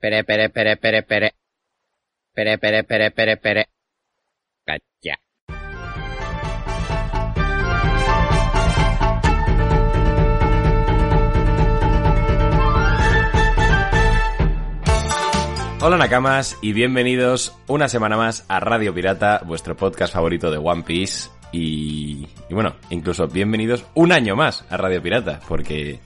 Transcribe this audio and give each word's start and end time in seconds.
Pere, 0.00 0.24
pere, 0.24 0.48
pere, 0.48 0.78
pere, 0.78 1.02
pere. 1.02 1.34
Pere, 2.32 2.56
pere, 2.56 2.84
pere, 2.84 3.10
pere, 3.10 3.36
pere. 3.36 3.68
Calla. 4.64 5.20
Hola 15.82 15.98
Nakamas 15.98 16.56
y 16.62 16.72
bienvenidos 16.72 17.54
una 17.66 17.90
semana 17.90 18.16
más 18.16 18.46
a 18.48 18.58
Radio 18.58 18.94
Pirata, 18.94 19.42
vuestro 19.44 19.76
podcast 19.76 20.14
favorito 20.14 20.50
de 20.50 20.56
One 20.56 20.82
Piece. 20.82 21.28
Y, 21.52 22.26
y 22.48 22.54
bueno, 22.54 22.76
incluso 22.88 23.26
bienvenidos 23.26 23.84
un 23.92 24.12
año 24.12 24.34
más 24.34 24.64
a 24.70 24.78
Radio 24.78 25.02
Pirata, 25.02 25.40
porque 25.46 26.00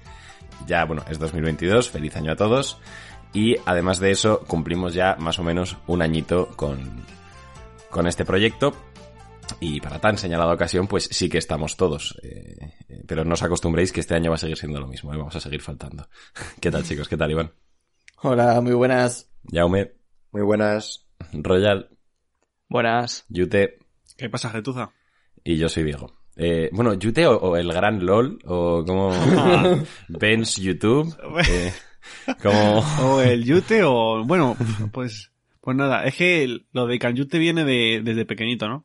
ya, 0.66 0.84
bueno, 0.84 1.04
es 1.08 1.20
2022, 1.20 1.90
feliz 1.90 2.16
año 2.16 2.32
a 2.32 2.36
todos. 2.36 2.80
Y 3.34 3.56
además 3.66 3.98
de 3.98 4.10
eso, 4.12 4.40
cumplimos 4.46 4.94
ya 4.94 5.16
más 5.18 5.38
o 5.38 5.42
menos 5.42 5.76
un 5.86 6.00
añito 6.02 6.48
con, 6.56 7.04
con 7.90 8.06
este 8.06 8.24
proyecto. 8.24 8.74
Y 9.60 9.80
para 9.80 10.00
tan 10.00 10.16
señalada 10.16 10.54
ocasión, 10.54 10.86
pues 10.86 11.08
sí 11.10 11.28
que 11.28 11.38
estamos 11.38 11.76
todos. 11.76 12.18
Eh, 12.22 12.56
pero 13.06 13.24
no 13.24 13.34
os 13.34 13.42
acostumbréis 13.42 13.92
que 13.92 14.00
este 14.00 14.14
año 14.14 14.30
va 14.30 14.36
a 14.36 14.38
seguir 14.38 14.56
siendo 14.56 14.80
lo 14.80 14.86
mismo, 14.86 15.12
¿eh? 15.12 15.16
vamos 15.18 15.36
a 15.36 15.40
seguir 15.40 15.60
faltando. 15.60 16.08
¿Qué 16.60 16.70
tal 16.70 16.84
chicos? 16.84 17.08
¿Qué 17.08 17.16
tal 17.16 17.30
Iván? 17.30 17.52
Hola, 18.22 18.60
muy 18.60 18.72
buenas. 18.72 19.30
Jaume, 19.52 19.92
Muy 20.30 20.42
buenas. 20.42 21.04
Royal, 21.32 21.90
Buenas. 22.68 23.24
Yute 23.28 23.78
¿Qué 24.16 24.30
pasa, 24.30 24.48
Getuza? 24.50 24.92
y 25.42 25.56
yo 25.58 25.68
soy 25.68 25.82
Diego. 25.82 26.12
Eh, 26.36 26.70
bueno, 26.72 26.94
Yute 26.94 27.26
o, 27.26 27.36
o 27.36 27.56
el 27.56 27.70
gran 27.72 28.04
LOL, 28.04 28.38
o 28.46 28.84
como 28.86 29.10
Ben's 30.08 30.56
YouTube, 30.56 31.14
eh, 31.48 31.72
como... 32.42 32.78
O 33.02 33.20
el 33.20 33.44
yute 33.46 33.82
o... 33.84 34.24
Bueno, 34.24 34.56
pues... 34.92 35.30
Pues 35.60 35.76
nada, 35.78 36.04
es 36.04 36.14
que 36.14 36.60
lo 36.72 36.86
de 36.86 36.98
Canyute 36.98 37.38
viene 37.38 37.64
de, 37.64 38.02
desde 38.04 38.26
pequeñito, 38.26 38.68
¿no? 38.68 38.84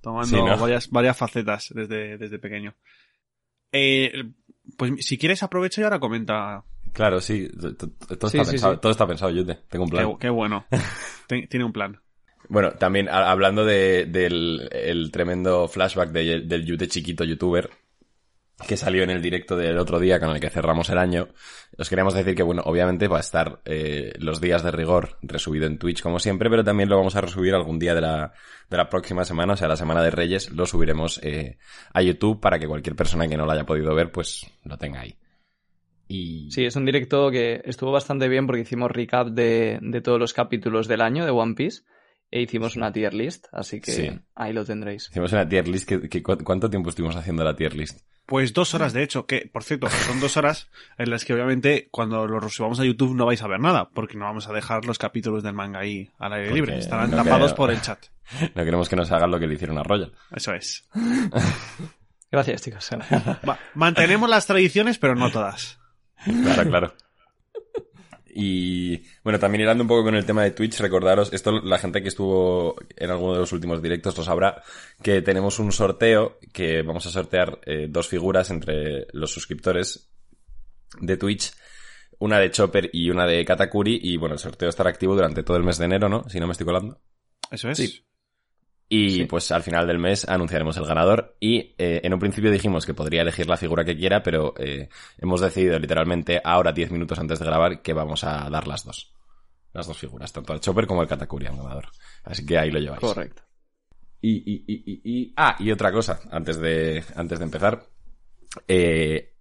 Tomando 0.00 0.26
Sí, 0.28 0.36
¿no? 0.36 0.56
varias, 0.56 0.88
varias 0.90 1.16
facetas 1.18 1.70
desde, 1.74 2.16
desde 2.16 2.38
pequeño. 2.38 2.74
Eh, 3.72 4.24
pues 4.78 4.92
si 5.00 5.18
quieres 5.18 5.42
aprovecha 5.42 5.80
y 5.82 5.84
ahora 5.84 6.00
comenta. 6.00 6.64
Claro, 6.94 7.20
sí, 7.20 7.48
todo, 7.58 8.30
Sí, 8.30 8.38
está 8.38 8.44
sí, 8.46 8.50
pensado, 8.52 8.80
todo 8.80 8.90
está 8.92 9.06
pensado, 9.06 9.30
Yute, 9.32 9.58
tengo 9.68 9.84
un 9.84 9.90
plan. 9.90 10.08
Qué, 10.12 10.16
qué 10.20 10.30
bueno. 10.30 10.64
Ten- 11.26 11.46
tiene 11.48 11.64
un 11.66 11.72
plan. 11.74 12.00
Bueno, 12.48 12.70
también 12.72 13.10
a- 13.10 13.30
hablando 13.30 13.66
de- 13.66 14.06
del 14.06 14.66
el 14.72 15.10
tremendo 15.12 15.68
flashback 15.68 16.10
de- 16.10 16.40
del 16.40 16.64
Yute 16.64 16.88
chiquito 16.88 17.24
youtuber 17.24 17.68
que 18.66 18.76
salió 18.76 19.04
en 19.04 19.10
el 19.10 19.22
directo 19.22 19.56
del 19.56 19.78
otro 19.78 20.00
día 20.00 20.18
con 20.18 20.30
el 20.30 20.40
que 20.40 20.50
cerramos 20.50 20.90
el 20.90 20.98
año, 20.98 21.28
os 21.76 21.88
queríamos 21.88 22.14
decir 22.14 22.34
que, 22.34 22.42
bueno, 22.42 22.62
obviamente 22.64 23.06
va 23.06 23.18
a 23.18 23.20
estar 23.20 23.60
eh, 23.64 24.12
los 24.18 24.40
días 24.40 24.64
de 24.64 24.72
rigor 24.72 25.16
resubido 25.22 25.66
en 25.66 25.78
Twitch 25.78 26.02
como 26.02 26.18
siempre, 26.18 26.50
pero 26.50 26.64
también 26.64 26.88
lo 26.88 26.96
vamos 26.96 27.14
a 27.14 27.20
resubir 27.20 27.54
algún 27.54 27.78
día 27.78 27.94
de 27.94 28.00
la, 28.00 28.32
de 28.68 28.76
la 28.76 28.88
próxima 28.88 29.24
semana, 29.24 29.52
o 29.52 29.56
sea, 29.56 29.68
la 29.68 29.76
semana 29.76 30.02
de 30.02 30.10
Reyes, 30.10 30.50
lo 30.50 30.66
subiremos 30.66 31.20
eh, 31.22 31.58
a 31.92 32.02
YouTube 32.02 32.40
para 32.40 32.58
que 32.58 32.66
cualquier 32.66 32.96
persona 32.96 33.28
que 33.28 33.36
no 33.36 33.46
lo 33.46 33.52
haya 33.52 33.64
podido 33.64 33.94
ver, 33.94 34.10
pues 34.10 34.44
lo 34.64 34.76
tenga 34.76 35.00
ahí. 35.00 35.16
Y... 36.08 36.50
Sí, 36.50 36.64
es 36.64 36.74
un 36.74 36.84
directo 36.86 37.30
que 37.30 37.60
estuvo 37.64 37.92
bastante 37.92 38.28
bien 38.28 38.46
porque 38.46 38.62
hicimos 38.62 38.90
recap 38.90 39.28
de, 39.28 39.78
de 39.82 40.00
todos 40.00 40.18
los 40.18 40.32
capítulos 40.32 40.88
del 40.88 41.02
año 41.02 41.24
de 41.24 41.30
One 41.30 41.54
Piece 41.54 41.82
e 42.30 42.40
hicimos 42.42 42.76
una 42.76 42.92
tier 42.92 43.14
list, 43.14 43.46
así 43.52 43.80
que 43.80 43.92
Sí. 43.92 44.10
ahí 44.34 44.52
lo 44.52 44.64
tendréis. 44.64 45.08
Hicimos 45.10 45.32
una 45.32 45.48
tier 45.48 45.68
list, 45.68 45.88
que, 45.88 46.08
que 46.08 46.22
cu- 46.22 46.42
¿cuánto 46.44 46.68
tiempo 46.70 46.88
estuvimos 46.90 47.14
haciendo 47.16 47.44
la 47.44 47.54
tier 47.54 47.74
list? 47.76 48.00
Pues 48.28 48.52
dos 48.52 48.74
horas, 48.74 48.92
de 48.92 49.02
hecho, 49.02 49.24
que, 49.24 49.48
por 49.50 49.64
cierto, 49.64 49.88
son 49.88 50.20
dos 50.20 50.36
horas 50.36 50.68
en 50.98 51.08
las 51.08 51.24
que 51.24 51.32
obviamente 51.32 51.88
cuando 51.90 52.26
lo 52.26 52.46
subamos 52.50 52.78
a 52.78 52.84
YouTube 52.84 53.14
no 53.14 53.24
vais 53.24 53.40
a 53.40 53.48
ver 53.48 53.58
nada, 53.58 53.88
porque 53.88 54.18
no 54.18 54.26
vamos 54.26 54.46
a 54.48 54.52
dejar 54.52 54.84
los 54.84 54.98
capítulos 54.98 55.42
del 55.42 55.54
manga 55.54 55.80
ahí 55.80 56.10
al 56.18 56.34
aire 56.34 56.48
Porque 56.48 56.60
libre. 56.60 56.78
Estarán 56.78 57.10
no 57.10 57.16
tapados 57.16 57.54
por 57.54 57.70
el 57.70 57.80
chat. 57.80 57.98
No 58.54 58.64
queremos 58.66 58.90
que 58.90 58.96
nos 58.96 59.10
hagan 59.10 59.30
lo 59.30 59.40
que 59.40 59.46
le 59.46 59.54
hicieron 59.54 59.78
a 59.78 59.82
Royal. 59.82 60.12
Eso 60.30 60.52
es. 60.52 60.86
Gracias, 62.30 62.60
chicos. 62.60 62.90
Va, 63.48 63.58
mantenemos 63.72 64.28
las 64.28 64.44
tradiciones, 64.44 64.98
pero 64.98 65.14
no 65.14 65.30
todas. 65.30 65.80
Claro, 66.22 66.64
claro. 66.68 66.94
Y 68.34 69.02
bueno, 69.22 69.38
también 69.38 69.62
hilando 69.62 69.84
un 69.84 69.88
poco 69.88 70.04
con 70.04 70.14
el 70.14 70.26
tema 70.26 70.42
de 70.42 70.50
Twitch, 70.50 70.80
recordaros, 70.80 71.32
esto 71.32 71.52
la 71.60 71.78
gente 71.78 72.02
que 72.02 72.08
estuvo 72.08 72.76
en 72.96 73.10
alguno 73.10 73.34
de 73.34 73.40
los 73.40 73.52
últimos 73.52 73.82
directos 73.82 74.16
lo 74.16 74.22
sabrá, 74.22 74.62
que 75.02 75.22
tenemos 75.22 75.58
un 75.58 75.72
sorteo 75.72 76.38
que 76.52 76.82
vamos 76.82 77.06
a 77.06 77.10
sortear 77.10 77.58
eh, 77.64 77.86
dos 77.88 78.08
figuras 78.08 78.50
entre 78.50 79.06
los 79.12 79.30
suscriptores 79.30 80.10
de 81.00 81.16
Twitch, 81.16 81.52
una 82.18 82.38
de 82.38 82.50
Chopper 82.50 82.90
y 82.92 83.10
una 83.10 83.26
de 83.26 83.44
Katakuri, 83.44 83.98
y 84.02 84.16
bueno, 84.16 84.34
el 84.34 84.40
sorteo 84.40 84.68
estará 84.68 84.90
activo 84.90 85.14
durante 85.14 85.42
todo 85.42 85.56
el 85.56 85.64
mes 85.64 85.78
de 85.78 85.84
enero, 85.84 86.08
¿no? 86.08 86.28
Si 86.28 86.40
no 86.40 86.46
me 86.46 86.52
estoy 86.52 86.66
colando. 86.66 87.00
Eso 87.50 87.70
es. 87.70 87.78
Sí. 87.78 88.04
Y 88.90 89.10
Sí. 89.10 89.24
pues 89.26 89.50
al 89.52 89.62
final 89.62 89.86
del 89.86 89.98
mes 89.98 90.26
anunciaremos 90.28 90.76
el 90.78 90.86
ganador. 90.86 91.36
Y 91.40 91.74
eh, 91.76 92.00
en 92.02 92.14
un 92.14 92.18
principio 92.20 92.50
dijimos 92.50 92.86
que 92.86 92.94
podría 92.94 93.20
elegir 93.22 93.46
la 93.46 93.56
figura 93.58 93.84
que 93.84 93.96
quiera, 93.96 94.22
pero 94.22 94.54
eh, 94.58 94.88
hemos 95.18 95.40
decidido 95.42 95.78
literalmente 95.78 96.40
ahora, 96.42 96.72
10 96.72 96.90
minutos 96.90 97.18
antes 97.18 97.38
de 97.38 97.44
grabar, 97.44 97.82
que 97.82 97.92
vamos 97.92 98.24
a 98.24 98.48
dar 98.48 98.66
las 98.66 98.84
dos. 98.84 99.12
Las 99.74 99.86
dos 99.86 99.98
figuras, 99.98 100.32
tanto 100.32 100.54
el 100.54 100.60
Chopper 100.60 100.86
como 100.86 101.02
el 101.02 101.08
Katakuri 101.08 101.46
al 101.46 101.56
ganador. 101.56 101.86
Así 102.24 102.46
que 102.46 102.56
ahí 102.58 102.70
lo 102.70 102.78
lleváis. 102.80 103.00
Correcto. 103.00 103.42
Y, 104.22 104.36
y, 104.50 104.64
y, 104.66 104.82
y, 104.86 105.00
y- 105.04 105.34
Ah, 105.36 105.54
y 105.58 105.70
otra 105.70 105.92
cosa, 105.92 106.18
antes 106.30 106.58
de, 106.58 107.04
antes 107.14 107.38
de 107.38 107.44
empezar. 107.44 107.84
Eh, 108.66 109.34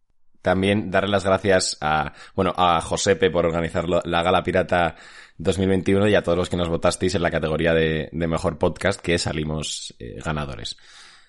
también 0.48 0.90
darle 0.90 1.10
las 1.12 1.26
gracias 1.26 1.78
a, 1.82 2.14
bueno, 2.34 2.54
a 2.56 2.80
Josepe 2.80 3.30
por 3.30 3.46
organizar 3.46 3.86
la 3.90 4.24
Gala 4.24 4.44
Pirata 4.44 4.96
2021 5.38 6.08
y 6.08 6.16
a 6.16 6.24
todos 6.24 6.38
los 6.38 6.50
que 6.50 6.56
nos 6.56 6.70
votasteis 6.70 7.14
en 7.16 7.22
la 7.22 7.30
categoría 7.32 7.74
de, 7.74 8.08
de 8.14 8.28
mejor 8.28 8.58
podcast 8.58 9.02
que 9.02 9.18
salimos 9.18 9.94
eh, 10.00 10.20
ganadores. 10.24 10.78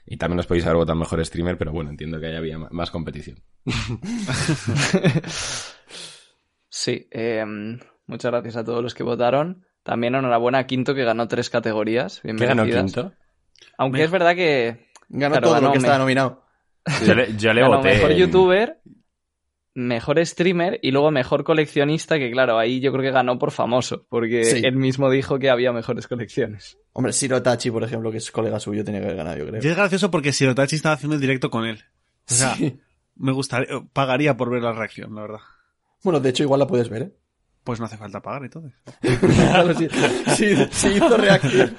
Y 0.07 0.17
también 0.19 0.39
os 0.39 0.47
podéis 0.47 0.65
haber 0.67 0.77
votado 0.77 0.97
mejor 0.99 1.25
streamer, 1.27 1.59
pero 1.59 1.73
bueno, 1.73 1.91
entiendo 1.91 2.21
que 2.21 2.27
ahí 2.29 2.37
había 2.37 2.59
más 2.59 2.91
competición. 2.93 3.39
Sí, 6.71 7.09
eh, 7.11 7.45
muchas 8.07 8.31
gracias 8.31 8.57
a 8.57 8.65
todos 8.65 8.83
los 8.83 8.95
que 8.95 9.03
votaron. 9.03 9.65
También 9.83 10.15
enhorabuena 10.15 10.59
a 10.59 10.67
Quinto 10.67 10.95
que 10.95 11.03
ganó 11.05 11.27
tres 11.29 11.51
categorías. 11.51 12.21
Bien 12.23 12.37
¿Qué 12.37 12.47
ganó 12.47 12.65
quinto? 12.67 13.13
Aunque 13.79 14.05
es 14.05 14.11
verdad 14.11 14.35
que 14.37 14.87
Ganó 15.09 15.33
Claro, 15.37 15.45
todo 15.47 15.55
ganó 15.55 15.67
lo 15.69 15.73
que 15.73 15.79
me- 15.79 15.83
estaba 15.83 15.99
nominado. 15.99 16.45
Yo 17.07 17.15
le, 17.15 17.37
yo 17.37 17.53
le 17.55 17.61
ganó 17.63 17.77
voté. 17.79 17.95
mejor 17.95 18.13
en- 18.13 18.19
youtuber, 18.19 18.81
mejor 19.79 20.25
streamer 20.27 20.79
y 20.83 20.91
luego 20.91 21.11
mejor 21.11 21.45
coleccionista, 21.45 22.19
que 22.19 22.31
claro, 22.31 22.59
ahí 22.59 22.81
yo 22.81 22.91
creo 22.93 23.05
que 23.05 23.11
ganó 23.13 23.39
por 23.39 23.53
famoso, 23.53 24.05
porque 24.09 24.45
Sí. 24.45 24.63
él 24.65 24.77
mismo 24.77 25.09
dijo 25.11 25.39
que 25.39 25.51
había 25.51 25.73
mejores 25.73 26.07
colecciones. 26.09 26.77
Hombre, 26.93 27.13
Siro 27.13 27.41
Tachi, 27.43 27.71
por 27.71 27.85
ejemplo, 27.85 28.11
que 28.11 28.19
es 28.19 28.31
colega 28.33 28.59
suyo, 28.59 28.85
tenía 28.85 29.01
que 29.01 29.07
haber 29.07 29.17
ganado, 29.19 29.39
yo 29.39 29.47
creo. 29.47 29.63
Y 29.63 29.67
es 29.69 29.77
gracioso 29.77 30.11
porque 30.11 30.33
Sirotachi 30.33 30.77
estaba 30.77 30.97
haciendo 30.97 31.15
el 31.15 31.21
directo 31.21 31.49
con 31.51 31.65
él. 31.65 31.79
O 32.29 32.35
sea, 32.35 32.55
Sí. 32.57 32.79
me 33.17 33.33
gustaría, 33.33 33.69
pagaría 33.93 34.37
por 34.37 34.51
ver 34.51 34.63
la 34.63 34.73
reacción, 34.73 35.15
la 35.15 35.23
verdad. 35.23 35.41
Bueno, 36.03 36.21
de 36.21 36.29
hecho, 36.31 36.43
igual 36.43 36.61
la 36.61 36.67
puedes 36.67 36.89
ver, 36.89 37.03
¿eh? 37.03 37.13
Pues 37.69 37.81
no 37.81 37.85
hace 37.85 37.99
falta 37.99 38.23
pagar 38.23 38.45
entonces. 38.45 38.73
Claro, 39.21 39.75
sí, 39.75 39.89
sí, 40.37 40.55
sí 40.71 40.89
hizo 40.89 41.15
reacción. 41.19 41.77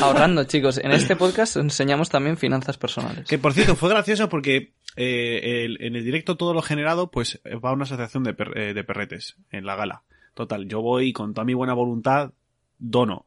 Ahorrando, 0.00 0.44
chicos. 0.44 0.78
En 0.78 0.92
este 0.92 1.16
podcast 1.16 1.56
enseñamos 1.56 2.10
también 2.10 2.36
finanzas 2.36 2.78
personales. 2.78 3.26
Que 3.26 3.38
por 3.38 3.52
cierto, 3.52 3.74
fue 3.74 3.88
gracioso 3.88 4.28
porque 4.28 4.74
eh, 4.94 5.64
el- 5.64 5.82
en 5.82 5.96
el 5.96 6.04
directo 6.04 6.36
todo 6.36 6.54
lo 6.54 6.62
generado, 6.62 7.10
pues 7.10 7.40
va 7.44 7.70
a 7.70 7.72
una 7.72 7.82
asociación 7.82 8.22
de, 8.22 8.34
per- 8.34 8.56
eh, 8.56 8.72
de 8.72 8.84
perretes 8.84 9.34
en 9.50 9.66
la 9.66 9.74
gala. 9.74 10.04
Total, 10.34 10.68
yo 10.68 10.80
voy 10.80 11.12
con 11.12 11.34
toda 11.34 11.44
mi 11.44 11.54
buena 11.54 11.74
voluntad, 11.74 12.30
dono. 12.78 13.26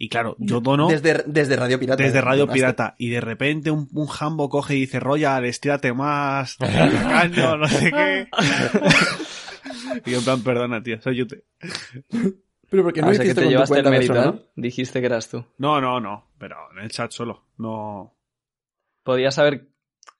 Y 0.00 0.08
claro, 0.10 0.36
yo 0.38 0.60
dono 0.60 0.86
desde, 0.86 1.12
Desde, 1.12 1.24
desde 1.26 1.56
Radio 1.56 1.80
Pirata. 1.80 2.04
Radio 2.20 2.42
donaste. 2.42 2.54
Pirata. 2.54 2.94
Y 2.98 3.08
de 3.08 3.20
repente 3.20 3.72
un, 3.72 3.88
un 3.92 4.06
jambo 4.06 4.48
coge 4.48 4.76
y 4.76 4.80
dice, 4.82 5.00
Royal, 5.00 5.44
estírate 5.44 5.92
más, 5.92 6.56
caño, 6.58 7.56
no 7.56 7.66
sé 7.66 7.90
qué. 7.90 8.28
y 10.06 10.10
yo 10.10 10.18
en 10.18 10.24
plan, 10.24 10.42
perdona, 10.42 10.82
tío, 10.82 11.00
soy 11.00 11.16
Yute. 11.16 11.44
Pero 12.70 12.82
porque 12.82 13.00
no 13.00 13.08
Ah, 13.08 13.10
o 13.10 13.14
sea 13.14 13.22
que 13.24 13.28
hiciste 13.30 13.34
te 13.34 13.42
con 13.46 13.50
llevaste 13.50 13.78
el 13.78 13.84
mérito, 13.90 14.12
personal. 14.14 14.34
¿no? 14.56 14.62
Dijiste 14.62 15.00
que 15.00 15.06
eras 15.06 15.28
tú. 15.28 15.44
No, 15.58 15.80
no, 15.80 16.00
no, 16.00 16.28
pero 16.38 16.56
en 16.72 16.78
el 16.84 16.90
chat 16.90 17.10
solo. 17.12 17.44
No. 17.56 18.14
Podías 19.02 19.38
haber, 19.38 19.68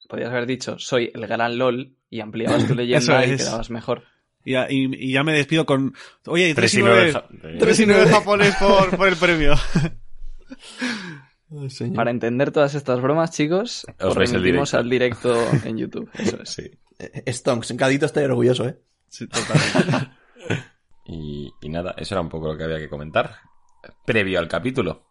podías 0.08 0.30
haber 0.30 0.46
dicho, 0.46 0.78
soy 0.78 1.10
el 1.14 1.26
gran 1.26 1.58
LOL, 1.58 1.94
y 2.10 2.20
ampliabas 2.20 2.66
tu 2.66 2.74
leyenda 2.74 3.26
y 3.26 3.36
quedabas 3.36 3.68
mejor. 3.70 4.04
Y, 4.44 4.52
ya- 4.52 4.66
y- 4.70 4.94
y 5.08 5.12
ya 5.12 5.24
me 5.24 5.32
despido 5.34 5.66
con, 5.66 5.92
oye, 6.26 6.54
3 6.54 6.56
Tres 6.56 6.74
y 6.74 6.78
y 6.78 6.82
nueve 6.82 7.10
9, 7.12 7.12
ja- 7.12 7.48
eh, 7.48 7.56
3 7.60 7.80
y 7.80 7.86
9 7.86 8.06
japonés 8.10 8.54
por, 8.56 8.96
por 8.96 9.08
el 9.08 9.16
premio. 9.16 9.54
Ay, 11.50 11.70
señor. 11.70 11.96
Para 11.96 12.10
entender 12.10 12.50
todas 12.50 12.74
estas 12.74 13.00
bromas, 13.00 13.30
chicos, 13.30 13.86
Os 14.00 14.16
os 14.16 14.32
el 14.32 14.42
directo. 14.42 14.78
al 14.78 14.90
directo 14.90 15.36
en 15.64 15.78
YouTube. 15.78 16.10
Eso 16.14 16.42
es. 16.42 16.50
Sí. 16.50 16.70
Eh, 16.98 17.32
Stonks, 17.32 17.70
en 17.70 17.76
Cadito 17.76 18.06
está 18.06 18.22
orgulloso, 18.22 18.68
¿eh? 18.68 18.78
Sí, 19.08 19.26
totalmente. 19.26 20.10
Y, 21.10 21.50
y 21.62 21.68
nada, 21.70 21.94
eso 21.96 22.14
era 22.14 22.20
un 22.20 22.28
poco 22.28 22.48
lo 22.48 22.58
que 22.58 22.64
había 22.64 22.76
que 22.78 22.90
comentar. 22.90 23.36
Previo 24.04 24.38
al 24.38 24.46
capítulo. 24.46 25.06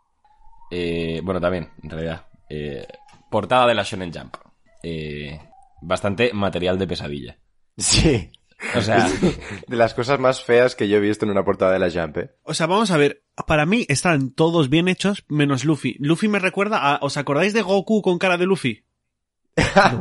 Eh, 0.70 1.22
bueno, 1.24 1.42
también, 1.42 1.72
en 1.82 1.90
realidad. 1.90 2.28
eh, 2.50 2.86
portada 3.32 3.66
de 3.66 3.74
la 3.74 3.82
Shonen 3.82 4.14
Jump. 4.14 4.36
Eh, 4.84 5.40
bastante 5.82 6.32
material 6.34 6.78
de 6.78 6.86
pesadilla. 6.88 7.40
Sí. 7.78 8.32
O 8.76 8.82
sea, 8.82 9.08
De 9.68 9.76
las 9.76 9.96
cosas 9.96 10.20
más 10.20 10.44
feas 10.44 10.76
que 10.76 10.88
yo 10.88 10.98
he 10.98 11.00
visto 11.00 11.26
en 11.26 11.32
una 11.32 11.44
portada 11.44 11.72
de 11.74 11.80
la 11.80 11.90
Jump, 11.90 12.18
¿eh? 12.18 12.32
O 12.44 12.54
sea, 12.54 12.68
vamos 12.68 12.92
a 12.92 12.98
ver. 12.98 13.24
Para 13.48 13.66
mí 13.66 13.86
están 13.90 14.30
todos 14.36 14.70
bien 14.70 14.88
hechos, 14.90 15.26
menos 15.30 15.66
Luffy. 15.66 15.96
Luffy 16.00 16.28
me 16.28 16.38
recuerda 16.38 16.78
a... 16.94 17.00
¿Os 17.02 17.18
acordáis 17.18 17.54
de 17.54 17.64
Goku 17.64 18.04
con 18.04 18.20
cara 18.20 18.38
de 18.38 18.46
Luffy? 18.46 18.86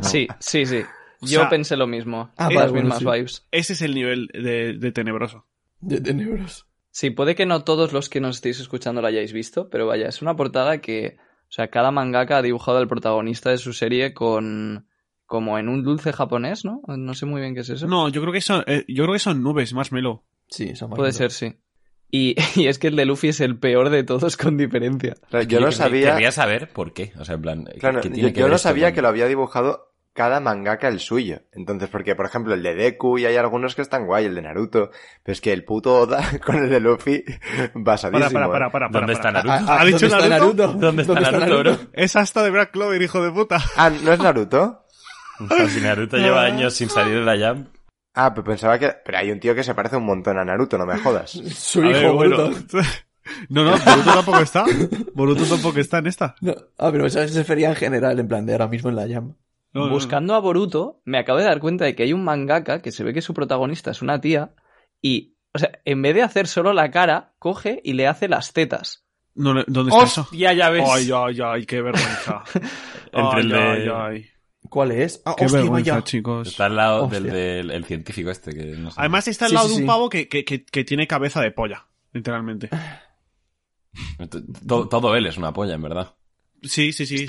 Sí, 0.03 0.27
sí, 0.39 0.65
sí. 0.67 0.83
Yo 1.21 1.39
sea, 1.41 1.49
pensé 1.49 1.75
lo 1.77 1.87
mismo. 1.87 2.31
Ah, 2.37 2.45
las 2.49 2.55
vale, 2.55 2.71
bueno, 2.71 2.83
mismas 2.95 2.99
sí. 2.99 3.05
vibes. 3.05 3.47
Ese 3.51 3.73
es 3.73 3.81
el 3.81 3.95
nivel 3.95 4.27
de, 4.33 4.73
de 4.73 4.91
tenebroso. 4.91 5.45
De, 5.79 6.13
neuros. 6.13 6.65
Sí, 6.91 7.11
puede 7.11 7.35
que 7.35 7.45
no 7.45 7.63
todos 7.63 7.93
los 7.93 8.09
que 8.09 8.19
nos 8.19 8.37
estéis 8.37 8.59
escuchando 8.59 9.01
lo 9.01 9.07
hayáis 9.07 9.31
visto, 9.33 9.69
pero 9.69 9.85
vaya, 9.85 10.07
es 10.07 10.21
una 10.21 10.35
portada 10.35 10.79
que, 10.79 11.17
o 11.19 11.51
sea, 11.51 11.67
cada 11.69 11.91
mangaka 11.91 12.37
ha 12.37 12.41
dibujado 12.41 12.79
al 12.79 12.87
protagonista 12.87 13.51
de 13.51 13.59
su 13.59 13.73
serie 13.73 14.13
con, 14.13 14.87
como 15.25 15.59
en 15.59 15.69
un 15.69 15.83
dulce 15.83 16.11
japonés, 16.13 16.65
¿no? 16.65 16.81
No 16.87 17.13
sé 17.13 17.25
muy 17.27 17.41
bien 17.41 17.53
qué 17.53 17.61
es 17.61 17.69
eso. 17.69 17.87
No, 17.87 18.09
yo 18.09 18.21
creo 18.21 18.33
que 18.33 18.41
son, 18.41 18.63
eh, 18.65 18.83
yo 18.87 19.03
creo 19.03 19.13
que 19.13 19.19
son 19.19 19.43
nubes, 19.43 19.73
más 19.73 19.91
melo. 19.91 20.23
Sí, 20.49 20.75
son 20.75 20.89
Puede 20.89 21.11
ser, 21.11 21.31
sí. 21.31 21.55
Y, 22.09 22.35
y 22.55 22.67
es 22.67 22.79
que 22.79 22.87
el 22.87 22.95
de 22.95 23.05
Luffy 23.05 23.27
es 23.29 23.41
el 23.41 23.59
peor 23.59 23.89
de 23.89 24.03
todos 24.03 24.37
con 24.37 24.57
diferencia. 24.57 25.15
Claro, 25.29 25.45
yo 25.45 25.59
no 25.59 25.71
sabía... 25.71 26.11
Querría 26.11 26.31
saber 26.31 26.69
por 26.69 26.93
qué. 26.93 27.13
O 27.19 27.25
sea, 27.25 27.35
en 27.35 27.41
plan. 27.41 27.65
Claro, 27.79 28.01
¿qué 28.01 28.09
yo, 28.09 28.15
que 28.15 28.39
yo 28.39 28.45
ver 28.45 28.51
no 28.51 28.57
sabía 28.57 28.87
con- 28.87 28.95
que 28.95 29.01
lo 29.01 29.07
había 29.09 29.27
dibujado 29.27 29.93
cada 30.17 30.39
mangaka 30.39 30.87
el 30.87 30.99
suyo. 30.99 31.41
Entonces, 31.51 31.89
porque, 31.89 32.15
por 32.15 32.25
ejemplo, 32.25 32.55
el 32.55 32.63
de 32.63 32.73
Deku 32.73 33.19
y 33.19 33.27
hay 33.27 33.35
algunos 33.35 33.75
que 33.75 33.83
están 33.83 34.07
guay, 34.07 34.25
el 34.25 34.33
de 34.33 34.41
Naruto. 34.41 34.89
Pero 35.21 35.33
es 35.33 35.41
que 35.41 35.53
el 35.53 35.63
puto 35.63 35.93
Oda 35.93 36.23
con 36.45 36.55
el 36.55 36.71
de 36.71 36.79
Luffy, 36.79 37.23
basadísimo. 37.75 38.31
Para, 38.31 38.47
para, 38.47 38.71
para, 38.71 38.71
para, 38.71 38.89
para. 38.89 38.99
¿Dónde 39.01 39.13
está 39.13 39.31
para. 39.31 39.43
Naruto? 39.43 39.71
¿Ha 39.71 39.85
dicho 39.85 40.09
¿dónde 40.09 40.25
está 40.25 40.29
Naruto? 40.29 40.67
¿Dónde 40.73 41.01
está 41.03 41.21
Naruto, 41.21 41.59
bro? 41.59 41.77
Es 41.93 42.15
hasta 42.15 42.41
de 42.41 42.49
Black 42.49 42.71
Clover, 42.71 42.99
hijo 42.99 43.21
de 43.21 43.31
puta. 43.31 43.59
Ah, 43.77 43.91
¿no 43.91 44.11
es 44.11 44.19
Naruto? 44.19 44.85
O 45.39 45.47
sea, 45.55 45.69
si 45.69 45.81
Naruto 45.81 46.17
lleva 46.17 46.41
años 46.41 46.73
sin 46.73 46.89
salir 46.89 47.23
de 47.23 47.37
la 47.37 47.49
Jump. 47.53 47.67
Ah, 48.15 48.33
pero 48.33 48.43
pensaba 48.43 48.79
que... 48.79 48.95
Pero 49.05 49.19
hay 49.19 49.29
un 49.29 49.39
tío 49.39 49.53
que 49.53 49.63
se 49.63 49.75
parece 49.75 49.97
un 49.97 50.05
montón 50.05 50.39
a 50.39 50.43
Naruto, 50.43 50.79
no 50.79 50.87
me 50.87 50.97
jodas. 50.97 51.29
Su 51.29 51.83
hijo, 51.83 51.91
ver, 51.91 52.11
bueno. 52.11 52.37
Boruto. 52.37 52.79
No, 53.49 53.63
no, 53.63 53.71
Boruto 53.77 54.13
tampoco 54.15 54.39
está. 54.39 54.65
Boruto 55.13 55.43
tampoco 55.43 55.79
está 55.79 55.99
en 55.99 56.07
esta. 56.07 56.33
No, 56.41 56.55
ah, 56.79 56.89
pero 56.91 57.05
eso 57.05 57.27
se 57.27 57.37
refería 57.37 57.69
en 57.69 57.75
general, 57.75 58.17
en 58.19 58.27
plan 58.27 58.47
de 58.47 58.53
ahora 58.53 58.67
mismo 58.67 58.89
en 58.89 58.95
la 58.95 59.07
Jam. 59.07 59.35
No, 59.77 59.83
no, 59.83 59.87
no. 59.89 59.93
Buscando 59.93 60.33
a 60.35 60.39
Boruto, 60.39 61.01
me 61.05 61.17
acabo 61.19 61.39
de 61.39 61.45
dar 61.45 61.59
cuenta 61.59 61.85
de 61.85 61.95
que 61.95 62.03
hay 62.03 62.13
un 62.13 62.23
mangaka 62.23 62.81
que 62.81 62.91
se 62.91 63.03
ve 63.03 63.13
que 63.13 63.21
su 63.21 63.33
protagonista 63.33 63.91
es 63.91 64.01
una 64.01 64.19
tía 64.21 64.53
y, 65.01 65.35
o 65.53 65.59
sea, 65.59 65.71
en 65.85 66.01
vez 66.01 66.15
de 66.15 66.21
hacer 66.23 66.47
solo 66.47 66.73
la 66.73 66.89
cara, 66.91 67.33
coge 67.39 67.81
y 67.83 67.93
le 67.93 68.07
hace 68.07 68.27
las 68.27 68.53
tetas. 68.53 69.05
¿Dónde 69.35 69.61
está 69.67 70.03
eso? 70.03 70.21
¡Hostia, 70.21 70.53
ya 70.53 70.69
ves! 70.71 70.87
Ay, 70.89 71.09
ay, 71.13 71.37
ay, 71.43 71.65
qué 71.65 71.81
vergüenza. 71.81 72.43
Entre 73.11 73.41
el 73.41 73.53
Ay, 73.53 73.81
de- 73.83 73.91
ay, 73.91 74.13
ay. 74.15 74.25
¿Cuál 74.69 74.91
es? 74.91 75.21
Ah, 75.25 75.33
Qué 75.37 75.45
hostia, 75.45 75.61
vergüenza, 75.61 75.91
vaya. 75.93 76.03
chicos. 76.03 76.47
Está 76.49 76.65
al 76.65 76.75
lado 76.75 77.03
Hostia. 77.05 77.19
del, 77.21 77.31
del 77.31 77.71
el 77.71 77.85
científico 77.85 78.29
este 78.31 78.51
que 78.53 78.65
no 78.75 78.89
sé. 78.91 78.99
Además 78.99 79.27
está 79.29 79.45
al 79.45 79.49
Sí, 79.49 79.55
lado 79.55 79.67
sí, 79.67 79.73
de 79.73 79.75
un 79.77 79.81
sí. 79.83 79.87
pavo 79.87 80.09
que, 80.09 80.27
que, 80.27 80.43
que, 80.43 80.65
que 80.65 80.83
tiene 80.83 81.07
cabeza 81.07 81.39
de 81.41 81.51
polla, 81.51 81.87
literalmente. 82.11 82.69
todo, 84.67 84.89
todo 84.89 85.15
él 85.15 85.25
es 85.27 85.37
una 85.37 85.53
polla, 85.53 85.75
en 85.75 85.81
verdad. 85.81 86.15
Sí, 86.63 86.91
sí, 86.91 87.05
sí. 87.05 87.19
sí. 87.19 87.25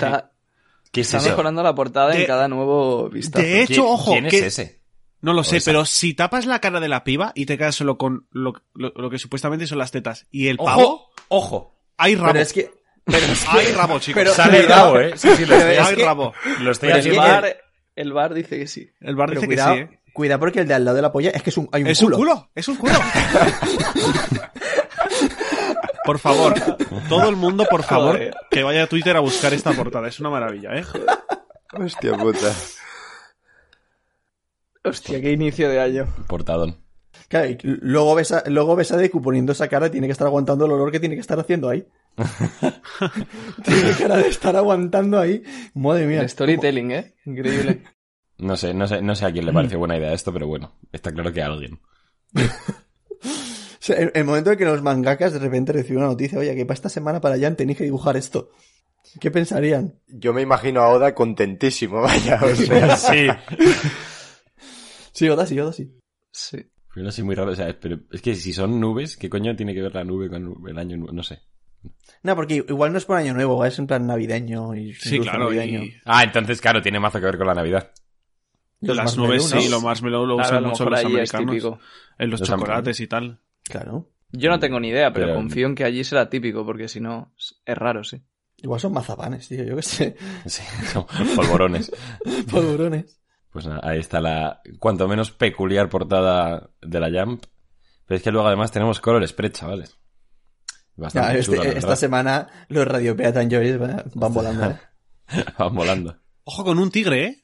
Está, 0.89 0.91
¿Qué 0.91 1.01
es 1.01 1.07
está 1.07 1.17
eso? 1.19 1.29
mejorando 1.29 1.63
la 1.63 1.75
portada 1.75 2.09
De- 2.11 2.21
en 2.21 2.27
cada 2.27 2.47
nuevo 2.47 3.09
vistazo. 3.09 3.45
De 3.45 3.61
hecho, 3.61 3.73
¿Quién- 3.83 3.85
ojo, 3.85 4.11
¿Quién 4.11 4.25
es 4.25 4.31
que- 4.31 4.45
ese? 4.47 4.79
No 5.21 5.33
lo 5.33 5.43
sé, 5.43 5.57
esa. 5.57 5.69
pero 5.71 5.85
si 5.85 6.13
tapas 6.13 6.45
la 6.45 6.59
cara 6.61 6.79
de 6.79 6.87
la 6.87 7.03
piba 7.03 7.33
y 7.35 7.45
te 7.45 7.57
quedas 7.57 7.75
solo 7.75 7.97
con 7.97 8.27
lo, 8.31 8.53
lo, 8.73 8.93
lo 8.95 9.09
que 9.09 9.19
supuestamente 9.19 9.67
son 9.67 9.77
las 9.77 9.91
tetas 9.91 10.27
y 10.31 10.47
el 10.47 10.55
pavo, 10.57 10.81
¡Ojo! 10.81 11.09
¡Ojo! 11.27 11.75
hay 11.97 12.15
rabo. 12.15 12.31
Pero 12.31 12.39
es 12.43 12.53
que... 12.53 12.71
Pero 13.03 13.17
es 13.25 13.43
que... 13.45 13.59
Hay 13.59 13.73
rabo, 13.73 13.99
chicos. 13.99 14.21
Pero- 14.23 14.33
Sale 14.33 14.59
el 14.59 14.65
cuidado. 14.65 14.93
rabo, 14.95 14.99
¿eh? 14.99 15.13
Sí, 15.17 15.27
sí, 15.35 15.41
lo 15.45 15.47
Pero 15.47 15.57
estoy, 15.59 15.73
es 15.73 15.79
hay 15.87 15.95
que- 15.95 16.05
rabo. 16.05 16.33
lo 16.61 16.71
estoy 16.71 16.87
pero 16.89 16.99
es 16.99 17.05
el, 17.05 17.11
que- 17.11 17.17
bar, 17.17 17.57
el 17.95 18.13
bar 18.13 18.33
dice 18.33 18.57
que 18.59 18.67
sí. 18.67 18.89
El 19.01 19.15
bar 19.15 19.27
Pero 19.29 19.41
dice 19.41 19.47
cuidado, 19.47 19.75
que 19.75 19.87
sí, 19.87 19.93
¿eh? 19.93 19.99
cuidado 20.13 20.39
porque 20.39 20.59
el 20.61 20.67
de 20.67 20.73
al 20.73 20.85
lado 20.85 20.95
de 20.95 21.01
la 21.01 21.11
polla 21.11 21.29
es 21.31 21.43
que 21.43 21.49
es 21.49 21.57
un, 21.57 21.67
hay 21.73 21.81
un 21.83 21.87
Es 21.89 21.99
culo. 21.99 22.15
un 22.17 22.21
culo, 22.23 22.49
es 22.55 22.67
un 22.69 22.75
culo. 22.77 22.93
por 26.09 26.17
favor, 26.17 26.55
todo 27.07 27.29
el 27.29 27.35
mundo, 27.35 27.67
por 27.69 27.83
favor, 27.83 28.15
Joder. 28.15 28.35
que 28.49 28.63
vaya 28.63 28.81
a 28.81 28.87
Twitter 28.87 29.15
a 29.15 29.19
buscar 29.19 29.53
esta 29.53 29.73
portada. 29.73 30.07
Es 30.07 30.19
una 30.19 30.31
maravilla, 30.31 30.73
¿eh? 30.73 30.83
Hostia 31.71 32.17
puta. 32.17 32.51
Hostia, 34.83 35.21
qué 35.21 35.31
inicio 35.31 35.69
de 35.69 35.79
año. 35.79 36.07
Portadón. 36.25 36.77
Claro, 37.27 37.47
y 37.51 37.59
luego 37.61 38.15
ves, 38.15 38.31
a, 38.31 38.43
luego 38.47 38.75
ves 38.75 38.91
a 38.91 38.97
Deku 38.97 39.21
poniendo 39.21 39.51
esa 39.51 39.67
cara, 39.67 39.91
tiene 39.91 40.07
que 40.07 40.13
estar 40.13 40.25
aguantando 40.25 40.65
el 40.65 40.71
olor 40.71 40.91
que 40.91 40.99
tiene 40.99 41.13
que 41.13 41.21
estar 41.21 41.39
haciendo 41.39 41.69
ahí. 41.69 41.87
tiene 43.63 43.91
cara 43.95 44.17
de 44.17 44.29
estar 44.29 44.55
aguantando 44.55 45.19
ahí. 45.19 45.43
Madre 45.75 46.07
mía. 46.07 46.21
El 46.21 46.29
storytelling, 46.29 46.91
¿eh? 46.91 47.13
Increíble. 47.25 47.83
No 48.39 48.55
sé, 48.55 48.73
no 48.73 48.87
sé, 48.87 49.01
no 49.01 49.15
sé 49.15 49.25
a 49.25 49.33
quién 49.33 49.45
le 49.45 49.51
parece 49.51 49.75
buena 49.75 49.97
idea 49.97 50.13
esto, 50.13 50.31
pero 50.31 50.47
bueno, 50.47 50.71
está 50.93 51.11
claro 51.11 51.33
que 51.33 51.41
a 51.41 51.47
alguien. 51.47 51.77
Sea, 53.93 54.03
el, 54.03 54.11
el 54.13 54.23
momento 54.23 54.51
en 54.51 54.57
que 54.57 54.65
los 54.65 54.81
mangakas 54.81 55.33
de 55.33 55.39
repente 55.39 55.73
reciben 55.73 55.99
una 55.99 56.07
noticia, 56.07 56.39
oye, 56.39 56.55
que 56.55 56.65
para 56.65 56.75
esta 56.75 56.89
semana 56.89 57.19
para 57.21 57.35
allá 57.35 57.55
tenéis 57.55 57.77
que 57.77 57.83
dibujar 57.83 58.17
esto. 58.17 58.51
¿Qué 59.19 59.31
pensarían? 59.31 59.95
Yo 60.07 60.33
me 60.33 60.41
imagino 60.41 60.81
a 60.81 60.89
Oda 60.89 61.15
contentísimo, 61.15 62.01
vaya, 62.01 62.39
o 62.43 62.55
sea... 62.55 62.95
Sí. 62.97 63.27
Sí, 65.11 65.29
Oda 65.29 65.45
sí, 65.45 65.59
Oda 65.59 65.73
sí. 65.73 65.91
Sí. 66.31 66.57
Pero 66.93 67.09
así 67.09 67.23
muy 67.23 67.35
raro, 67.35 67.51
o 67.51 67.55
sea, 67.55 67.75
pero 67.79 67.99
es 68.11 68.21
que 68.21 68.35
si 68.35 68.53
son 68.53 68.79
nubes, 68.79 69.17
¿qué 69.17 69.29
coño 69.29 69.55
tiene 69.55 69.73
que 69.73 69.81
ver 69.81 69.93
la 69.93 70.03
nube 70.03 70.29
con 70.29 70.55
el 70.67 70.77
año 70.77 70.97
nuevo? 70.97 71.13
No 71.13 71.23
sé. 71.23 71.41
No, 72.23 72.35
porque 72.35 72.55
igual 72.55 72.91
no 72.91 72.97
es 72.97 73.05
por 73.05 73.17
año 73.17 73.33
nuevo, 73.33 73.63
es 73.65 73.79
en 73.79 73.87
plan 73.87 74.05
navideño 74.05 74.75
y 74.75 74.93
Sí, 74.93 75.19
claro. 75.19 75.45
navideño. 75.45 75.83
Y 75.83 75.93
Ah, 76.05 76.23
entonces, 76.23 76.59
claro, 76.59 76.81
tiene 76.81 76.99
mazo 76.99 77.19
que 77.19 77.25
ver 77.25 77.37
con 77.37 77.47
la 77.47 77.53
Navidad. 77.53 77.91
Los 78.81 78.95
las 78.97 79.17
nubes, 79.17 79.53
¿no? 79.53 79.61
sí, 79.61 79.69
lo 79.69 79.81
más 79.81 80.01
lo 80.01 80.35
usan 80.35 80.63
lo 80.63 80.69
mucho 80.69 80.89
los 80.89 81.05
americanos. 81.05 81.79
En 82.17 82.29
los 82.29 82.39
Los 82.39 82.49
chocolates 82.49 82.99
y 82.99 83.07
tal. 83.07 83.39
Claro. 83.69 84.09
Yo 84.31 84.49
no 84.49 84.59
tengo 84.59 84.79
ni 84.79 84.89
idea, 84.89 85.11
pero, 85.13 85.27
Pero- 85.27 85.37
confío 85.37 85.67
en 85.67 85.75
que 85.75 85.83
allí 85.83 86.03
será 86.03 86.29
típico, 86.29 86.65
porque 86.65 86.87
si 86.87 86.99
no, 86.99 87.33
es 87.65 87.77
raro, 87.77 88.03
sí. 88.03 88.21
Igual 88.57 88.79
son 88.79 88.93
mazapanes, 88.93 89.47
tío, 89.47 89.63
yo 89.63 89.75
qué 89.77 89.81
sé. 89.81 90.15
Sí, 90.45 90.61
son 90.93 91.05
polvorones. 91.35 91.91
Polvorones. 92.51 93.19
Pues 93.51 93.65
nada, 93.65 93.79
ahí 93.83 93.99
está 93.99 94.19
la 94.21 94.61
cuanto 94.79 95.07
menos 95.07 95.31
peculiar 95.31 95.89
portada 95.89 96.69
de 96.81 96.99
la 96.99 97.09
Jump. 97.09 97.45
Pero 98.05 98.17
es 98.17 98.23
que 98.23 98.31
luego 98.31 98.47
además 98.47 98.71
tenemos 98.71 98.99
Color 98.99 99.27
Spread, 99.27 99.51
chavales. 99.53 99.97
Bastante 100.95 101.33
Ya, 101.33 101.39
este- 101.39 101.55
chulo, 101.57 101.63
esta 101.63 101.95
semana 101.95 102.47
los 102.67 102.85
Radio 102.85 103.15
Peatan 103.15 103.49
Joys 103.49 103.77
van, 103.79 104.03
van 104.13 104.33
volando, 104.33 104.65
¿eh? 104.71 104.77
Van 105.57 105.73
volando. 105.73 106.17
Ojo 106.43 106.63
con 106.63 106.77
un 106.79 106.91
tigre, 106.91 107.25
¿eh? 107.25 107.43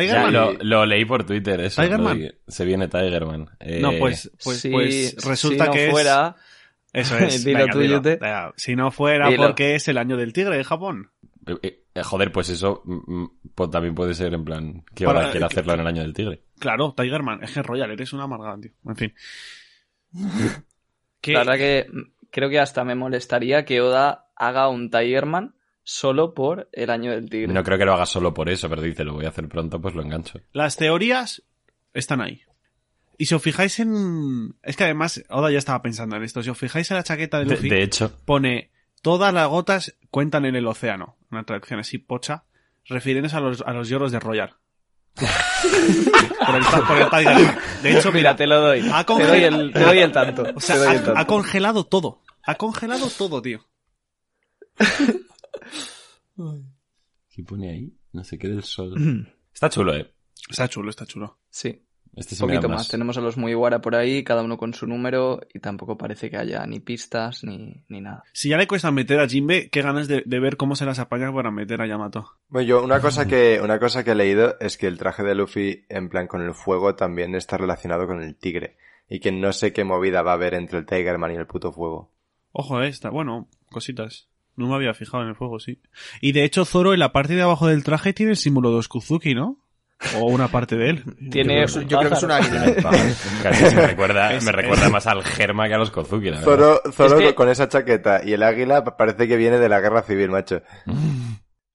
Tigerman. 0.00 0.32
lo, 0.32 0.52
lo 0.62 0.86
leí 0.86 1.04
por 1.04 1.24
Twitter, 1.24 1.60
eso. 1.60 1.82
¿Tigerman? 1.82 2.20
Se 2.46 2.64
viene 2.64 2.88
Tigerman. 2.88 3.48
Eh, 3.60 3.80
No, 3.80 3.92
pues, 3.98 4.30
pues, 4.42 4.60
si, 4.60 4.70
pues 4.70 5.14
resulta 5.24 5.64
si 5.64 5.68
no 5.70 5.74
que 5.74 5.90
fuera, 5.90 6.36
es... 6.92 7.06
Eso 7.12 7.18
es. 7.18 7.44
Dilo 7.44 7.58
Venga, 7.60 7.72
tú, 7.72 7.78
dilo. 7.80 8.00
Venga, 8.02 8.52
Si 8.56 8.74
no 8.76 8.90
fuera 8.90 9.28
Dilo. 9.28 9.42
porque 9.46 9.74
es 9.74 9.86
el 9.88 9.98
año 9.98 10.16
del 10.16 10.32
tigre 10.32 10.56
de 10.56 10.64
Japón. 10.64 11.10
eh, 11.62 11.82
eh, 11.94 12.02
joder, 12.02 12.30
pues 12.32 12.48
eso 12.50 12.82
mm, 12.84 13.14
mm, 13.22 13.30
pues 13.54 13.70
también 13.70 13.94
puede 13.94 14.14
ser 14.14 14.32
en 14.34 14.44
plan 14.44 14.84
que 14.94 15.04
Para- 15.06 15.20
ahora 15.20 15.30
quiere 15.32 15.46
que- 15.48 15.52
hacerlo 15.54 15.74
en 15.74 15.80
el 15.80 15.86
año 15.86 16.02
del 16.02 16.14
tigre. 16.14 16.42
Claro, 16.58 16.94
Tigerman. 16.96 17.42
Es 17.42 17.52
que 17.52 17.62
Royal, 17.62 17.90
eres 17.90 18.12
una 18.12 18.24
amargada, 18.24 18.58
tío. 18.60 18.70
En 18.86 18.96
fin. 18.96 19.14
¿Qué? 21.20 21.32
la 21.32 21.40
verdad 21.40 21.56
que 21.56 21.86
creo 22.30 22.48
que 22.48 22.60
hasta 22.60 22.84
me 22.84 22.94
molestaría 22.94 23.64
que 23.64 23.80
Oda 23.80 24.28
haga 24.36 24.68
un 24.68 24.90
Tigerman 24.90 25.54
solo 25.88 26.34
por 26.34 26.68
el 26.72 26.90
año 26.90 27.12
del 27.12 27.30
tigre. 27.30 27.52
No 27.52 27.62
creo 27.62 27.78
que 27.78 27.84
lo 27.84 27.94
haga 27.94 28.06
solo 28.06 28.34
por 28.34 28.48
eso, 28.48 28.68
pero 28.68 28.82
dice, 28.82 29.04
lo 29.04 29.14
voy 29.14 29.24
a 29.24 29.28
hacer 29.28 29.48
pronto, 29.48 29.80
pues 29.80 29.94
lo 29.94 30.02
engancho. 30.02 30.40
Las 30.52 30.76
teorías 30.76 31.44
están 31.94 32.20
ahí. 32.20 32.42
Y 33.18 33.26
si 33.26 33.36
os 33.36 33.42
fijáis 33.42 33.78
en... 33.78 34.56
Es 34.64 34.76
que 34.76 34.82
además, 34.82 35.24
Oda 35.30 35.50
ya 35.52 35.58
estaba 35.58 35.80
pensando 35.82 36.16
en 36.16 36.24
esto. 36.24 36.42
Si 36.42 36.50
os 36.50 36.58
fijáis 36.58 36.90
en 36.90 36.96
la 36.96 37.04
chaqueta 37.04 37.38
de 37.38 37.44
De, 37.44 37.54
Luffy, 37.54 37.68
de 37.70 37.84
hecho, 37.84 38.12
pone 38.24 38.72
todas 39.00 39.32
las 39.32 39.48
gotas 39.48 39.96
cuentan 40.10 40.44
en 40.44 40.56
el 40.56 40.66
océano. 40.66 41.16
Una 41.30 41.44
traducción 41.44 41.78
así 41.78 41.98
pocha, 41.98 42.44
refiriéndose 42.86 43.36
a 43.36 43.40
los, 43.40 43.62
a 43.62 43.72
los 43.72 43.88
lloros 43.88 44.10
de 44.10 44.18
Royal. 44.18 44.56
por, 45.14 46.56
el, 46.56 46.64
por 46.84 46.98
el 46.98 47.10
Tigerman. 47.10 47.58
De 47.84 47.96
hecho, 47.96 48.08
Mira, 48.08 48.32
mira, 48.32 48.36
te 48.36 48.46
lo 48.48 48.60
doy. 48.60 48.90
Ha 48.92 49.04
Te 49.06 49.24
doy 49.24 49.44
el, 49.44 49.72
te 49.72 49.80
doy 49.80 49.98
el 50.00 50.10
tanto. 50.10 50.46
o 50.52 50.60
sea, 50.60 50.76
ha 51.14 51.26
congelado 51.26 51.84
todo. 51.86 52.22
Ha 52.42 52.56
congelado 52.56 53.08
todo, 53.08 53.40
tío. 53.40 53.64
¿Qué 57.30 57.42
pone 57.42 57.70
ahí? 57.70 57.92
No 58.12 58.24
sé 58.24 58.38
qué 58.38 58.48
del 58.48 58.62
sol. 58.62 58.94
Está 59.52 59.68
chulo, 59.70 59.94
eh. 59.94 60.10
Está 60.50 60.68
chulo, 60.68 60.90
está 60.90 61.06
chulo. 61.06 61.38
Sí, 61.48 61.82
Este 62.14 62.34
un 62.34 62.40
da 62.40 62.46
poquito 62.54 62.68
más. 62.68 62.78
más. 62.80 62.88
Tenemos 62.88 63.16
a 63.16 63.20
los 63.22 63.36
Mugiwara 63.38 63.80
por 63.80 63.94
ahí, 63.94 64.22
cada 64.22 64.42
uno 64.42 64.58
con 64.58 64.74
su 64.74 64.86
número, 64.86 65.40
y 65.52 65.60
tampoco 65.60 65.96
parece 65.96 66.30
que 66.30 66.36
haya 66.36 66.64
ni 66.66 66.78
pistas 66.78 67.42
ni, 67.42 67.82
ni 67.88 68.00
nada. 68.02 68.22
Si 68.34 68.50
ya 68.50 68.58
le 68.58 68.66
cuesta 68.66 68.90
meter 68.90 69.18
a 69.18 69.26
Jinbe, 69.28 69.70
qué 69.70 69.80
ganas 69.80 70.08
de, 70.08 70.22
de 70.26 70.40
ver 70.40 70.56
cómo 70.58 70.76
se 70.76 70.84
las 70.84 70.98
apaña 70.98 71.32
para 71.32 71.50
meter 71.50 71.80
a 71.80 71.86
Yamato. 71.86 72.32
Bueno, 72.48 72.68
yo 72.68 72.84
una 72.84 73.00
cosa 73.00 73.26
que 73.26 73.58
una 73.62 73.78
cosa 73.80 74.04
que 74.04 74.10
he 74.12 74.14
leído 74.14 74.56
es 74.60 74.76
que 74.76 74.86
el 74.86 74.98
traje 74.98 75.22
de 75.22 75.34
Luffy 75.34 75.84
en 75.88 76.10
plan 76.10 76.26
con 76.26 76.42
el 76.42 76.52
fuego 76.54 76.94
también 76.94 77.34
está 77.34 77.56
relacionado 77.56 78.06
con 78.06 78.22
el 78.22 78.36
tigre 78.36 78.76
y 79.08 79.20
que 79.20 79.32
no 79.32 79.52
sé 79.52 79.72
qué 79.72 79.84
movida 79.84 80.20
va 80.22 80.32
a 80.32 80.34
haber 80.34 80.52
entre 80.54 80.78
el 80.78 80.86
Tigerman 80.86 81.32
y 81.32 81.36
el 81.36 81.46
puto 81.46 81.72
fuego. 81.72 82.12
Ojo, 82.52 82.82
eh, 82.82 82.88
está, 82.88 83.08
bueno, 83.10 83.48
cositas. 83.70 84.28
No 84.56 84.66
me 84.68 84.74
había 84.74 84.94
fijado 84.94 85.22
en 85.22 85.28
el 85.30 85.34
fuego, 85.36 85.58
sí. 85.60 85.80
Y 86.20 86.32
de 86.32 86.44
hecho, 86.44 86.64
Zoro 86.64 86.92
en 86.94 86.98
la 87.00 87.12
parte 87.12 87.34
de 87.34 87.42
abajo 87.42 87.66
del 87.66 87.84
traje 87.84 88.12
tiene 88.12 88.32
el 88.32 88.36
símbolo 88.38 88.70
de 88.72 88.78
Oskuzuki, 88.78 89.34
¿no? 89.34 89.58
O 90.18 90.26
una 90.26 90.48
parte 90.48 90.76
de 90.76 90.90
él. 90.90 91.04
Tiene 91.30 91.66
Yo 91.66 91.72
creo, 91.72 91.82
yo 91.88 91.98
creo 91.98 92.10
que 92.10 92.16
es 92.16 92.22
un 92.22 92.30
águila. 92.30 92.74
Casi 93.42 93.74
me 93.74 93.86
recuerda, 93.86 94.32
Es- 94.34 94.44
me 94.44 94.52
recuerda 94.52 94.90
más 94.90 95.06
al 95.06 95.22
Germa 95.24 95.68
que 95.68 95.74
a 95.74 95.78
los 95.78 95.90
Kozuki, 95.90 96.26
la 96.30 96.40
verdad. 96.40 96.44
Zoro, 96.44 96.92
Zoro 96.92 97.18
Es 97.20 97.28
que- 97.28 97.34
con 97.34 97.48
esa 97.48 97.68
chaqueta 97.68 98.20
y 98.22 98.32
el 98.34 98.42
águila 98.42 98.84
parece 98.84 99.26
que 99.26 99.36
viene 99.36 99.58
de 99.58 99.68
la 99.70 99.80
guerra 99.80 100.02
civil, 100.02 100.30
macho. 100.30 100.60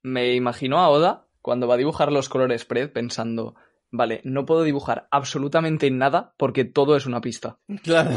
Me 0.04 0.34
imagino 0.36 0.78
a 0.80 0.90
Oda 0.90 1.28
cuando 1.42 1.68
va 1.68 1.76
a 1.76 1.78
dibujar 1.78 2.12
los 2.12 2.30
colores 2.30 2.62
spread 2.62 2.92
pensando, 2.92 3.56
vale, 3.90 4.22
no 4.24 4.46
puedo 4.46 4.64
dibujar 4.64 5.08
absolutamente 5.12 5.90
nada 5.90 6.34
porque 6.38 6.64
todo 6.66 6.96
es 6.96 7.06
una 7.08 7.22
pista. 7.22 7.58
Claro. 7.84 8.12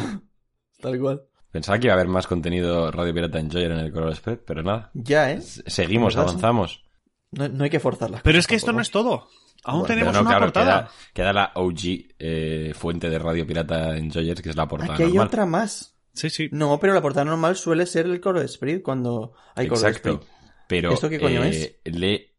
Tal 0.80 0.98
cual. 1.00 1.22
Pensaba 1.54 1.78
que 1.78 1.86
iba 1.86 1.94
a 1.94 1.98
haber 1.98 2.08
más 2.08 2.26
contenido 2.26 2.90
Radio 2.90 3.14
Pirata 3.14 3.38
Enjoyer 3.38 3.70
en 3.70 3.78
el 3.78 3.92
Color 3.92 4.16
Spread, 4.16 4.40
pero 4.44 4.64
nada. 4.64 4.90
Ya, 4.92 5.30
¿eh? 5.30 5.40
Seguimos, 5.40 6.16
avanzamos. 6.16 6.82
No, 7.30 7.48
no 7.48 7.62
hay 7.62 7.70
que 7.70 7.78
forzar 7.78 8.10
las 8.10 8.22
Pero 8.22 8.40
es 8.40 8.48
que 8.48 8.56
esto 8.56 8.72
no 8.72 8.80
es 8.80 8.90
todo. 8.90 9.28
Aún 9.62 9.82
Bueno, 9.82 9.94
tenemos 9.94 10.14
no, 10.14 10.20
una 10.22 10.30
claro, 10.30 10.46
portada. 10.46 10.80
Queda, 10.82 10.90
queda 11.12 11.32
la 11.32 11.52
OG 11.54 11.78
eh, 12.18 12.72
fuente 12.74 13.08
de 13.08 13.20
Radio 13.20 13.46
Pirata 13.46 13.96
Enjoyers, 13.96 14.42
que 14.42 14.50
es 14.50 14.56
la 14.56 14.66
portada 14.66 14.94
Aquí 14.94 15.04
hay 15.04 15.10
normal. 15.10 15.28
otra 15.28 15.46
más. 15.46 15.96
Sí, 16.12 16.28
sí. 16.28 16.48
No, 16.50 16.80
pero 16.80 16.92
la 16.92 17.00
portada 17.00 17.24
normal 17.24 17.54
suele 17.54 17.86
ser 17.86 18.06
el 18.06 18.20
Color 18.20 18.42
Spirit 18.46 18.82
cuando 18.82 19.34
hay 19.54 19.68
Color 19.68 19.86
Exacto. 19.86 20.10
Spirit. 20.10 20.28
Pero 20.66 20.92
¿Esto 20.92 21.08
qué 21.08 21.20
coño 21.20 21.44
eh, 21.44 21.80
lee, 21.84 22.32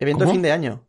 Evento 0.00 0.24
¿Cómo? 0.24 0.32
de 0.32 0.34
fin 0.34 0.42
de 0.42 0.50
año. 0.50 0.88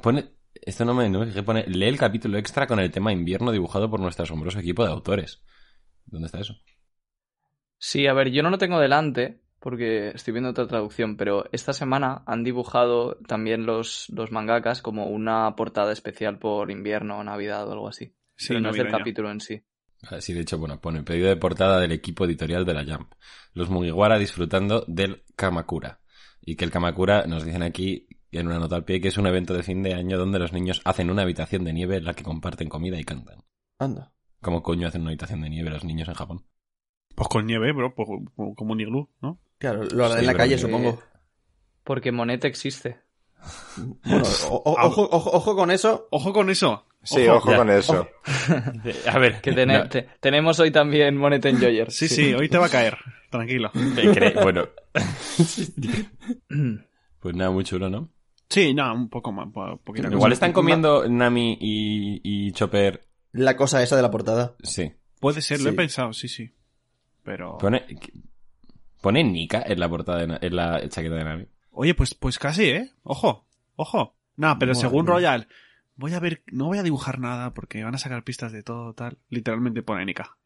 pone, 0.00 0.30
esto 0.54 0.84
no 0.84 0.94
me, 0.94 1.08
no 1.08 1.18
me 1.18 1.26
fijé, 1.26 1.42
pone, 1.42 1.64
lee 1.66 1.88
el 1.88 1.98
capítulo 1.98 2.38
extra 2.38 2.68
con 2.68 2.78
el 2.78 2.92
tema 2.92 3.10
invierno 3.12 3.50
dibujado 3.50 3.90
por 3.90 3.98
nuestro 3.98 4.22
asombroso 4.22 4.60
equipo 4.60 4.84
de 4.84 4.92
autores. 4.92 5.42
¿Dónde 6.06 6.26
está 6.26 6.38
eso? 6.38 6.54
Sí, 7.86 8.06
a 8.06 8.14
ver, 8.14 8.30
yo 8.30 8.42
no 8.42 8.48
lo 8.48 8.56
tengo 8.56 8.80
delante 8.80 9.42
porque 9.60 10.08
estoy 10.14 10.32
viendo 10.32 10.48
otra 10.48 10.66
traducción, 10.66 11.18
pero 11.18 11.44
esta 11.52 11.74
semana 11.74 12.22
han 12.24 12.42
dibujado 12.42 13.18
también 13.26 13.66
los, 13.66 14.06
los 14.08 14.32
mangakas 14.32 14.80
como 14.80 15.08
una 15.08 15.54
portada 15.54 15.92
especial 15.92 16.38
por 16.38 16.70
invierno 16.70 17.18
o 17.18 17.24
navidad 17.24 17.68
o 17.68 17.72
algo 17.72 17.88
así. 17.88 18.14
Sí, 18.36 18.48
pero 18.48 18.60
no 18.60 18.70
es 18.70 18.78
del 18.78 18.90
capítulo 18.90 19.30
en 19.30 19.40
sí. 19.40 19.62
Ah, 20.10 20.18
Sí, 20.18 20.32
de 20.32 20.40
hecho, 20.40 20.56
bueno, 20.56 20.80
pone 20.80 21.02
pedido 21.02 21.28
de 21.28 21.36
portada 21.36 21.78
del 21.78 21.92
equipo 21.92 22.24
editorial 22.24 22.64
de 22.64 22.72
la 22.72 22.86
Jump. 22.86 23.12
Los 23.52 23.68
Mugiwara 23.68 24.18
disfrutando 24.18 24.86
del 24.88 25.22
Kamakura. 25.36 26.00
Y 26.40 26.56
que 26.56 26.64
el 26.64 26.70
Kamakura, 26.70 27.26
nos 27.26 27.44
dicen 27.44 27.62
aquí 27.62 28.08
en 28.32 28.46
una 28.46 28.58
nota 28.58 28.76
al 28.76 28.86
pie, 28.86 29.02
que 29.02 29.08
es 29.08 29.18
un 29.18 29.26
evento 29.26 29.52
de 29.52 29.62
fin 29.62 29.82
de 29.82 29.92
año 29.92 30.16
donde 30.16 30.38
los 30.38 30.54
niños 30.54 30.80
hacen 30.86 31.10
una 31.10 31.20
habitación 31.20 31.64
de 31.64 31.74
nieve 31.74 31.98
en 31.98 32.04
la 32.04 32.14
que 32.14 32.24
comparten 32.24 32.70
comida 32.70 32.98
y 32.98 33.04
cantan. 33.04 33.44
Anda. 33.78 34.14
¿Cómo 34.40 34.62
coño 34.62 34.88
hacen 34.88 35.02
una 35.02 35.10
habitación 35.10 35.42
de 35.42 35.50
nieve 35.50 35.68
los 35.68 35.84
niños 35.84 36.08
en 36.08 36.14
Japón? 36.14 36.46
Pues 37.14 37.28
con 37.28 37.46
nieve, 37.46 37.72
bro, 37.72 37.94
pues 37.94 38.08
como 38.56 38.72
un 38.72 38.80
iglú, 38.80 39.08
¿no? 39.22 39.38
Claro, 39.58 39.84
lo 39.84 40.04
hará 40.06 40.14
Sí, 40.14 40.20
en 40.20 40.26
la 40.26 40.34
calle, 40.34 40.54
que- 40.56 40.60
supongo. 40.60 41.00
Porque 41.84 42.12
Monet 42.12 42.44
existe. 42.44 42.98
Bueno, 43.76 44.24
o- 44.50 44.62
o- 44.64 44.78
Ah. 44.78 44.86
ojo, 44.86 45.08
ojo, 45.10 45.30
ojo 45.32 45.54
con 45.56 45.70
eso. 45.70 46.08
Ojo 46.10 46.32
con 46.32 46.48
eso. 46.50 46.86
Sí, 47.02 47.28
ojo, 47.28 47.50
ya. 47.50 47.58
con 47.58 47.68
eso. 47.70 48.08
A 49.06 49.18
ver, 49.18 49.42
Que 49.42 49.52
tene- 49.52 49.78
no, 49.78 49.88
te- 49.90 50.08
tenemos 50.20 50.58
hoy 50.60 50.70
también 50.70 51.16
Monet 51.18 51.44
Enjoyer. 51.44 51.90
Sí, 51.92 52.08
sí, 52.08 52.32
hoy 52.32 52.48
te 52.48 52.56
va 52.56 52.66
a 52.66 52.70
caer. 52.70 52.96
Tranquilo. 53.30 53.70
bueno, 54.42 54.68
pues 57.20 57.34
nada, 57.34 57.50
muy 57.50 57.64
chulo, 57.64 57.90
¿no? 57.90 58.10
Sí, 58.48 58.72
no, 58.74 58.94
un 58.94 59.08
poco 59.08 59.32
más. 59.32 59.48
cosa. 59.52 60.08
Igual 60.10 60.32
están 60.32 60.52
comiendo 60.52 61.08
Nami 61.08 61.58
y, 61.60 62.20
y 62.22 62.52
Chopper. 62.52 63.06
La 63.32 63.56
cosa 63.56 63.82
esa 63.82 63.96
de 63.96 64.02
la 64.02 64.10
portada. 64.10 64.54
Sí. 64.62 64.92
Puede 65.20 65.42
ser, 65.42 65.60
lo 65.60 65.68
he 65.68 65.72
Sí. 65.72 65.76
pensado, 65.76 66.12
sí, 66.12 66.28
sí. 66.28 66.50
Pero. 67.24 67.58
Pone, 67.58 67.84
pone 69.00 69.24
Nika 69.24 69.62
en 69.66 69.80
la 69.80 69.88
portada, 69.88 70.24
de 70.24 70.46
en 70.46 70.56
la 70.56 70.88
chaqueta 70.88 71.16
de 71.16 71.24
Nami. 71.24 71.46
Oye, 71.72 71.94
pues, 71.94 72.14
pues 72.14 72.38
casi, 72.38 72.66
¿eh? 72.66 72.90
Ojo, 73.02 73.46
ojo. 73.76 74.14
No, 74.36 74.56
pero 74.58 74.72
Madre 74.72 74.80
según 74.80 75.04
mía. 75.04 75.14
Royal, 75.14 75.48
voy 75.96 76.12
a 76.12 76.20
ver, 76.20 76.42
no 76.52 76.66
voy 76.66 76.78
a 76.78 76.82
dibujar 76.82 77.18
nada 77.18 77.54
porque 77.54 77.82
van 77.82 77.94
a 77.94 77.98
sacar 77.98 78.22
pistas 78.24 78.52
de 78.52 78.62
todo, 78.62 78.94
tal. 78.94 79.18
Literalmente 79.30 79.82
pone 79.82 80.04
Nika. 80.04 80.36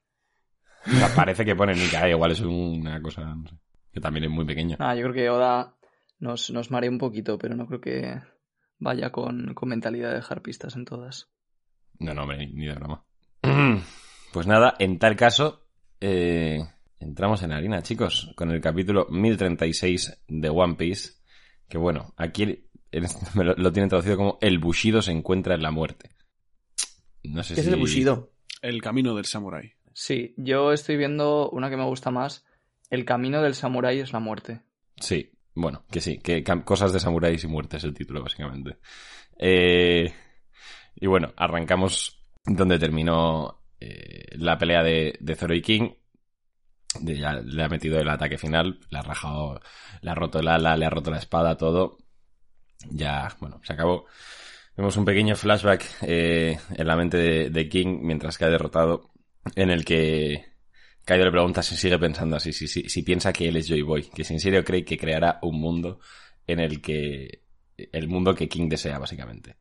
O 0.86 0.90
sea, 0.90 1.14
parece 1.14 1.44
que 1.44 1.56
pone 1.56 1.74
Nika, 1.74 2.06
eh, 2.06 2.10
igual 2.10 2.32
es 2.32 2.40
una 2.40 3.02
cosa, 3.02 3.22
no 3.34 3.46
sé, 3.48 3.56
que 3.92 4.00
también 4.00 4.24
es 4.24 4.30
muy 4.30 4.46
pequeño. 4.46 4.76
Ah, 4.78 4.94
yo 4.94 5.02
creo 5.02 5.14
que 5.14 5.30
Oda 5.30 5.74
nos, 6.18 6.50
nos 6.50 6.70
marea 6.70 6.90
un 6.90 6.98
poquito, 6.98 7.38
pero 7.38 7.56
no 7.56 7.66
creo 7.66 7.80
que 7.80 8.20
vaya 8.78 9.10
con, 9.10 9.54
con 9.54 9.68
mentalidad 9.68 10.10
de 10.10 10.16
dejar 10.16 10.42
pistas 10.42 10.76
en 10.76 10.84
todas. 10.84 11.28
No, 11.98 12.14
no, 12.14 12.22
hombre, 12.22 12.38
ni, 12.38 12.52
ni 12.52 12.66
de 12.66 12.74
broma. 12.74 13.04
Pues 14.30 14.46
nada, 14.46 14.74
en 14.78 14.98
tal 14.98 15.16
caso, 15.16 15.67
eh, 16.00 16.64
entramos 17.00 17.42
en 17.42 17.52
harina, 17.52 17.82
chicos, 17.82 18.32
con 18.36 18.50
el 18.50 18.60
capítulo 18.60 19.06
1036 19.10 20.22
de 20.28 20.48
One 20.48 20.74
Piece. 20.74 21.14
Que 21.68 21.78
bueno, 21.78 22.14
aquí 22.16 22.64
lo, 23.34 23.54
lo 23.54 23.72
tienen 23.72 23.88
traducido 23.88 24.16
como 24.16 24.38
El 24.40 24.58
Bushido 24.58 25.02
se 25.02 25.12
encuentra 25.12 25.54
en 25.54 25.62
la 25.62 25.70
muerte. 25.70 26.10
No 27.24 27.42
sé 27.42 27.54
¿Qué 27.54 27.62
si... 27.62 27.68
es 27.68 27.72
el 27.72 27.80
Bushido? 27.80 28.32
El 28.62 28.82
camino 28.82 29.14
del 29.14 29.24
samurái. 29.26 29.72
Sí, 29.92 30.34
yo 30.36 30.72
estoy 30.72 30.96
viendo 30.96 31.50
una 31.50 31.70
que 31.70 31.76
me 31.76 31.84
gusta 31.84 32.10
más. 32.10 32.44
El 32.90 33.04
camino 33.04 33.42
del 33.42 33.54
samurái 33.54 33.98
es 34.00 34.12
la 34.12 34.20
muerte. 34.20 34.62
Sí, 34.96 35.32
bueno, 35.54 35.84
que 35.90 36.00
sí, 36.00 36.18
que 36.18 36.44
cosas 36.64 36.92
de 36.92 37.00
samuráis 37.00 37.44
y 37.44 37.48
muerte 37.48 37.76
es 37.76 37.84
el 37.84 37.94
título, 37.94 38.22
básicamente. 38.22 38.78
Eh, 39.38 40.12
y 40.94 41.06
bueno, 41.06 41.32
arrancamos 41.36 42.24
donde 42.44 42.78
terminó 42.78 43.60
eh, 43.80 44.26
la 44.32 44.58
pelea 44.58 44.82
de, 44.82 45.16
de 45.20 45.36
Zoro 45.36 45.54
y 45.54 45.62
King. 45.62 45.90
Ya 47.00 47.34
le 47.34 47.62
ha 47.62 47.68
metido 47.68 48.00
el 48.00 48.08
ataque 48.08 48.38
final, 48.38 48.80
le 48.90 48.98
ha 48.98 49.02
rajado, 49.02 49.60
le 50.00 50.10
ha 50.10 50.14
roto 50.14 50.40
el 50.40 50.48
ala, 50.48 50.76
le 50.76 50.86
ha 50.86 50.90
roto 50.90 51.10
la 51.10 51.18
espada, 51.18 51.56
todo. 51.56 51.98
Ya, 52.90 53.28
bueno, 53.40 53.60
se 53.62 53.72
acabó. 53.72 54.06
Vemos 54.76 54.96
un 54.96 55.04
pequeño 55.04 55.34
flashback 55.36 55.84
eh, 56.02 56.56
en 56.76 56.86
la 56.86 56.96
mente 56.96 57.50
de, 57.50 57.68
King 57.68 57.98
mientras 58.02 58.38
cae 58.38 58.50
derrotado, 58.50 59.10
en 59.56 59.70
el 59.70 59.84
que 59.84 60.52
Kaido 61.04 61.24
le 61.24 61.32
pregunta 61.32 61.62
si 61.62 61.76
sigue 61.76 61.98
pensando 61.98 62.36
así, 62.36 62.52
si, 62.52 62.68
si, 62.68 62.88
si 62.88 63.02
piensa 63.02 63.32
que 63.32 63.48
él 63.48 63.56
es 63.56 63.66
Joy 63.66 63.82
Boy, 63.82 64.04
que 64.14 64.22
si 64.22 64.34
en 64.34 64.40
serio 64.40 64.64
cree 64.64 64.84
que 64.84 64.96
creará 64.96 65.40
un 65.42 65.60
mundo 65.60 65.98
en 66.46 66.60
el 66.60 66.80
que... 66.80 67.42
el 67.76 68.08
mundo 68.08 68.34
que 68.34 68.48
King 68.48 68.68
desea, 68.68 68.98
básicamente. 68.98 69.56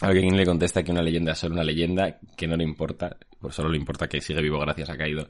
A 0.00 0.08
lo 0.08 0.14
que 0.14 0.20
King 0.20 0.32
le 0.32 0.46
contesta 0.46 0.82
que 0.82 0.92
una 0.92 1.02
leyenda 1.02 1.32
es 1.32 1.38
solo 1.38 1.54
una 1.54 1.64
leyenda, 1.64 2.18
que 2.36 2.46
no 2.46 2.56
le 2.56 2.64
importa, 2.64 3.18
pues 3.38 3.54
solo 3.54 3.68
le 3.68 3.76
importa 3.76 4.08
que 4.08 4.20
sigue 4.20 4.40
vivo 4.40 4.58
gracias 4.58 4.88
a 4.88 4.96
Kaido, 4.96 5.28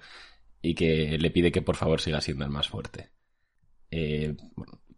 y 0.62 0.74
que 0.74 1.18
le 1.18 1.30
pide 1.30 1.50
que 1.50 1.62
por 1.62 1.76
favor 1.76 2.00
siga 2.00 2.20
siendo 2.20 2.44
el 2.44 2.50
más 2.50 2.68
fuerte. 2.68 3.10
Eh, 3.90 4.36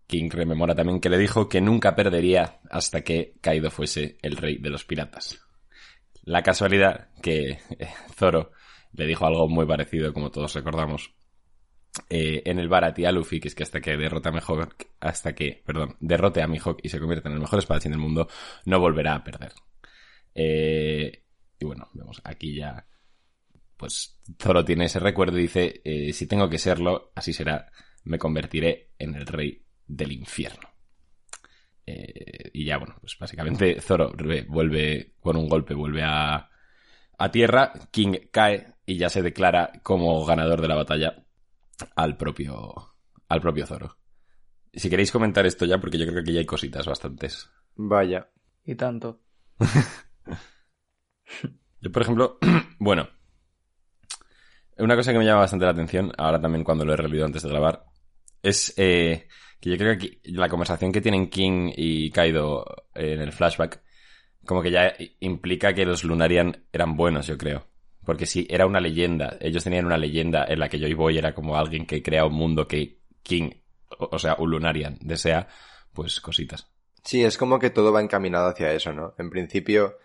King 0.06 0.28
rememora 0.30 0.74
también 0.74 1.00
que 1.00 1.08
le 1.08 1.16
dijo 1.16 1.48
que 1.48 1.62
nunca 1.62 1.94
perdería 1.94 2.60
hasta 2.70 3.02
que 3.02 3.34
Kaido 3.40 3.70
fuese 3.70 4.18
el 4.20 4.36
rey 4.36 4.58
de 4.58 4.68
los 4.68 4.84
piratas. 4.84 5.40
La 6.24 6.42
casualidad 6.42 7.08
que 7.22 7.52
eh, 7.78 7.88
Zoro 8.14 8.52
le 8.92 9.06
dijo 9.06 9.24
algo 9.24 9.48
muy 9.48 9.66
parecido, 9.66 10.12
como 10.12 10.30
todos 10.30 10.54
recordamos, 10.54 11.14
eh, 12.08 12.42
en 12.46 12.58
el 12.58 12.68
bar 12.68 12.84
a 12.84 13.12
Luffy, 13.12 13.38
que 13.38 13.48
es 13.48 13.54
que 13.54 13.62
hasta 13.62 13.80
que 13.80 13.96
derrota 13.96 14.30
a 14.30 14.32
Mihawk, 14.32 14.86
hasta 15.00 15.34
que, 15.34 15.62
perdón, 15.64 15.96
derrote 16.00 16.42
a 16.42 16.46
Mihawk 16.46 16.78
y 16.82 16.88
se 16.88 16.98
convierta 16.98 17.28
en 17.28 17.34
el 17.34 17.40
mejor 17.40 17.58
espadachín 17.58 17.92
del 17.92 18.00
mundo, 18.00 18.28
no 18.64 18.80
volverá 18.80 19.14
a 19.14 19.24
perder. 19.24 19.52
Eh, 20.34 21.24
y 21.58 21.64
bueno, 21.64 21.90
vemos 21.92 22.22
aquí 22.24 22.54
ya, 22.54 22.86
pues 23.76 24.18
Zoro 24.40 24.64
tiene 24.64 24.86
ese 24.86 25.00
recuerdo 25.00 25.38
y 25.38 25.42
dice, 25.42 25.82
eh, 25.84 26.12
si 26.14 26.26
tengo 26.26 26.48
que 26.48 26.58
serlo, 26.58 27.12
así 27.14 27.34
será, 27.34 27.70
me 28.04 28.18
convertiré 28.18 28.92
en 28.98 29.14
el 29.14 29.26
rey 29.26 29.62
del 29.86 30.12
infierno. 30.12 30.70
Y 31.84 32.64
ya, 32.64 32.78
bueno, 32.78 32.96
pues 33.00 33.18
básicamente 33.18 33.80
Zoro 33.80 34.14
vuelve 34.48 35.14
con 35.20 35.36
un 35.36 35.46
golpe, 35.46 35.74
vuelve 35.74 36.02
a, 36.02 36.48
a 37.18 37.30
tierra, 37.30 37.72
King 37.90 38.14
cae 38.30 38.68
y 38.86 38.96
ya 38.96 39.10
se 39.10 39.20
declara 39.20 39.72
como 39.82 40.24
ganador 40.24 40.62
de 40.62 40.68
la 40.68 40.76
batalla 40.76 41.22
al 41.96 42.16
propio, 42.16 42.94
al 43.28 43.40
propio 43.40 43.66
Zoro. 43.66 43.98
Si 44.72 44.88
queréis 44.88 45.12
comentar 45.12 45.44
esto 45.46 45.66
ya, 45.66 45.78
porque 45.78 45.98
yo 45.98 46.06
creo 46.06 46.16
que 46.16 46.20
aquí 46.20 46.32
ya 46.32 46.40
hay 46.40 46.46
cositas 46.46 46.86
bastantes. 46.86 47.50
Vaya. 47.74 48.30
Y 48.64 48.74
tanto. 48.74 49.20
Yo, 51.80 51.90
por 51.90 52.02
ejemplo, 52.02 52.38
bueno, 52.78 53.08
una 54.78 54.96
cosa 54.96 55.12
que 55.12 55.18
me 55.18 55.24
llama 55.24 55.40
bastante 55.40 55.64
la 55.64 55.72
atención, 55.72 56.12
ahora 56.16 56.40
también 56.40 56.64
cuando 56.64 56.84
lo 56.84 56.92
he 56.92 56.96
releído 56.96 57.26
antes 57.26 57.42
de 57.42 57.48
grabar, 57.48 57.84
es 58.40 58.72
eh, 58.76 59.28
que 59.60 59.70
yo 59.70 59.76
creo 59.76 59.98
que 59.98 60.06
aquí 60.06 60.20
la 60.24 60.48
conversación 60.48 60.92
que 60.92 61.00
tienen 61.00 61.28
King 61.28 61.72
y 61.76 62.10
Kaido 62.10 62.64
en 62.94 63.20
el 63.20 63.32
flashback, 63.32 63.82
como 64.44 64.62
que 64.62 64.70
ya 64.70 64.94
implica 65.20 65.74
que 65.74 65.84
los 65.84 66.04
Lunarian 66.04 66.64
eran 66.72 66.96
buenos, 66.96 67.26
yo 67.26 67.36
creo. 67.36 67.66
Porque 68.04 68.26
si 68.26 68.46
era 68.50 68.66
una 68.66 68.80
leyenda, 68.80 69.36
ellos 69.40 69.62
tenían 69.64 69.86
una 69.86 69.96
leyenda 69.98 70.44
en 70.48 70.58
la 70.58 70.68
que 70.68 70.78
Joy 70.78 70.94
Boy 70.94 71.18
era 71.18 71.34
como 71.34 71.56
alguien 71.56 71.86
que 71.86 72.02
crea 72.02 72.24
un 72.26 72.34
mundo 72.34 72.66
que 72.66 72.98
King, 73.22 73.50
o 73.98 74.18
sea, 74.18 74.36
un 74.38 74.50
Lunarian, 74.50 74.98
desea, 75.00 75.46
pues 75.92 76.20
cositas. 76.20 76.68
Sí, 77.04 77.22
es 77.22 77.38
como 77.38 77.58
que 77.58 77.70
todo 77.70 77.92
va 77.92 78.00
encaminado 78.02 78.48
hacia 78.48 78.72
eso, 78.72 78.92
¿no? 78.92 79.14
En 79.18 79.30
principio, 79.30 79.98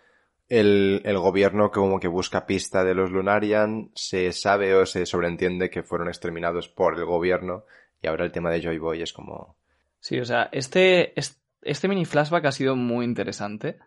el, 0.48 1.02
el 1.04 1.18
gobierno 1.18 1.70
como 1.70 1.98
que 2.00 2.08
busca 2.08 2.46
pista 2.46 2.84
de 2.84 2.94
los 2.94 3.10
Lunarian, 3.10 3.90
se 3.94 4.32
sabe 4.32 4.74
o 4.74 4.86
se 4.86 5.04
sobreentiende 5.06 5.70
que 5.70 5.82
fueron 5.82 6.08
exterminados 6.08 6.68
por 6.68 6.96
el 6.98 7.04
gobierno, 7.04 7.64
y 8.02 8.06
ahora 8.06 8.24
el 8.24 8.32
tema 8.32 8.50
de 8.50 8.62
Joy 8.62 8.78
Boy 8.78 9.02
es 9.02 9.12
como... 9.12 9.56
Sí, 10.00 10.18
o 10.20 10.24
sea, 10.24 10.48
este, 10.52 11.18
es- 11.18 11.40
este 11.62 11.88
mini 11.88 12.04
flashback 12.04 12.44
ha 12.46 12.52
sido 12.52 12.76
muy 12.76 13.04
interesante 13.04 13.78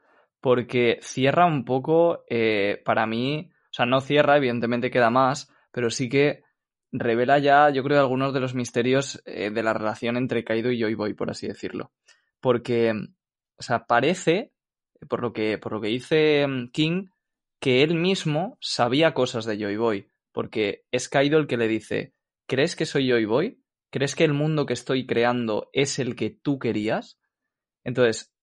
porque 0.41 0.99
cierra 1.01 1.45
un 1.45 1.63
poco, 1.65 2.23
eh, 2.29 2.81
para 2.83 3.05
mí, 3.05 3.51
o 3.71 3.73
sea, 3.73 3.85
no 3.85 4.01
cierra, 4.01 4.37
evidentemente 4.37 4.91
queda 4.91 5.09
más, 5.09 5.49
pero 5.71 5.89
sí 5.89 6.09
que 6.09 6.43
revela 6.91 7.39
ya, 7.39 7.69
yo 7.69 7.83
creo, 7.83 8.01
algunos 8.01 8.33
de 8.33 8.41
los 8.41 8.53
misterios 8.53 9.21
eh, 9.25 9.49
de 9.49 9.63
la 9.63 9.73
relación 9.73 10.17
entre 10.17 10.43
Kaido 10.43 10.71
y 10.71 10.79
Joy 10.79 10.93
Boy, 10.93 11.13
por 11.13 11.31
así 11.31 11.47
decirlo. 11.47 11.93
Porque, 12.41 12.91
o 12.91 13.63
sea, 13.63 13.85
parece, 13.85 14.51
por 15.07 15.21
lo 15.21 15.31
que, 15.31 15.57
por 15.57 15.71
lo 15.71 15.79
que 15.79 15.87
dice 15.87 16.45
mm, 16.45 16.71
King, 16.71 17.07
que 17.61 17.81
él 17.83 17.95
mismo 17.95 18.57
sabía 18.59 19.13
cosas 19.13 19.45
de 19.45 19.57
Joy 19.57 19.77
Boy, 19.77 20.07
porque 20.33 20.83
es 20.91 21.07
Kaido 21.07 21.37
el 21.37 21.47
que 21.47 21.57
le 21.57 21.69
dice, 21.69 22.13
¿crees 22.47 22.75
que 22.75 22.85
soy 22.85 23.09
Joy 23.09 23.23
Boy? 23.23 23.61
¿Crees 23.89 24.15
que 24.15 24.25
el 24.25 24.33
mundo 24.33 24.65
que 24.65 24.73
estoy 24.73 25.05
creando 25.05 25.69
es 25.71 25.97
el 25.99 26.15
que 26.15 26.29
tú 26.29 26.59
querías? 26.59 27.19
Entonces, 27.85 28.33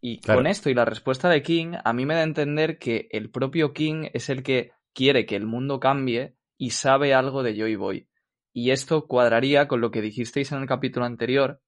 y 0.00 0.20
Claro. 0.20 0.38
con 0.40 0.46
esto 0.46 0.70
y 0.70 0.74
la 0.74 0.84
respuesta 0.84 1.28
de 1.28 1.42
King, 1.42 1.74
a 1.84 1.92
mí 1.92 2.06
me 2.06 2.14
da 2.14 2.20
a 2.20 2.24
entender 2.24 2.78
que 2.78 3.08
el 3.10 3.30
propio 3.30 3.72
King 3.72 4.08
es 4.12 4.28
el 4.30 4.42
que 4.42 4.72
quiere 4.94 5.26
que 5.26 5.36
el 5.36 5.46
mundo 5.46 5.78
cambie 5.80 6.36
y 6.56 6.70
sabe 6.70 7.14
algo 7.14 7.42
de 7.42 7.54
Joy 7.56 7.76
Boy. 7.76 8.08
Y 8.52 8.70
esto 8.70 9.06
cuadraría 9.06 9.68
con 9.68 9.80
lo 9.80 9.90
que 9.90 10.00
dijisteis 10.02 10.52
en 10.52 10.60
el 10.60 10.66
capítulo 10.66 11.06
anterior, 11.06 11.60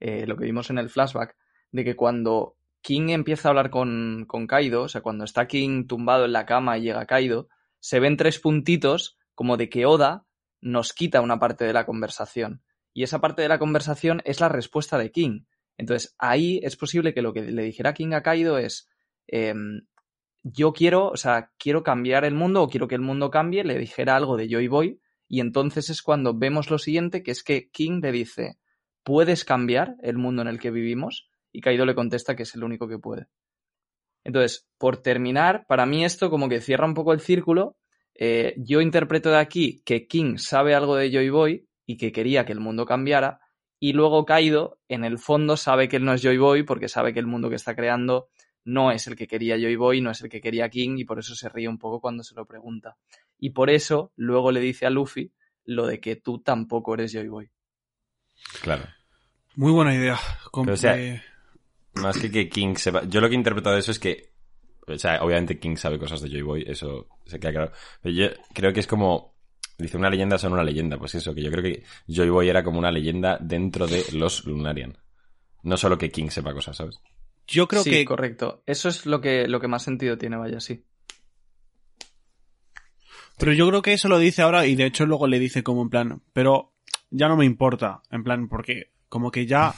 eh, 0.00 0.26
lo 0.26 0.36
que 0.36 0.44
vimos 0.44 0.70
en 0.70 0.78
el 0.78 0.90
flashback, 0.90 1.36
de 1.72 1.84
que 1.84 1.96
cuando 1.96 2.56
King 2.82 3.08
empieza 3.10 3.48
a 3.48 3.50
hablar 3.50 3.70
con, 3.70 4.26
con 4.28 4.46
Kaido, 4.46 4.82
o 4.82 4.88
sea, 4.88 5.00
cuando 5.00 5.24
está 5.24 5.46
King 5.46 5.86
tumbado 5.86 6.24
en 6.24 6.32
la 6.32 6.46
cama 6.46 6.78
y 6.78 6.82
llega 6.82 7.06
Kaido, 7.06 7.48
se 7.80 8.00
ven 8.00 8.16
tres 8.16 8.38
puntitos 8.38 9.18
como 9.34 9.56
de 9.56 9.68
que 9.68 9.86
Oda 9.86 10.26
nos 10.60 10.92
quita 10.92 11.20
una 11.20 11.38
parte 11.38 11.64
de 11.64 11.72
la 11.72 11.86
conversación. 11.86 12.62
Y 12.92 13.02
esa 13.02 13.20
parte 13.20 13.42
de 13.42 13.48
la 13.48 13.58
conversación 13.58 14.22
es 14.24 14.40
la 14.40 14.48
respuesta 14.48 14.98
de 14.98 15.10
King. 15.10 15.44
Entonces, 15.76 16.14
ahí 16.18 16.60
es 16.62 16.76
posible 16.76 17.12
que 17.12 17.22
lo 17.22 17.32
que 17.32 17.42
le 17.42 17.62
dijera 17.62 17.94
King 17.94 18.12
a 18.12 18.22
Kaido 18.22 18.58
es, 18.58 18.88
em, 19.26 19.82
yo 20.42 20.72
quiero, 20.72 21.08
o 21.08 21.16
sea, 21.16 21.50
quiero 21.58 21.82
cambiar 21.82 22.24
el 22.24 22.34
mundo 22.34 22.62
o 22.62 22.68
quiero 22.68 22.88
que 22.88 22.94
el 22.94 23.00
mundo 23.00 23.30
cambie, 23.30 23.64
le 23.64 23.78
dijera 23.78 24.16
algo 24.16 24.36
de 24.36 24.48
Joy 24.48 24.68
Boy, 24.68 25.00
y 25.28 25.40
entonces 25.40 25.90
es 25.90 26.02
cuando 26.02 26.34
vemos 26.34 26.70
lo 26.70 26.78
siguiente, 26.78 27.22
que 27.22 27.32
es 27.32 27.42
que 27.42 27.68
King 27.70 28.00
le 28.00 28.12
dice, 28.12 28.58
¿puedes 29.02 29.44
cambiar 29.44 29.96
el 30.02 30.18
mundo 30.18 30.42
en 30.42 30.48
el 30.48 30.60
que 30.60 30.70
vivimos? 30.70 31.28
Y 31.52 31.60
Kaido 31.60 31.84
le 31.84 31.94
contesta 31.94 32.36
que 32.36 32.44
es 32.44 32.54
el 32.54 32.64
único 32.64 32.88
que 32.88 32.98
puede. 32.98 33.26
Entonces, 34.24 34.68
por 34.78 34.98
terminar, 34.98 35.66
para 35.68 35.86
mí 35.86 36.04
esto 36.04 36.30
como 36.30 36.48
que 36.48 36.60
cierra 36.60 36.86
un 36.86 36.94
poco 36.94 37.12
el 37.12 37.20
círculo. 37.20 37.76
Eh, 38.14 38.54
yo 38.58 38.80
interpreto 38.80 39.30
de 39.30 39.38
aquí 39.38 39.82
que 39.84 40.06
King 40.06 40.36
sabe 40.36 40.74
algo 40.74 40.96
de 40.96 41.12
Joy 41.12 41.30
Boy 41.30 41.68
y 41.86 41.96
que 41.96 42.10
quería 42.10 42.44
que 42.44 42.52
el 42.52 42.60
mundo 42.60 42.86
cambiara, 42.86 43.40
y 43.78 43.92
luego 43.92 44.24
Kaido, 44.24 44.78
en 44.88 45.04
el 45.04 45.18
fondo, 45.18 45.56
sabe 45.56 45.88
que 45.88 45.96
él 45.96 46.04
no 46.04 46.14
es 46.14 46.22
Joy 46.22 46.38
Boy 46.38 46.62
porque 46.62 46.88
sabe 46.88 47.12
que 47.12 47.20
el 47.20 47.26
mundo 47.26 47.48
que 47.48 47.56
está 47.56 47.74
creando 47.74 48.28
no 48.64 48.90
es 48.90 49.06
el 49.06 49.16
que 49.16 49.26
quería 49.26 49.56
Joy 49.56 49.76
Boy, 49.76 50.00
no 50.00 50.10
es 50.10 50.20
el 50.22 50.28
que 50.28 50.40
quería 50.40 50.68
King, 50.68 50.96
y 50.98 51.04
por 51.04 51.18
eso 51.18 51.34
se 51.34 51.48
ríe 51.48 51.68
un 51.68 51.78
poco 51.78 52.00
cuando 52.00 52.24
se 52.24 52.34
lo 52.34 52.46
pregunta. 52.46 52.96
Y 53.38 53.50
por 53.50 53.70
eso 53.70 54.12
luego 54.16 54.50
le 54.50 54.60
dice 54.60 54.86
a 54.86 54.90
Luffy 54.90 55.32
lo 55.64 55.86
de 55.86 56.00
que 56.00 56.16
tú 56.16 56.40
tampoco 56.40 56.94
eres 56.94 57.12
Joy 57.12 57.28
Boy. 57.28 57.50
Claro. 58.62 58.84
Muy 59.56 59.72
buena 59.72 59.94
idea. 59.94 60.18
Pero, 60.52 60.72
o 60.72 60.76
sea, 60.76 60.96
Más 61.94 62.18
que 62.18 62.30
que 62.30 62.48
King 62.48 62.74
sepa. 62.76 63.04
Yo 63.04 63.20
lo 63.20 63.28
que 63.28 63.34
he 63.34 63.38
interpretado 63.38 63.74
de 63.74 63.80
eso 63.80 63.90
es 63.90 63.98
que. 63.98 64.34
O 64.86 64.96
sea, 64.98 65.20
obviamente 65.22 65.58
King 65.58 65.76
sabe 65.76 65.98
cosas 65.98 66.20
de 66.20 66.28
Joy 66.28 66.42
Boy, 66.42 66.64
eso 66.66 67.08
se 67.24 67.40
queda 67.40 67.52
claro. 67.52 67.72
Pero 68.02 68.14
yo 68.14 68.28
creo 68.52 68.72
que 68.72 68.80
es 68.80 68.86
como. 68.86 69.35
Dice, 69.78 69.96
una 69.96 70.08
leyenda 70.10 70.38
son 70.38 70.52
una 70.54 70.64
leyenda. 70.64 70.96
Pues 70.98 71.14
eso, 71.14 71.34
que 71.34 71.42
yo 71.42 71.50
creo 71.50 71.62
que 71.62 71.82
Joy 72.08 72.30
Boy 72.30 72.48
era 72.48 72.64
como 72.64 72.78
una 72.78 72.90
leyenda 72.90 73.38
dentro 73.40 73.86
de 73.86 74.04
los 74.12 74.44
Lunarian. 74.46 74.96
No 75.62 75.76
solo 75.76 75.98
que 75.98 76.10
King 76.10 76.28
sepa 76.30 76.52
cosas, 76.54 76.76
¿sabes? 76.76 77.00
yo 77.48 77.68
creo 77.68 77.82
sí, 77.84 77.90
que 77.90 78.04
correcto. 78.04 78.62
Eso 78.66 78.88
es 78.88 79.06
lo 79.06 79.20
que, 79.20 79.46
lo 79.46 79.60
que 79.60 79.68
más 79.68 79.82
sentido 79.84 80.18
tiene, 80.18 80.36
vaya, 80.36 80.58
sí. 80.60 80.84
Pero 83.38 83.52
yo 83.52 83.68
creo 83.68 83.82
que 83.82 83.92
eso 83.92 84.08
lo 84.08 84.18
dice 84.18 84.42
ahora 84.42 84.66
y 84.66 84.74
de 84.76 84.86
hecho 84.86 85.06
luego 85.06 85.26
le 85.26 85.38
dice 85.38 85.62
como 85.62 85.82
en 85.82 85.90
plan, 85.90 86.22
pero 86.32 86.72
ya 87.10 87.28
no 87.28 87.36
me 87.36 87.44
importa, 87.44 88.02
en 88.10 88.24
plan, 88.24 88.48
porque 88.48 88.92
como 89.08 89.30
que 89.30 89.46
ya, 89.46 89.74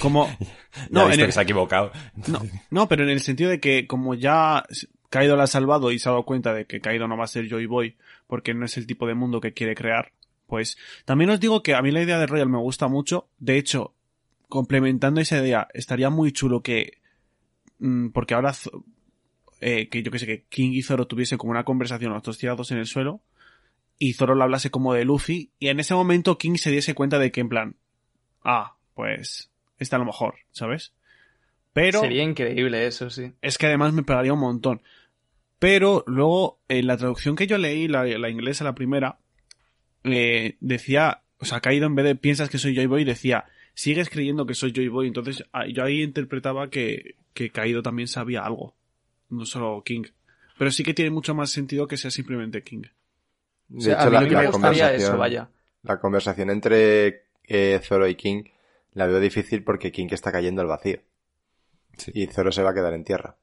como... 0.00 0.26
No, 0.90 1.00
No, 1.00 1.00
ha 1.00 1.04
en 1.04 1.08
visto 1.10 1.20
el- 1.24 1.28
que 1.28 1.32
se 1.32 1.40
ha 1.40 1.42
equivocado. 1.42 1.92
No, 2.26 2.42
no, 2.70 2.88
pero 2.88 3.04
en 3.04 3.10
el 3.10 3.20
sentido 3.20 3.50
de 3.50 3.60
que 3.60 3.86
como 3.86 4.14
ya 4.14 4.64
Kaido 5.12 5.36
la 5.36 5.44
ha 5.44 5.46
salvado 5.46 5.92
y 5.92 5.98
se 5.98 6.08
ha 6.08 6.12
dado 6.12 6.24
cuenta 6.24 6.54
de 6.54 6.64
que 6.64 6.80
Kaido 6.80 7.06
no 7.06 7.18
va 7.18 7.24
a 7.24 7.28
ser 7.28 7.46
Joy 7.46 7.66
Boy 7.66 7.96
porque 8.26 8.54
no 8.54 8.64
es 8.64 8.78
el 8.78 8.86
tipo 8.86 9.06
de 9.06 9.12
mundo 9.12 9.42
que 9.42 9.52
quiere 9.52 9.74
crear, 9.74 10.12
pues 10.46 10.78
también 11.04 11.28
os 11.28 11.38
digo 11.38 11.62
que 11.62 11.74
a 11.74 11.82
mí 11.82 11.90
la 11.90 12.00
idea 12.00 12.18
de 12.18 12.26
Royal 12.26 12.48
me 12.48 12.56
gusta 12.56 12.88
mucho. 12.88 13.28
De 13.38 13.58
hecho, 13.58 13.92
complementando 14.48 15.20
esa 15.20 15.36
idea, 15.36 15.68
estaría 15.74 16.08
muy 16.08 16.32
chulo 16.32 16.62
que... 16.62 16.98
mm, 17.78 18.08
porque 18.08 18.32
ahora... 18.32 18.54
Eh, 19.60 19.90
que 19.90 20.02
yo 20.02 20.10
que 20.10 20.18
sé, 20.18 20.26
que 20.26 20.44
King 20.48 20.70
y 20.72 20.82
Zoro 20.82 21.06
tuviesen 21.06 21.36
como 21.36 21.50
una 21.50 21.64
conversación 21.64 22.14
los 22.14 22.22
dos 22.22 22.38
tirados 22.38 22.70
en 22.70 22.78
el 22.78 22.86
suelo 22.86 23.20
y 23.98 24.14
Zoro 24.14 24.34
le 24.34 24.42
hablase 24.42 24.70
como 24.70 24.94
de 24.94 25.04
Luffy 25.04 25.52
y 25.58 25.68
en 25.68 25.78
ese 25.78 25.94
momento 25.94 26.38
King 26.38 26.56
se 26.56 26.70
diese 26.70 26.94
cuenta 26.94 27.18
de 27.18 27.30
que 27.30 27.42
en 27.42 27.48
plan... 27.50 27.76
Ah, 28.42 28.76
pues... 28.94 29.50
Está 29.78 29.96
a 29.96 29.98
lo 29.98 30.06
mejor, 30.06 30.36
¿sabes? 30.52 30.94
Pero... 31.74 32.00
Sería 32.00 32.22
increíble 32.22 32.86
eso, 32.86 33.10
sí. 33.10 33.32
Es 33.42 33.58
que 33.58 33.66
además 33.66 33.92
me 33.92 34.02
pegaría 34.02 34.32
un 34.32 34.40
montón. 34.40 34.82
Pero 35.62 36.02
luego, 36.08 36.58
en 36.66 36.88
la 36.88 36.96
traducción 36.96 37.36
que 37.36 37.46
yo 37.46 37.56
leí, 37.56 37.86
la, 37.86 38.04
la 38.04 38.28
inglesa, 38.28 38.64
la 38.64 38.74
primera, 38.74 39.20
eh, 40.02 40.56
decía, 40.58 41.22
o 41.38 41.44
sea, 41.44 41.60
caído 41.60 41.86
en 41.86 41.94
vez 41.94 42.04
de 42.04 42.16
piensas 42.16 42.50
que 42.50 42.58
soy 42.58 42.74
Joy 42.74 42.86
Boy, 42.86 43.04
decía, 43.04 43.44
sigues 43.72 44.10
creyendo 44.10 44.44
que 44.44 44.54
soy 44.54 44.72
Joy 44.72 44.88
Boy. 44.88 45.06
Entonces, 45.06 45.44
yo 45.68 45.84
ahí 45.84 46.02
interpretaba 46.02 46.68
que, 46.68 47.14
que 47.32 47.50
Caído 47.50 47.80
también 47.80 48.08
sabía 48.08 48.40
algo. 48.40 48.74
No 49.28 49.46
solo 49.46 49.80
King. 49.84 50.02
Pero 50.58 50.72
sí 50.72 50.82
que 50.82 50.94
tiene 50.94 51.12
mucho 51.12 51.32
más 51.32 51.50
sentido 51.50 51.86
que 51.86 51.96
sea 51.96 52.10
simplemente 52.10 52.64
King. 52.64 52.82
De 53.68 53.78
O 53.78 53.80
sea, 53.80 53.92
hecho, 53.92 54.08
a 54.08 54.10
mí 54.10 54.18
la, 54.18 54.20
lo 54.22 54.28
que 54.30 54.34
la 54.34 54.40
me 54.40 54.46
gustaría 54.48 54.88
conversación, 54.88 55.12
eso, 55.12 55.16
vaya. 55.16 55.48
la 55.84 56.00
conversación 56.00 56.50
entre 56.50 57.26
eh, 57.44 57.80
Zoro 57.84 58.08
y 58.08 58.16
King 58.16 58.42
la 58.94 59.06
veo 59.06 59.20
difícil 59.20 59.62
porque 59.62 59.92
King 59.92 60.08
está 60.10 60.32
cayendo 60.32 60.60
al 60.60 60.66
vacío. 60.66 60.98
Sí. 61.96 62.10
Y 62.14 62.26
Zoro 62.26 62.50
se 62.50 62.64
va 62.64 62.70
a 62.70 62.74
quedar 62.74 62.94
en 62.94 63.04
tierra. 63.04 63.36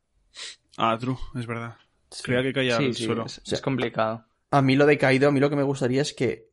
Ah, 0.75 0.97
true, 0.99 1.15
es 1.36 1.47
verdad. 1.47 1.77
Creía 2.23 2.41
que 2.43 2.53
caía 2.53 2.77
Sí, 2.77 2.85
al 2.85 2.95
sí, 2.95 3.05
suelo. 3.05 3.25
es, 3.25 3.41
es 3.45 3.61
complicado. 3.61 4.25
A 4.51 4.61
mí 4.61 4.75
lo 4.75 4.85
de 4.85 4.97
Kaido, 4.97 5.27
a 5.29 5.31
mí 5.31 5.39
lo 5.39 5.49
que 5.49 5.55
me 5.55 5.63
gustaría 5.63 6.01
es 6.01 6.13
que 6.13 6.49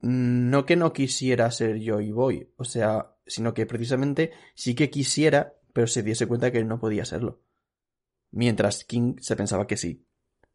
no 0.00 0.64
que 0.66 0.76
no 0.76 0.92
quisiera 0.92 1.50
ser 1.50 1.78
Joy 1.80 2.10
Boy, 2.12 2.52
o 2.56 2.64
sea, 2.64 3.14
sino 3.26 3.54
que 3.54 3.66
precisamente 3.66 4.32
sí 4.54 4.74
que 4.74 4.90
quisiera, 4.90 5.54
pero 5.72 5.86
se 5.86 6.02
diese 6.02 6.26
cuenta 6.26 6.50
que 6.52 6.64
no 6.64 6.78
podía 6.80 7.04
serlo. 7.04 7.42
Mientras 8.30 8.84
King 8.84 9.16
se 9.20 9.36
pensaba 9.36 9.66
que 9.66 9.76
sí. 9.76 10.04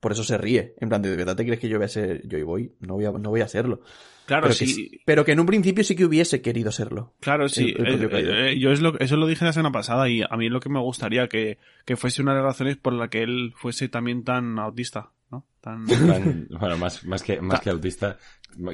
Por 0.03 0.11
eso 0.11 0.23
se 0.23 0.37
ríe. 0.37 0.75
En 0.81 0.89
plan, 0.89 1.01
¿de 1.01 1.15
verdad 1.15 1.35
te 1.35 1.45
crees 1.45 1.59
que 1.61 1.69
yo 1.69 1.77
voy 1.77 1.85
a 1.85 1.87
ser 1.87 2.21
Joy 2.29 2.43
Boy? 2.43 2.73
No 2.81 2.95
voy 2.95 3.05
a, 3.05 3.11
no 3.11 3.29
voy 3.29 3.39
a 3.41 3.47
serlo. 3.47 3.79
Claro, 4.25 4.43
pero, 4.43 4.53
sí. 4.53 4.89
que, 4.91 4.97
pero 5.05 5.23
que 5.25 5.31
en 5.31 5.39
un 5.39 5.45
principio 5.45 5.81
sí 5.83 5.95
que 5.95 6.03
hubiese 6.05 6.41
querido 6.41 6.71
serlo. 6.73 7.13
Claro, 7.21 7.47
sí. 7.49 7.73
el 7.77 8.03
Eh, 8.03 8.09
Kaido. 8.09 8.33
eh, 8.33 8.59
yo 8.59 8.71
es 8.71 8.81
lo, 8.81 8.99
eso 8.99 9.15
lo 9.17 9.27
dije 9.27 9.45
la 9.45 9.53
semana 9.53 9.71
pasada 9.71 10.09
y 10.09 10.21
a 10.21 10.35
mí 10.37 10.49
lo 10.49 10.59
que 10.59 10.67
me 10.69 10.79
gustaría 10.81 11.27
que, 11.29 11.57
que 11.85 11.95
fuese 11.95 12.21
una 12.21 12.31
de 12.33 12.37
las 12.41 12.45
razones 12.47 12.75
por 12.77 12.91
la 12.93 13.07
que 13.09 13.23
él 13.23 13.53
fuese 13.55 13.87
también 13.89 14.23
tan 14.25 14.59
autista, 14.59 15.11
¿no? 15.31 15.45
Tan, 15.61 15.85
Tan- 15.87 16.47
bueno, 16.59 16.77
más, 16.77 17.03
más, 17.05 17.23
que, 17.23 17.39
más 17.41 17.61
que 17.61 17.69
autista, 17.69 18.17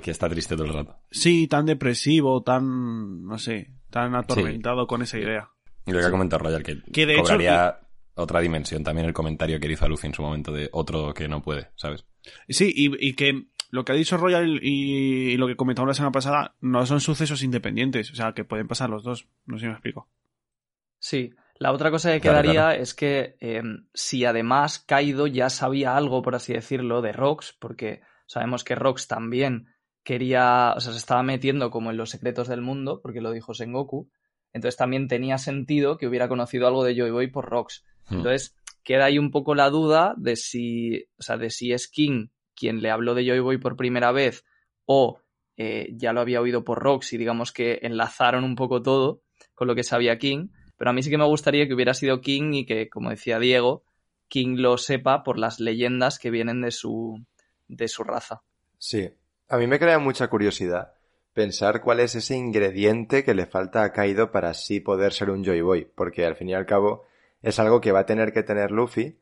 que 0.04 0.12
está 0.12 0.28
triste 0.30 0.56
todo 0.56 0.66
el 0.66 0.74
rato. 0.74 0.98
sí, 1.12 1.48
tan 1.48 1.66
depresivo, 1.68 2.42
tan, 2.44 3.24
no 3.26 3.38
sé, 3.38 3.70
tan 3.92 4.16
atormentado 4.16 4.88
con 4.88 5.02
esa 5.04 5.18
idea. 5.20 5.50
Y 5.86 5.92
lo 5.92 6.00
que 6.00 6.06
ha 6.06 6.12
comentado 6.12 6.44
Royal, 6.44 6.62
que, 6.64 6.82
Que 6.92 7.06
de 7.06 7.14
hecho- 7.14 7.24
cobraría 7.24 7.76
otra 8.22 8.40
dimensión 8.42 8.84
también 8.84 9.08
el 9.08 9.14
comentario 9.14 9.60
que 9.60 9.68
le 9.68 9.74
hizo 9.74 9.86
a 9.86 9.88
Luffy 9.90 10.08
en 10.08 10.14
su 10.14 10.22
momento 10.22 10.52
de 10.52 10.70
otro 10.72 11.14
que 11.14 11.28
no 11.28 11.42
puede, 11.42 11.70
¿sabes? 11.76 12.06
Sí, 12.48 12.72
y, 12.76 13.08
y 13.08 13.14
que 13.16 13.48
lo 13.72 13.86
que 13.86 13.92
ha 13.92 13.96
dicho 13.96 14.18
Royal 14.18 14.60
y, 14.64 15.32
y 15.32 15.38
lo 15.38 15.48
que 15.48 15.56
comentamos 15.56 15.88
la 15.90 15.94
semana 15.94 16.12
pasada 16.12 16.56
no 16.62 16.86
son 16.86 17.02
sucesos 17.02 17.44
independientes, 17.44 18.12
o 18.12 18.16
sea, 18.16 18.34
que 18.34 18.44
pueden 18.44 18.68
pasar 18.68 18.90
los 18.90 19.04
dos. 19.04 19.28
No 19.46 19.58
sé 19.58 19.62
si 19.62 19.68
me 19.68 19.74
explico. 19.74 20.10
Sí. 21.00 21.32
La 21.60 21.74
otra 21.74 21.92
cosa 21.92 22.14
que 22.14 22.22
Claro, 22.22 22.42
quedaría 22.42 22.62
claro. 22.68 22.82
es 22.82 22.94
que 22.94 23.36
eh, 23.42 23.62
si 23.94 24.24
además 24.24 24.80
Kaido 24.80 25.28
ya 25.28 25.50
sabía 25.50 25.98
algo, 25.98 26.22
por 26.22 26.36
así 26.36 26.54
decirlo, 26.54 27.02
de 27.02 27.12
Rox, 27.12 27.54
porque 27.60 28.02
sabemos 28.28 28.64
que 28.64 28.76
Rox 28.76 29.08
también 29.08 29.68
quería, 30.04 30.74
o 30.76 30.80
sea, 30.80 30.94
se 30.94 30.98
estaba 30.98 31.22
metiendo 31.22 31.70
como 31.70 31.92
en 31.92 31.98
los 31.98 32.12
secretos 32.12 32.48
del 32.48 32.62
mundo, 32.62 33.02
porque 33.04 33.20
lo 33.20 33.32
dijo 33.32 33.54
Sengoku, 33.54 34.10
entonces 34.54 34.78
también 34.78 35.10
tenía 35.10 35.38
sentido 35.38 35.98
que 35.98 36.08
hubiera 36.08 36.30
conocido 36.30 36.66
algo 36.66 36.84
de 36.86 36.96
Joy 36.96 37.12
Boy 37.12 37.28
por 37.28 37.50
Rox. 37.50 37.84
Hmm. 38.10 38.18
Entonces 38.18 38.56
queda 38.84 39.06
ahí 39.06 39.20
un 39.20 39.32
poco 39.32 39.56
la 39.56 39.70
duda 39.70 40.14
de 40.18 40.36
si, 40.36 41.06
o 41.18 41.22
sea, 41.22 41.38
de 41.38 41.50
si 41.50 41.74
es 41.74 41.88
King 41.88 42.28
quien 42.56 42.82
le 42.82 42.92
habló 42.92 43.16
de 43.16 43.26
Joy 43.26 43.40
Boy 43.40 43.58
por 43.58 43.78
primera 43.78 44.12
vez 44.12 44.44
o 44.86 45.22
eh, 45.56 45.90
ya 45.94 46.14
lo 46.14 46.22
había 46.22 46.42
oído 46.42 46.64
por 46.64 46.80
Rox 46.80 47.14
y 47.14 47.18
digamos 47.18 47.52
que 47.52 47.80
enlazaron 47.84 48.44
un 48.44 48.56
poco 48.56 48.82
todo 48.82 49.22
con 49.54 49.68
lo 49.68 49.76
que 49.76 49.84
sabía 49.84 50.18
King. 50.18 50.48
Pero 50.78 50.92
a 50.92 50.94
mí 50.94 51.04
sí 51.04 51.10
que 51.10 51.18
me 51.18 51.26
gustaría 51.26 51.68
que 51.68 51.74
hubiera 51.74 51.94
sido 51.94 52.22
King 52.22 52.54
y 52.54 52.66
que, 52.66 52.90
como 52.90 53.10
decía 53.10 53.40
Diego, 53.40 53.84
King 54.30 54.56
lo 54.58 54.78
sepa 54.78 55.24
por 55.24 55.38
las 55.38 55.60
leyendas 55.60 56.18
que 56.18 56.32
vienen 56.32 56.62
de 56.62 56.72
su, 56.72 57.26
de 57.68 57.90
su 57.90 58.04
raza. 58.04 58.42
Sí. 58.78 59.10
A 59.50 59.58
mí 59.58 59.68
me 59.68 59.80
crea 59.80 60.00
mucha 60.00 60.30
curiosidad 60.30 60.94
pensar 61.34 61.82
cuál 61.82 62.00
es 62.00 62.16
ese 62.16 62.36
ingrediente 62.36 63.24
que 63.24 63.34
le 63.34 63.46
falta 63.46 63.84
a 63.84 63.92
Kaido 63.92 64.32
para 64.32 64.52
así 64.52 64.80
poder 64.80 65.12
ser 65.12 65.30
un 65.30 65.44
Joy 65.44 65.62
Boy. 65.62 65.92
Porque 65.94 66.26
al 66.26 66.36
fin 66.36 66.50
y 66.50 66.54
al 66.54 66.66
cabo, 66.66 67.06
es 67.42 67.60
algo 67.60 67.82
que 67.82 67.92
va 67.92 68.02
a 68.02 68.06
tener 68.06 68.34
que 68.34 68.44
tener 68.44 68.72
Luffy 68.72 69.18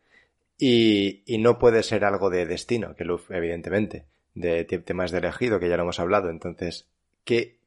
y, 0.58 1.24
y 1.26 1.38
no 1.38 1.60
puede 1.60 1.84
ser 1.84 2.04
algo 2.06 2.30
de 2.30 2.46
destino, 2.46 2.96
que 2.96 3.06
Luffy, 3.06 3.34
evidentemente, 3.36 4.06
de 4.34 4.66
te- 4.66 4.80
temas 4.80 5.12
de 5.12 5.20
elegido, 5.20 5.60
que 5.60 5.70
ya 5.70 5.78
lo 5.78 5.84
hemos 5.84 6.00
hablado. 6.00 6.30
Entonces, 6.30 6.88
¿qué, 7.26 7.58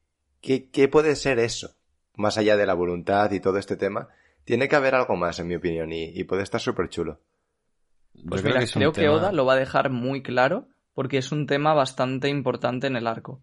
qué, 0.41 0.69
qué 0.69 0.87
puede 0.87 1.15
ser 1.15 1.39
eso? 1.39 1.75
Más 2.15 2.37
allá 2.37 2.57
de 2.57 2.65
la 2.65 2.73
voluntad 2.73 3.31
y 3.31 3.39
todo 3.39 3.57
este 3.57 3.77
tema, 3.77 4.09
tiene 4.43 4.67
que 4.67 4.75
haber 4.75 4.95
algo 4.95 5.15
más, 5.15 5.39
en 5.39 5.47
mi 5.47 5.55
opinión, 5.55 5.91
y, 5.93 6.05
y 6.05 6.23
puede 6.25 6.43
estar 6.43 6.59
súper 6.59 6.89
chulo. 6.89 7.19
Pues 8.27 8.43
mira, 8.43 8.59
creo 8.67 8.91
que 8.93 9.01
tema- 9.01 9.13
Oda 9.13 9.31
lo 9.31 9.45
va 9.45 9.53
a 9.53 9.57
dejar 9.57 9.89
muy 9.89 10.21
claro 10.21 10.67
porque 10.93 11.17
es 11.17 11.31
un 11.31 11.47
tema 11.47 11.73
bastante 11.73 12.27
importante 12.29 12.87
en 12.87 12.95
el 12.95 13.07
arco. 13.07 13.41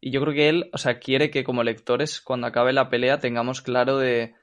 Y 0.00 0.10
yo 0.10 0.20
creo 0.20 0.34
que 0.34 0.48
él, 0.48 0.70
o 0.72 0.78
sea, 0.78 0.98
quiere 0.98 1.30
que 1.30 1.44
como 1.44 1.62
lectores, 1.64 2.20
cuando 2.20 2.46
acabe 2.46 2.72
la 2.72 2.88
pelea, 2.90 3.18
tengamos 3.18 3.62
claro 3.62 3.98
de 3.98 4.34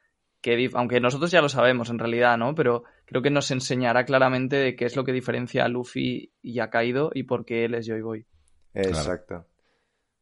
que, 0.43 0.69
aunque 0.73 0.99
nosotros 0.99 1.32
ya 1.32 1.41
lo 1.41 1.49
sabemos 1.49 1.89
en 1.89 1.97
realidad, 1.97 2.38
¿no? 2.38 2.53
Pero 2.53 2.84
creo 3.06 3.23
que 3.23 3.32
nos 3.32 3.49
enseñará 3.49 4.06
claramente 4.06 4.58
de 4.58 4.75
qué 4.75 4.86
es 4.86 4.95
lo 4.95 5.03
que 5.03 5.12
diferencia 5.13 5.65
a 5.65 5.69
Luffy 5.69 6.32
y 6.43 6.60
a 6.60 6.69
Kaido 6.69 7.10
y 7.15 7.23
por 7.23 7.45
qué 7.45 7.65
él 7.65 7.73
es 7.73 7.88
Joy 7.88 8.01
Boy. 8.01 8.25
Exacto. 8.75 9.47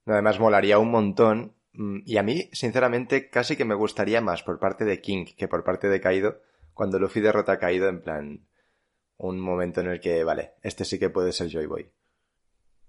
Además, 0.05 0.39
molaría 0.39 0.77
un 0.79 0.91
montón. 0.91 1.55
mm, 1.73 1.99
Y 2.05 2.17
a 2.17 2.23
mí, 2.23 2.49
sinceramente, 2.53 3.29
casi 3.29 3.55
que 3.57 3.65
me 3.65 3.75
gustaría 3.75 4.21
más 4.21 4.43
por 4.43 4.59
parte 4.59 4.85
de 4.85 5.01
King 5.01 5.25
que 5.37 5.47
por 5.47 5.63
parte 5.63 5.89
de 5.89 5.99
Kaido. 5.99 6.41
Cuando 6.73 6.99
Luffy 6.99 7.19
derrota 7.19 7.53
a 7.53 7.59
Kaido, 7.59 7.89
en 7.89 8.01
plan. 8.01 8.47
Un 9.17 9.39
momento 9.39 9.81
en 9.81 9.87
el 9.87 9.99
que, 9.99 10.23
vale, 10.23 10.53
este 10.63 10.85
sí 10.85 10.97
que 10.97 11.09
puede 11.09 11.31
ser 11.31 11.49
Joy 11.49 11.65
Boy. 11.67 11.89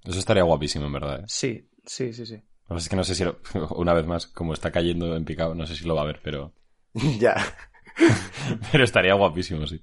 Eso 0.05 0.18
estaría 0.18 0.42
guapísimo, 0.45 0.87
en 0.87 0.92
verdad. 0.92 1.21
¿eh? 1.21 1.25
Sí, 1.27 1.68
sí, 1.85 2.12
sí, 2.12 2.25
sí. 2.27 2.35
Lo 2.37 2.40
que 2.40 2.75
pasa 2.75 2.79
es 2.85 2.88
que 2.88 2.97
no 2.97 3.05
sé 3.05 3.14
si, 3.14 3.25
lo- 3.25 3.38
una 3.77 3.92
vez 3.95 4.07
más, 4.07 4.27
como 4.27 4.53
está 4.55 4.71
cayendo 4.71 5.14
en 5.16 5.25
picado, 5.25 5.55
no 5.55 5.66
sé 5.66 5.77
si 5.77 5.85
lo 5.87 5.95
va 5.95 6.03
a 6.03 6.07
ver, 6.07 6.21
pero, 6.25 6.53
ya. 7.19 7.37
pero 8.71 8.85
estaría 8.85 9.15
guapísimo, 9.15 9.67
sí. 9.67 9.81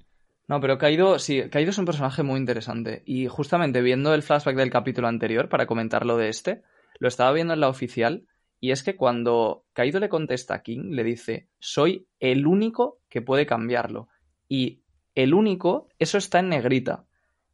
No, 0.50 0.60
pero 0.60 0.78
Kaido, 0.78 1.20
sí, 1.20 1.48
Kaido 1.48 1.70
es 1.70 1.78
un 1.78 1.84
personaje 1.84 2.24
muy 2.24 2.40
interesante. 2.40 3.04
Y 3.06 3.28
justamente 3.28 3.82
viendo 3.82 4.12
el 4.14 4.24
flashback 4.24 4.56
del 4.56 4.70
capítulo 4.70 5.06
anterior, 5.06 5.48
para 5.48 5.66
comentarlo 5.66 6.16
de 6.16 6.28
este, 6.28 6.62
lo 6.98 7.06
estaba 7.06 7.32
viendo 7.32 7.54
en 7.54 7.60
la 7.60 7.68
oficial. 7.68 8.26
Y 8.58 8.72
es 8.72 8.82
que 8.82 8.96
cuando 8.96 9.64
Kaido 9.72 10.00
le 10.00 10.08
contesta 10.08 10.54
a 10.54 10.62
King, 10.62 10.90
le 10.90 11.04
dice: 11.04 11.48
Soy 11.60 12.08
el 12.18 12.48
único 12.48 12.98
que 13.08 13.22
puede 13.22 13.46
cambiarlo. 13.46 14.08
Y 14.48 14.82
el 15.14 15.34
único, 15.34 15.88
eso 16.00 16.18
está 16.18 16.40
en 16.40 16.48
negrita. 16.48 17.06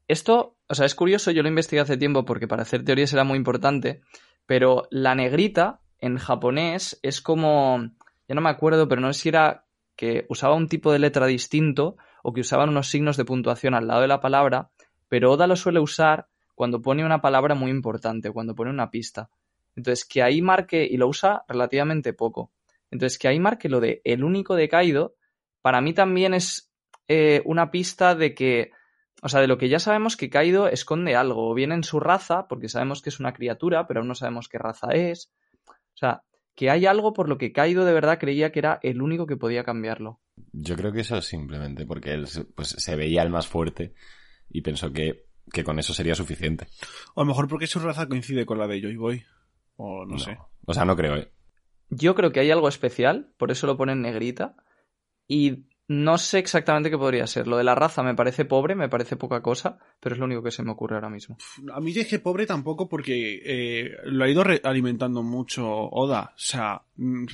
Esto, 0.08 0.56
o 0.66 0.74
sea, 0.74 0.86
es 0.86 0.94
curioso, 0.94 1.30
yo 1.32 1.42
lo 1.42 1.50
investigué 1.50 1.82
hace 1.82 1.98
tiempo 1.98 2.24
porque 2.24 2.48
para 2.48 2.62
hacer 2.62 2.82
teorías 2.82 3.12
era 3.12 3.24
muy 3.24 3.36
importante. 3.36 4.00
Pero 4.46 4.88
la 4.90 5.14
negrita 5.14 5.80
en 5.98 6.16
japonés 6.16 6.98
es 7.02 7.20
como. 7.20 7.90
Ya 8.28 8.34
no 8.34 8.40
me 8.40 8.50
acuerdo, 8.50 8.88
pero 8.88 9.00
no 9.00 9.12
sé 9.12 9.20
si 9.20 9.28
era 9.28 9.66
que 9.96 10.26
usaba 10.28 10.54
un 10.54 10.68
tipo 10.68 10.92
de 10.92 10.98
letra 10.98 11.26
distinto 11.26 11.96
o 12.22 12.32
que 12.32 12.40
usaban 12.42 12.68
unos 12.68 12.88
signos 12.88 13.16
de 13.16 13.24
puntuación 13.24 13.74
al 13.74 13.86
lado 13.86 14.02
de 14.02 14.08
la 14.08 14.20
palabra, 14.20 14.70
pero 15.08 15.32
Oda 15.32 15.46
lo 15.46 15.56
suele 15.56 15.80
usar 15.80 16.28
cuando 16.54 16.82
pone 16.82 17.04
una 17.04 17.20
palabra 17.20 17.54
muy 17.54 17.70
importante, 17.70 18.30
cuando 18.30 18.54
pone 18.54 18.70
una 18.70 18.90
pista. 18.90 19.30
Entonces, 19.76 20.04
que 20.06 20.22
ahí 20.22 20.40
marque, 20.42 20.86
y 20.90 20.96
lo 20.96 21.06
usa 21.06 21.44
relativamente 21.48 22.14
poco. 22.14 22.50
Entonces, 22.90 23.18
que 23.18 23.28
ahí 23.28 23.38
marque 23.38 23.68
lo 23.68 23.80
de 23.80 24.00
el 24.04 24.24
único 24.24 24.54
de 24.54 24.68
Kaido, 24.68 25.14
para 25.60 25.80
mí 25.80 25.92
también 25.92 26.34
es 26.34 26.72
eh, 27.08 27.42
una 27.44 27.70
pista 27.70 28.14
de 28.14 28.34
que, 28.34 28.72
o 29.22 29.28
sea, 29.28 29.40
de 29.40 29.48
lo 29.48 29.58
que 29.58 29.68
ya 29.68 29.78
sabemos 29.78 30.16
que 30.16 30.30
Kaido 30.30 30.68
esconde 30.68 31.14
algo, 31.14 31.50
o 31.50 31.54
bien 31.54 31.72
en 31.72 31.84
su 31.84 32.00
raza, 32.00 32.48
porque 32.48 32.68
sabemos 32.68 33.02
que 33.02 33.10
es 33.10 33.20
una 33.20 33.32
criatura, 33.32 33.86
pero 33.86 34.00
aún 34.00 34.08
no 34.08 34.14
sabemos 34.14 34.48
qué 34.48 34.58
raza 34.58 34.88
es. 34.92 35.30
O 35.68 35.98
sea, 35.98 36.22
que 36.56 36.70
hay 36.70 36.86
algo 36.86 37.12
por 37.12 37.28
lo 37.28 37.38
que 37.38 37.52
Kaido 37.52 37.84
de 37.84 37.92
verdad 37.92 38.18
creía 38.18 38.50
que 38.50 38.58
era 38.58 38.80
el 38.82 39.00
único 39.02 39.26
que 39.26 39.36
podía 39.36 39.62
cambiarlo. 39.62 40.20
Yo 40.52 40.74
creo 40.74 40.90
que 40.92 41.02
eso 41.02 41.16
es 41.18 41.26
simplemente 41.26 41.86
porque 41.86 42.12
él 42.12 42.26
se- 42.26 42.44
pues, 42.44 42.70
se 42.70 42.96
veía 42.96 43.22
el 43.22 43.30
más 43.30 43.46
fuerte 43.46 43.94
y 44.50 44.62
pensó 44.62 44.92
que, 44.92 45.26
que 45.52 45.62
con 45.62 45.78
eso 45.78 45.94
sería 45.94 46.14
suficiente. 46.16 46.66
O 47.14 47.20
a 47.20 47.24
lo 47.24 47.28
mejor 47.28 47.46
porque 47.46 47.66
su 47.68 47.78
raza 47.78 48.08
coincide 48.08 48.44
con 48.46 48.58
la 48.58 48.66
de 48.66 48.80
Joy 48.80 48.96
Boy. 48.96 49.22
O 49.76 50.04
no, 50.06 50.18
sé. 50.18 50.36
O 50.64 50.74
sea, 50.74 50.84
no 50.84 50.96
creo, 50.96 51.16
¿eh? 51.16 51.30
Yo 51.90 52.14
creo 52.16 52.32
que 52.32 52.40
hay 52.40 52.50
algo 52.50 52.68
especial, 52.68 53.32
por 53.36 53.50
eso 53.52 53.66
lo 53.68 53.76
pone 53.76 53.92
en 53.92 54.02
negrita. 54.02 54.56
Y 55.28 55.66
no 55.88 56.18
sé 56.18 56.38
exactamente 56.38 56.90
qué 56.90 56.98
podría 56.98 57.26
ser. 57.26 57.46
Lo 57.46 57.56
de 57.56 57.64
la 57.64 57.74
raza 57.74 58.02
me 58.02 58.14
parece 58.14 58.44
pobre, 58.44 58.74
me 58.74 58.88
parece 58.88 59.16
poca 59.16 59.40
cosa, 59.40 59.78
pero 60.00 60.14
es 60.14 60.18
lo 60.18 60.24
único 60.24 60.42
que 60.42 60.50
se 60.50 60.62
me 60.62 60.72
ocurre 60.72 60.96
ahora 60.96 61.10
mismo. 61.10 61.38
A 61.72 61.80
mí 61.80 61.92
es 61.96 62.08
que 62.08 62.18
pobre 62.18 62.46
tampoco 62.46 62.88
porque 62.88 63.40
eh, 63.44 63.96
lo 64.04 64.24
ha 64.24 64.28
ido 64.28 64.42
alimentando 64.64 65.22
mucho 65.22 65.68
Oda. 65.68 66.32
O 66.34 66.38
sea, 66.38 66.82
mm, 66.96 67.26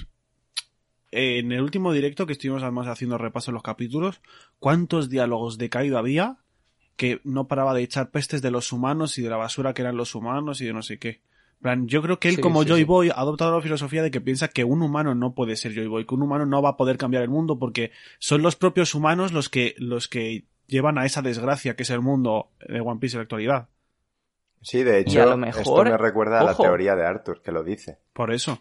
en 1.13 1.53
el 1.53 1.63
último 1.63 1.93
directo 1.93 2.27
que 2.27 2.35
estuvimos 2.35 2.63
además 2.63 2.89
haciendo 2.89 3.17
repaso 3.17 3.51
en 3.51 3.55
los 3.55 3.63
capítulos, 3.63 4.21
¿cuántos 4.59 5.09
diálogos 5.09 5.57
de 5.57 5.71
Kaido 5.71 5.97
había 5.97 6.39
que 6.97 7.21
no 7.25 7.49
paraba 7.49 7.73
de 7.73 7.83
echar 7.83 8.11
pestes 8.11 8.43
de 8.43 8.51
los 8.51 8.71
humanos 8.71 9.17
y 9.17 9.23
de 9.23 9.31
la 9.31 9.37
basura 9.39 9.73
que 9.73 9.83
eran 9.83 9.97
los 9.97 10.15
humanos 10.15 10.61
y 10.61 10.67
de 10.67 10.75
no 10.75 10.83
sé 10.83 10.99
qué? 10.99 11.23
En 11.63 11.79
plan, 11.79 11.87
yo 11.87 12.03
creo 12.03 12.19
que 12.19 12.29
él 12.29 12.35
Sí, 12.37 12.41
como 12.41 12.65
sí, 12.65 12.71
Joy 12.71 12.81
sí. 12.81 12.85
Boy 12.85 13.11
ha 13.11 13.15
adoptado 13.21 13.55
la 13.55 13.63
filosofía 13.63 14.03
de 14.03 14.11
que 14.11 14.21
piensa 14.21 14.49
que 14.49 14.65
un 14.65 14.83
humano 14.83 15.15
no 15.15 15.33
puede 15.33 15.55
ser 15.55 15.73
Joy 15.73 15.87
Boy, 15.87 16.05
que 16.07 16.15
un 16.17 16.23
humano 16.23 16.45
no 16.45 16.61
va 16.61 16.71
a 16.71 16.77
poder 16.77 16.99
cambiar 16.99 17.23
el 17.23 17.29
mundo 17.29 17.57
porque 17.61 17.93
son 18.19 18.43
los 18.43 18.57
propios 18.57 18.97
humanos 18.97 19.33
los 19.33 19.49
que, 19.49 19.77
los 19.79 20.09
que 20.09 20.45
llevan 20.67 20.99
a 20.99 21.07
esa 21.07 21.23
desgracia 21.23 21.77
que 21.77 21.85
es 21.85 21.91
el 21.91 22.01
mundo 22.01 22.49
de 22.69 22.81
One 22.81 22.99
Piece 22.99 23.15
en 23.17 23.21
la 23.21 23.23
actualidad. 23.23 23.69
Sí, 24.61 24.83
de 24.83 24.99
hecho, 25.01 25.25
lo 25.25 25.37
mejor- 25.37 25.61
esto 25.63 25.85
me 25.85 25.97
recuerda 25.99 26.41
a 26.41 26.45
la 26.45 26.51
ojo. 26.53 26.65
teoría 26.65 26.97
de 26.97 27.07
Arthur, 27.07 27.43
que 27.43 27.53
lo 27.53 27.63
dice. 27.63 27.99
Por 28.13 28.33
eso. 28.33 28.61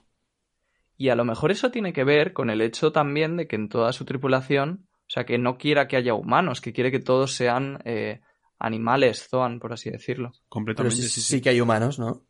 Y 0.95 1.09
a 1.09 1.15
lo 1.15 1.25
mejor 1.25 1.49
eso 1.49 1.71
tiene 1.71 1.93
que 1.93 2.03
ver 2.03 2.33
con 2.33 2.51
el 2.51 2.61
hecho 2.61 2.91
también 2.91 3.35
de 3.35 3.47
que 3.47 3.55
en 3.55 3.67
toda 3.69 3.93
su 3.93 4.05
tripulación, 4.05 4.85
o 4.91 5.09
sea, 5.09 5.25
que 5.25 5.39
no 5.39 5.57
quiera 5.57 5.87
que 5.87 5.97
haya 5.97 6.13
humanos, 6.13 6.61
que 6.61 6.71
quiere 6.71 6.91
que 6.91 6.99
todos 6.99 7.33
sean 7.33 7.81
eh, 7.85 8.21
animales, 8.59 9.27
Zoan, 9.27 9.59
por 9.59 9.73
así 9.73 9.89
decirlo. 9.89 10.29
Pero 10.33 10.43
Completamente, 10.49 10.95
sí, 10.97 11.09
sí, 11.09 11.21
sí 11.21 11.35
sí. 11.37 11.41
que 11.41 11.49
hay 11.49 11.61
humanos, 11.61 11.97
¿no? 11.97 12.21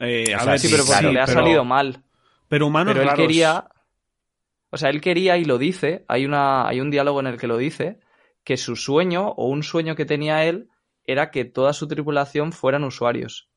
Eh, 0.00 0.34
a 0.34 0.38
O 0.38 0.40
sea, 0.40 0.50
ver, 0.52 0.58
Sí, 0.60 0.68
Sí, 0.68 0.74
pero 0.74 1.12
le 1.12 1.20
ha 1.20 1.26
pero- 1.26 1.40
salido 1.40 1.64
mal. 1.64 2.02
Pero 2.48 2.66
humanos 2.66 2.92
Pero 2.94 3.02
él 3.02 3.08
raros. 3.10 3.26
quería. 3.26 3.68
O 4.70 4.76
sea, 4.76 4.90
él 4.90 5.00
quería 5.00 5.36
y 5.36 5.44
lo 5.44 5.58
dice. 5.58 6.04
Hay, 6.08 6.24
una, 6.26 6.66
hay 6.66 6.80
un 6.80 6.90
diálogo 6.90 7.20
en 7.20 7.26
el 7.28 7.36
que 7.38 7.46
lo 7.46 7.56
dice. 7.58 8.00
Que 8.44 8.56
su 8.56 8.74
sueño, 8.76 9.28
o 9.28 9.48
un 9.48 9.62
sueño 9.62 9.94
que 9.94 10.06
tenía 10.06 10.44
él, 10.44 10.68
era 11.04 11.30
que 11.30 11.44
toda 11.44 11.72
su 11.72 11.86
tripulación 11.86 12.52
fueran 12.52 12.84
usuarios. 12.84 13.48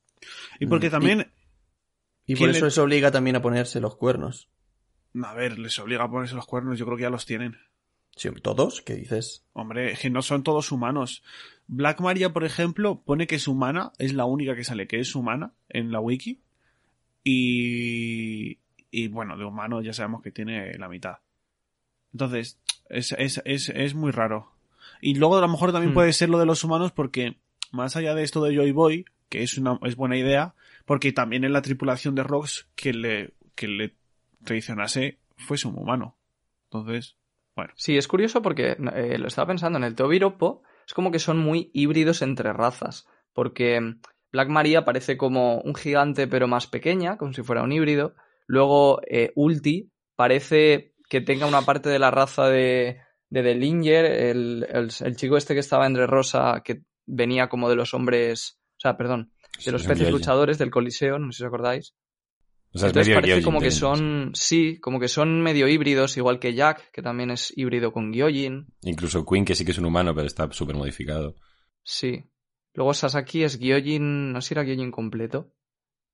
Y 0.60 0.66
porque 0.68 0.88
Mm, 0.90 0.92
también, 0.92 1.32
Y 2.26 2.36
¿Quién 2.36 2.40
por 2.40 2.50
eso 2.52 2.60
le- 2.62 2.66
les 2.68 2.78
obliga 2.78 3.12
también 3.12 3.36
a 3.36 3.42
ponerse 3.42 3.80
los 3.82 3.96
cuernos. 3.98 4.48
a 5.24 5.34
ver, 5.34 5.60
les 5.60 5.78
obliga 5.80 6.04
a 6.06 6.10
ponerse 6.10 6.36
los 6.36 6.46
cuernos, 6.46 6.78
yo 6.80 6.86
creo 6.86 6.98
que 6.98 7.04
ya 7.04 7.10
los 7.10 7.26
tienen. 7.26 7.58
Sí, 8.16 8.30
¿Todos? 8.42 8.82
¿Qué 8.82 8.96
dices? 8.96 9.44
Hombre, 9.54 9.92
es 9.92 10.00
que 10.00 10.10
no 10.10 10.22
son 10.22 10.44
todos 10.44 10.72
humanos. 10.72 11.24
Black 11.68 12.02
Maria, 12.02 12.34
por 12.34 12.44
ejemplo, 12.44 13.02
pone 13.04 13.28
que 13.28 13.36
es 13.36 13.48
humana, 13.48 13.92
es 13.98 14.14
la 14.14 14.26
única 14.26 14.56
que 14.56 14.64
sale 14.64 14.88
que 14.88 15.00
es 15.00 15.16
humana 15.16 15.54
en 15.70 15.92
la 15.92 16.00
wiki. 16.00 16.40
Y, 17.24 18.60
y 18.92 19.08
bueno, 19.08 19.38
de 19.38 19.46
humano 19.46 19.82
ya 19.82 19.94
sabemos 19.94 20.22
que 20.22 20.32
tiene 20.32 20.78
la 20.78 20.90
mitad. 20.90 21.20
Entonces, 22.12 22.60
es, 22.90 23.14
es, 23.14 23.42
es, 23.46 23.70
es 23.70 23.96
muy 23.96 24.12
raro. 24.12 24.52
Y 25.02 25.16
luego 25.16 25.38
a 25.38 25.42
lo 25.42 25.48
mejor 25.48 25.72
también 25.72 25.92
Hmm. 25.92 25.96
puede 25.96 26.14
ser 26.14 26.30
lo 26.30 26.38
de 26.40 26.46
los 26.46 26.64
humanos 26.64 26.92
porque, 26.92 27.38
más 27.72 27.96
allá 27.96 28.14
de 28.14 28.24
esto 28.24 28.44
de 28.44 28.56
Joy 28.56 28.72
Boy, 28.72 29.06
que 29.30 29.42
es 29.42 29.58
una 29.58 29.80
es 29.84 29.96
buena 29.96 30.18
idea, 30.18 30.54
porque 30.86 31.12
también 31.14 31.44
en 31.44 31.54
la 31.54 31.62
tripulación 31.62 32.14
de 32.14 32.24
Rocks 32.24 32.68
que 32.76 32.94
le, 32.94 33.34
que 33.56 33.68
le 33.68 33.96
traicionase 34.44 35.18
fuese 35.38 35.68
un 35.68 35.78
humano. 35.78 36.18
Entonces, 36.66 37.16
bueno. 37.56 37.74
Sí, 37.76 37.98
es 37.98 38.08
curioso 38.08 38.42
porque 38.42 38.76
eh, 38.96 39.18
lo 39.18 39.28
estaba 39.28 39.48
pensando 39.48 39.78
en 39.78 39.86
el 39.86 39.96
Teobiropo. 39.96 40.64
Es 40.86 40.94
como 40.94 41.12
que 41.12 41.20
son 41.20 41.38
muy 41.40 41.70
híbridos 41.74 42.22
entre 42.22 42.54
razas. 42.54 43.08
Porque 43.34 43.96
Black 44.32 44.50
Maria 44.50 44.86
parece 44.86 45.18
como 45.18 45.60
un 45.62 45.76
gigante 45.76 46.28
pero 46.28 46.48
más 46.48 46.68
pequeña, 46.68 47.18
como 47.18 47.34
si 47.34 47.44
fuera 47.44 47.64
un 47.64 47.72
híbrido. 47.72 48.16
Luego 48.48 49.02
eh, 49.08 49.32
Ulti 49.36 49.92
parece 50.16 50.94
que 51.10 51.22
tenga 51.22 51.46
una 51.46 51.62
parte 51.62 51.90
de 51.90 52.00
la 52.00 52.12
raza 52.12 52.48
de, 52.48 53.00
de 53.30 53.44
Delinger, 53.44 54.06
el, 54.06 54.68
el, 54.70 54.92
el 55.00 55.16
chico 55.16 55.38
este 55.38 55.54
que 55.54 55.60
estaba 55.60 55.86
entre 55.88 56.08
Rosa, 56.08 56.62
que 56.64 56.84
venía 57.06 57.50
como 57.50 57.70
de 57.70 57.76
los 57.76 57.94
hombres, 57.94 58.60
o 58.78 58.80
sea, 58.80 58.98
perdón, 58.98 59.32
de 59.66 59.72
los 59.72 59.84
Sí, 59.84 59.88
peces 59.88 60.12
luchadores 60.12 60.58
del 60.58 60.72
Coliseo, 60.72 61.20
no 61.20 61.32
sé 61.32 61.38
si 61.38 61.44
os 61.44 61.48
acordáis. 61.48 61.94
O 62.76 62.80
sea, 62.80 62.88
es 62.88 62.92
Entonces 62.92 63.08
medio 63.08 63.16
parece 63.18 63.30
Gyojin 63.34 63.46
como 63.46 63.60
que 63.60 63.72
son, 63.72 64.32
sí, 64.34 64.80
como 64.80 65.00
que 65.00 65.08
son 65.08 65.42
medio 65.42 65.68
híbridos, 65.68 66.18
igual 66.18 66.40
que 66.40 66.54
Jack, 66.56 66.92
que 66.92 67.02
también 67.04 67.30
es 67.30 67.54
híbrido 67.56 67.92
con 67.92 68.12
Gyojin. 68.12 68.68
Incluso 68.82 69.26
Queen, 69.26 69.46
que 69.46 69.54
sí 69.56 69.64
que 69.64 69.72
es 69.72 69.78
un 69.78 69.86
humano, 69.86 70.16
pero 70.16 70.26
está 70.26 70.52
súper 70.52 70.76
modificado. 70.76 71.36
Sí. 71.84 72.26
Luego 72.74 72.94
Sasaki 72.96 73.44
es 73.44 73.60
Gyojin, 73.60 74.32
no 74.34 74.42
sé 74.42 74.48
si 74.50 74.54
era 74.56 74.64
Gyojin 74.64 74.92
completo. 74.92 75.54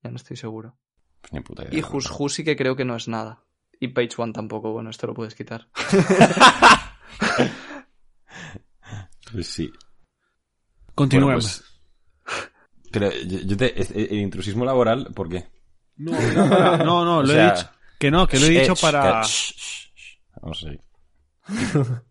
Ya 0.04 0.10
no 0.10 0.17
estoy 0.17 0.36
seguro. 0.36 0.78
Pues 1.22 1.32
ni 1.34 1.39
puta 1.41 1.63
idea. 1.63 1.80
Y 1.80 1.82
Hus 1.84 2.10
Husi 2.17 2.43
que 2.43 2.56
creo 2.58 2.76
que 2.76 2.84
no 2.86 2.95
es 2.98 3.08
nada. 3.08 3.45
Y 3.80 3.89
Page 3.89 4.15
One 4.17 4.34
tampoco, 4.34 4.74
bueno, 4.74 4.89
esto 4.89 5.08
lo 5.08 5.13
puedes 5.13 5.36
quitar. 5.36 5.69
Pues 9.32 9.48
sí. 9.48 9.72
Continuemos. 10.95 11.62
Bueno, 11.62 11.69
pues- 12.24 12.91
Pero 12.91 13.12
yo, 13.28 13.39
yo 13.45 13.58
te, 13.58 14.13
el 14.13 14.19
intrusismo 14.19 14.65
laboral, 14.65 15.12
¿por 15.13 15.30
qué? 15.30 15.45
No, 16.00 16.12
no, 16.12 16.78
no, 16.78 17.06
no, 17.06 17.18
O 17.20 17.22
lo 17.22 17.28
sea, 17.28 17.48
he 17.48 17.52
dicho. 17.56 17.70
Que 18.00 18.12
no, 18.12 18.28
que 18.28 18.40
lo 18.40 18.48
he 18.48 18.58
Eh, 18.58 18.62
dicho 18.62 18.76
para. 18.76 19.22
Vamos 20.42 20.58
a 20.58 20.62
seguir. 20.66 20.82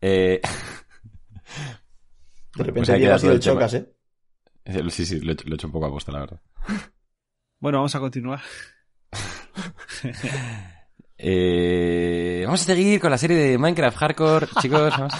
Eh, 0.00 0.40
De 2.54 2.64
repente 2.64 2.92
Pues 2.96 3.10
ha 3.10 3.18
sido 3.18 3.32
el 3.32 3.40
chocas, 3.40 3.74
¿eh? 3.74 3.92
sí, 4.90 5.04
sí, 5.04 5.20
lo 5.20 5.30
he, 5.30 5.34
hecho, 5.34 5.44
lo 5.46 5.52
he 5.52 5.54
hecho 5.56 5.66
un 5.66 5.72
poco 5.72 5.86
a 5.86 5.90
posta, 5.90 6.12
la 6.12 6.20
verdad. 6.20 6.40
Bueno, 7.58 7.78
vamos 7.78 7.94
a 7.94 8.00
continuar. 8.00 8.40
Eh, 11.18 12.42
vamos 12.44 12.62
a 12.62 12.64
seguir 12.64 13.00
con 13.00 13.10
la 13.10 13.18
serie 13.18 13.36
de 13.36 13.58
Minecraft 13.58 13.96
Hardcore, 13.98 14.46
chicos. 14.60 14.92
vamos. 14.96 15.14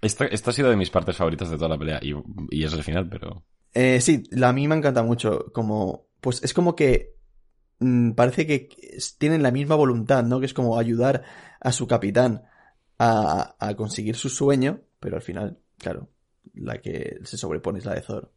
Esto, 0.00 0.24
esto 0.24 0.50
ha 0.50 0.52
sido 0.52 0.70
de 0.70 0.76
mis 0.76 0.90
partes 0.90 1.16
favoritas 1.16 1.50
de 1.50 1.56
toda 1.56 1.70
la 1.70 1.78
pelea 1.78 1.98
y, 2.02 2.14
y 2.50 2.64
es 2.64 2.72
el 2.72 2.82
final, 2.82 3.08
pero... 3.08 3.44
Eh, 3.74 4.00
sí, 4.00 4.22
la 4.30 4.50
a 4.50 4.52
mí 4.52 4.66
me 4.68 4.76
encanta 4.76 5.02
mucho. 5.02 5.46
Como, 5.52 6.08
pues 6.20 6.42
es 6.42 6.54
como 6.54 6.74
que 6.76 7.16
mm, 7.80 8.12
parece 8.12 8.46
que 8.46 8.68
tienen 9.18 9.42
la 9.42 9.50
misma 9.50 9.74
voluntad, 9.74 10.24
¿no? 10.24 10.40
Que 10.40 10.46
es 10.46 10.54
como 10.54 10.78
ayudar 10.78 11.24
a 11.60 11.72
su 11.72 11.86
capitán 11.86 12.44
a, 12.98 13.56
a 13.58 13.74
conseguir 13.74 14.16
su 14.16 14.28
sueño, 14.28 14.80
pero 15.00 15.16
al 15.16 15.22
final, 15.22 15.58
claro, 15.78 16.08
la 16.54 16.78
que 16.78 17.18
se 17.24 17.36
sobrepone 17.36 17.78
es 17.78 17.84
la 17.84 17.94
de 17.94 18.02
Zoro. 18.02 18.32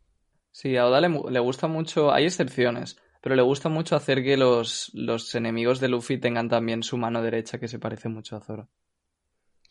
Sí, 0.52 0.76
a 0.76 0.86
Oda 0.86 1.00
le, 1.02 1.10
le 1.10 1.39
gusta 1.39 1.67
mucho, 1.67 2.12
hay 2.12 2.26
excepciones, 2.26 2.97
pero 3.21 3.36
le 3.36 3.41
gusta 3.41 3.69
mucho 3.69 3.95
hacer 3.95 4.24
que 4.24 4.36
los, 4.36 4.91
los 4.93 5.34
enemigos 5.36 5.80
de 5.80 5.88
Luffy 5.88 6.19
tengan 6.19 6.50
también 6.50 6.84
su 6.84 6.97
mano 6.97 7.21
derecha 7.21 7.60
que 7.60 7.67
se 7.67 7.80
parece 7.80 8.10
mucho 8.10 8.36
a 8.36 8.41
Zoro. 8.41 8.69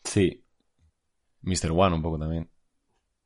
Sí. 0.03 0.43
Mr. 1.43 1.71
One 1.71 1.95
un 1.95 2.01
poco 2.01 2.19
también. 2.19 2.49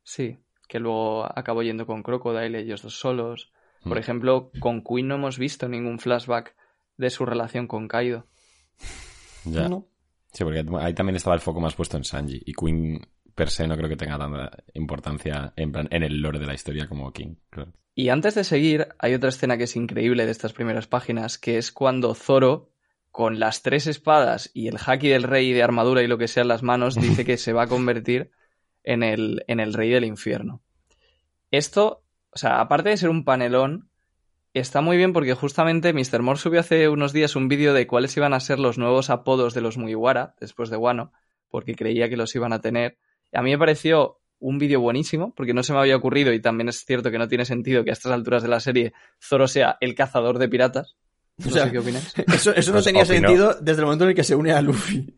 Sí, 0.04 0.38
que 0.68 0.80
luego 0.80 1.26
acabó 1.26 1.64
yendo 1.64 1.86
con 1.86 2.04
Crocodile, 2.04 2.60
ellos 2.60 2.82
dos 2.82 2.98
solos. 3.00 3.52
Por 3.84 3.98
Mm. 3.98 4.00
ejemplo, 4.00 4.52
con 4.60 4.84
Queen 4.84 5.08
no 5.08 5.16
hemos 5.16 5.38
visto 5.38 5.68
ningún 5.70 6.00
flashback 6.00 6.56
de 6.98 7.10
su 7.10 7.26
relación 7.26 7.68
con 7.68 7.88
Kaido. 7.88 8.26
Ya. 9.46 9.70
¿No? 9.70 9.88
Sí, 10.32 10.44
porque 10.44 10.66
ahí 10.80 10.94
también 10.94 11.16
estaba 11.16 11.36
el 11.36 11.42
foco 11.42 11.60
más 11.62 11.76
puesto 11.76 11.98
en 11.98 12.04
Sanji. 12.04 12.42
Y 12.46 12.54
Queen 12.54 13.00
per 13.36 13.50
se 13.50 13.68
no 13.68 13.76
creo 13.78 13.90
que 13.90 13.96
tenga 13.98 14.18
tanta 14.18 14.52
importancia 14.74 15.54
en, 15.56 15.72
plan, 15.72 15.88
en 15.92 16.04
el 16.04 16.22
lore 16.22 16.40
de 16.40 16.46
la 16.46 16.54
historia 16.54 16.88
como 16.88 17.12
King. 17.12 17.36
Claro. 17.50 17.74
Y 17.94 18.10
antes 18.10 18.36
de 18.36 18.44
seguir, 18.44 18.88
hay 19.00 19.14
otra 19.14 19.30
escena 19.30 19.58
que 19.58 19.64
es 19.66 19.76
increíble 19.76 20.26
de 20.26 20.32
estas 20.32 20.52
primeras 20.54 20.88
páginas, 20.88 21.38
que 21.38 21.58
es 21.58 21.72
cuando 21.72 22.14
Zoro, 22.14 22.72
con 23.16 23.40
las 23.40 23.62
tres 23.62 23.88
espadas 23.88 24.52
y 24.54 24.68
el 24.68 24.76
haki 24.76 25.08
del 25.08 25.24
rey 25.24 25.54
de 25.54 25.64
armadura 25.64 26.04
y 26.04 26.08
lo 26.08 26.18
que 26.18 26.28
sea 26.28 26.42
en 26.42 26.50
las 26.50 26.64
manos, 26.64 26.96
dice 27.02 27.24
que 27.24 27.38
se 27.38 27.54
va 27.54 27.64
a 27.64 27.68
convertir 27.68 28.30
en 28.84 29.04
el, 29.04 29.46
en 29.48 29.62
el 29.62 29.74
rey 29.74 29.90
del 29.90 30.04
infierno. 30.04 30.62
Esto, 31.50 32.04
o 32.32 32.38
sea, 32.38 32.60
aparte 32.60 32.90
de 32.90 32.98
ser 32.98 33.08
un 33.08 33.24
panelón, 33.24 33.90
está 34.54 34.82
muy 34.82 34.98
bien 34.98 35.14
porque 35.14 35.34
justamente 35.34 35.94
Mr. 35.94 36.24
Moore 36.24 36.42
subió 36.42 36.60
hace 36.60 36.90
unos 36.90 37.14
días 37.14 37.38
un 37.38 37.48
vídeo 37.48 37.74
de 37.74 37.88
cuáles 37.88 38.18
iban 38.18 38.34
a 38.34 38.42
ser 38.42 38.60
los 38.60 38.78
nuevos 38.78 39.10
apodos 39.10 39.54
de 39.54 39.62
los 39.62 39.78
Mugiwara 39.78 40.36
después 40.42 40.70
de 40.70 40.76
Wano, 40.76 41.14
porque 41.48 41.74
creía 41.74 42.10
que 42.10 42.18
los 42.18 42.36
iban 42.36 42.52
a 42.52 42.60
tener. 42.60 42.98
A 43.32 43.42
mí 43.42 43.52
me 43.52 43.58
pareció 43.58 44.20
un 44.40 44.60
vídeo 44.60 44.82
buenísimo, 44.82 45.34
porque 45.36 45.54
no 45.54 45.64
se 45.64 45.72
me 45.72 45.80
había 45.80 45.96
ocurrido 45.96 46.34
y 46.34 46.42
también 46.42 46.68
es 46.68 46.84
cierto 46.84 47.12
que 47.12 47.18
no 47.18 47.30
tiene 47.30 47.46
sentido 47.46 47.86
que 47.86 47.92
a 47.92 47.94
estas 47.94 48.12
alturas 48.12 48.44
de 48.44 48.50
la 48.50 48.60
serie 48.60 48.92
Zoro 49.24 49.48
sea 49.48 49.78
el 49.80 49.96
cazador 49.96 50.38
de 50.38 50.50
piratas. 50.50 50.98
No 51.38 51.48
O 51.48 51.52
sea, 51.52 51.66
sé 51.66 51.72
qué 51.72 51.80
opináis. 51.80 52.14
Eso, 52.34 52.52
eso 52.56 52.72
no 52.72 52.76
Pues 52.76 52.86
tenía 52.86 53.06
sentido 53.06 53.56
desde 53.60 53.80
el 53.82 53.86
momento 53.86 54.06
en 54.06 54.12
el 54.12 54.16
que 54.16 54.24
se 54.24 54.36
une 54.36 54.52
a 54.54 54.62
Luffy. 54.62 55.14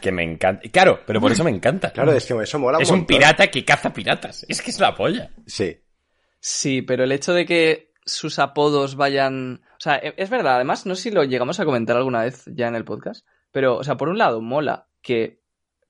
Que 0.00 0.10
me 0.10 0.24
encanta. 0.24 0.68
Claro, 0.70 1.00
pero 1.06 1.20
por 1.20 1.30
eso 1.30 1.44
me 1.44 1.50
encanta. 1.50 1.90
Claro, 1.92 2.12
es 2.12 2.26
que 2.26 2.34
eso 2.42 2.58
mola 2.58 2.78
es 2.80 2.90
un 2.90 2.98
montón. 3.00 3.06
pirata 3.16 3.46
que 3.48 3.64
caza 3.64 3.92
piratas. 3.92 4.44
Es 4.48 4.60
que 4.62 4.70
es 4.70 4.80
la 4.80 4.94
polla. 4.96 5.30
Sí. 5.46 5.76
Sí, 6.40 6.82
pero 6.82 7.04
el 7.04 7.12
hecho 7.12 7.32
de 7.34 7.46
que 7.46 7.92
sus 8.04 8.38
apodos 8.38 8.96
vayan... 8.96 9.60
O 9.76 9.80
sea, 9.80 9.96
e- 9.98 10.14
es 10.16 10.28
verdad, 10.30 10.56
además, 10.56 10.86
no 10.86 10.94
sé 10.96 11.02
si 11.02 11.10
lo 11.12 11.22
llegamos 11.22 11.60
a 11.60 11.64
comentar 11.64 11.96
alguna 11.96 12.22
vez 12.24 12.44
ya 12.46 12.66
en 12.66 12.74
el 12.74 12.84
podcast, 12.84 13.24
pero, 13.52 13.76
o 13.76 13.84
sea, 13.84 13.96
por 13.96 14.08
un 14.08 14.18
lado, 14.18 14.40
mola 14.40 14.88
que 15.02 15.40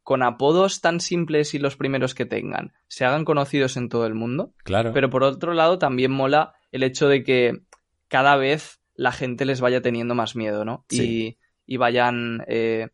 con 0.02 0.22
apodos 0.22 0.80
tan 0.80 1.00
simples 1.00 1.54
y 1.54 1.58
los 1.58 1.76
primeros 1.76 2.14
que 2.14 2.26
tengan 2.26 2.72
se 2.88 3.04
hagan 3.04 3.24
conocidos 3.24 3.76
en 3.76 3.88
todo 3.88 4.06
el 4.06 4.14
mundo, 4.14 4.52
Claro. 4.64 4.92
pero 4.92 5.08
por 5.08 5.22
otro 5.22 5.54
lado 5.54 5.78
también 5.78 6.10
mola 6.10 6.54
el 6.72 6.82
hecho 6.82 7.08
de 7.08 7.22
que 7.22 7.60
cada 8.08 8.36
vez 8.36 8.79
la 9.00 9.12
gente 9.12 9.44
les 9.44 9.60
vaya 9.60 9.80
teniendo 9.80 10.14
más 10.14 10.36
miedo, 10.36 10.64
¿no? 10.64 10.84
Sí. 10.88 11.36
Y, 11.66 11.74
y 11.74 11.76
vayan, 11.76 12.44
eh, 12.46 12.88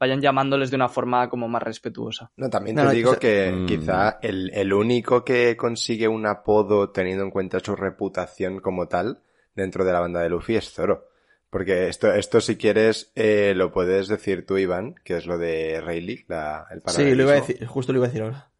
vayan 0.00 0.20
llamándoles 0.20 0.70
de 0.70 0.76
una 0.76 0.88
forma 0.88 1.28
como 1.28 1.48
más 1.48 1.62
respetuosa. 1.62 2.30
No, 2.36 2.48
también 2.50 2.76
te 2.76 2.82
no, 2.82 2.90
digo 2.90 3.18
que 3.18 3.52
Mm. 3.52 3.66
quizá 3.66 4.18
el, 4.22 4.50
el 4.54 4.72
único 4.72 5.24
que 5.24 5.56
consigue 5.56 6.08
un 6.08 6.26
apodo 6.26 6.90
teniendo 6.90 7.24
en 7.24 7.30
cuenta 7.30 7.60
su 7.60 7.76
reputación 7.76 8.60
como 8.60 8.88
tal 8.88 9.20
dentro 9.54 9.84
de 9.84 9.92
la 9.92 10.00
banda 10.00 10.20
de 10.20 10.30
Luffy 10.30 10.56
es 10.56 10.70
Zoro. 10.72 11.08
Porque 11.50 11.88
esto, 11.88 12.10
esto 12.12 12.40
si 12.40 12.56
quieres, 12.56 13.12
eh, 13.14 13.52
lo 13.54 13.70
puedes 13.70 14.08
decir 14.08 14.46
tú, 14.46 14.56
Iván, 14.56 14.94
que 15.04 15.18
es 15.18 15.26
lo 15.26 15.36
de 15.36 15.82
Rayleigh, 15.82 16.24
la, 16.28 16.66
el 16.70 16.80
Sí, 16.86 17.14
lo 17.14 17.24
iba 17.24 17.32
a 17.32 17.34
decir, 17.34 17.66
justo 17.66 17.92
lo 17.92 17.98
iba 17.98 18.06
a 18.06 18.08
decir 18.08 18.22
ahora. 18.22 18.50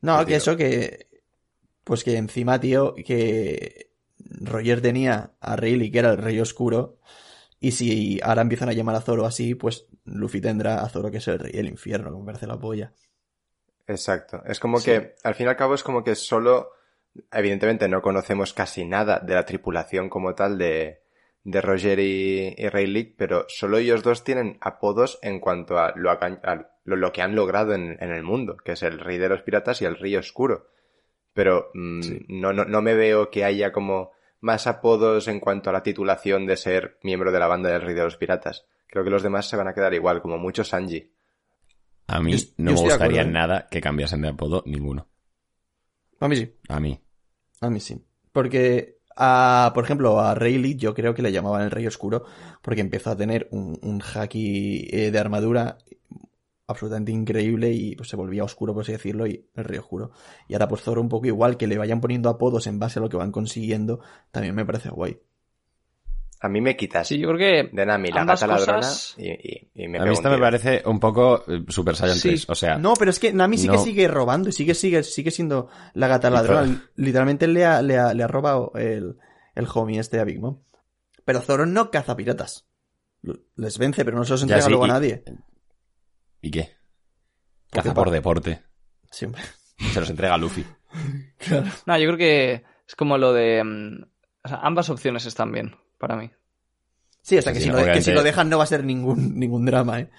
No, 0.00 0.16
Pues 0.16 0.26
que 0.26 0.36
eso 0.36 0.56
que. 0.56 1.06
Pues 1.84 2.04
que 2.04 2.16
encima, 2.16 2.60
tío, 2.60 2.94
que 2.94 3.87
Roger 4.30 4.80
tenía 4.80 5.32
a 5.40 5.56
Rayleigh, 5.56 5.90
que 5.90 5.98
era 6.00 6.10
el 6.10 6.18
rey 6.18 6.40
oscuro. 6.40 6.98
Y 7.60 7.72
si 7.72 8.20
ahora 8.22 8.42
empiezan 8.42 8.68
a 8.68 8.72
llamar 8.72 8.96
a 8.96 9.00
Zoro 9.00 9.26
así, 9.26 9.54
pues 9.54 9.86
Luffy 10.04 10.40
tendrá 10.40 10.82
a 10.82 10.88
Zoro 10.88 11.10
que 11.10 11.18
es 11.18 11.28
el 11.28 11.38
rey 11.40 11.52
del 11.52 11.68
infierno, 11.68 12.10
que 12.12 12.18
me 12.18 12.24
parece 12.26 12.46
la 12.46 12.58
polla. 12.58 12.92
Exacto. 13.86 14.42
Es 14.46 14.60
como 14.60 14.78
Sí. 14.78 14.86
que, 14.86 15.14
al 15.24 15.34
fin 15.34 15.46
y 15.46 15.48
al 15.50 15.56
cabo, 15.56 15.74
es 15.74 15.82
como 15.82 16.04
que 16.04 16.14
solo, 16.14 16.70
evidentemente 17.32 17.88
no 17.88 18.02
conocemos 18.02 18.52
casi 18.52 18.84
nada 18.84 19.18
de 19.20 19.34
la 19.34 19.46
tripulación 19.46 20.08
como 20.10 20.34
tal 20.34 20.58
de, 20.58 21.00
de 21.44 21.60
Roger 21.60 21.98
y, 21.98 22.54
y 22.56 22.68
Rayleigh, 22.68 23.14
pero 23.16 23.46
solo 23.48 23.78
ellos 23.78 24.02
dos 24.02 24.24
tienen 24.24 24.58
apodos 24.60 25.18
en 25.22 25.40
cuanto 25.40 25.78
a 25.78 25.92
lo, 25.96 26.10
aca- 26.10 26.40
a 26.44 26.70
lo, 26.84 26.96
lo 26.96 27.12
que 27.12 27.22
han 27.22 27.34
logrado 27.34 27.74
en, 27.74 27.96
en 28.00 28.10
el 28.12 28.22
mundo, 28.22 28.56
que 28.58 28.72
es 28.72 28.82
el 28.82 28.98
rey 28.98 29.16
de 29.18 29.30
los 29.30 29.42
piratas 29.42 29.80
y 29.80 29.86
el 29.86 29.96
rey 29.96 30.16
oscuro. 30.16 30.68
Pero 31.32 31.70
mm, 31.74 32.02
Sí. 32.02 32.26
no, 32.28 32.52
no, 32.52 32.64
no 32.66 32.82
me 32.82 32.94
veo 32.94 33.30
que 33.30 33.44
haya 33.44 33.72
como 33.72 34.12
más 34.40 34.66
apodos 34.66 35.28
en 35.28 35.40
cuanto 35.40 35.70
a 35.70 35.72
la 35.72 35.82
titulación 35.82 36.46
de 36.46 36.56
ser 36.56 36.98
miembro 37.02 37.32
de 37.32 37.38
la 37.38 37.46
banda 37.46 37.70
del 37.70 37.82
rey 37.82 37.94
de 37.94 38.04
los 38.04 38.16
piratas. 38.16 38.66
Creo 38.86 39.04
que 39.04 39.10
los 39.10 39.22
demás 39.22 39.48
se 39.48 39.56
van 39.56 39.68
a 39.68 39.74
quedar 39.74 39.92
igual, 39.94 40.22
como 40.22 40.38
mucho 40.38 40.64
Sanji. 40.64 41.10
A 42.06 42.20
mí 42.20 42.32
Yo- 42.36 42.46
no 42.58 42.70
yo 42.70 42.76
me 42.76 42.82
gustaría 42.82 42.94
acuerdo, 43.22 43.28
¿eh? 43.30 43.32
nada 43.32 43.66
que 43.70 43.80
cambiasen 43.80 44.22
de 44.22 44.28
apodo 44.28 44.62
ninguno. 44.66 45.08
A 46.20 46.28
mí 46.28 46.36
sí, 46.36 46.52
A 46.68 46.80
mí. 46.80 46.98
a 47.60 47.70
mí 47.70 47.80
sí. 47.80 48.02
Porque, 48.32 48.98
a, 49.16 49.72
por 49.74 49.84
ejemplo, 49.84 50.18
a 50.20 50.34
Rayleigh 50.34 50.76
yo 50.76 50.94
creo 50.94 51.14
que 51.14 51.22
le 51.22 51.32
llamaban 51.32 51.62
el 51.62 51.70
rey 51.70 51.86
oscuro 51.86 52.24
porque 52.62 52.80
empezó 52.80 53.10
a 53.10 53.16
tener 53.16 53.48
un, 53.50 53.78
un 53.82 54.00
haki 54.02 54.88
eh, 54.90 55.10
de 55.10 55.18
armadura 55.18 55.78
absolutamente 56.68 57.10
increíble 57.12 57.72
y 57.72 57.96
pues 57.96 58.08
se 58.08 58.16
volvía 58.16 58.44
oscuro, 58.44 58.72
por 58.74 58.82
así 58.82 58.92
decirlo, 58.92 59.26
y 59.26 59.48
el 59.56 59.64
rey 59.64 59.78
oscuro. 59.78 60.12
Y 60.46 60.52
ahora 60.54 60.68
por 60.68 60.78
Zoro 60.78 61.00
un 61.00 61.08
poco 61.08 61.26
igual, 61.26 61.56
que 61.56 61.66
le 61.66 61.78
vayan 61.78 62.00
poniendo 62.00 62.28
apodos 62.28 62.66
en 62.68 62.78
base 62.78 62.98
a 62.98 63.02
lo 63.02 63.08
que 63.08 63.16
van 63.16 63.32
consiguiendo, 63.32 64.00
también 64.30 64.54
me 64.54 64.64
parece 64.64 64.90
guay. 64.90 65.18
A 66.40 66.48
mí 66.48 66.60
me 66.60 66.76
quitas 66.76 67.08
Sí, 67.08 67.18
yo 67.18 67.26
creo 67.34 67.38
que 67.68 67.76
de 67.76 67.84
Nami 67.86 68.10
la 68.12 68.24
gata 68.24 68.46
ladrona 68.46 68.78
cosas- 68.78 69.14
y, 69.18 69.28
y, 69.28 69.70
y 69.74 69.88
me 69.88 69.98
a 69.98 70.02
mí 70.02 70.08
un 70.10 70.12
esta 70.14 70.30
me 70.30 70.38
parece 70.38 70.82
un 70.86 71.00
poco 71.00 71.42
eh, 71.48 71.64
Super 71.66 71.96
Saiyan 71.96 72.16
Sí. 72.16 72.28
3. 72.28 72.50
O 72.50 72.54
sea, 72.54 72.78
No, 72.78 72.94
pero 72.94 73.10
es 73.10 73.18
que 73.18 73.32
Nami 73.32 73.58
sí 73.58 73.68
que 73.68 73.78
sigue 73.78 74.06
robando 74.06 74.48
y 74.48 74.52
sigue, 74.52 74.74
sigue, 74.74 75.02
sigue 75.02 75.32
siendo 75.32 75.68
la 75.94 76.06
gata 76.06 76.30
ladrona. 76.30 76.88
Literalmente 76.94 77.48
le 77.48 77.64
ha, 77.64 77.82
le 77.82 77.98
ha, 77.98 78.14
le 78.14 78.22
ha 78.22 78.28
robado 78.28 78.70
el, 78.76 79.16
el 79.56 79.66
homie 79.74 79.98
este 79.98 80.20
a 80.20 80.24
Big 80.24 80.38
Mom. 80.40 80.60
Pero 81.24 81.40
Zoro 81.40 81.66
no 81.66 81.90
caza 81.90 82.14
piratas. 82.14 82.68
Les 83.56 83.76
vence, 83.78 84.04
pero 84.04 84.16
no 84.16 84.24
se 84.24 84.30
los 84.30 84.40
Ya, 84.42 84.44
entrega 84.44 84.62
sí, 84.66 84.70
luego 84.70 84.86
y- 84.86 84.90
a 84.90 84.92
nadie. 84.92 85.24
¿Y 86.40 86.50
qué? 86.50 86.70
Caza 87.70 87.94
por 87.94 88.10
deporte. 88.10 88.62
Sí, 89.10 89.26
hombre. 89.26 89.42
Se 89.92 90.00
los 90.00 90.10
entrega 90.10 90.34
a 90.34 90.38
Luffy. 90.38 90.64
Claro. 91.38 91.66
No, 91.86 91.98
yo 91.98 92.06
creo 92.06 92.16
que 92.18 92.64
es 92.86 92.94
como 92.96 93.16
lo 93.18 93.32
de... 93.32 93.62
mm, 93.62 94.02
o 94.44 94.48
sea, 94.48 94.58
ambas 94.62 94.88
opciones 94.90 95.26
están 95.26 95.52
bien 95.52 95.76
para 95.98 96.16
mí. 96.16 96.30
Sí, 97.22 97.36
o 97.38 97.42
sea, 97.42 97.52
que, 97.52 97.58
Sí, 97.60 97.64
si, 97.66 97.70
lo, 97.70 97.76
que 97.76 97.82
obviamente- 97.82 98.04
si 98.04 98.12
lo 98.12 98.22
dejan 98.22 98.48
no 98.48 98.58
va 98.58 98.64
a 98.64 98.68
ser 98.68 98.84
ningún, 98.84 99.38
ningún 99.38 99.64
drama, 99.66 100.00
¿eh? 100.00 100.10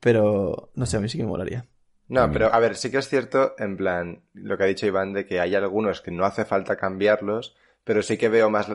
Pero, 0.00 0.70
no 0.74 0.86
sé, 0.86 0.96
a 0.96 1.00
mí 1.00 1.08
sí 1.08 1.18
que 1.18 1.24
me 1.24 1.30
molaría. 1.30 1.66
No, 2.08 2.30
pero 2.30 2.52
a 2.52 2.58
ver, 2.60 2.76
sí 2.76 2.90
que 2.90 2.98
es 2.98 3.08
cierto, 3.08 3.54
en 3.58 3.76
plan, 3.76 4.22
lo 4.34 4.56
que 4.56 4.64
ha 4.64 4.66
dicho 4.66 4.86
Iván, 4.86 5.12
de 5.14 5.26
que 5.26 5.40
hay 5.40 5.54
algunos 5.54 6.00
que 6.02 6.10
no 6.10 6.24
hace 6.26 6.44
falta 6.44 6.76
cambiarlos, 6.76 7.56
pero 7.82 8.02
sí 8.02 8.16
que 8.18 8.28
veo 8.28 8.50
más 8.50 8.68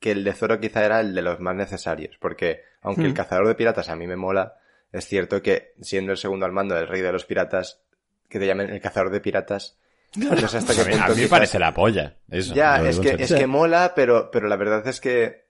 que 0.00 0.10
el 0.10 0.24
de 0.24 0.32
Zoro 0.32 0.58
quizá 0.58 0.84
era 0.84 1.00
el 1.00 1.14
de 1.14 1.22
los 1.22 1.38
más 1.40 1.54
necesarios, 1.54 2.16
porque 2.18 2.62
aunque 2.80 3.02
el 3.02 3.10
Hmm. 3.12 3.14
cazador 3.14 3.46
de 3.48 3.54
piratas 3.54 3.88
a 3.90 3.96
mí 3.96 4.06
me 4.06 4.16
mola, 4.16 4.56
es 4.94 5.06
cierto 5.06 5.42
que 5.42 5.72
siendo 5.80 6.12
el 6.12 6.18
segundo 6.18 6.46
al 6.46 6.52
mando 6.52 6.74
del 6.74 6.88
rey 6.88 7.00
de 7.02 7.12
los 7.12 7.24
piratas, 7.24 7.80
que 8.28 8.38
te 8.38 8.46
llamen 8.46 8.70
el 8.70 8.80
cazador 8.80 9.10
de 9.10 9.20
piratas, 9.20 9.78
no 10.16 10.48
sé 10.48 10.58
hasta 10.58 10.74
qué 10.84 10.90
punto 10.90 11.12
a 11.12 11.14
mí 11.14 11.22
me 11.22 11.28
parece 11.28 11.58
la 11.58 11.74
polla. 11.74 12.16
Eso, 12.30 12.54
Ya, 12.54 12.76
es 12.88 12.98
que, 13.00 13.16
es 13.18 13.32
que 13.34 13.46
mola, 13.46 13.92
pero, 13.94 14.30
pero 14.30 14.48
la 14.48 14.56
verdad 14.56 14.86
es 14.88 15.00
que 15.00 15.44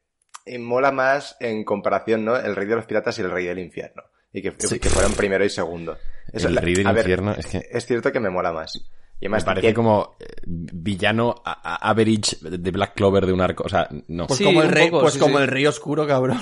eh, 0.46 0.58
mola 0.58 0.90
más 0.92 1.36
en 1.40 1.64
comparación, 1.64 2.24
¿no? 2.24 2.36
El 2.36 2.56
rey 2.56 2.66
de 2.66 2.76
los 2.76 2.86
piratas 2.86 3.18
y 3.18 3.22
el 3.22 3.30
rey 3.30 3.46
del 3.46 3.58
infierno. 3.58 4.02
Y 4.32 4.42
que, 4.42 4.52
Sí. 4.58 4.80
que 4.80 4.90
fueran 4.90 5.12
primero 5.12 5.44
y 5.44 5.50
segundo. 5.50 5.96
Eso, 6.32 6.48
el 6.48 6.56
rey 6.56 6.74
del 6.74 6.86
ver, 6.86 6.96
infierno 6.98 7.32
es 7.34 7.46
que 7.46 7.68
es 7.70 7.86
cierto 7.86 8.10
que 8.10 8.18
me 8.20 8.30
mola 8.30 8.52
más. 8.52 8.74
Y 9.20 9.28
me 9.28 9.36
además, 9.36 9.44
parece 9.44 9.68
que- 9.68 9.74
como 9.74 10.16
eh, 10.18 10.26
villano 10.44 11.36
a- 11.44 11.52
a- 11.76 11.88
average 11.90 12.36
de 12.40 12.70
Black 12.72 12.94
Clover 12.94 13.26
de 13.26 13.32
un 13.32 13.40
arco. 13.40 13.62
O 13.64 13.68
sea, 13.68 13.88
no. 14.08 14.26
Pues 14.26 14.38
Sí, 14.38 14.44
como 14.44 14.60
el 14.62 14.68
un 14.68 14.72
rey, 14.74 14.90
poco, 14.90 15.02
pues 15.02 15.14
sí, 15.14 15.20
como 15.20 15.36
sí. 15.38 15.42
el 15.44 15.48
rey 15.48 15.66
oscuro, 15.66 16.06
cabrón. 16.06 16.38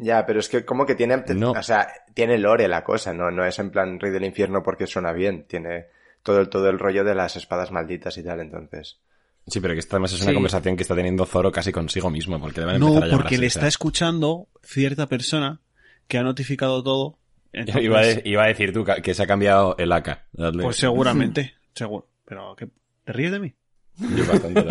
Ya, 0.00 0.24
pero 0.24 0.38
es 0.40 0.48
que 0.48 0.64
como 0.64 0.86
que 0.86 0.94
tiene, 0.94 1.22
No. 1.34 1.50
o 1.50 1.62
sea, 1.62 1.88
tiene 2.14 2.38
lore 2.38 2.68
la 2.68 2.84
cosa, 2.84 3.12
no, 3.12 3.30
no 3.32 3.44
es 3.44 3.58
en 3.58 3.70
plan 3.70 3.98
Rey 3.98 4.12
del 4.12 4.24
Infierno 4.24 4.62
porque 4.62 4.86
suena 4.86 5.12
bien, 5.12 5.44
tiene 5.48 5.86
todo 6.22 6.40
el, 6.40 6.48
todo 6.48 6.68
el 6.70 6.78
rollo 6.78 7.02
de 7.04 7.14
las 7.16 7.34
espadas 7.36 7.72
malditas 7.72 8.16
y 8.16 8.22
tal, 8.22 8.40
entonces. 8.40 9.00
Sí, 9.48 9.60
pero 9.60 9.74
que 9.74 9.80
esta 9.80 9.96
además 9.96 10.12
es 10.12 10.20
una 10.22 10.30
Sí. 10.30 10.34
conversación 10.34 10.76
que 10.76 10.82
está 10.82 10.94
teniendo 10.94 11.24
Zoro 11.26 11.50
casi 11.50 11.72
consigo 11.72 12.10
mismo, 12.10 12.38
porque 12.40 12.60
le 12.60 12.66
van 12.66 12.76
a 12.76 12.78
No, 12.78 12.98
a 12.98 13.08
porque 13.10 13.38
le 13.38 13.46
está 13.46 13.66
escuchando 13.66 14.46
cierta 14.62 15.06
persona 15.08 15.60
que 16.06 16.18
ha 16.18 16.22
notificado 16.22 16.82
todo. 16.84 17.18
entonces- 17.52 17.82
Iba 17.84 17.98
a, 17.98 18.02
de- 18.06 18.22
iba 18.24 18.44
a 18.44 18.46
decir 18.48 18.72
tú 18.72 18.84
que 19.02 19.14
se 19.14 19.22
ha 19.22 19.26
cambiado 19.26 19.74
el 19.78 19.90
AK. 19.90 20.26
Dale. 20.32 20.62
Pues 20.62 20.76
seguramente, 20.76 21.54
seguro. 21.74 22.06
Pero, 22.24 22.54
¿qué? 22.56 22.68
¿te 23.04 23.12
ríes 23.14 23.32
de 23.32 23.40
mí? 23.40 23.54
Yo 23.98 24.26
bastante. 24.26 24.64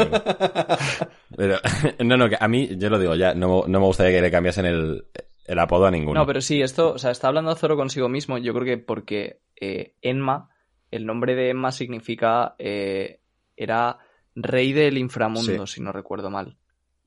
Pero, 1.36 1.58
no, 2.04 2.18
no, 2.18 2.30
que 2.30 2.38
a 2.40 2.48
mí, 2.48 2.70
yo 2.78 2.90
lo 2.90 3.00
digo 3.00 3.16
ya, 3.16 3.34
no, 3.34 3.66
no 3.68 3.80
me 3.80 3.86
gustaría 3.86 4.14
que 4.14 4.22
le 4.22 4.32
cambiasen 4.32 4.66
el, 4.66 5.06
el 5.46 5.60
apodo 5.60 5.86
a 5.86 5.92
ninguno. 5.92 6.20
No, 6.20 6.26
pero 6.26 6.42
sí, 6.42 6.62
esto, 6.62 6.94
o 6.94 6.98
sea, 6.98 7.12
está 7.12 7.28
hablando 7.28 7.56
Zoro 7.56 7.76
consigo 7.76 8.10
mismo, 8.10 8.38
yo 8.38 8.54
creo 8.54 8.66
que 8.66 8.78
porque 8.78 9.42
eh, 9.60 9.96
Enma, 10.02 10.50
el 10.92 11.06
nombre 11.06 11.36
de 11.36 11.50
Enma 11.50 11.72
significa, 11.72 12.56
eh, 12.60 13.22
era 13.56 13.98
rey 14.36 14.74
del 14.74 14.98
inframundo, 14.98 15.68
si 15.68 15.82
no 15.82 15.92
recuerdo 15.92 16.30
mal. 16.30 16.58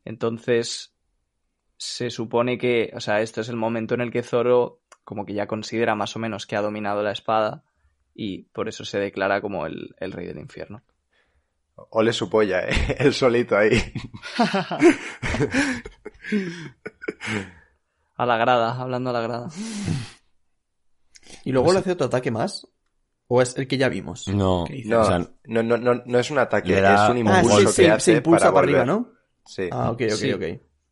Entonces, 0.04 0.94
se 1.76 2.10
supone 2.10 2.58
que, 2.58 2.92
o 2.94 3.00
sea, 3.00 3.20
esto 3.20 3.40
es 3.40 3.48
el 3.48 3.56
momento 3.56 3.94
en 3.94 4.00
el 4.00 4.10
que 4.10 4.22
Zoro 4.22 4.82
como 5.04 5.24
que 5.24 5.34
ya 5.34 5.46
considera 5.46 5.94
más 5.94 6.14
o 6.16 6.18
menos 6.18 6.46
que 6.46 6.56
ha 6.56 6.62
dominado 6.62 7.02
la 7.02 7.12
espada 7.12 7.64
y 8.14 8.42
por 8.52 8.68
eso 8.68 8.84
se 8.84 8.98
declara 8.98 9.40
como 9.40 9.66
el, 9.66 9.94
el 9.98 10.12
rey 10.12 10.26
del 10.26 10.38
infierno. 10.38 10.82
Ole 11.90 12.12
su 12.12 12.28
polla, 12.28 12.60
eh, 12.68 12.96
él 12.98 13.14
solito 13.14 13.56
ahí. 13.56 13.80
A 18.16 18.26
la 18.26 18.36
grada, 18.36 18.80
hablando 18.80 19.10
a 19.10 19.12
la 19.14 19.20
grada. 19.22 19.48
¿Y 21.44 21.52
luego 21.52 21.66
Pues 21.66 21.74
le 21.76 21.80
hace 21.80 21.92
otro 21.92 22.06
ataque 22.06 22.30
más? 22.30 22.66
¿O 23.28 23.40
es 23.40 23.56
el 23.56 23.66
que 23.68 23.78
ya 23.78 23.88
vimos? 23.88 24.26
No. 24.28 24.66
No, 24.84 25.00
o 25.00 25.04
sea, 25.04 25.18
no, 25.44 25.62
no, 25.62 25.76
no, 25.78 26.02
no 26.04 26.18
es 26.18 26.30
un 26.30 26.38
ataque, 26.38 26.80
da 26.80 27.04
es 27.06 27.10
un 27.10 27.18
un 27.18 27.28
Ah, 27.28 27.40
impulso 27.40 27.58
sí, 27.60 27.64
que 27.66 27.72
sí, 27.72 27.86
hace 27.86 28.10
se 28.12 28.16
impulsa 28.18 28.52
para, 28.52 28.64
arriba. 28.64 28.84
¿no? 28.84 29.12
Sí. 29.46 29.68
Ah, 29.72 29.90
ok, 29.90 30.02
ok, 30.02 30.10
Sí. 30.16 30.32
ok. 30.32 30.42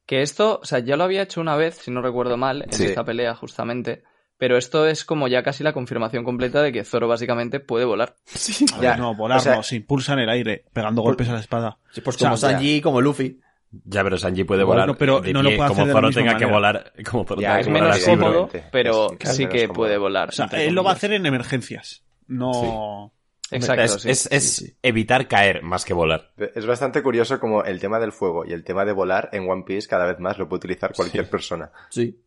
Que 0.06 0.22
esto, 0.22 0.60
o 0.62 0.64
sea, 0.64 0.78
ya 0.78 0.96
lo 0.96 1.04
había 1.04 1.22
hecho 1.22 1.40
una 1.40 1.56
vez, 1.56 1.74
si 1.76 1.90
no 1.90 2.00
recuerdo 2.00 2.36
mal, 2.36 2.62
en 2.62 2.72
Sí. 2.72 2.86
esta 2.86 3.04
pelea 3.04 3.34
justamente. 3.34 4.04
Pero 4.38 4.56
esto 4.56 4.86
es 4.86 5.04
como 5.04 5.26
ya 5.28 5.42
casi 5.42 5.64
la 5.64 5.72
confirmación 5.72 6.22
completa 6.24 6.62
de 6.62 6.72
que 6.72 6.84
Zoro 6.84 7.08
básicamente 7.08 7.60
puede 7.60 7.84
volar. 7.84 8.14
Sí. 8.26 8.64
A 8.76 8.80
Ya, 8.80 8.90
ver, 8.90 8.98
no, 9.00 9.14
volar 9.14 9.38
o 9.38 9.40
sea- 9.40 9.56
no, 9.56 9.62
se 9.62 9.76
impulsa 9.76 10.12
en 10.14 10.20
el 10.20 10.28
aire, 10.30 10.64
pegando 10.72 11.02
golpes 11.02 11.28
a 11.28 11.32
la 11.34 11.40
espada. 11.40 11.78
Sí, 11.92 12.00
pues 12.00 12.16
O 12.16 12.18
sea, 12.20 12.28
como 12.28 12.36
Sanji, 12.36 12.80
como 12.80 13.00
Luffy. 13.00 13.40
ya, 13.84 14.02
pero 14.04 14.16
Sanji 14.16 14.44
puede 14.44 14.62
volar 14.64 14.86
no, 14.86 14.96
pero 14.96 15.20
de 15.20 15.32
no 15.32 15.42
lo 15.42 15.48
pie, 15.50 15.56
puede 15.58 15.68
como 15.70 15.82
hacer 15.82 15.92
Zoro 15.92 16.10
tenga 16.10 16.36
que 16.38 16.46
volar, 16.46 16.92
como 17.10 17.24
Zoro 17.24 17.40
Ya, 17.40 17.58
tenga 17.58 17.60
es 17.60 17.66
que 17.66 17.72
Es 17.72 17.74
volar 17.74 17.82
menos 17.82 17.96
así, 17.96 18.10
cómodo, 18.10 18.50
pero 18.70 19.12
Es- 19.18 19.28
es 19.28 19.36
sí 19.36 19.46
que 19.48 19.60
cómodo. 19.66 19.74
puede 19.74 19.98
volar. 19.98 20.28
O 20.28 20.32
sea, 20.32 20.46
él 20.52 20.74
lo 20.74 20.84
va 20.84 20.90
a 20.90 20.94
hacer 20.94 21.12
en 21.12 21.26
emergencias. 21.26 22.02
No. 22.28 23.12
Exacto, 23.50 23.82
es, 23.82 23.92
sí. 24.02 24.10
es- 24.10 24.28
es 24.30 24.56
sí. 24.56 24.76
evitar 24.82 25.26
caer 25.26 25.62
más 25.62 25.84
que 25.86 25.94
volar. 25.94 26.30
Es 26.54 26.66
bastante 26.66 27.02
curioso 27.02 27.40
como 27.40 27.64
el 27.64 27.80
tema 27.80 27.98
del 27.98 28.12
fuego 28.12 28.44
y 28.46 28.52
el 28.52 28.62
tema 28.62 28.84
de 28.84 28.92
volar 28.92 29.30
en 29.32 29.48
One 29.48 29.64
Piece 29.66 29.88
cada 29.88 30.04
vez 30.06 30.18
más 30.20 30.38
lo 30.38 30.48
puede 30.48 30.58
utilizar 30.58 30.92
cualquier 30.94 31.24
Sí. 31.24 31.30
persona. 31.30 31.70
Sí. 31.88 32.20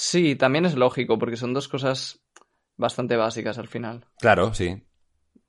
Sí, 0.00 0.36
también 0.36 0.64
es 0.64 0.76
lógico, 0.76 1.18
porque 1.18 1.36
son 1.36 1.52
dos 1.52 1.66
cosas 1.66 2.20
bastante 2.76 3.16
básicas 3.16 3.58
al 3.58 3.66
final. 3.66 4.04
Claro, 4.20 4.54
sí. 4.54 4.80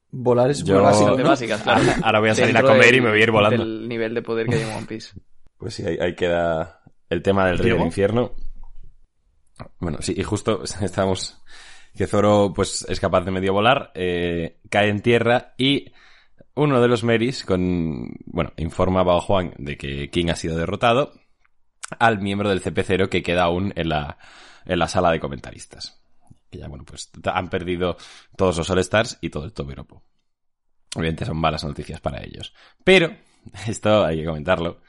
Volar 0.10 0.50
es 0.50 0.64
Yo- 0.64 0.74
muy 0.74 0.84
básico, 0.86 1.04
Bastante 1.06 1.24
¿no? 1.24 1.30
básicas, 1.30 1.62
claro. 1.62 1.82
Ahora 2.04 2.20
voy 2.20 2.30
a 2.30 2.36
salir 2.36 2.58
a 2.58 2.64
comer 2.64 2.96
y 2.96 3.00
me 3.02 3.10
voy 3.12 3.20
a 3.20 3.24
ir 3.24 3.30
volando. 3.30 3.64
Del 3.64 3.88
nivel 3.88 4.16
de 4.16 4.24
poder 4.24 4.48
que 4.48 4.56
hay 4.56 4.64
en 4.64 4.70
One 4.76 4.88
Piece. 4.88 5.14
Pues 5.56 5.76
sí, 5.76 5.86
ahí, 5.86 6.00
ahí 6.02 6.16
queda 6.16 6.82
el 7.10 7.22
tema 7.22 7.46
del 7.46 7.60
rey 7.60 7.74
del 7.74 7.82
infierno. 7.82 8.32
Bueno, 9.80 10.00
sí, 10.02 10.16
y 10.18 10.24
justo 10.24 10.64
estamos 10.82 11.44
que 11.96 12.08
Zoro 12.08 12.52
pues 12.56 12.88
es 12.90 13.00
capaz 13.00 13.22
de 13.26 13.32
medio 13.32 13.54
volar, 13.54 13.92
eh, 13.94 14.58
cae 14.72 14.90
en 14.90 15.02
tierra 15.02 15.54
y 15.60 15.94
uno 16.56 16.82
de 16.82 16.88
los 16.88 17.04
Meris 17.04 17.46
con 17.46 18.16
bueno, 18.26 18.52
informa 18.58 19.02
a 19.02 19.04
Bao 19.04 19.22
Juan 19.22 19.54
de 19.60 19.78
que 19.78 20.10
King 20.10 20.30
ha 20.32 20.36
sido 20.36 20.58
derrotado 20.58 21.12
al 21.98 22.20
miembro 22.20 22.50
del 22.50 22.62
CP0 22.62 23.10
que 23.10 23.24
queda 23.24 23.44
aún 23.44 23.74
en 23.76 23.90
la 23.90 24.18
en 24.66 24.80
la 24.80 24.88
sala 24.88 25.12
de 25.12 25.20
comentaristas. 25.20 26.02
Que 26.50 26.60
ya 26.60 26.68
bueno, 26.68 26.84
pues 26.86 27.10
han 27.26 27.50
perdido 27.50 27.98
todos 28.36 28.58
los 28.58 28.70
All 28.70 28.80
Stars 28.80 29.18
y 29.22 29.30
todo 29.30 29.46
el 29.46 29.54
Tobiropo. 29.54 30.04
Obviamente 30.96 31.26
son 31.26 31.38
malas 31.38 31.64
noticias 31.64 32.02
para 32.02 32.24
ellos. 32.24 32.54
Pero 32.84 33.16
esto 33.68 34.06
hay 34.06 34.18
que 34.18 34.26
comentarlo. 34.26 34.82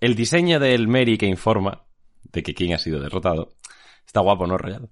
El 0.00 0.14
diseño 0.14 0.58
del 0.60 0.88
Mary 0.88 1.18
que 1.18 1.26
informa 1.26 1.84
de 2.22 2.42
que 2.42 2.54
King 2.54 2.72
ha 2.74 2.78
sido 2.78 3.00
derrotado 3.00 3.56
está 4.06 4.20
guapo, 4.20 4.46
¿no, 4.46 4.56
Rayado? 4.58 4.90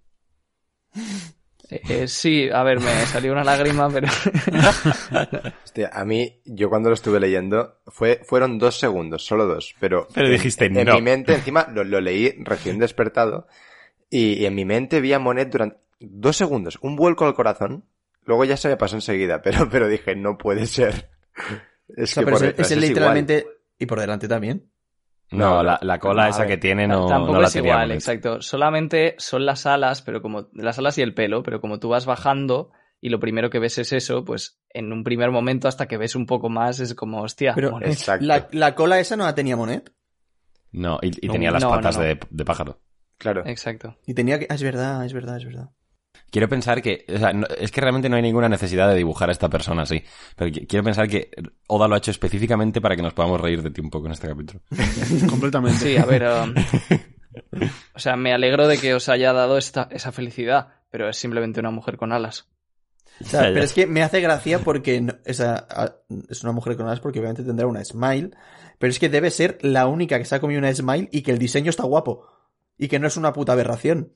Eh, 1.70 1.80
eh, 1.88 2.08
sí, 2.08 2.48
a 2.52 2.62
ver, 2.62 2.80
me 2.80 2.90
salió 3.06 3.32
una 3.32 3.44
lágrima, 3.44 3.88
pero... 3.90 4.08
Hostia, 5.64 5.90
a 5.92 6.04
mí, 6.04 6.40
yo 6.44 6.68
cuando 6.68 6.88
lo 6.90 6.94
estuve 6.94 7.20
leyendo, 7.20 7.78
fue, 7.86 8.20
fueron 8.24 8.58
dos 8.58 8.78
segundos, 8.78 9.24
solo 9.24 9.46
dos, 9.46 9.74
pero... 9.80 10.06
Pero 10.14 10.26
en- 10.26 10.32
dijiste, 10.32 10.66
en, 10.66 10.84
"No". 10.84 10.94
mi 10.94 11.02
mente, 11.02 11.34
encima, 11.34 11.66
lo, 11.72 11.84
lo 11.84 12.00
leí 12.00 12.34
recién 12.44 12.78
despertado, 12.78 13.46
y, 14.10 14.34
y 14.34 14.46
en 14.46 14.54
mi 14.54 14.64
mente 14.64 15.00
vi 15.00 15.12
a 15.12 15.18
Monet 15.18 15.50
durante 15.50 15.76
dos 16.00 16.36
segundos, 16.36 16.78
un 16.82 16.96
vuelco 16.96 17.24
al 17.26 17.34
corazón, 17.34 17.84
luego 18.24 18.44
ya 18.44 18.56
se 18.56 18.68
me 18.68 18.76
pasó 18.76 18.96
enseguida, 18.96 19.40
pero, 19.42 19.68
pero 19.70 19.88
dije, 19.88 20.14
no 20.16 20.36
puede 20.38 20.66
ser. 20.66 21.10
Es 21.94 22.04
O 22.04 22.14
sea, 22.14 22.20
que 22.22 22.24
pero 22.26 22.36
por 22.36 22.36
ese, 22.36 22.46
detrás 22.46 22.70
ese 22.70 22.80
es 22.80 22.88
literalmente... 22.88 23.46
Y 23.78 23.86
por 23.86 24.00
delante 24.00 24.26
también. 24.28 24.70
No, 25.32 25.56
No, 25.56 25.62
la, 25.62 25.78
la 25.82 25.98
cola 25.98 26.24
no, 26.24 26.30
esa 26.30 26.40
ver, 26.40 26.48
que 26.48 26.56
tiene 26.58 26.86
no, 26.86 27.06
Tampoco 27.06 27.32
no 27.34 27.40
la 27.40 27.46
es 27.48 27.52
tenía 27.52 27.70
igual, 27.70 27.88
Monet. 27.88 27.94
exacto. 27.96 28.40
Solamente 28.42 29.14
son 29.18 29.44
las 29.46 29.66
alas, 29.66 30.02
pero 30.02 30.22
como 30.22 30.48
las 30.52 30.78
alas 30.78 30.98
y 30.98 31.02
el 31.02 31.14
pelo, 31.14 31.42
pero 31.42 31.60
como 31.60 31.78
tú 31.78 31.88
vas 31.88 32.06
bajando 32.06 32.70
y 33.00 33.08
lo 33.08 33.18
primero 33.18 33.50
que 33.50 33.58
ves 33.58 33.78
es 33.78 33.92
eso, 33.92 34.24
pues 34.24 34.60
en 34.70 34.92
un 34.92 35.02
primer 35.02 35.30
momento 35.30 35.66
hasta 35.68 35.86
que 35.86 35.96
ves 35.96 36.14
un 36.14 36.26
poco 36.26 36.48
más 36.48 36.78
es 36.80 36.94
como, 36.94 37.22
hostia, 37.22 37.52
Pero 37.54 37.72
Monet. 37.72 37.90
Exacto. 37.90 38.24
la, 38.24 38.48
la 38.52 38.74
cola 38.74 39.00
esa 39.00 39.16
no 39.16 39.24
la 39.24 39.34
tenía 39.34 39.56
Monet. 39.56 39.92
No, 40.70 40.98
y, 41.02 41.08
y 41.24 41.26
No, 41.26 41.32
tenía 41.32 41.50
las 41.50 41.62
no, 41.62 41.70
patas 41.70 41.96
no, 41.96 42.02
no. 42.02 42.08
De, 42.08 42.20
de 42.30 42.44
pájaro. 42.44 42.80
Claro. 43.18 43.42
Exacto. 43.46 43.96
Y 44.06 44.14
tenía 44.14 44.38
que... 44.38 44.46
ah, 44.48 44.54
es 44.54 44.62
verdad, 44.62 45.04
es 45.04 45.12
verdad, 45.12 45.36
es 45.36 45.44
verdad. 45.44 45.70
Quiero 46.30 46.48
pensar 46.48 46.80
que, 46.80 47.04
o 47.14 47.18
sea, 47.18 47.32
no- 47.32 47.46
es 47.58 47.70
que 47.70 47.80
realmente 47.80 48.08
no 48.08 48.16
hay 48.16 48.22
ninguna 48.22 48.48
necesidad 48.48 48.88
de 48.88 48.94
dibujar 48.96 49.28
a 49.28 49.32
esta 49.32 49.48
persona 49.50 49.82
así. 49.82 50.02
Pero 50.36 50.50
qui- 50.50 50.66
quiero 50.66 50.82
pensar 50.84 51.06
que 51.08 51.30
Oda 51.66 51.88
lo 51.88 51.94
ha 51.94 51.98
hecho 51.98 52.10
específicamente 52.10 52.80
para 52.80 52.96
que 52.96 53.02
nos 53.02 53.12
podamos 53.12 53.40
reír 53.40 53.62
de 53.62 53.70
ti 53.70 53.80
un 53.82 53.90
poco 53.90 54.06
en 54.06 54.12
este 54.12 54.28
capítulo. 54.28 54.60
Completamente. 55.28 55.78
Sí, 55.78 55.96
a 55.96 56.04
ver. 56.06 56.22
um, 56.24 56.54
o 57.94 57.98
sea, 57.98 58.16
me 58.16 58.32
alegro 58.32 58.66
de 58.66 58.78
que 58.78 58.94
os 58.94 59.08
haya 59.08 59.32
dado 59.32 59.58
esta, 59.58 59.88
esa 59.90 60.12
felicidad, 60.12 60.68
pero 60.90 61.08
es 61.08 61.16
simplemente 61.16 61.60
una 61.60 61.70
mujer 61.70 61.96
con 61.96 62.12
alas. 62.12 62.48
O 63.20 63.24
sea, 63.24 63.42
pero 63.42 63.62
es 63.62 63.72
que 63.74 63.86
me 63.86 64.02
hace 64.02 64.20
gracia 64.20 64.58
porque 64.60 65.00
no- 65.00 65.14
esa, 65.24 65.66
a- 65.68 65.96
es 66.30 66.42
una 66.42 66.52
mujer 66.52 66.76
con 66.76 66.86
alas 66.86 67.00
porque 67.00 67.18
obviamente 67.20 67.42
tendrá 67.44 67.66
una 67.66 67.84
smile, 67.84 68.30
pero 68.78 68.90
es 68.90 68.98
que 68.98 69.08
debe 69.10 69.30
ser 69.30 69.58
la 69.60 69.86
única 69.86 70.18
que 70.18 70.24
se 70.24 70.34
ha 70.34 70.40
comido 70.40 70.58
una 70.58 70.74
smile 70.74 71.08
y 71.12 71.22
que 71.22 71.30
el 71.30 71.38
diseño 71.38 71.70
está 71.70 71.84
guapo 71.84 72.26
y 72.78 72.88
que 72.88 72.98
no 72.98 73.06
es 73.06 73.16
una 73.18 73.32
puta 73.32 73.52
aberración. 73.52 74.12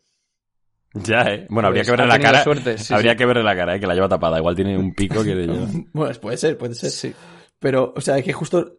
Ya, 1.04 1.22
eh. 1.22 1.46
Bueno, 1.50 1.68
habría 1.68 1.80
Pues 1.82 1.86
que 1.88 1.92
verle 1.96 2.06
la 2.06 2.18
cara. 2.18 2.42
suerte, 2.44 2.78
sí, 2.78 2.94
habría 2.94 3.12
sí. 3.12 3.16
que 3.18 3.26
verle 3.26 3.42
la 3.42 3.54
cara, 3.56 3.76
eh, 3.76 3.80
que 3.80 3.86
la 3.86 3.94
lleva 3.94 4.08
tapada. 4.08 4.38
Igual 4.38 4.54
tiene 4.56 4.76
un 4.78 4.94
pico 4.94 5.22
que 5.22 5.34
le 5.34 5.46
lleva. 5.46 5.66
Bueno, 5.92 6.14
puede 6.20 6.36
ser, 6.36 6.56
puede 6.56 6.74
ser. 6.74 6.90
Sí. 6.90 7.14
Pero, 7.58 7.92
o 7.96 8.00
sea, 8.00 8.20
que 8.22 8.32
justo 8.32 8.78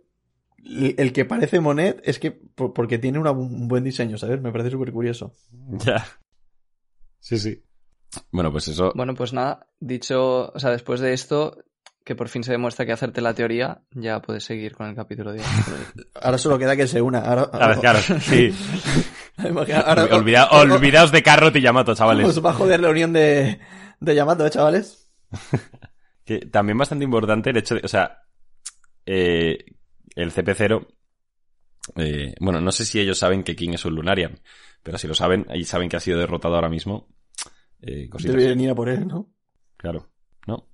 el 0.64 1.14
que 1.14 1.26
parece 1.26 1.60
Monet 1.60 2.02
es 2.04 2.20
que 2.20 2.32
por- 2.32 2.74
porque 2.74 2.98
tiene 2.98 3.20
una- 3.20 3.32
un 3.32 3.68
buen 3.68 3.84
diseño, 3.84 4.18
¿sabes? 4.18 4.42
Me 4.42 4.52
parece 4.52 4.72
súper 4.72 4.92
curioso. 4.92 5.34
Ya. 5.86 6.06
Sí, 7.20 7.38
sí. 7.38 7.64
Bueno, 8.32 8.52
pues 8.52 8.68
eso. 8.68 8.92
Bueno, 8.96 9.14
pues 9.16 9.34
nada, 9.34 9.68
dicho, 9.80 10.52
o 10.54 10.60
sea, 10.60 10.72
después 10.72 11.00
de 11.02 11.14
esto, 11.14 11.58
que 12.06 12.16
por 12.16 12.30
fin 12.30 12.44
se 12.44 12.52
demuestra 12.54 12.86
que 12.86 12.94
hacerte 12.94 13.20
la 13.22 13.34
teoría, 13.34 13.82
ya 13.92 14.22
puedes 14.22 14.44
seguir 14.46 14.74
con 14.76 14.88
el 14.88 14.96
capítulo 14.96 15.34
de 15.34 15.40
hoy. 15.40 15.46
Ahora 16.22 16.38
solo 16.38 16.58
queda 16.58 16.76
que 16.76 16.88
se 16.88 17.02
una. 17.02 17.20
Ahora, 17.20 17.44
A 17.52 17.68
ver, 17.68 17.78
claro, 17.80 18.00
sí. 18.22 18.54
ahora- 19.86 20.06
Olvida- 20.16 20.50
olvidaos 20.52 21.12
de 21.12 21.24
Carrot 21.24 21.56
y 21.56 21.62
Yamato, 21.62 21.94
chavales. 21.96 22.28
Os 22.28 22.44
va 22.44 22.52
a 22.52 22.54
joder 22.54 22.80
la 22.80 22.90
unión 22.90 23.14
de, 23.14 23.60
de 24.00 24.16
Yamato, 24.16 24.46
¿eh, 24.46 24.50
chavales? 24.50 25.12
Que 26.26 26.40
también 26.40 26.78
bastante 26.78 27.06
importante 27.06 27.52
el 27.52 27.58
hecho 27.58 27.76
de, 27.76 27.82
o 27.86 27.88
sea, 27.88 28.24
eh, 29.06 29.60
el 30.14 30.34
CP0, 30.34 30.86
eh, 31.96 32.36
bueno, 32.42 32.60
no 32.60 32.72
sé 32.74 32.84
si 32.86 33.00
ellos 33.00 33.18
saben 33.18 33.44
que 33.44 33.56
King 33.56 33.70
es 33.76 33.86
un 33.86 33.96
Lunarian, 33.96 34.38
pero 34.84 34.98
si 34.98 35.08
lo 35.08 35.14
saben, 35.14 35.46
y 35.54 35.64
saben 35.64 35.88
que 35.88 35.96
ha 35.96 36.02
sido 36.02 36.20
derrotado 36.20 36.56
ahora 36.56 36.68
mismo, 36.68 37.08
eh. 37.82 38.10
Deberían 38.20 38.60
ir 38.60 38.72
a 38.72 38.76
por 38.76 38.90
él, 38.90 39.08
¿no? 39.08 39.30
Claro, 39.78 40.10
¿no? 40.48 40.68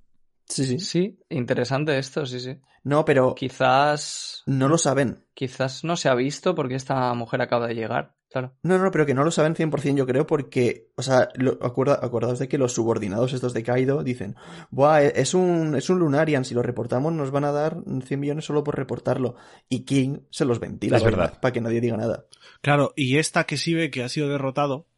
Sí, 0.48 0.64
sí. 0.66 0.80
Sí, 0.80 1.20
interesante 1.30 1.96
esto, 1.98 2.26
sí, 2.26 2.40
sí. 2.40 2.58
No, 2.82 3.04
pero 3.04 3.32
Quizás, 3.36 4.42
no 4.46 4.68
lo 4.68 4.76
saben. 4.76 5.24
quizás 5.34 5.84
no 5.84 5.96
se 5.96 6.08
ha 6.08 6.14
visto 6.16 6.56
porque 6.56 6.74
esta 6.74 7.14
mujer 7.14 7.42
acaba 7.42 7.68
de 7.68 7.74
llegar. 7.76 8.16
Claro. 8.34 8.52
No, 8.64 8.78
no, 8.78 8.90
pero 8.90 9.06
que 9.06 9.14
no 9.14 9.22
lo 9.22 9.30
saben 9.30 9.54
100% 9.54 9.94
yo 9.96 10.06
creo 10.06 10.26
porque, 10.26 10.88
o 10.96 11.02
sea, 11.02 11.28
lo, 11.36 11.52
acuerda, 11.62 12.00
acordaos 12.02 12.40
de 12.40 12.48
que 12.48 12.58
los 12.58 12.72
subordinados 12.72 13.32
estos 13.32 13.54
de 13.54 13.62
Kaido 13.62 14.02
dicen, 14.02 14.34
Buah, 14.72 15.04
e- 15.04 15.12
es 15.20 15.34
un, 15.34 15.76
es 15.76 15.88
un 15.88 16.00
Lunarian, 16.00 16.44
si 16.44 16.52
lo 16.52 16.60
reportamos 16.60 17.12
nos 17.12 17.30
van 17.30 17.44
a 17.44 17.52
dar 17.52 17.76
100 18.04 18.18
millones 18.18 18.44
solo 18.44 18.64
por 18.64 18.74
reportarlo. 18.76 19.36
Y 19.68 19.84
King 19.84 20.18
se 20.30 20.44
los 20.46 20.58
ventila 20.58 20.96
Es 20.96 21.04
verdad. 21.04 21.38
para 21.40 21.52
que 21.52 21.60
nadie 21.60 21.80
diga 21.80 21.96
nada. 21.96 22.24
Claro, 22.60 22.92
y 22.96 23.18
esta 23.18 23.44
que 23.44 23.56
sí 23.56 23.72
ve 23.72 23.92
que 23.92 24.02
ha 24.02 24.08
sido 24.08 24.28
derrotado, 24.28 24.88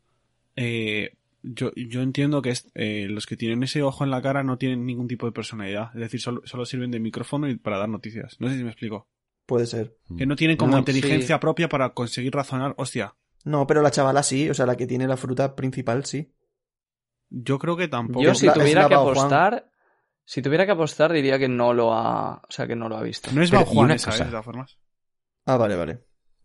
eh, 0.56 1.12
yo, 1.42 1.72
yo 1.76 2.00
entiendo 2.00 2.40
que 2.40 2.52
es- 2.52 2.70
eh, 2.74 3.06
los 3.10 3.26
que 3.26 3.36
tienen 3.36 3.62
ese 3.62 3.82
ojo 3.82 4.02
en 4.02 4.10
la 4.12 4.22
cara 4.22 4.44
no 4.44 4.56
tienen 4.56 4.86
ningún 4.86 5.08
tipo 5.08 5.26
de 5.26 5.32
personalidad. 5.32 5.90
Es 5.94 6.00
decir, 6.00 6.22
solo, 6.22 6.40
solo 6.46 6.64
sirven 6.64 6.90
de 6.90 7.00
micrófono 7.00 7.50
y 7.50 7.56
para 7.56 7.76
dar 7.76 7.90
noticias. 7.90 8.36
No 8.40 8.48
sé 8.48 8.56
si 8.56 8.64
me 8.64 8.70
explico. 8.70 9.08
Puede 9.44 9.66
ser. 9.66 9.94
Que 10.16 10.24
no 10.24 10.34
tienen 10.36 10.56
como 10.56 10.72
No, 10.72 10.78
inteligencia 10.78 11.38
propia 11.38 11.68
para 11.68 11.90
conseguir 11.90 12.32
razonar. 12.32 12.74
Hostia, 12.78 13.14
No, 13.46 13.66
pero 13.66 13.80
la 13.80 13.90
chavala 13.90 14.22
sí, 14.22 14.50
o 14.50 14.54
sea, 14.54 14.66
la 14.66 14.76
que 14.76 14.86
tiene 14.86 15.06
la 15.08 15.16
fruta 15.16 15.54
principal 15.56 16.04
sí. 16.04 16.32
yo 17.30 17.58
creo 17.58 17.76
que 17.76 17.88
tampoco. 17.88 18.22
Yo 18.22 18.34
si 18.34 18.46
la- 18.46 18.52
tuviera 18.54 18.88
que 18.88 18.94
Juan. 18.96 19.08
apostar, 19.08 19.70
si 20.24 20.42
tuviera 20.42 20.66
que 20.66 20.72
apostar 20.72 21.12
diría 21.12 21.38
que 21.38 21.48
no 21.48 21.72
lo 21.72 21.94
ha, 21.94 22.36
o 22.38 22.50
sea, 22.50 22.66
que 22.66 22.74
no 22.76 22.88
lo 22.88 22.96
ha 22.96 23.02
visto. 23.02 23.30
No 23.32 23.42
es 23.42 23.50
Bao 23.50 23.64
Juan 23.64 23.90
esa, 23.92 24.10
cosa. 24.10 24.22
¿eh? 24.22 24.26
de 24.26 24.30
todas 24.32 24.44
formas. 24.44 24.78
Ah, 25.46 25.56
vale, 25.56 25.76
vale. 25.76 26.04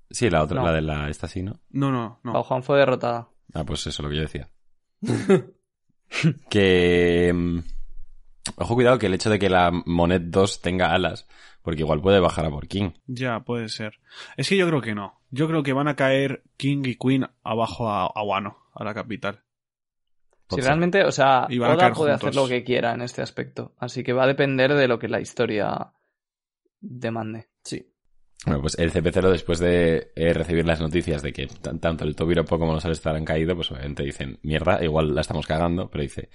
Sí, 0.09 0.29
la 0.29 0.43
otra, 0.43 0.59
No. 0.59 0.65
la 0.67 0.73
de 0.73 0.81
la 0.81 1.09
esta 1.09 1.27
sí, 1.27 1.41
¿no? 1.41 1.59
No, 1.69 1.91
no, 1.91 2.19
no. 2.23 2.33
Bao 2.33 2.43
Juan 2.43 2.61
fue 2.63 2.77
derrotada. 2.77 3.29
Ah, 3.53 3.63
pues 3.63 3.79
eso 3.81 3.89
es 3.89 3.99
lo 3.99 4.09
que 4.09 4.15
yo 4.17 4.21
decía. 4.21 4.49
que... 6.49 7.31
mm, 7.33 7.59
Ojo, 8.57 8.73
cuidado 8.75 8.97
que 8.99 9.05
el 9.05 9.13
hecho 9.13 9.29
de 9.29 9.37
que 9.39 9.49
la 9.49 9.71
Monet 9.85 10.23
2 10.25 10.61
tenga 10.61 10.91
alas, 10.93 11.27
porque 11.61 11.81
igual 11.81 12.01
puede 12.01 12.19
bajar 12.19 12.45
a 12.45 12.49
por 12.49 12.67
King. 12.67 12.91
Ya, 13.05 13.39
puede 13.41 13.69
ser. 13.69 13.99
Es 14.35 14.49
que 14.49 14.57
yo 14.57 14.67
creo 14.67 14.81
que 14.81 14.95
no. 14.95 15.20
Yo 15.31 15.47
creo 15.47 15.63
que 15.63 15.73
van 15.73 15.87
a 15.87 15.95
caer 15.95 16.43
King 16.57 16.83
y 16.85 16.95
Queen 16.95 17.25
abajo 17.43 17.89
a, 17.89 18.05
a 18.05 18.23
Wano, 18.23 18.57
a 18.73 18.83
la 18.83 18.93
capital. 18.93 19.41
Si 20.49 20.59
realmente, 20.59 21.03
o 21.05 21.11
sea, 21.13 21.47
Oda 21.49 21.75
puede 21.77 21.91
juntos. 21.93 22.09
hacer 22.15 22.35
lo 22.35 22.47
que 22.47 22.63
quiera 22.65 22.93
en 22.93 23.01
este 23.01 23.21
aspecto. 23.21 23.73
Así 23.77 24.03
que 24.03 24.11
va 24.11 24.23
a 24.25 24.27
depender 24.27 24.73
de 24.73 24.87
lo 24.89 24.99
que 24.99 25.07
la 25.07 25.21
historia 25.21 25.93
demande. 26.81 27.47
Sí. 27.63 27.87
Bueno, 28.45 28.61
pues 28.61 28.77
el 28.79 28.91
CP0 28.91 29.29
después 29.29 29.59
de 29.59 30.11
eh, 30.15 30.33
recibir 30.33 30.65
las 30.65 30.81
noticias 30.81 31.21
de 31.21 31.31
que 31.31 31.47
tan- 31.47 31.79
tanto 31.79 32.03
el 32.03 32.15
Tobiropo 32.15 32.57
como 32.59 32.73
los 32.73 32.83
Alistar 32.83 33.15
han 33.15 33.23
caído, 33.23 33.55
pues 33.55 33.71
obviamente 33.71 34.03
dicen, 34.03 34.39
mierda, 34.41 34.83
igual 34.83 35.13
la 35.13 35.21
estamos 35.21 35.45
cagando, 35.45 35.89
pero 35.89 36.01
dice, 36.01 36.29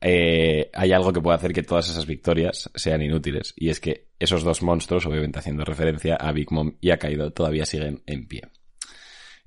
eh, 0.00 0.70
hay 0.74 0.92
algo 0.92 1.12
que 1.12 1.20
puede 1.20 1.36
hacer 1.36 1.52
que 1.52 1.62
todas 1.62 1.88
esas 1.90 2.06
victorias 2.06 2.70
sean 2.74 3.02
inútiles, 3.02 3.52
y 3.56 3.68
es 3.70 3.80
que 3.80 4.08
esos 4.18 4.42
dos 4.42 4.62
monstruos, 4.62 5.06
obviamente 5.06 5.38
haciendo 5.38 5.64
referencia 5.64 6.16
a 6.16 6.32
Big 6.32 6.50
Mom 6.52 6.76
y 6.80 6.90
a 6.90 6.98
Kaido, 6.98 7.32
todavía 7.32 7.66
siguen 7.66 8.02
en 8.06 8.26
pie. 8.26 8.42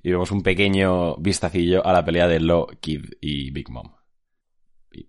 Y 0.02 0.10
vemos 0.10 0.30
un 0.30 0.42
pequeño 0.42 1.16
vistacillo 1.16 1.84
a 1.86 1.92
la 1.92 2.04
pelea 2.04 2.28
de 2.28 2.38
Lo, 2.40 2.66
Kid 2.80 3.04
y 3.20 3.50
Big 3.50 3.70
Mom. 3.70 3.94
Y, 4.92 5.08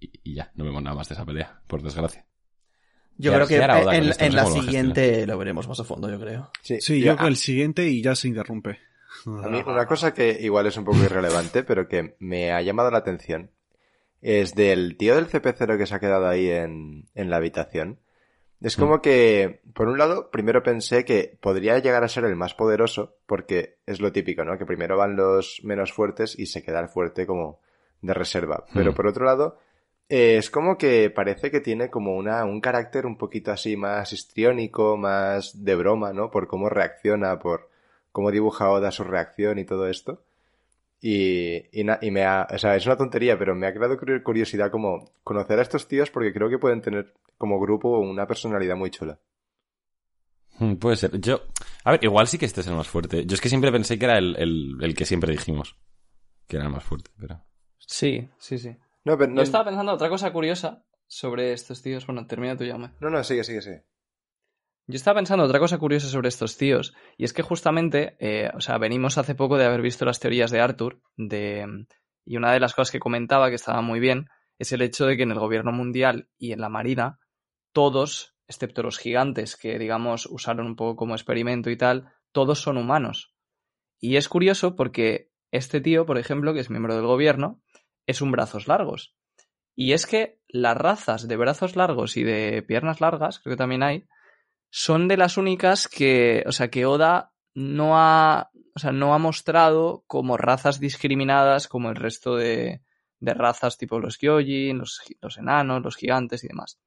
y- 0.00 0.10
y 0.22 0.34
ya, 0.34 0.50
no 0.56 0.64
vemos 0.64 0.82
nada 0.82 0.96
más 0.96 1.08
de 1.08 1.14
esa 1.14 1.24
pelea, 1.24 1.60
por 1.66 1.82
desgracia. 1.82 2.26
Yo 3.16 3.30
Ya- 3.30 3.36
creo 3.36 3.46
que 3.46 3.60
con 3.84 3.94
en, 3.94 4.08
esto, 4.08 4.28
la 4.30 4.42
lo 4.42 4.50
siguiente 4.50 5.26
lo 5.26 5.38
veremos 5.38 5.68
más 5.68 5.78
a 5.78 5.84
fondo, 5.84 6.10
yo 6.10 6.18
creo. 6.18 6.50
Sí, 6.62 6.78
yo- 6.80 6.94
yo 7.12 7.16
creo 7.16 7.28
el 7.28 7.36
siguiente 7.36 7.88
y 7.88 8.02
ya 8.02 8.16
se 8.16 8.26
interrumpe. 8.28 8.78
A 9.26 9.48
mí 9.48 9.62
una 9.64 9.86
cosa 9.86 10.12
que 10.12 10.36
igual 10.40 10.66
es 10.66 10.76
un 10.76 10.84
poco 10.84 10.98
irrelevante, 11.04 11.62
pero 11.62 11.86
que 11.86 12.16
me 12.18 12.50
ha 12.50 12.60
llamado 12.60 12.90
la 12.90 12.98
atención, 12.98 13.52
es 14.24 14.54
del 14.54 14.96
tío 14.96 15.16
del 15.16 15.28
CP0 15.28 15.76
que 15.76 15.86
se 15.86 15.94
ha 15.94 16.00
quedado 16.00 16.26
ahí 16.26 16.48
en, 16.50 17.04
en 17.14 17.30
la 17.30 17.36
habitación. 17.36 17.98
Es 18.60 18.76
como 18.76 19.02
que, 19.02 19.60
por 19.74 19.88
un 19.88 19.98
lado, 19.98 20.30
primero 20.30 20.62
pensé 20.62 21.04
que 21.04 21.36
podría 21.42 21.78
llegar 21.80 22.02
a 22.02 22.08
ser 22.08 22.24
el 22.24 22.34
más 22.34 22.54
poderoso, 22.54 23.16
porque 23.26 23.76
es 23.84 24.00
lo 24.00 24.10
típico, 24.12 24.42
¿no? 24.44 24.56
Que 24.56 24.64
primero 24.64 24.96
van 24.96 25.16
los 25.16 25.60
menos 25.64 25.92
fuertes 25.92 26.38
y 26.38 26.46
se 26.46 26.62
queda 26.62 26.80
el 26.80 26.88
fuerte 26.88 27.26
como 27.26 27.60
de 28.00 28.14
reserva. 28.14 28.64
Pero 28.72 28.92
Hmm. 28.92 28.94
por 28.94 29.06
otro 29.06 29.26
lado, 29.26 29.58
eh, 30.08 30.38
es 30.38 30.48
como 30.48 30.78
que 30.78 31.10
parece 31.10 31.50
que 31.50 31.60
tiene 31.60 31.90
como 31.90 32.16
una, 32.16 32.44
un 32.46 32.62
carácter 32.62 33.04
un 33.04 33.18
poquito 33.18 33.52
así 33.52 33.76
más 33.76 34.14
histriónico, 34.14 34.96
más 34.96 35.62
de 35.62 35.74
broma, 35.74 36.14
¿no? 36.14 36.30
Por 36.30 36.46
cómo 36.48 36.70
reacciona, 36.70 37.38
por 37.38 37.68
cómo 38.12 38.30
dibuja 38.30 38.70
Oda 38.70 38.90
su 38.90 39.04
reacción 39.04 39.58
y 39.58 39.64
todo 39.66 39.88
esto. 39.88 40.22
Y, 41.06 41.80
y, 41.80 41.84
na- 41.84 41.98
y 42.00 42.10
me 42.10 42.24
ha, 42.24 42.46
o 42.50 42.56
sea, 42.58 42.76
es 42.76 42.86
una 42.86 42.96
tontería, 42.96 43.38
pero 43.38 43.54
me 43.54 43.66
ha 43.66 43.74
creado 43.74 43.98
curi- 43.98 44.22
curiosidad 44.22 44.70
como 44.70 45.12
conocer 45.22 45.58
a 45.58 45.62
estos 45.62 45.86
tíos 45.86 46.10
porque 46.10 46.32
creo 46.32 46.48
que 46.48 46.58
pueden 46.58 46.80
tener 46.80 47.12
como 47.36 47.60
grupo 47.60 47.98
una 47.98 48.26
personalidad 48.26 48.74
muy 48.76 48.90
chula. 48.90 49.18
Hmm, 50.58 50.74
Puede 50.76 50.96
ser. 50.96 51.20
Yo, 51.20 51.42
a 51.84 51.92
ver, 51.92 52.04
igual 52.04 52.26
sí 52.26 52.38
que 52.38 52.46
este 52.46 52.60
es 52.62 52.66
el 52.68 52.74
más 52.76 52.88
fuerte. 52.88 53.26
Yo 53.26 53.34
es 53.34 53.40
que 53.40 53.48
siempre 53.48 53.72
pensé 53.72 53.98
que 53.98 54.04
era 54.06 54.18
el, 54.18 54.34
el, 54.38 54.78
el 54.80 54.94
que 54.94 55.04
siempre 55.04 55.32
dijimos. 55.32 55.76
Que 56.46 56.56
era 56.56 56.66
el 56.66 56.72
más 56.72 56.84
fuerte, 56.84 57.10
pero... 57.18 57.44
Sí, 57.78 58.28
sí, 58.38 58.56
sí. 58.58 58.76
No, 59.04 59.18
pero 59.18 59.30
no, 59.30 59.36
Yo 59.36 59.42
estaba 59.42 59.64
pensando 59.66 59.92
otra 59.92 60.08
cosa 60.08 60.32
curiosa 60.32 60.84
sobre 61.06 61.52
estos 61.52 61.82
tíos. 61.82 62.06
Bueno, 62.06 62.26
termina 62.26 62.56
tú, 62.56 62.64
llame. 62.64 62.90
no, 63.00 63.10
no, 63.10 63.22
sigue, 63.24 63.44
sigue, 63.44 63.60
sigue. 63.60 63.84
Yo 64.86 64.96
estaba 64.96 65.16
pensando 65.16 65.44
otra 65.44 65.58
cosa 65.58 65.78
curiosa 65.78 66.08
sobre 66.08 66.28
estos 66.28 66.58
tíos, 66.58 66.94
y 67.16 67.24
es 67.24 67.32
que 67.32 67.42
justamente, 67.42 68.16
eh, 68.20 68.50
o 68.54 68.60
sea, 68.60 68.76
venimos 68.76 69.16
hace 69.16 69.34
poco 69.34 69.56
de 69.56 69.64
haber 69.64 69.80
visto 69.80 70.04
las 70.04 70.20
teorías 70.20 70.50
de 70.50 70.60
Arthur, 70.60 71.00
de, 71.16 71.86
y 72.26 72.36
una 72.36 72.52
de 72.52 72.60
las 72.60 72.74
cosas 72.74 72.90
que 72.90 72.98
comentaba 72.98 73.48
que 73.48 73.54
estaba 73.54 73.80
muy 73.80 73.98
bien 73.98 74.28
es 74.58 74.72
el 74.72 74.82
hecho 74.82 75.06
de 75.06 75.16
que 75.16 75.22
en 75.22 75.30
el 75.30 75.38
gobierno 75.38 75.72
mundial 75.72 76.28
y 76.38 76.52
en 76.52 76.60
la 76.60 76.68
marina, 76.68 77.18
todos, 77.72 78.36
excepto 78.46 78.82
los 78.82 78.98
gigantes 78.98 79.56
que, 79.56 79.78
digamos, 79.78 80.26
usaron 80.26 80.66
un 80.66 80.76
poco 80.76 80.96
como 80.96 81.14
experimento 81.14 81.70
y 81.70 81.76
tal, 81.76 82.12
todos 82.32 82.60
son 82.60 82.76
humanos. 82.76 83.34
Y 83.98 84.16
es 84.16 84.28
curioso 84.28 84.76
porque 84.76 85.30
este 85.50 85.80
tío, 85.80 86.04
por 86.04 86.18
ejemplo, 86.18 86.52
que 86.52 86.60
es 86.60 86.70
miembro 86.70 86.94
del 86.94 87.06
gobierno, 87.06 87.62
es 88.06 88.20
un 88.20 88.32
brazos 88.32 88.68
largos. 88.68 89.16
Y 89.74 89.92
es 89.92 90.06
que 90.06 90.40
las 90.46 90.76
razas 90.76 91.26
de 91.26 91.36
brazos 91.36 91.74
largos 91.74 92.16
y 92.16 92.22
de 92.22 92.62
piernas 92.62 93.00
largas, 93.00 93.40
creo 93.40 93.54
que 93.54 93.58
también 93.58 93.82
hay, 93.82 94.04
son 94.76 95.06
de 95.06 95.16
las 95.16 95.36
únicas 95.36 95.86
que, 95.86 96.42
o 96.48 96.50
sea, 96.50 96.68
que 96.68 96.84
Oda 96.84 97.32
no 97.54 97.96
ha, 97.96 98.50
o 98.74 98.78
sea, 98.80 98.90
no 98.90 99.14
ha 99.14 99.18
mostrado 99.18 100.02
como 100.08 100.36
razas 100.36 100.80
discriminadas 100.80 101.68
como 101.68 101.90
el 101.90 101.94
resto 101.96 102.34
de, 102.34 102.82
de 103.20 103.34
razas 103.34 103.78
tipo 103.78 104.00
los 104.00 104.18
Gyojin, 104.18 104.78
los, 104.78 105.00
los 105.20 105.38
enanos, 105.38 105.80
los 105.80 105.94
gigantes 105.94 106.42
y 106.42 106.48
demás. 106.48 106.80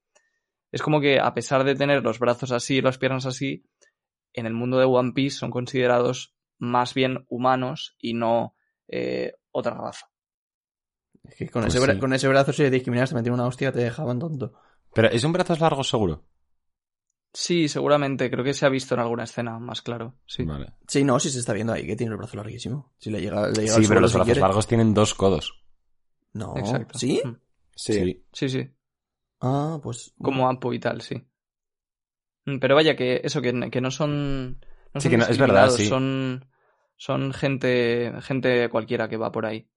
Es 0.69 0.81
como 0.81 0.99
que 0.99 1.21
a 1.21 1.33
pesar 1.33 1.63
de 1.63 1.75
tener 1.75 2.03
los 2.03 2.19
brazos 2.19 2.51
así 2.51 2.75
y 2.75 2.81
las 2.81 2.97
piernas 2.97 3.25
así, 3.25 3.63
en 4.33 4.45
el 4.47 4.53
mundo 4.53 4.79
de 4.79 4.85
One 4.85 5.13
Piece 5.13 5.37
son 5.37 5.49
considerados 5.49 6.35
más 6.57 6.93
bien 6.93 7.25
humanos 7.29 7.95
y 7.99 8.15
no 8.15 8.53
eh, 8.89 9.31
otra 9.51 9.75
raza. 9.75 10.07
Es 11.23 11.35
que 11.35 11.49
con, 11.49 11.61
Pues 11.63 11.73
ese, 11.73 11.85
bra- 11.85 11.93
sí. 11.93 11.99
con 12.01 12.11
ese 12.11 12.27
brazo 12.27 12.51
si 12.51 12.69
discriminas 12.69 13.09
te 13.11 13.15
metían 13.15 13.35
una 13.35 13.47
hostia 13.47 13.71
te 13.71 13.79
dejaban 13.79 14.19
tonto. 14.19 14.59
Pero 14.93 15.07
es 15.09 15.23
un 15.23 15.31
brazos 15.31 15.61
largos 15.61 15.87
seguro. 15.87 16.25
Sí, 17.33 17.67
seguramente, 17.67 18.31
creo 18.31 18.43
que 18.43 18.53
se 18.53 18.65
ha 18.65 18.69
visto 18.69 18.95
en 18.95 19.01
alguna 19.01 19.23
escena 19.25 19.59
más 19.59 19.81
claro. 19.81 20.15
Sí. 20.25 20.43
Vale. 20.43 20.73
Sí, 20.87 21.03
no, 21.03 21.19
si 21.19 21.29
se 21.29 21.39
está 21.39 21.53
viendo 21.53 21.73
ahí 21.73 21.85
que 21.85 21.95
tiene 21.95 22.11
el 22.13 22.17
brazo 22.17 22.37
larguísimo. 22.37 22.93
Si 22.97 23.11
le 23.11 23.21
llega, 23.21 23.47
le 23.49 23.61
llega 23.61 23.73
Sí, 23.75 23.81
al 23.83 23.87
pero 23.87 23.99
los 24.01 24.11
si 24.11 24.17
brazos 24.17 24.25
quiere. 24.25 24.41
largos 24.41 24.67
tienen 24.67 24.93
dos 24.93 25.13
codos. 25.13 25.63
No, 26.33 26.55
Exacto. 26.57 26.97
¿sí? 26.97 27.21
Mm. 27.23 27.35
Sí. 27.75 28.25
Sí, 28.33 28.49
sí. 28.49 28.67
Ah, 29.41 29.79
pues... 29.83 30.13
como 30.21 30.49
Apo 30.49 30.73
y 30.73 30.79
tal, 30.79 31.01
sí. 31.01 31.15
Mm, 32.45 32.57
Pero 32.59 32.75
vaya, 32.75 32.95
que 32.95 33.21
eso, 33.23 33.41
que, 33.41 33.69
que 33.69 33.81
no 33.81 33.91
son. 33.91 34.59
No 34.93 35.01
Sí, 35.01 35.03
son 35.03 35.11
que 35.11 35.17
no- 35.17 35.25
es 35.27 35.37
verdad, 35.37 35.69
sí. 35.69 35.85
Son, 35.85 36.45
son 36.95 37.33
gente, 37.33 38.13
gente 38.21 38.69
cualquiera 38.69 39.07
que 39.09 39.17
va 39.17 39.31
por 39.31 39.45
ahí. 39.45 39.69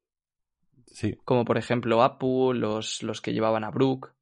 Sí, 0.87 1.15
Como 1.25 1.45
por 1.45 1.59
ejemplo 1.59 2.03
Apu, 2.03 2.53
los, 2.55 3.03
los 3.03 3.21
que 3.21 3.33
llevaban 3.33 3.65
a 3.65 3.71
Brook, 3.71 4.15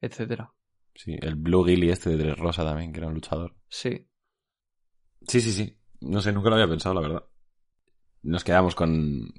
etcétera. 0.00 0.52
Sí. 0.96 1.16
El 1.20 1.34
Blue 1.36 1.64
Gilly 1.64 1.90
este 1.90 2.10
de 2.10 2.16
Tres 2.24 2.38
Rosa 2.38 2.64
también, 2.64 2.92
que 2.92 2.98
era 2.98 3.08
un 3.08 3.14
luchador. 3.14 3.54
Sí. 3.68 4.08
Sí, 5.26 5.40
sí, 5.40 5.52
sí. 5.52 5.76
No 6.00 6.20
sé, 6.20 6.32
nunca 6.32 6.48
lo 6.50 6.56
había 6.56 6.68
pensado, 6.68 6.94
la 6.94 7.00
verdad. 7.00 7.24
Nos 8.22 8.44
quedamos 8.44 8.74
con, 8.74 9.32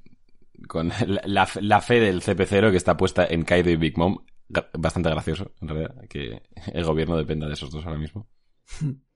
con 0.67 0.89
la, 0.89 1.21
la- 1.25 1.49
la 1.61 1.81
fe 1.81 1.99
del 1.99 2.21
CP0 2.21 2.71
que 2.71 2.77
está 2.77 2.95
puesta 2.97 3.25
en 3.25 3.43
Kaido 3.43 3.69
y 3.69 3.75
Big 3.75 3.97
Mom. 3.97 4.17
Bastante 4.77 5.09
gracioso, 5.09 5.53
en 5.61 5.67
realidad, 5.67 5.95
que 6.09 6.41
el 6.73 6.83
gobierno 6.85 7.17
dependa 7.17 7.47
de 7.47 7.53
esos 7.53 7.69
dos 7.71 7.85
ahora 7.85 7.99
mismo. 7.99 8.29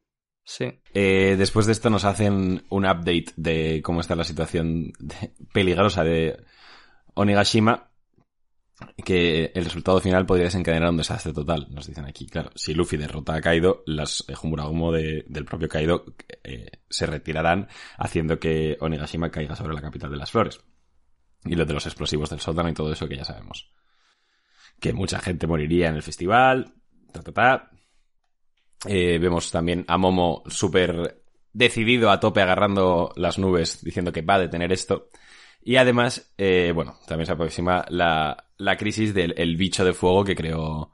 Sí. 0.43 0.65
Eh, 0.95 1.35
después 1.37 1.67
de 1.67 1.71
esto 1.71 1.91
nos 1.91 2.03
hacen 2.03 2.63
un 2.71 2.83
update 2.85 3.27
de 3.37 3.79
cómo 3.83 4.01
está 4.01 4.15
la 4.15 4.23
situación 4.23 4.91
de- 4.99 5.35
peligrosa 5.53 6.03
de 6.03 6.43
Onigashima, 7.13 7.90
que 9.03 9.51
el 9.55 9.63
resultado 9.65 9.99
final 9.99 10.25
podría 10.25 10.45
desencadenar 10.45 10.89
un 10.89 10.97
desastre 10.97 11.33
total, 11.33 11.67
nos 11.71 11.87
dicen 11.87 12.05
aquí. 12.05 12.27
Claro, 12.27 12.51
si 12.55 12.73
Luffy 12.73 12.97
derrota 12.97 13.35
a 13.35 13.41
Kaido, 13.41 13.83
las 13.85 14.23
eh, 14.27 14.35
Jumuragumo 14.35 14.91
de- 14.91 15.25
del 15.27 15.45
propio 15.45 15.67
Kaido 15.67 16.05
eh, 16.43 16.69
se 16.89 17.05
retirarán, 17.05 17.67
haciendo 17.97 18.39
que 18.39 18.77
Onigashima 18.79 19.31
caiga 19.31 19.55
sobre 19.55 19.73
la 19.73 19.81
capital 19.81 20.11
de 20.11 20.17
las 20.17 20.31
flores. 20.31 20.59
Y 21.43 21.55
lo 21.55 21.65
de 21.65 21.73
los 21.73 21.85
explosivos 21.85 22.29
del 22.29 22.39
sótano 22.39 22.69
y 22.69 22.73
todo 22.73 22.91
eso 22.93 23.07
que 23.07 23.17
ya 23.17 23.25
sabemos. 23.25 23.71
Que 24.79 24.93
mucha 24.93 25.19
gente 25.19 25.47
moriría 25.47 25.89
en 25.89 25.95
el 25.95 26.03
festival, 26.03 26.73
ta 27.11 27.21
ta 27.21 27.31
ta. 27.31 27.71
Eh, 28.87 29.19
vemos 29.19 29.51
también 29.51 29.85
a 29.87 29.97
Momo 29.97 30.43
súper 30.47 31.23
decidido 31.53 32.09
a 32.09 32.19
tope 32.19 32.41
agarrando 32.41 33.11
las 33.15 33.37
nubes 33.37 33.83
diciendo 33.83 34.11
que 34.11 34.21
va 34.21 34.35
a 34.35 34.39
detener 34.39 34.71
esto. 34.71 35.09
Y 35.63 35.75
además, 35.75 36.33
eh, 36.37 36.71
bueno, 36.73 36.97
también 37.07 37.27
se 37.27 37.33
aproxima 37.33 37.85
la, 37.89 38.45
la 38.61 38.77
crisis 38.77 39.13
del 39.13 39.33
el 39.37 39.57
bicho 39.57 39.83
de 39.83 39.93
fuego 39.93 40.23
que 40.23 40.35
creó 40.35 40.93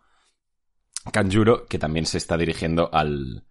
Kanjuro, 1.12 1.66
que 1.66 1.78
también 1.78 2.06
se 2.06 2.18
está 2.18 2.38
dirigiendo 2.38 2.90
al, 2.94 3.46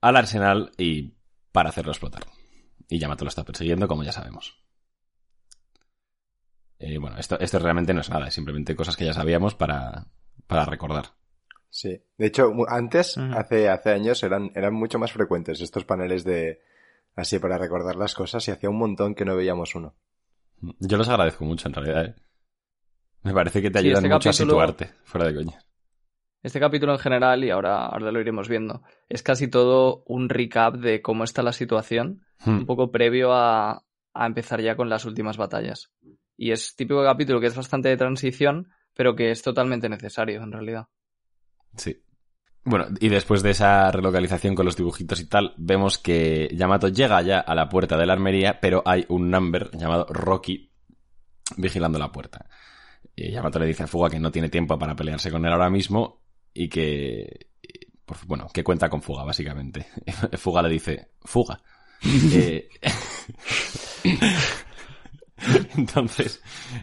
al 0.00 0.16
arsenal 0.16 0.72
y 0.78 1.14
para 1.52 1.68
hacerlo 1.68 1.92
explotar. 1.92 2.24
Y 2.88 2.98
Yamato 2.98 3.24
lo 3.24 3.28
está 3.28 3.44
persiguiendo, 3.44 3.86
como 3.86 4.02
ya 4.02 4.12
sabemos. 4.12 4.62
Eh, 6.78 6.98
bueno, 6.98 7.18
esto, 7.18 7.38
esto 7.38 7.58
realmente 7.58 7.92
no 7.92 8.00
es 8.00 8.08
nada, 8.08 8.28
es 8.28 8.34
simplemente 8.34 8.74
cosas 8.74 8.96
que 8.96 9.04
ya 9.04 9.12
sabíamos 9.12 9.54
para, 9.54 10.06
para 10.46 10.64
recordar. 10.64 11.06
Sí. 11.68 12.00
De 12.16 12.26
hecho, 12.26 12.50
antes, 12.68 13.18
hace, 13.18 13.68
hace 13.68 13.90
años, 13.90 14.22
eran, 14.22 14.50
eran 14.54 14.72
mucho 14.72 14.98
más 14.98 15.12
frecuentes 15.12 15.60
estos 15.60 15.84
paneles 15.84 16.24
de 16.24 16.60
así 17.14 17.38
para 17.38 17.58
recordar 17.58 17.96
las 17.96 18.14
cosas 18.14 18.46
y 18.48 18.52
hacía 18.52 18.70
un 18.70 18.78
montón 18.78 19.14
que 19.14 19.26
no 19.26 19.36
veíamos 19.36 19.74
uno. 19.74 19.94
Yo 20.80 20.96
los 20.96 21.08
agradezco 21.08 21.44
mucho, 21.44 21.68
en 21.68 21.74
realidad. 21.74 22.06
¿eh? 22.06 22.14
Me 23.22 23.32
parece 23.32 23.60
que 23.62 23.70
te 23.70 23.80
Sí, 23.80 23.86
ayudan 23.86 24.04
este 24.04 24.14
mucho 24.14 24.30
a 24.30 24.32
situarte, 24.32 24.90
fuera 25.04 25.26
de 25.28 25.34
coña. 25.34 25.58
Este 26.42 26.60
capítulo 26.60 26.92
en 26.92 26.98
general, 26.98 27.44
y 27.44 27.50
ahora, 27.50 27.86
ahora 27.86 28.12
lo 28.12 28.20
iremos 28.20 28.48
viendo, 28.48 28.82
es 29.08 29.22
casi 29.22 29.48
todo 29.48 30.04
un 30.06 30.28
recap 30.28 30.76
de 30.76 31.02
cómo 31.02 31.24
está 31.24 31.42
la 31.42 31.52
situación, 31.52 32.24
Hmm. 32.44 32.58
un 32.58 32.66
poco 32.66 32.92
previo 32.92 33.32
a, 33.32 33.82
a 34.14 34.26
empezar 34.26 34.60
ya 34.60 34.76
con 34.76 34.88
las 34.88 35.04
últimas 35.04 35.36
batallas. 35.36 35.90
Y 36.36 36.52
es 36.52 36.76
típico 36.76 37.02
capítulo 37.02 37.40
que 37.40 37.48
es 37.48 37.56
bastante 37.56 37.88
de 37.88 37.96
transición, 37.96 38.68
pero 38.94 39.16
que 39.16 39.32
es 39.32 39.42
totalmente 39.42 39.88
necesario 39.88 40.40
en 40.40 40.52
realidad. 40.52 40.86
Sí. 41.76 42.00
Bueno, 42.62 42.86
y 43.00 43.08
después 43.08 43.42
de 43.42 43.50
esa 43.50 43.90
relocalización 43.90 44.54
con 44.54 44.66
los 44.66 44.76
dibujitos 44.76 45.20
y 45.20 45.28
tal, 45.28 45.54
vemos 45.56 45.98
que 45.98 46.48
Yamato 46.54 46.88
llega 46.88 47.20
ya 47.22 47.40
a 47.40 47.54
la 47.56 47.68
puerta 47.68 47.96
de 47.96 48.06
la 48.06 48.12
armería, 48.12 48.60
pero 48.60 48.82
hay 48.86 49.04
un 49.08 49.30
number 49.30 49.70
llamado 49.76 50.06
Rocky 50.10 50.70
vigilando 51.56 51.98
la 51.98 52.12
puerta. 52.12 52.46
Y 53.20 53.30
Yamato 53.32 53.58
le 53.58 53.66
dice 53.66 53.82
a 53.82 53.86
Fuga 53.88 54.10
que 54.10 54.20
no 54.20 54.30
tiene 54.30 54.48
tiempo 54.48 54.78
para 54.78 54.94
pelearse 54.94 55.30
con 55.30 55.44
él 55.44 55.52
ahora 55.52 55.70
mismo 55.70 56.22
y 56.54 56.68
que, 56.68 57.48
por- 58.04 58.24
bueno, 58.26 58.46
que 58.52 58.62
cuenta 58.62 58.88
con 58.88 59.02
Fuga, 59.02 59.24
básicamente. 59.24 59.86
Fuga 60.38 60.62
le 60.62 60.68
dice, 60.70 61.08
Fuga. 61.22 61.60
Eh, 62.32 62.68
Entonces, 65.76 66.42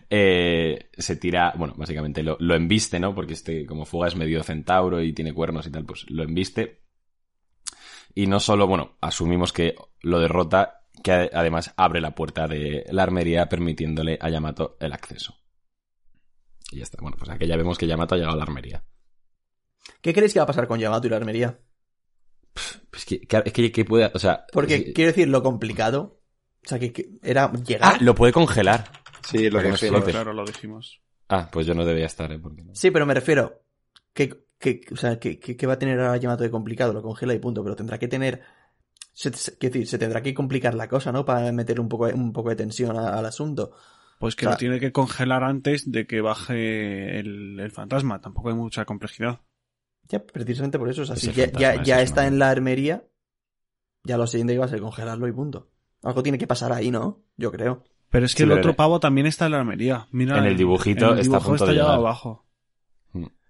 eh, 0.10 0.90
se 0.98 1.16
tira, 1.18 1.54
bueno, 1.58 1.74
básicamente 1.78 2.24
lo, 2.24 2.38
lo 2.40 2.56
embiste, 2.56 3.00
¿no? 3.00 3.14
Porque 3.14 3.34
este, 3.34 3.66
como 3.66 3.86
Fuga 3.86 4.08
es 4.08 4.16
medio 4.16 4.44
centauro 4.44 5.02
y 5.02 5.14
tiene 5.14 5.34
cuernos 5.34 5.68
y 5.68 5.72
tal, 5.72 5.86
pues 5.86 6.06
lo 6.10 6.24
embiste. 6.24 6.82
Y 8.14 8.28
no 8.28 8.40
solo, 8.40 8.66
bueno, 8.68 8.98
asumimos 9.02 9.52
que 9.52 9.76
lo 10.02 10.20
derrota, 10.20 10.82
que 11.04 11.12
además 11.34 11.74
abre 11.76 12.00
la 12.00 12.16
puerta 12.16 12.48
de 12.48 12.86
la 12.92 13.04
armería 13.04 13.50
permitiéndole 13.50 14.18
a 14.22 14.30
Yamato 14.30 14.78
el 14.80 14.94
acceso. 14.94 15.36
Y 16.72 16.78
ya 16.78 16.84
está. 16.84 16.98
Bueno, 17.02 17.18
pues 17.18 17.30
aquí 17.30 17.48
ya 17.48 17.58
vemos 17.58 17.78
que 17.78 17.88
Yamato 17.88 18.16
ha 18.16 18.18
llegado 18.18 18.34
a 18.36 18.38
la 18.38 18.44
armería. 18.44 18.84
¿Qué 20.02 20.14
creéis 20.14 20.34
que 20.34 20.40
va 20.40 20.44
a 20.44 20.48
pasar 20.48 20.68
con 20.68 20.80
Yamato 20.80 21.08
y 21.08 21.10
la 21.10 21.18
armería? 21.18 21.60
Pues 22.90 23.06
que, 23.06 23.22
que- 23.22 23.44
es 23.46 23.54
que, 23.54 23.72
que 23.72 23.86
puede, 23.86 24.10
o 24.14 24.20
sea... 24.20 24.46
Porque 24.52 24.76
es- 24.76 24.94
quiero 24.94 25.10
decir, 25.12 25.28
lo 25.28 25.44
complicado. 25.44 26.22
O 26.66 26.68
sea, 26.68 26.80
que, 26.80 26.92
que 26.94 27.10
era 27.22 27.52
llegar. 27.54 27.94
Ah, 27.96 27.98
lo 28.02 28.16
puede 28.16 28.34
congelar. 28.34 28.90
Sí, 29.24 29.50
lo 29.50 29.60
que 29.62 29.70
no. 29.70 30.04
Claro, 30.12 30.34
lo 30.34 30.46
dijimos. 30.46 31.02
Ah, 31.30 31.50
pues 31.52 31.66
yo 31.68 31.74
no 31.74 31.86
debía 31.86 32.06
estar, 32.06 32.32
¿eh? 32.32 32.40
Porque 32.40 32.64
no- 32.64 32.74
Sí, 32.76 32.92
pero 32.92 33.06
me 33.06 33.14
refiero. 33.14 33.62
Que, 34.14 34.46
que, 34.58 34.82
o 34.92 34.96
sea, 34.96 35.20
que, 35.20 35.40
que- 35.40 35.56
que 35.58 35.68
va 35.68 35.74
a 35.74 35.80
tener 35.80 36.00
ahora 36.00 36.18
Yamato 36.18 36.44
de 36.44 36.50
complicado, 36.52 36.94
lo 36.94 37.02
congela 37.04 37.34
y 37.34 37.40
punto. 37.40 37.64
Pero 37.64 37.76
tendrá 37.76 38.00
que 38.00 38.08
tener. 38.08 38.42
Se, 39.14 39.30
decir, 39.60 39.88
se 39.88 39.98
tendrá 39.98 40.22
que 40.22 40.34
complicar 40.34 40.74
la 40.74 40.88
cosa, 40.88 41.12
¿no? 41.12 41.24
Para 41.26 41.52
meter 41.52 41.80
un 41.80 41.88
poco, 41.90 42.06
un 42.06 42.34
poco 42.34 42.50
de 42.50 42.56
tensión 42.56 42.98
a- 42.98 43.18
al 43.18 43.26
asunto. 43.26 43.72
Pues 44.20 44.36
que 44.36 44.46
O 44.46 44.50
sea- 44.50 44.54
lo 44.54 44.58
tiene 44.58 44.80
que 44.80 44.92
congelar 44.92 45.44
antes 45.44 45.92
de 45.92 46.08
que 46.08 46.22
baje 46.22 47.20
el, 47.20 47.60
el 47.60 47.72
fantasma. 47.72 48.22
Tampoco 48.22 48.50
hay 48.50 48.56
mucha 48.56 48.86
complejidad. 48.86 49.42
Ya, 50.08 50.24
precisamente 50.26 50.78
por 50.80 50.90
eso. 50.90 51.02
O 51.02 51.06
sea, 51.06 51.16
si 51.16 51.30
Ese 51.30 51.52
ya, 51.58 51.74
está 52.02 52.22
es 52.24 52.32
en 52.32 52.40
la 52.40 52.50
armería, 52.50 53.04
ya 54.04 54.18
lo 54.18 54.28
siguiente 54.28 54.54
iba 54.54 54.66
a 54.66 54.70
ser 54.70 54.80
congelarlo 54.80 55.28
y 55.28 55.32
punto. 55.32 55.70
Algo 56.04 56.22
tiene 56.24 56.38
que 56.38 56.48
pasar 56.48 56.72
ahí, 56.72 56.92
¿no? 56.92 57.24
Yo 57.38 57.52
creo. 57.52 57.84
Pero 58.12 58.26
es 58.26 58.34
que 58.36 58.44
Sí, 58.44 58.50
el 58.50 58.52
otro 58.58 58.76
pavo 58.76 59.00
también 59.00 59.26
está 59.28 59.46
en 59.48 59.52
la 59.54 59.60
armería. 59.60 60.08
Mira, 60.12 60.38
En 60.38 60.46
el 60.46 60.56
dibujito 60.56 61.08
en 61.08 61.14
el 61.14 61.20
está 61.20 61.40
punto 61.40 61.66
está 61.70 61.94
abajo. 61.94 62.46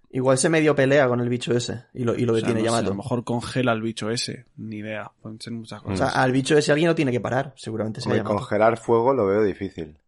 Igual 0.08 0.38
se 0.38 0.48
medio 0.48 0.74
pelea 0.74 1.08
con 1.08 1.20
el 1.20 1.28
bicho 1.28 1.52
ese 1.54 1.84
y 1.92 2.04
lo, 2.04 2.14
y 2.16 2.24
lo 2.24 2.32
O 2.32 2.36
sea, 2.36 2.48
detiene 2.48 2.66
no 2.66 2.72
sé, 2.72 2.78
a 2.78 2.82
lo 2.88 2.94
mejor 2.94 3.24
congela 3.24 3.72
al 3.72 3.82
bicho 3.82 4.08
ese. 4.08 4.46
Ni 4.56 4.76
idea. 4.76 5.12
Pueden 5.20 5.40
ser 5.40 5.52
muchas 5.52 5.80
O 5.82 5.84
cosas. 5.84 6.12
sea, 6.12 6.22
al 6.22 6.32
bicho 6.32 6.56
ese 6.56 6.72
alguien 6.72 6.88
lo 6.88 6.94
tiene 6.94 7.12
que 7.12 7.20
parar. 7.20 7.52
Seguramente 7.56 8.00
Yamato. 8.00 8.24
congelar 8.36 8.78
fuego 8.78 9.12
lo 9.12 9.26
veo 9.26 9.42
difícil. 9.42 9.98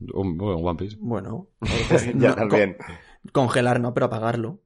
Un, 0.00 0.40
un 0.40 0.66
One 0.66 0.78
Piece. 0.78 0.96
Bueno, 1.00 1.48
ya 2.14 2.28
no, 2.30 2.34
también. 2.36 2.76
con- 2.76 3.32
congelar 3.32 3.80
no, 3.80 3.92
pero 3.94 4.06
apagarlo. 4.06 4.60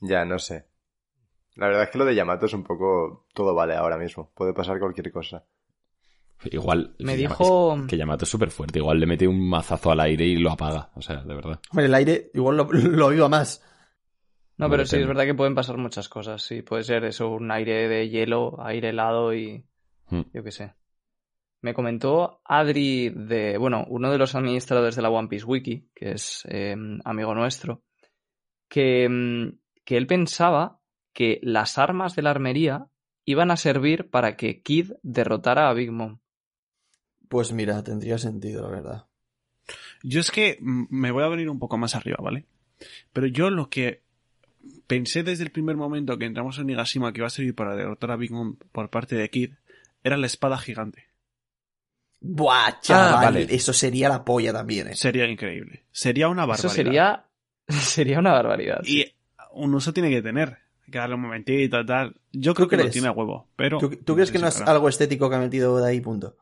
Ya, 0.00 0.24
no 0.24 0.38
sé. 0.38 0.66
La 1.56 1.66
verdad 1.68 1.84
es 1.84 1.90
que 1.90 1.98
lo 1.98 2.04
de 2.04 2.14
Yamato 2.16 2.46
es 2.46 2.52
un 2.52 2.64
poco... 2.64 3.26
Todo 3.32 3.54
vale 3.54 3.74
ahora 3.76 3.96
mismo. 3.96 4.32
Puede 4.34 4.52
pasar 4.52 4.78
cualquier 4.80 5.12
cosa. 5.12 5.44
Igual. 6.44 6.96
Me 6.98 7.16
dijo- 7.16 7.76
es 7.76 7.86
que 7.86 7.96
Yamato 7.96 8.24
es 8.24 8.28
súper 8.30 8.50
fuerte. 8.50 8.80
Igual 8.80 8.98
le 8.98 9.06
mete 9.06 9.28
un 9.28 9.48
mazazo 9.48 9.92
al 9.92 10.00
aire 10.00 10.24
y 10.26 10.36
lo 10.36 10.50
apaga. 10.50 10.90
O 10.96 11.00
sea, 11.00 11.22
de 11.22 11.34
verdad. 11.34 11.60
Hombre, 11.70 11.86
el 11.86 11.94
aire 11.94 12.30
igual 12.34 12.56
lo, 12.56 12.64
lo 12.72 13.08
viva 13.10 13.28
más. 13.28 13.62
No, 14.56 14.68
pero 14.68 14.84
sí, 14.84 14.96
es 14.98 15.06
verdad 15.06 15.24
que 15.24 15.34
pueden 15.34 15.54
pasar 15.54 15.76
muchas 15.78 16.08
cosas. 16.08 16.42
Sí, 16.42 16.62
puede 16.62 16.82
ser 16.84 17.04
eso, 17.04 17.28
un 17.30 17.50
aire 17.50 17.88
de 17.88 18.08
hielo, 18.08 18.56
aire 18.64 18.90
helado 18.90 19.32
y 19.34 19.64
Hmm. 20.10 20.20
yo 20.34 20.44
qué 20.44 20.50
sé. 20.52 20.74
Me 21.64 21.72
comentó 21.72 22.42
Adri 22.44 23.08
de, 23.08 23.56
bueno, 23.56 23.86
uno 23.88 24.12
de 24.12 24.18
los 24.18 24.34
administradores 24.34 24.96
de 24.96 25.00
la 25.00 25.08
One 25.08 25.28
Piece 25.28 25.46
Wiki, 25.46 25.88
que 25.94 26.10
es 26.10 26.46
eh, 26.50 26.76
amigo 27.06 27.34
nuestro, 27.34 27.82
que, 28.68 29.08
mm, 29.08 29.58
que 29.82 29.96
él 29.96 30.06
pensaba 30.06 30.82
que 31.14 31.40
las 31.42 31.78
armas 31.78 32.14
de 32.14 32.20
la 32.20 32.32
armería 32.32 32.88
iban 33.24 33.50
a 33.50 33.56
servir 33.56 34.10
para 34.10 34.36
que 34.36 34.60
Kid 34.60 34.92
derrotara 35.02 35.70
a 35.70 35.72
Big 35.72 35.90
Mom. 35.90 36.18
Pues 37.30 37.54
mira, 37.54 37.82
tendría 37.82 38.18
sentido, 38.18 38.60
la 38.60 38.68
verdad. 38.68 39.06
Yo 40.02 40.20
es 40.20 40.30
que 40.30 40.58
me 40.60 41.12
voy 41.12 41.24
a 41.24 41.28
venir 41.28 41.48
un 41.48 41.58
poco 41.58 41.78
más 41.78 41.94
arriba, 41.94 42.18
¿vale? 42.20 42.44
Pero 43.14 43.26
yo 43.26 43.48
lo 43.48 43.70
que 43.70 44.02
pensé 44.86 45.22
desde 45.22 45.44
el 45.44 45.50
primer 45.50 45.76
momento 45.76 46.18
que 46.18 46.26
entramos 46.26 46.58
en 46.58 46.66
Nigashima 46.66 47.14
que 47.14 47.20
iba 47.20 47.26
a 47.28 47.30
servir 47.30 47.54
para 47.54 47.74
derrotar 47.74 48.10
a 48.10 48.16
Big 48.16 48.32
Mom 48.32 48.56
por 48.70 48.90
parte 48.90 49.16
de 49.16 49.30
Kid 49.30 49.52
era 50.02 50.18
la 50.18 50.26
espada 50.26 50.58
gigante. 50.58 51.13
Buah, 52.26 52.80
chaval, 52.80 53.14
Ah, 53.14 53.20
vale. 53.24 53.46
eso 53.50 53.72
sería 53.74 54.08
la 54.08 54.24
polla 54.24 54.52
también, 54.52 54.88
eh. 54.88 54.96
Sería 54.96 55.26
increíble. 55.26 55.84
Sería 55.92 56.28
una 56.28 56.46
barbaridad. 56.46 56.64
Eso 56.66 56.74
sería, 56.74 57.24
sería 57.68 58.18
una 58.18 58.32
barbaridad. 58.32 58.80
sí. 58.82 59.00
Y 59.02 59.14
un 59.52 59.74
uso 59.74 59.92
tiene 59.92 60.08
que 60.10 60.22
tener. 60.22 60.58
Hay 60.86 60.90
que 60.90 60.98
darle 60.98 61.14
un 61.16 61.20
momentito, 61.22 61.84
tal. 61.86 62.16
Yo 62.32 62.54
creo 62.54 62.66
que 62.68 62.76
lo 62.76 62.88
tiene 62.90 63.08
a 63.08 63.12
huevo, 63.12 63.48
pero... 63.56 63.78
¿Tú, 63.78 63.90
tú 63.90 64.14
crees 64.14 64.30
que 64.32 64.38
no 64.38 64.48
es 64.48 64.60
algo 64.62 64.88
estético 64.88 65.28
que 65.30 65.36
ha 65.36 65.38
metido 65.38 65.78
de 65.78 65.88
ahí, 65.88 66.00
punto? 66.00 66.36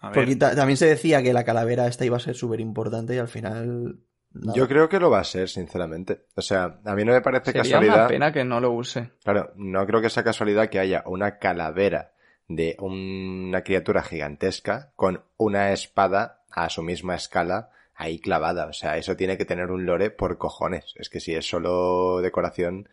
A 0.00 0.08
ver, 0.10 0.14
Porque 0.14 0.36
ta- 0.36 0.54
también 0.54 0.76
se 0.76 0.86
decía 0.86 1.22
que 1.22 1.32
la 1.32 1.44
calavera 1.44 1.86
esta 1.88 2.04
iba 2.04 2.16
a 2.16 2.20
ser 2.20 2.34
súper 2.36 2.60
importante 2.60 3.14
y 3.14 3.18
al 3.18 3.28
final... 3.28 3.98
nada. 4.32 4.54
Yo 4.56 4.68
creo 4.68 4.88
que 4.88 5.00
lo 5.00 5.10
va 5.10 5.18
a 5.20 5.24
ser, 5.24 5.48
sinceramente. 5.48 6.26
O 6.36 6.40
sea, 6.42 6.78
a 6.84 6.94
mí 6.94 7.04
no 7.04 7.12
me 7.12 7.20
parece 7.20 7.46
Sería 7.46 7.62
casualidad... 7.62 7.96
una 7.96 8.08
pena 8.08 8.32
que 8.32 8.44
no 8.44 8.60
lo 8.60 8.70
use. 8.70 9.10
Claro, 9.24 9.52
no 9.56 9.84
creo 9.86 10.00
que 10.00 10.10
sea 10.10 10.22
casualidad 10.22 10.68
que 10.70 10.78
haya 10.78 11.02
una 11.06 11.38
calavera 11.38 12.12
de 12.48 12.76
una 12.80 13.62
criatura 13.62 14.02
gigantesca 14.02 14.90
con 14.96 15.22
una 15.36 15.72
espada 15.72 16.42
a 16.50 16.68
su 16.70 16.82
misma 16.82 17.14
escala 17.14 17.70
ahí 17.94 18.18
clavada. 18.18 18.66
O 18.66 18.72
sea, 18.72 18.96
eso 18.96 19.16
tiene 19.16 19.36
que 19.36 19.44
tener 19.44 19.70
un 19.70 19.84
lore 19.84 20.10
por 20.10 20.38
cojones. 20.38 20.94
Es 20.96 21.10
que 21.10 21.20
si 21.20 21.34
es 21.34 21.46
solo 21.48 22.20
decoración, 22.22 22.88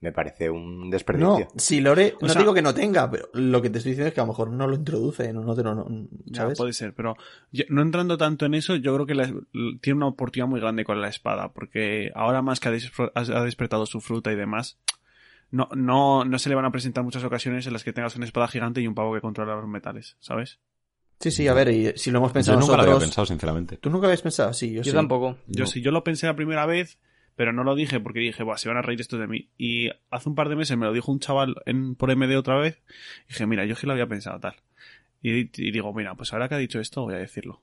me 0.00 0.12
parece 0.12 0.48
un 0.48 0.84
No, 0.84 0.90
desperdicio. 0.90 1.48
si 1.56 1.80
Lore, 1.80 2.14
O 2.22 2.26
no 2.26 2.32
sea- 2.32 2.40
digo 2.40 2.54
que 2.54 2.62
no 2.62 2.72
tenga, 2.72 3.10
pero 3.10 3.28
lo 3.34 3.60
que 3.60 3.68
te 3.68 3.78
estoy 3.78 3.92
diciendo 3.92 4.08
es 4.08 4.14
que 4.14 4.20
a 4.20 4.24
lo 4.24 4.28
mejor 4.28 4.50
no 4.50 4.66
lo 4.66 4.74
introduce, 4.76 5.30
no, 5.34 5.42
no, 5.42 5.54
te 5.54 5.62
lo- 5.62 5.74
no- 5.74 5.86
ya, 6.24 6.48
puede 6.54 6.72
ser, 6.72 6.94
pero 6.94 7.16
yo- 7.52 7.64
no 7.68 7.82
entrando 7.82 8.16
tanto 8.16 8.46
en 8.46 8.54
eso, 8.54 8.76
yo 8.76 8.94
creo 8.94 9.04
que 9.06 9.14
la- 9.14 9.30
tiene 9.82 9.96
una 9.98 10.06
oportunidad 10.06 10.48
muy 10.48 10.58
grande 10.60 10.84
con 10.84 11.02
la 11.02 11.08
espada, 11.08 11.52
porque 11.52 12.10
ahora 12.14 12.40
más 12.40 12.60
que 12.60 12.68
ha, 12.70 12.72
ha 13.14 13.44
despertado 13.44 13.84
su 13.84 14.00
fruta 14.00 14.32
y 14.32 14.36
demás, 14.36 14.78
no, 15.50 15.68
no, 15.74 16.24
no 16.24 16.38
se 16.38 16.48
le 16.48 16.54
van 16.54 16.64
a 16.64 16.72
presentar 16.72 17.04
muchas 17.04 17.24
ocasiones 17.24 17.66
en 17.66 17.72
las 17.72 17.84
que 17.84 17.92
tengas 17.92 18.16
una 18.16 18.24
espada 18.26 18.48
gigante 18.48 18.80
y 18.80 18.86
un 18.86 18.94
pavo 18.94 19.14
que 19.14 19.20
controla 19.20 19.54
los 19.56 19.68
metales, 19.68 20.16
¿sabes? 20.20 20.58
Sí, 21.18 21.30
sí, 21.30 21.48
a 21.48 21.52
ver, 21.54 21.68
y 21.68 21.92
si 21.98 22.10
lo 22.10 22.18
hemos 22.18 22.30
Yo 22.30 22.34
pensado 22.34 22.60
nunca 22.60 22.76
lo 22.76 22.82
había 22.82 22.98
pensado, 22.98 23.26
sinceramente. 23.26 23.76
¿Tú 23.76 23.90
nunca 23.90 24.06
habías 24.06 24.22
pensado? 24.22 24.52
Sí, 24.54 24.72
yo, 24.72 24.82
Yo 24.82 24.92
sí. 24.92 24.96
tampoco. 24.96 25.36
Yo 25.48 25.64
No. 25.64 25.66
sí, 25.70 25.82
yo 25.82 25.90
lo 25.90 26.02
pensé 26.02 26.26
la 26.26 26.34
primera 26.34 26.64
vez, 26.64 26.98
pero 27.36 27.52
no 27.52 27.62
lo 27.62 27.74
dije 27.74 28.00
porque 28.00 28.20
dije, 28.20 28.42
Buah, 28.42 28.56
se 28.56 28.68
van 28.68 28.78
a 28.78 28.82
reír 28.82 29.00
esto 29.02 29.18
de 29.18 29.26
mí. 29.26 29.50
Y 29.58 29.90
hace 30.10 30.28
un 30.30 30.34
par 30.34 30.48
de 30.48 30.56
meses 30.56 30.78
me 30.78 30.86
lo 30.86 30.92
dijo 30.94 31.12
un 31.12 31.20
chaval 31.20 31.56
en, 31.66 31.94
por 31.94 32.14
MD 32.16 32.36
otra 32.38 32.56
vez. 32.58 32.82
Y 33.26 33.32
dije, 33.32 33.46
mira, 33.46 33.66
yo 33.66 33.74
es 33.74 33.80
que 33.80 33.86
lo 33.86 33.92
había 33.92 34.06
pensado 34.06 34.40
tal. 34.40 34.54
Y, 35.20 35.40
y 35.62 35.70
digo, 35.72 35.92
mira, 35.92 36.14
pues 36.14 36.32
ahora 36.32 36.48
que 36.48 36.54
ha 36.54 36.58
dicho 36.58 36.80
esto, 36.80 37.02
voy 37.02 37.14
a 37.14 37.18
decirlo. 37.18 37.60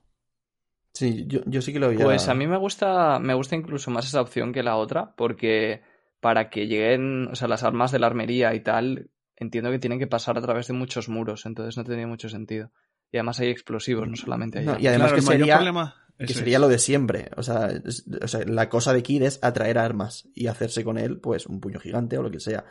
Sí, 0.92 1.24
yo, 1.26 1.40
yo 1.46 1.60
sí 1.62 1.72
que 1.72 1.80
lo 1.80 1.86
había... 1.86 2.04
Pues 2.04 2.28
a 2.28 2.34
mí 2.34 2.46
me 2.46 2.56
gusta, 2.56 3.18
me 3.18 3.34
gusta 3.34 3.56
incluso 3.56 3.90
más 3.90 4.06
esa 4.06 4.20
opción 4.20 4.52
que 4.52 4.62
la 4.62 4.76
otra, 4.76 5.14
porque 5.16 5.82
para 6.20 6.50
que 6.50 6.66
lleguen, 6.66 7.28
o 7.30 7.34
sea, 7.36 7.48
las 7.48 7.62
armas 7.62 7.92
de 7.92 7.98
la 7.98 8.06
armería 8.08 8.54
y 8.54 8.60
tal, 8.60 9.10
entiendo 9.36 9.70
que 9.70 9.78
tienen 9.78 9.98
que 9.98 10.06
pasar 10.06 10.36
a 10.38 10.42
través 10.42 10.66
de 10.68 10.74
muchos 10.74 11.08
muros, 11.08 11.46
entonces 11.46 11.76
no 11.76 11.84
tendría 11.84 12.06
mucho 12.06 12.28
sentido. 12.28 12.70
Y 13.12 13.16
además 13.18 13.40
hay 13.40 13.48
explosivos, 13.50 14.08
no 14.08 14.16
solamente 14.16 14.58
hay... 14.58 14.64
No, 14.66 14.72
armas. 14.72 14.84
y 14.84 14.86
además 14.88 15.06
Claro, 15.12 15.16
que 15.16 15.22
sería, 15.32 15.56
problema- 15.58 15.94
que 16.18 16.34
sería 16.34 16.58
lo 16.58 16.68
de 16.68 16.78
siempre. 16.78 17.30
O 17.36 17.42
sea, 17.42 17.68
es- 17.68 18.04
o 18.22 18.28
sea, 18.28 18.40
la 18.44 18.68
cosa 18.68 18.92
de 18.92 19.02
Kid 19.02 19.22
es 19.22 19.38
atraer 19.42 19.78
armas 19.78 20.28
y 20.34 20.48
hacerse 20.48 20.84
con 20.84 20.98
él, 20.98 21.18
pues, 21.20 21.46
un 21.46 21.60
puño 21.60 21.78
gigante 21.80 22.18
o 22.18 22.22
lo 22.22 22.30
que 22.30 22.40
sea. 22.40 22.64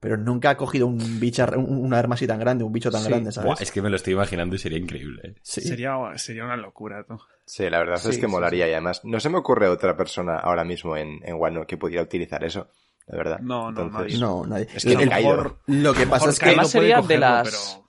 Pero 0.00 0.16
nunca 0.16 0.50
ha 0.50 0.56
cogido 0.56 0.86
un 0.86 1.18
bicho, 1.18 1.44
un, 1.56 1.78
un 1.78 1.94
arma 1.94 2.14
así 2.14 2.26
tan 2.26 2.38
grande, 2.38 2.62
un 2.64 2.72
bicho 2.72 2.90
tan 2.90 3.02
Sí. 3.02 3.08
grande, 3.08 3.32
¿sabes? 3.32 3.46
Buah, 3.46 3.56
es 3.62 3.72
que 3.72 3.82
me 3.82 3.90
lo 3.90 3.96
estoy 3.96 4.12
imaginando 4.12 4.54
y 4.54 4.58
sería 4.58 4.78
increíble. 4.78 5.20
¿eh? 5.24 5.34
Sí. 5.42 5.60
Sería, 5.62 5.96
sería 6.16 6.44
una 6.44 6.56
locura, 6.56 7.04
tú. 7.06 7.18
Sí, 7.46 7.68
la 7.68 7.78
verdad 7.78 7.96
es 7.96 8.06
que 8.06 8.12
sí, 8.12 8.26
molaría 8.26 8.68
y 8.68 8.72
además 8.72 9.02
no 9.04 9.18
se 9.20 9.28
me 9.30 9.38
ocurre 9.38 9.68
otra 9.68 9.96
persona 9.96 10.36
ahora 10.38 10.64
mismo 10.64 10.96
en, 10.96 11.20
en 11.24 11.34
Wano 11.36 11.66
que 11.66 11.76
pudiera 11.76 12.02
utilizar 12.02 12.42
eso, 12.44 12.70
la 13.06 13.16
verdad. 13.16 13.38
No, 13.40 13.70
no, 13.70 13.88
nadie. 13.90 14.18
No, 14.18 14.44
nadie. 14.46 14.68
Es 14.74 14.84
que 14.84 14.90
El- 14.92 14.96
me 14.96 15.02
he 15.02 15.04
el- 15.04 15.10
caído. 15.10 15.58
Lo 15.66 15.94
que 15.94 16.06
pasa 16.06 16.30
es 16.30 16.38
que 16.38 16.46
Además 16.46 16.70
sería 16.70 16.96
de 16.96 17.02
cogerlo, 17.02 17.26
las- 17.26 17.48
pero- 17.76 17.84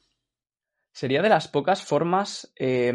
Sería 0.92 1.22
de 1.22 1.30
las 1.30 1.48
pocas 1.50 1.84
formas 1.84 2.54
eh, 2.58 2.94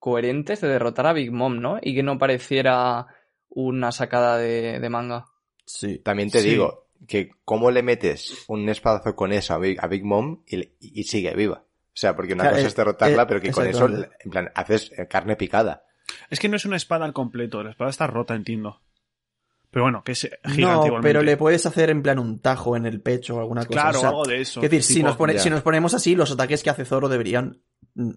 coherentes 0.00 0.60
de 0.60 0.68
derrotar 0.68 1.06
a 1.06 1.12
Big 1.12 1.30
Mom, 1.30 1.60
¿no? 1.60 1.78
Y 1.80 1.94
que 1.94 2.02
no 2.02 2.18
pareciera 2.18 3.06
una 3.48 3.92
sacada 3.92 4.36
de, 4.38 4.80
de 4.80 4.90
manga. 4.90 5.26
Sí. 5.64 5.98
También 6.00 6.30
te 6.30 6.40
Sí. 6.40 6.50
digo 6.50 6.88
que 7.06 7.30
cómo 7.44 7.70
le 7.70 7.82
metes 7.84 8.44
un 8.48 8.68
espadazo 8.68 9.14
con 9.14 9.32
eso 9.32 9.54
a 9.54 9.58
Big, 9.58 9.78
a 9.80 9.86
Big 9.86 10.04
Mom 10.04 10.42
y, 10.46 11.04
sigue 11.04 11.34
viva. 11.36 11.62
O 11.62 11.98
sea, 11.98 12.16
porque 12.16 12.32
una 12.34 12.42
Claro, 12.44 12.56
cosa 12.56 12.64
eh, 12.66 12.68
es 12.68 12.76
derrotarla, 12.76 13.22
eh, 13.22 13.26
pero 13.28 13.40
que 13.40 13.50
con 13.52 13.66
eso, 13.66 13.86
en 13.88 14.30
plan, 14.30 14.50
haces 14.54 14.90
eh, 14.98 15.06
carne 15.08 15.36
picada. 15.36 15.84
Es 16.30 16.40
que 16.40 16.48
no 16.48 16.56
es 16.56 16.64
una 16.64 16.76
espada 16.76 17.04
al 17.04 17.12
completo, 17.12 17.62
la 17.62 17.70
espada 17.70 17.90
está 17.90 18.06
rota, 18.06 18.34
entiendo. 18.34 18.80
Pero 19.76 19.84
bueno, 19.84 20.02
que 20.02 20.12
es 20.12 20.20
gigante 20.22 20.60
No, 20.62 20.72
igualmente. 20.86 21.02
pero 21.02 21.22
le 21.22 21.36
puedes 21.36 21.66
hacer 21.66 21.90
en 21.90 22.02
plan 22.02 22.18
un 22.18 22.38
tajo 22.40 22.78
en 22.78 22.86
el 22.86 23.02
pecho 23.02 23.36
o 23.36 23.40
alguna 23.40 23.66
cosa. 23.66 23.78
Claro, 23.82 23.98
o 23.98 24.00
sea, 24.00 24.08
algo 24.08 24.24
de 24.24 24.40
eso. 24.40 24.62
Es 24.62 24.70
decir, 24.70 24.82
si, 24.82 25.02
nos 25.02 25.16
pone- 25.18 25.38
si 25.38 25.50
nos 25.50 25.60
ponemos 25.60 25.92
así, 25.92 26.14
los 26.14 26.30
ataques 26.32 26.62
que 26.62 26.70
hace 26.70 26.86
Zoro 26.86 27.10
deberían 27.10 27.60
mm, 27.94 28.10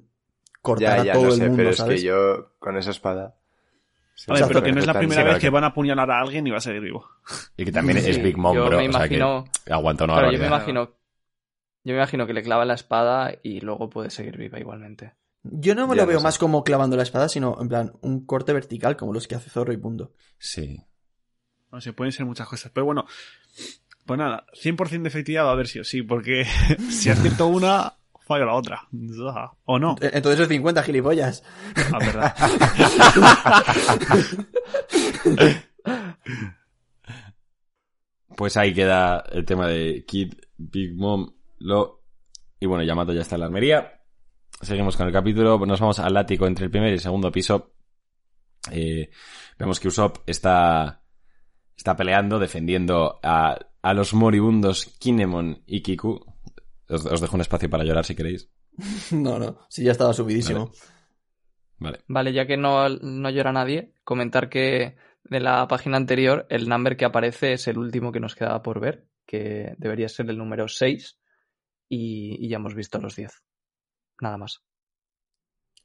cortar 0.62 1.04
Ya, 1.06 1.12
a 1.12 1.16
todo 1.16 1.24
no 1.26 1.30
el 1.34 1.36
sé, 1.36 1.42
mundo, 1.50 1.58
pero 1.58 1.70
es 1.72 1.82
que 1.84 2.02
yo 2.02 2.54
con 2.60 2.78
esa 2.78 2.92
espada... 2.92 3.24
A 3.26 3.26
ver, 3.26 4.38
Exacto, 4.38 4.48
pero 4.48 4.64
que 4.64 4.72
no 4.72 4.80
es 4.80 4.86
la 4.88 4.94
primera 5.00 5.22
sí, 5.24 5.28
vez 5.28 5.38
que 5.40 5.50
van 5.50 5.66
a 5.66 5.68
apuñalar 5.68 6.10
a 6.12 6.22
alguien 6.22 6.48
y 6.48 6.52
va 6.52 6.60
a 6.60 6.62
seguir 6.62 6.80
vivo. 6.80 7.06
Y 7.58 7.66
que 7.66 7.74
también 7.74 7.98
es 7.98 8.24
Big 8.24 8.38
Mom, 8.38 8.56
yo 8.56 8.66
bro. 8.68 8.78
me 8.78 8.88
o 8.88 8.92
sea 8.94 9.08
que 9.10 9.16
imagino- 9.16 9.44
aguanta 9.70 10.06
una 10.06 10.14
Claro, 10.14 10.32
yo 10.32 10.40
me 10.40 10.48
imagino. 10.48 10.86
Yo 11.84 11.92
me 11.94 11.96
imagino 11.96 12.26
que 12.26 12.34
le 12.34 12.42
clava 12.42 12.64
la 12.64 12.76
espada 12.76 13.34
y 13.44 13.60
luego 13.60 13.90
puede 13.90 14.12
seguir 14.12 14.38
viva 14.38 14.58
igualmente. 14.60 15.14
Yo 15.44 15.76
no 15.76 15.88
me 15.88 15.96
Ya 15.96 16.04
lo 16.04 16.04
no 16.04 16.08
veo 16.08 16.20
sé. 16.20 16.24
más 16.24 16.38
como 16.38 16.64
clavando 16.64 16.96
la 16.96 17.04
espada, 17.04 17.28
sino 17.28 17.58
en 17.60 17.68
plan 17.68 17.92
un 18.02 18.26
corte 18.26 18.54
vertical 18.54 18.96
como 18.96 19.12
los 19.12 19.28
que 19.28 19.36
hace 19.36 19.50
Zoro 19.50 19.74
y 19.74 19.78
punto. 19.78 20.14
Sí. 20.38 20.82
No 21.72 21.82
sé, 21.82 21.94
pueden 21.94 22.12
ser 22.12 22.26
muchas 22.26 22.48
cosas. 22.48 22.72
Pero 22.74 22.86
bueno, 22.86 23.06
pues 24.06 24.18
nada, 24.18 24.46
100% 24.54 25.02
de 25.04 25.08
efectividad 25.10 25.44
va 25.46 25.50
a 25.50 25.54
haber 25.54 25.68
sí 25.68 25.80
o 25.80 25.84
sí, 25.84 26.02
porque 26.02 26.46
si 26.90 27.10
acierto 27.10 27.48
una, 27.48 27.94
fallo 28.22 28.46
la 28.46 28.54
otra. 28.56 28.88
O 29.66 29.78
no, 29.80 29.96
E- 30.02 30.12
Entonces 30.14 30.42
es 30.42 30.48
50 30.48 30.84
gilipollas. 30.84 31.44
la 31.92 32.00
verdad. 32.00 32.36
Pues 38.36 38.58
ahí 38.58 38.74
queda 38.74 39.24
el 39.32 39.46
tema 39.46 39.68
de 39.68 40.06
Kid, 40.06 40.34
Big 40.58 40.96
Mom, 40.96 41.34
Lo. 41.60 42.04
Y 42.60 42.66
bueno, 42.68 42.84
Yamato 42.84 43.14
ya 43.14 43.22
está 43.22 43.36
en 43.36 43.40
la 43.42 43.46
armería. 43.48 44.02
Seguimos 44.62 44.96
con 44.98 45.08
el 45.08 45.14
capítulo. 45.14 45.58
Nos 45.66 45.80
vamos 45.80 46.00
al 46.00 46.16
ático 46.16 46.46
entre 46.48 46.66
el 46.66 46.72
primer 46.72 46.90
y 46.90 46.94
el 46.94 47.00
segundo 47.00 47.32
piso. 47.32 47.74
Eh, 48.72 49.10
vemos 49.58 49.80
que 49.80 49.88
Usopp 49.88 50.18
está, 50.28 51.02
está 51.80 51.96
peleando, 51.96 52.40
defendiendo 52.40 53.20
a, 53.24 53.58
a 53.82 53.94
los 53.94 54.14
moribundos 54.14 54.86
Kinemon 55.00 55.64
y 55.66 55.82
Kiku. 55.82 56.26
Os, 56.90 57.06
os 57.06 57.22
dejo 57.22 57.36
un 57.36 57.42
espacio 57.42 57.70
para 57.70 57.86
llorar 57.86 58.04
si 58.06 58.16
queréis. 58.16 58.52
No, 59.12 59.40
no, 59.40 59.60
sí, 59.70 59.84
ya 59.84 59.92
estaba 59.94 60.14
subidísimo. 60.14 60.72
Vale. 61.78 62.00
Vale, 62.08 62.34
ya 62.34 62.46
que 62.46 62.58
no, 62.58 62.90
no 62.90 63.30
llora 63.30 63.54
nadie, 63.54 63.94
comentar 64.04 64.50
que 64.50 64.98
de 65.24 65.40
la 65.40 65.66
página 65.70 65.96
anterior 65.96 66.46
el 66.50 66.68
number 66.68 66.98
que 66.98 67.06
aparece 67.06 67.54
es 67.54 67.68
el 67.70 67.78
último 67.78 68.12
que 68.12 68.20
nos 68.20 68.36
quedaba 68.36 68.62
por 68.62 68.82
ver, 68.82 69.08
que 69.26 69.76
debería 69.78 70.10
ser 70.10 70.30
el 70.30 70.38
número 70.38 70.68
6 70.68 71.18
y, 71.88 72.46
y 72.46 72.50
ya 72.50 72.58
hemos 72.58 72.76
visto 72.76 73.00
los 73.00 73.16
10. 73.16 73.32
Nada 74.22 74.38
más. 74.38 74.62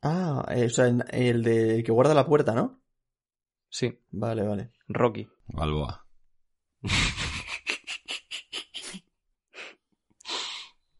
Ah, 0.02 0.44
eh, 0.50 0.66
o 0.66 0.70
sea, 0.70 0.88
en- 0.88 1.04
el 1.10 1.42
de 1.44 1.76
el 1.76 1.84
que 1.84 1.92
guarda 1.92 2.14
la 2.14 2.26
puerta, 2.26 2.52
¿no? 2.54 2.82
Sí, 3.74 3.92
Vale, 4.12 4.44
vale. 4.44 4.70
Rocky. 4.86 5.26
Balboa. 5.48 6.06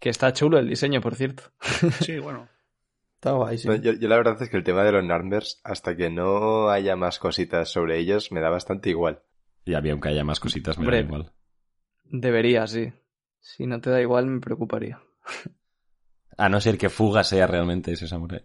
Que 0.00 0.10
está 0.10 0.32
chulo 0.34 0.58
el 0.58 0.68
diseño, 0.68 1.00
por 1.00 1.14
cierto. 1.14 1.44
Sí, 2.00 2.18
bueno. 2.18 2.46
Está 3.14 3.30
guay, 3.32 3.56
sí. 3.56 3.68
No, 3.68 3.76
yo, 3.76 3.92
yo 3.92 4.06
la 4.08 4.16
verdad 4.16 4.42
es 4.42 4.50
que 4.50 4.56
el 4.58 4.64
tema 4.64 4.82
de 4.82 4.92
los 4.92 5.02
numbers, 5.04 5.60
hasta 5.64 5.96
que 5.96 6.10
no 6.10 6.68
haya 6.68 6.94
más 6.94 7.18
cositas 7.18 7.70
sobre 7.70 7.98
ellos, 7.98 8.30
me 8.30 8.40
da 8.40 8.50
bastante 8.50 8.90
igual. 8.90 9.22
Y 9.64 9.72
a 9.72 9.80
mí, 9.80 9.88
aunque 9.88 10.10
haya 10.10 10.22
más 10.24 10.40
cositas, 10.40 10.76
me 10.76 10.84
Hombre. 10.84 10.98
da 10.98 11.04
igual. 11.06 11.32
Debería, 12.02 12.66
sí. 12.66 12.92
Si 13.40 13.66
no 13.66 13.80
te 13.80 13.88
da 13.88 14.02
igual, 14.02 14.26
me 14.26 14.40
preocuparía. 14.40 15.00
A 16.36 16.48
no 16.50 16.60
ser 16.60 16.76
que 16.76 16.90
Fuga 16.90 17.24
sea 17.24 17.46
realmente 17.46 17.92
ese 17.92 18.06
samurai. 18.08 18.44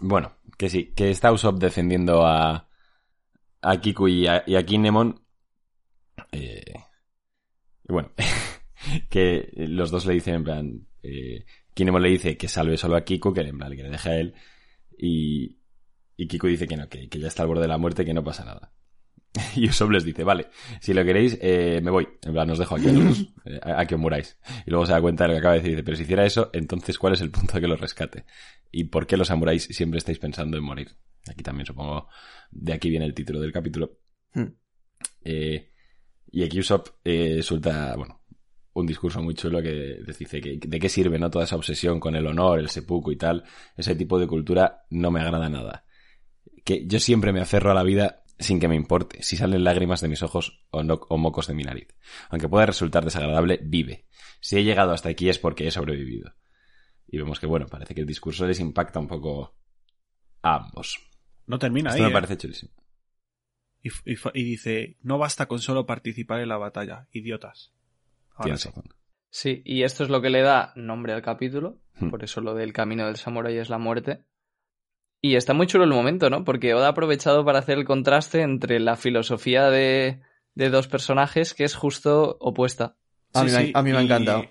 Bueno, 0.00 0.32
que 0.58 0.68
sí, 0.68 0.92
que 0.94 1.10
está 1.10 1.32
Usopp 1.32 1.58
defendiendo 1.58 2.26
a, 2.26 2.68
a 3.64 3.80
Kiku 3.80 4.08
y 4.08 4.26
a, 4.26 4.44
y 4.46 4.56
a 4.56 4.64
Kinemon. 4.64 5.20
Eh, 6.32 6.74
y 7.88 7.92
bueno, 7.92 8.12
que 9.10 9.50
los 9.56 9.90
dos 9.90 10.06
le 10.06 10.14
dicen 10.14 10.34
en 10.34 10.44
plan... 10.44 10.86
Eh, 11.02 11.44
Kinemon 11.74 12.02
le 12.02 12.10
dice 12.10 12.36
que 12.36 12.46
salve 12.48 12.76
solo 12.76 12.96
a 12.96 13.04
Kiku, 13.04 13.32
que 13.32 13.40
en 13.40 13.58
plan 13.58 13.74
que 13.74 13.82
le 13.82 13.90
deje 13.90 14.08
a 14.08 14.16
él. 14.16 14.34
Y, 14.96 15.56
y 16.16 16.28
Kiku 16.28 16.46
dice 16.46 16.68
que 16.68 16.76
no, 16.76 16.88
que, 16.88 17.08
que 17.08 17.18
ya 17.18 17.28
está 17.28 17.42
al 17.42 17.48
borde 17.48 17.62
de 17.62 17.68
la 17.68 17.78
muerte, 17.78 18.04
que 18.04 18.14
no 18.14 18.22
pasa 18.22 18.44
nada. 18.44 18.72
Y 19.56 19.68
Usopp 19.68 19.90
les 19.90 20.04
dice, 20.04 20.24
vale, 20.24 20.48
si 20.80 20.94
lo 20.94 21.04
queréis, 21.04 21.38
eh, 21.40 21.80
me 21.82 21.90
voy. 21.90 22.06
En 22.22 22.32
plan, 22.32 22.48
os 22.50 22.58
dejo 22.58 22.76
aquí 22.76 22.88
a, 22.88 22.92
los 22.92 23.04
dos, 23.04 23.28
eh, 23.44 23.60
a, 23.62 23.80
a 23.80 23.86
que 23.86 23.94
os 23.94 24.00
muráis. 24.00 24.38
Y 24.66 24.70
luego 24.70 24.86
se 24.86 24.92
da 24.92 25.00
cuenta 25.00 25.24
de 25.24 25.28
lo 25.28 25.34
que 25.34 25.38
acaba 25.38 25.54
de 25.54 25.60
decir. 25.60 25.72
Dice, 25.72 25.82
pero 25.82 25.96
si 25.96 26.02
hiciera 26.04 26.24
eso, 26.24 26.50
entonces 26.52 26.98
¿cuál 26.98 27.14
es 27.14 27.20
el 27.20 27.30
punto 27.30 27.54
de 27.54 27.60
que 27.60 27.68
los 27.68 27.80
rescate? 27.80 28.24
¿Y 28.70 28.84
por 28.84 29.06
qué 29.06 29.16
los 29.16 29.28
samuráis 29.28 29.64
siempre 29.64 29.98
estáis 29.98 30.18
pensando 30.18 30.56
en 30.56 30.64
morir? 30.64 30.96
Aquí 31.28 31.42
también 31.42 31.66
supongo, 31.66 32.08
de 32.54 32.72
aquí 32.72 32.90
viene 32.90 33.04
el 33.06 33.14
título 33.14 33.40
del 33.40 33.52
capítulo. 33.52 33.98
Hmm. 34.32 34.46
Eh, 35.22 35.70
y 36.30 36.42
aquí 36.42 36.60
Usopp 36.60 36.88
eh, 37.04 37.42
suelta, 37.42 37.94
bueno, 37.96 38.22
un 38.74 38.86
discurso 38.86 39.22
muy 39.22 39.34
chulo 39.34 39.62
que 39.62 39.98
dice 40.18 40.40
que 40.40 40.58
de 40.60 40.80
qué 40.80 40.88
sirve, 40.88 41.18
¿no? 41.18 41.30
Toda 41.30 41.44
esa 41.44 41.56
obsesión 41.56 42.00
con 42.00 42.16
el 42.16 42.26
honor, 42.26 42.58
el 42.58 42.68
seppuku 42.68 43.12
y 43.12 43.16
tal. 43.16 43.44
Ese 43.76 43.94
tipo 43.94 44.18
de 44.18 44.26
cultura 44.26 44.84
no 44.90 45.10
me 45.10 45.20
agrada 45.20 45.48
nada. 45.48 45.84
Que 46.64 46.86
yo 46.86 46.98
siempre 46.98 47.32
me 47.32 47.40
aferro 47.40 47.70
a 47.70 47.74
la 47.74 47.82
vida 47.84 48.22
sin 48.38 48.58
que 48.58 48.66
me 48.66 48.74
importe 48.74 49.22
si 49.22 49.36
salen 49.36 49.62
lágrimas 49.62 50.00
de 50.00 50.08
mis 50.08 50.22
ojos 50.22 50.64
o, 50.70 50.82
no- 50.82 51.00
o 51.08 51.16
mocos 51.18 51.46
de 51.46 51.54
mi 51.54 51.62
nariz. 51.62 51.88
Aunque 52.30 52.48
pueda 52.48 52.66
resultar 52.66 53.04
desagradable, 53.04 53.60
vive. 53.62 54.06
Si 54.40 54.56
he 54.58 54.64
llegado 54.64 54.90
hasta 54.92 55.08
aquí 55.08 55.28
es 55.28 55.38
porque 55.38 55.66
he 55.68 55.70
sobrevivido. 55.70 56.34
Y 57.06 57.18
vemos 57.18 57.38
que, 57.38 57.46
bueno, 57.46 57.66
parece 57.66 57.94
que 57.94 58.00
el 58.00 58.06
discurso 58.08 58.44
les 58.46 58.58
impacta 58.58 58.98
un 58.98 59.06
poco 59.06 59.56
a 60.42 60.56
ambos. 60.56 60.98
No 61.46 61.58
termina 61.58 61.90
Esto 61.90 62.02
ahí. 62.02 62.06
me 62.06 62.10
¿eh? 62.10 62.12
parece 62.20 62.36
chulísimo. 62.38 62.72
Y, 63.82 63.90
y 64.10 64.16
y 64.34 64.44
dice, 64.44 64.96
no 65.02 65.18
basta 65.18 65.46
con 65.46 65.58
solo 65.58 65.84
participar 65.86 66.40
en 66.40 66.48
la 66.48 66.56
batalla, 66.56 67.06
idiotas. 67.12 67.72
Ahora 68.32 68.44
Tienes 68.44 68.60
sí. 68.62 68.68
razón. 68.68 68.84
Sí, 69.30 69.62
y 69.64 69.82
esto 69.82 70.04
es 70.04 70.10
lo 70.10 70.22
que 70.22 70.30
le 70.30 70.42
da 70.42 70.72
nombre 70.76 71.12
al 71.12 71.22
capítulo. 71.22 71.78
Hmm. 71.98 72.08
Por 72.10 72.24
eso 72.24 72.40
lo 72.40 72.54
del 72.54 72.72
camino 72.72 73.06
del 73.06 73.16
samurái 73.16 73.58
es 73.58 73.68
la 73.68 73.78
muerte. 73.78 74.22
Y 75.20 75.36
está 75.36 75.54
muy 75.54 75.66
chulo 75.66 75.84
el 75.84 75.90
momento, 75.90 76.28
¿no? 76.30 76.44
Porque 76.44 76.74
Oda 76.74 76.86
ha 76.86 76.90
aprovechado 76.90 77.44
para 77.44 77.58
hacer 77.58 77.78
el 77.78 77.84
contraste 77.84 78.42
entre 78.42 78.78
la 78.80 78.96
filosofía 78.96 79.70
de, 79.70 80.20
de 80.54 80.70
dos 80.70 80.86
personajes 80.86 81.52
que 81.54 81.64
es 81.64 81.74
justo 81.74 82.36
opuesta. 82.40 82.96
A 83.32 83.42
mí 83.44 83.50
Sí, 83.50 83.56
sí, 83.56 83.72
a 83.74 83.82
mí 83.82 83.90
me 83.90 83.98
ha 83.98 84.02
y- 84.02 84.04
encantado. 84.04 84.44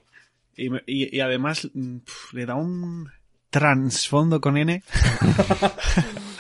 Y, 0.56 0.68
y- 0.86 1.16
y 1.18 1.20
además 1.22 1.70
mm, 1.74 1.98
pf, 2.00 2.36
le 2.38 2.46
da 2.46 2.56
un 2.56 3.10
trasfondo 3.50 4.42
con 4.42 4.58
N 4.58 4.84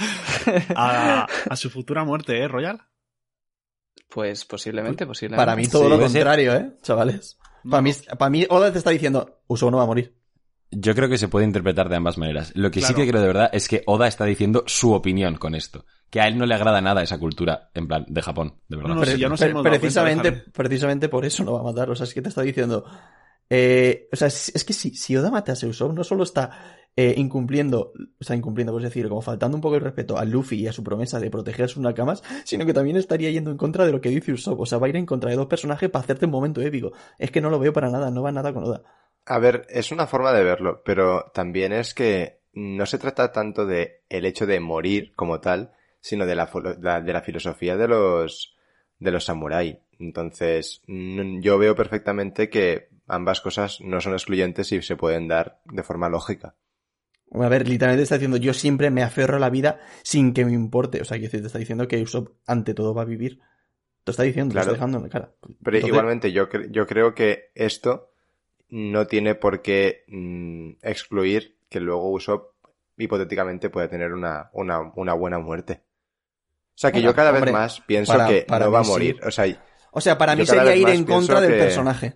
a, 0.75 1.27
a 1.49 1.55
su 1.55 1.69
futura 1.69 2.03
muerte, 2.03 2.37
¿eh, 2.39 2.47
Royal? 2.47 2.81
Pues 4.09 4.45
posiblemente, 4.45 5.05
posiblemente. 5.05 5.43
Para 5.45 5.55
mí 5.55 5.67
todo 5.67 5.83
Sí, 5.83 5.89
lo 5.89 5.99
contrario, 5.99 6.55
¿eh, 6.55 6.73
chavales? 6.81 7.37
Para 7.69 7.81
mí, 7.81 7.91
para 8.17 8.29
mí, 8.29 8.45
Oda 8.49 8.71
te 8.71 8.77
está 8.77 8.89
diciendo, 8.91 9.41
Uso 9.47 9.71
no 9.71 9.77
va 9.77 9.83
a 9.83 9.87
morir. 9.87 10.15
Yo 10.69 10.95
creo 10.95 11.07
que 11.07 11.17
se 11.19 11.27
puede 11.27 11.45
interpretar 11.45 11.87
de 11.87 11.95
ambas 11.95 12.17
maneras. 12.17 12.51
Lo 12.55 12.71
que 12.71 12.81
sí 12.81 12.93
que 12.95 13.07
creo 13.07 13.21
de 13.21 13.27
verdad 13.27 13.49
es 13.53 13.67
que 13.67 13.83
Oda 13.85 14.07
está 14.07 14.25
diciendo 14.25 14.63
su 14.67 14.93
opinión 14.93 15.35
con 15.35 15.53
esto. 15.55 15.85
Que 16.09 16.19
a 16.21 16.27
él 16.27 16.37
no 16.37 16.45
le 16.45 16.53
agrada 16.55 16.81
nada 16.81 17.01
esa 17.03 17.19
cultura, 17.19 17.69
en 17.73 17.87
plan, 17.87 18.05
de 18.07 18.21
Japón, 18.21 18.59
de 18.67 18.77
verdad. 18.77 18.89
No, 18.89 18.95
no, 18.95 19.01
Pre- 19.01 19.11
sí, 19.13 19.19
ya 19.19 19.29
pre- 19.29 19.53
precisamente, 19.61 20.29
cuenta, 20.31 20.51
precisamente 20.51 21.09
por 21.09 21.25
eso 21.25 21.43
no 21.43 21.53
va 21.53 21.59
a 21.61 21.63
matar. 21.63 21.89
O 21.89 21.95
sea, 21.95 22.03
es 22.05 22.13
que 22.13 22.21
te 22.21 22.29
está 22.29 22.41
diciendo. 22.41 22.85
eh, 23.49 24.09
o 24.11 24.15
sea, 24.15 24.27
es, 24.27 24.51
es 24.55 24.63
que 24.63 24.73
si, 24.73 24.95
si 24.95 25.15
Oda 25.15 25.31
matase 25.31 25.65
a 25.65 25.69
Usopp, 25.69 25.93
no 25.93 26.03
solo 26.03 26.23
está 26.23 26.75
eh, 26.95 27.15
incumpliendo, 27.17 27.93
o 28.19 28.23
sea, 28.23 28.35
incumpliendo, 28.35 28.71
pues 28.71 28.83
decir, 28.83 29.07
como 29.09 29.21
faltando 29.21 29.57
un 29.57 29.61
poco 29.61 29.75
el 29.75 29.81
respeto 29.81 30.17
a 30.17 30.25
Luffy 30.25 30.57
y 30.57 30.67
a 30.67 30.73
su 30.73 30.83
promesa 30.83 31.19
de 31.19 31.31
proteger 31.31 31.65
a 31.65 31.67
sus 31.67 31.81
nakamas, 31.81 32.23
sino 32.43 32.65
que 32.65 32.73
también 32.73 32.97
estaría 32.97 33.31
yendo 33.31 33.51
en 33.51 33.57
contra 33.57 33.85
de 33.85 33.91
lo 33.91 34.01
que 34.01 34.09
dice 34.09 34.31
Usopp. 34.31 34.59
O 34.59 34.65
sea, 34.65 34.77
va 34.77 34.87
a 34.87 34.89
ir 34.89 34.95
en 34.95 35.05
contra 35.05 35.29
de 35.29 35.35
dos 35.35 35.47
personajes 35.47 35.89
para 35.89 36.03
hacerte 36.03 36.25
un 36.25 36.31
momento 36.31 36.61
épico. 36.61 36.93
Es 37.17 37.31
que 37.31 37.41
no 37.41 37.49
lo 37.49 37.59
veo 37.59 37.73
para 37.73 37.89
nada, 37.89 38.11
no 38.11 38.21
va 38.21 38.31
nada 38.31 38.53
con 38.53 38.63
Oda. 38.63 38.83
A 39.25 39.39
ver, 39.39 39.65
es 39.69 39.91
una 39.91 40.05
forma 40.05 40.33
de 40.33 40.43
verlo, 40.43 40.81
pero 40.85 41.31
también 41.33 41.71
es 41.71 41.93
que 41.93 42.41
no 42.53 42.85
se 42.85 42.99
trata 42.99 43.31
tanto 43.31 43.65
de 43.65 44.03
el 44.09 44.25
hecho 44.25 44.45
de 44.45 44.59
morir 44.59 45.13
como 45.15 45.39
tal, 45.39 45.71
sino 45.99 46.25
de 46.25 46.35
la, 46.35 46.45
de 47.01 47.13
la 47.13 47.21
filosofía 47.21 47.75
de 47.75 47.87
los 47.87 48.55
de 48.99 49.11
los 49.11 49.25
samurái. 49.25 49.79
Entonces, 49.99 50.81
yo 50.87 51.57
veo 51.57 51.75
perfectamente 51.75 52.49
que 52.49 52.89
ambas 53.07 53.41
cosas 53.41 53.79
no 53.81 53.99
son 54.01 54.13
excluyentes 54.13 54.71
y 54.71 54.81
se 54.81 54.95
pueden 54.95 55.27
dar 55.27 55.59
de 55.65 55.83
forma 55.83 56.09
lógica. 56.09 56.55
A 57.33 57.49
ver, 57.49 57.67
literalmente 57.67 58.03
está 58.03 58.15
diciendo, 58.15 58.37
yo 58.37 58.53
siempre 58.53 58.91
me 58.91 59.01
aferro 59.03 59.37
a 59.37 59.39
la 59.39 59.49
vida 59.49 59.79
sin 60.03 60.33
que 60.33 60.45
me 60.45 60.53
importe. 60.53 61.01
O 61.01 61.05
sea, 61.05 61.19
que 61.19 61.29
te 61.29 61.37
está 61.37 61.57
diciendo 61.57 61.87
que 61.87 62.01
Usopp 62.01 62.29
ante 62.45 62.73
todo 62.73 62.93
va 62.93 63.01
a 63.01 63.05
vivir. 63.05 63.39
Te 64.03 64.11
está 64.11 64.23
diciendo, 64.23 64.51
Claro. 64.53 64.67
te 64.67 64.73
está 64.73 64.85
dejando 64.85 65.05
en 65.05 65.09
cara. 65.09 65.31
Pero 65.41 65.53
Entonces, 65.77 65.87
igualmente 65.87 66.31
yo, 66.31 66.49
cre- 66.49 66.69
yo 66.71 66.85
creo 66.85 67.15
que 67.15 67.51
esto 67.55 68.11
no 68.69 69.07
tiene 69.07 69.35
por 69.35 69.61
qué 69.61 70.03
mm, 70.07 70.71
excluir 70.81 71.57
que 71.69 71.79
luego 71.79 72.11
Usopp 72.11 72.53
hipotéticamente 72.97 73.69
pueda 73.69 73.87
tener 73.89 74.13
una, 74.13 74.49
una, 74.53 74.79
una 74.95 75.13
buena 75.13 75.39
muerte. 75.39 75.81
O 76.75 76.77
sea 76.77 76.91
que 76.91 76.97
Bueno, 76.99 77.11
yo 77.11 77.15
cada 77.15 77.29
hombre, 77.31 77.45
vez 77.45 77.53
más 77.53 77.81
pienso 77.81 78.13
para- 78.13 78.27
que 78.27 78.41
para 78.47 78.65
no 78.65 78.71
va 78.71 78.79
a 78.81 78.83
sí. 78.83 78.89
morir. 78.91 79.19
O 79.25 79.31
sea, 79.31 79.45
O 79.91 80.01
sea, 80.01 80.17
para 80.17 80.35
mí 80.35 80.45
sería 80.45 80.75
ir 80.75 80.89
en 80.89 81.03
contra 81.05 81.39
del 81.41 81.51
que- 81.53 81.57
personaje. 81.59 82.15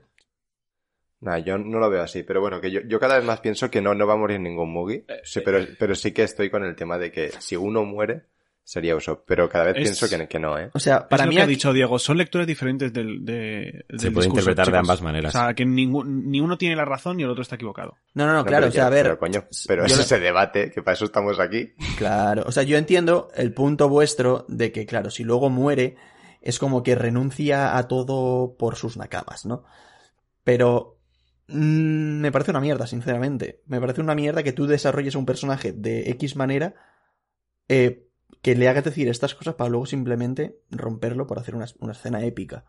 Nah, 1.22 1.38
yo 1.39 1.57
no 1.57 1.80
lo 1.80 1.89
veo 1.89 2.01
así. 2.03 2.24
Pero 2.24 2.41
bueno, 2.41 2.59
que 2.61 2.72
yo, 2.72 2.82
yo 2.88 2.99
cada 2.99 3.15
vez 3.18 3.26
más 3.26 3.39
pienso 3.39 3.70
que 3.72 3.82
no, 3.82 3.93
no 3.93 4.05
va 4.07 4.13
a 4.13 4.18
morir 4.18 4.39
ningún 4.39 4.72
Mugi. 4.72 4.95
Eh, 5.07 5.22
Sí, 5.24 5.41
pero, 5.43 5.59
pero 5.80 5.95
sí 5.95 6.11
que 6.11 6.24
estoy 6.24 6.49
con 6.49 6.63
el 6.63 6.76
tema 6.76 6.97
de 6.97 7.11
que 7.11 7.32
si 7.39 7.55
uno 7.55 7.84
muere, 7.86 8.24
sería 8.63 8.95
Usopp. 8.97 9.24
Pero 9.26 9.47
cada 9.47 9.63
vez 9.65 9.78
Es- 9.78 9.84
pienso 9.84 10.09
que, 10.09 10.28
que 10.28 10.39
no, 10.39 10.59
¿eh? 10.59 10.70
O 10.74 10.80
sea, 10.80 11.07
para 11.07 11.24
es 11.24 11.28
lo 11.28 11.30
mí 11.30 11.36
que 11.38 11.41
ha 11.41 11.47
dicho 11.47 11.72
Diego, 11.72 11.97
son 11.99 12.18
lecturas 12.18 12.45
diferentes 12.45 12.91
del, 12.91 13.24
de, 13.24 13.86
del 13.88 13.99
Se 13.99 14.11
puede 14.11 14.26
discurso, 14.26 14.49
interpretar 14.49 14.72
de 14.72 14.78
ambas 14.78 15.01
maneras. 15.01 15.34
O 15.34 15.38
sea, 15.39 15.53
que 15.53 15.65
ningún, 15.65 16.30
ni 16.30 16.41
uno 16.41 16.57
tiene 16.57 16.76
la 16.76 16.84
razón 16.84 17.18
y 17.20 17.24
el 17.24 17.30
otro 17.30 17.43
está 17.43 17.55
equivocado. 17.55 17.95
No, 18.13 18.26
no, 18.26 18.34
no, 18.34 18.39
No, 18.39 18.45
claro, 18.45 18.63
pero 18.63 18.70
o 18.70 18.72
sea, 18.74 18.82
ya- 18.84 18.88
a 18.88 18.89
ver. 18.89 19.03
Pero 19.03 19.20
coño, 19.20 19.43
pero 19.68 19.84
yo 19.84 19.86
eso 19.88 19.97
lo- 19.97 20.03
se 20.03 20.20
debate, 20.20 20.70
que 20.72 20.82
para 20.84 20.95
eso 20.95 21.05
estamos 21.05 21.39
aquí. 21.39 21.74
Claro, 21.97 22.43
o 22.45 22.51
sea, 22.51 22.63
yo 22.63 22.78
entiendo 22.78 23.30
el 23.36 23.53
punto 23.53 23.88
vuestro 23.88 24.45
de 24.49 24.72
que, 24.74 24.86
claro, 24.86 25.09
si 25.11 25.24
luego 25.24 25.49
muere, 25.49 25.95
es 26.41 26.59
como 26.59 26.84
que 26.84 26.95
renuncia 26.95 27.78
a 27.78 27.88
todo 27.88 28.55
por 28.57 28.76
sus 28.76 28.97
nakamas, 28.97 29.45
¿no? 29.45 29.63
Pero 30.43 30.97
mm, 31.48 32.20
me 32.22 32.32
parece 32.32 32.52
una 32.52 32.60
mierda, 32.62 32.88
sinceramente. 32.88 33.62
Me 33.68 33.80
parece 33.80 34.02
una 34.02 34.16
mierda 34.16 34.43
que 34.43 34.54
tú 34.54 34.68
desarrolles 34.68 35.16
a 35.16 35.20
un 35.20 35.26
personaje 35.26 35.72
de 35.74 36.10
X 36.12 36.36
manera 36.36 36.76
eh, 37.68 38.08
que 38.41 38.56
le 38.56 38.68
hagas 38.70 38.84
decir 38.84 39.08
estas 39.08 39.36
cosas 39.36 39.56
para 39.56 39.70
luego 39.70 39.86
simplemente 39.86 40.60
romperlo 40.70 41.28
por 41.28 41.39
hacer 41.39 41.56
una, 41.56 41.66
una 41.80 41.93
escena 41.93 42.24
épica. 42.24 42.66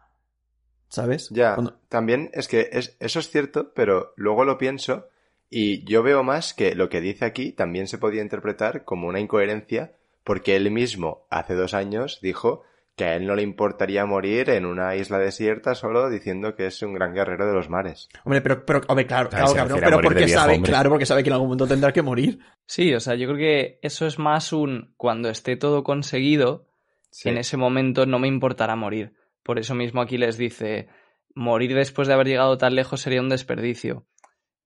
¿Sabes? 0.88 1.28
Ya, 1.30 1.54
Cuando- 1.54 1.78
también 1.88 2.30
es 2.32 2.48
que 2.48 2.70
es, 2.72 2.96
eso 3.00 3.18
es 3.18 3.30
cierto, 3.30 3.72
pero 3.74 4.12
luego 4.16 4.44
lo 4.44 4.56
pienso 4.56 5.08
y 5.50 5.84
yo 5.84 6.02
veo 6.02 6.22
más 6.22 6.54
que 6.54 6.74
lo 6.74 6.88
que 6.88 7.00
dice 7.00 7.24
aquí 7.24 7.52
también 7.52 7.88
se 7.88 7.98
podía 7.98 8.22
interpretar 8.22 8.84
como 8.84 9.08
una 9.08 9.20
incoherencia 9.20 9.94
porque 10.24 10.56
él 10.56 10.70
mismo 10.70 11.26
hace 11.30 11.54
dos 11.54 11.74
años 11.74 12.20
dijo 12.22 12.62
que 12.98 13.04
a 13.04 13.16
él 13.16 13.26
no 13.26 13.34
le 13.34 13.42
importaría 13.42 14.04
morir 14.04 14.50
en 14.50 14.66
una 14.66 14.94
isla 14.96 15.18
desierta 15.18 15.74
solo 15.74 16.10
diciendo 16.10 16.54
que 16.54 16.66
es 16.66 16.82
un 16.82 16.92
gran 16.92 17.14
guerrero 17.14 17.46
de 17.46 17.54
los 17.54 17.70
mares. 17.70 18.08
Hombre, 18.24 18.42
pero, 18.42 18.66
pero, 18.66 18.80
hombre, 18.88 19.06
claro, 19.06 19.30
Claro, 19.30 19.76
pero 19.80 20.00
porque 20.02 20.24
viejo, 20.24 20.40
sabe, 20.40 20.56
hombre. 20.56 20.70
claro, 20.70 20.90
porque 20.90 21.06
sabe 21.06 21.22
que 21.22 21.30
en 21.30 21.34
algún 21.34 21.48
momento 21.48 21.66
tendrá 21.66 21.92
que 21.92 22.02
morir. 22.02 22.40
Sí, 22.66 22.92
o 22.92 23.00
sea, 23.00 23.14
yo 23.14 23.26
creo 23.28 23.38
que 23.38 23.78
eso 23.82 24.06
es 24.06 24.18
más 24.18 24.52
un 24.52 24.92
cuando 24.98 25.30
esté 25.30 25.56
todo 25.56 25.82
conseguido, 25.84 26.66
Sí. 27.10 27.30
en 27.30 27.38
ese 27.38 27.56
momento 27.56 28.04
no 28.04 28.18
me 28.18 28.28
importará 28.28 28.76
morir. 28.76 29.14
Por 29.42 29.58
eso 29.58 29.74
mismo 29.74 30.02
aquí 30.02 30.18
les 30.18 30.36
dice, 30.36 30.88
morir 31.34 31.74
después 31.74 32.06
de 32.08 32.12
haber 32.14 32.26
llegado 32.26 32.58
tan 32.58 32.74
lejos 32.74 33.00
sería 33.00 33.22
un 33.22 33.30
desperdicio. 33.30 34.06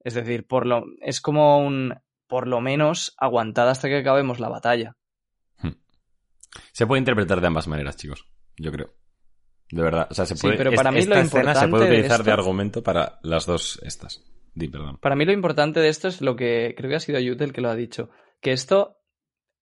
Es 0.00 0.14
decir, 0.14 0.46
por 0.48 0.66
lo, 0.66 0.84
es 1.02 1.20
como 1.20 1.58
un, 1.64 1.94
por 2.26 2.48
lo 2.48 2.60
menos, 2.60 3.14
aguantad 3.18 3.68
hasta 3.70 3.88
que 3.88 3.98
acabemos 3.98 4.40
la 4.40 4.48
batalla. 4.48 4.96
Se 6.72 6.86
puede 6.86 7.00
interpretar 7.00 7.40
de 7.40 7.46
ambas 7.46 7.68
maneras, 7.68 7.96
chicos. 7.96 8.26
Yo 8.56 8.70
creo. 8.72 8.94
De 9.70 9.82
verdad. 9.82 10.06
O 10.10 10.14
sea, 10.14 10.26
se 10.26 10.36
Sí, 10.36 10.42
puede. 10.42 10.56
pero 10.58 10.72
para 10.72 10.90
mí 10.90 10.98
lo 11.04 11.14
esta 11.14 11.20
escena 11.38 11.54
se 11.54 11.68
puede 11.68 11.84
de 11.86 11.90
utilizar 11.92 12.18
de, 12.22 12.30
esto- 12.30 12.40
argumento 12.40 12.82
para 12.82 13.18
las 13.22 13.46
dos 13.46 13.80
estas. 13.82 14.22
Di, 14.54 14.68
perdón. 14.68 14.98
Para 15.00 15.16
mí 15.16 15.24
lo 15.24 15.32
importante 15.32 15.80
de 15.80 15.88
esto 15.88 16.08
es 16.08 16.20
lo 16.20 16.36
que 16.36 16.74
creo 16.76 16.90
que 16.90 16.96
ha 16.96 17.00
sido 17.00 17.18
Yute 17.18 17.44
el 17.44 17.54
que 17.54 17.62
lo 17.62 17.70
ha 17.70 17.74
dicho, 17.74 18.10
que 18.42 18.52
esto 18.52 18.98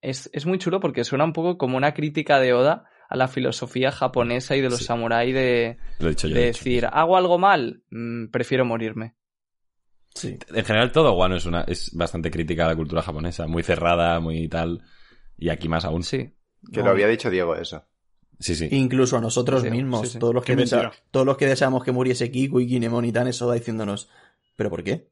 es, 0.01 0.29
es 0.33 0.45
muy 0.45 0.57
chulo 0.57 0.81
porque 0.81 1.05
suena 1.05 1.23
un 1.23 1.31
poco 1.31 1.57
como 1.57 1.77
una 1.77 1.93
crítica 1.93 2.39
de 2.41 2.51
Oda 2.53 2.89
a 3.07 3.15
la 3.15 3.29
filosofía 3.29 3.91
japonesa 3.91 4.55
y 4.57 4.61
de 4.61 4.69
los 4.69 4.79
Sí. 4.79 4.85
samuráis 4.85 5.33
de, 5.33 5.77
Lo 5.99 6.07
he 6.07 6.09
dicho 6.09 6.27
yo. 6.27 6.35
de 6.35 6.45
decir, 6.47 6.85
hago 6.91 7.15
algo 7.15 7.37
mal, 7.37 7.83
Mm, 7.89 8.27
prefiero 8.31 8.65
morirme. 8.65 9.15
Sí. 10.13 10.37
En 10.53 10.65
general, 10.65 10.91
todo 10.91 11.13
Wano 11.13 11.37
es, 11.37 11.45
una, 11.45 11.61
es 11.61 11.91
bastante 11.95 12.29
crítica 12.29 12.65
a 12.65 12.69
la 12.69 12.75
cultura 12.75 13.01
japonesa. 13.01 13.47
Muy 13.47 13.63
cerrada, 13.63 14.19
muy 14.19 14.49
tal. 14.49 14.81
Y 15.37 15.47
aquí 15.49 15.69
más 15.69 15.85
aún. 15.85 16.03
Sí. 16.03 16.33
Que 16.71 16.79
No, 16.79 16.85
lo 16.87 16.91
había 16.91 17.07
dicho 17.07 17.29
Diego 17.29 17.55
eso. 17.55 17.85
Sí, 18.39 18.55
sí. 18.55 18.67
Incluso 18.71 19.17
a 19.17 19.21
nosotros 19.21 19.63
mismos, 19.63 20.01
sí, 20.07 20.13
sí. 20.13 20.19
Todos, 20.19 20.33
los 20.33 20.43
que 20.43 20.55
desea- 20.55 20.91
todos 21.11 21.25
los 21.25 21.37
que 21.37 21.45
deseamos 21.47 21.83
que 21.83 21.91
muriese 21.91 22.31
Kiku 22.31 22.59
y 22.59 22.67
Kinemon 22.67 23.05
y 23.05 23.11
tan, 23.11 23.27
eso 23.27 23.47
va 23.47 23.53
diciéndonos, 23.53 24.09
¿pero 24.55 24.69
por 24.69 24.83
qué? 24.83 25.07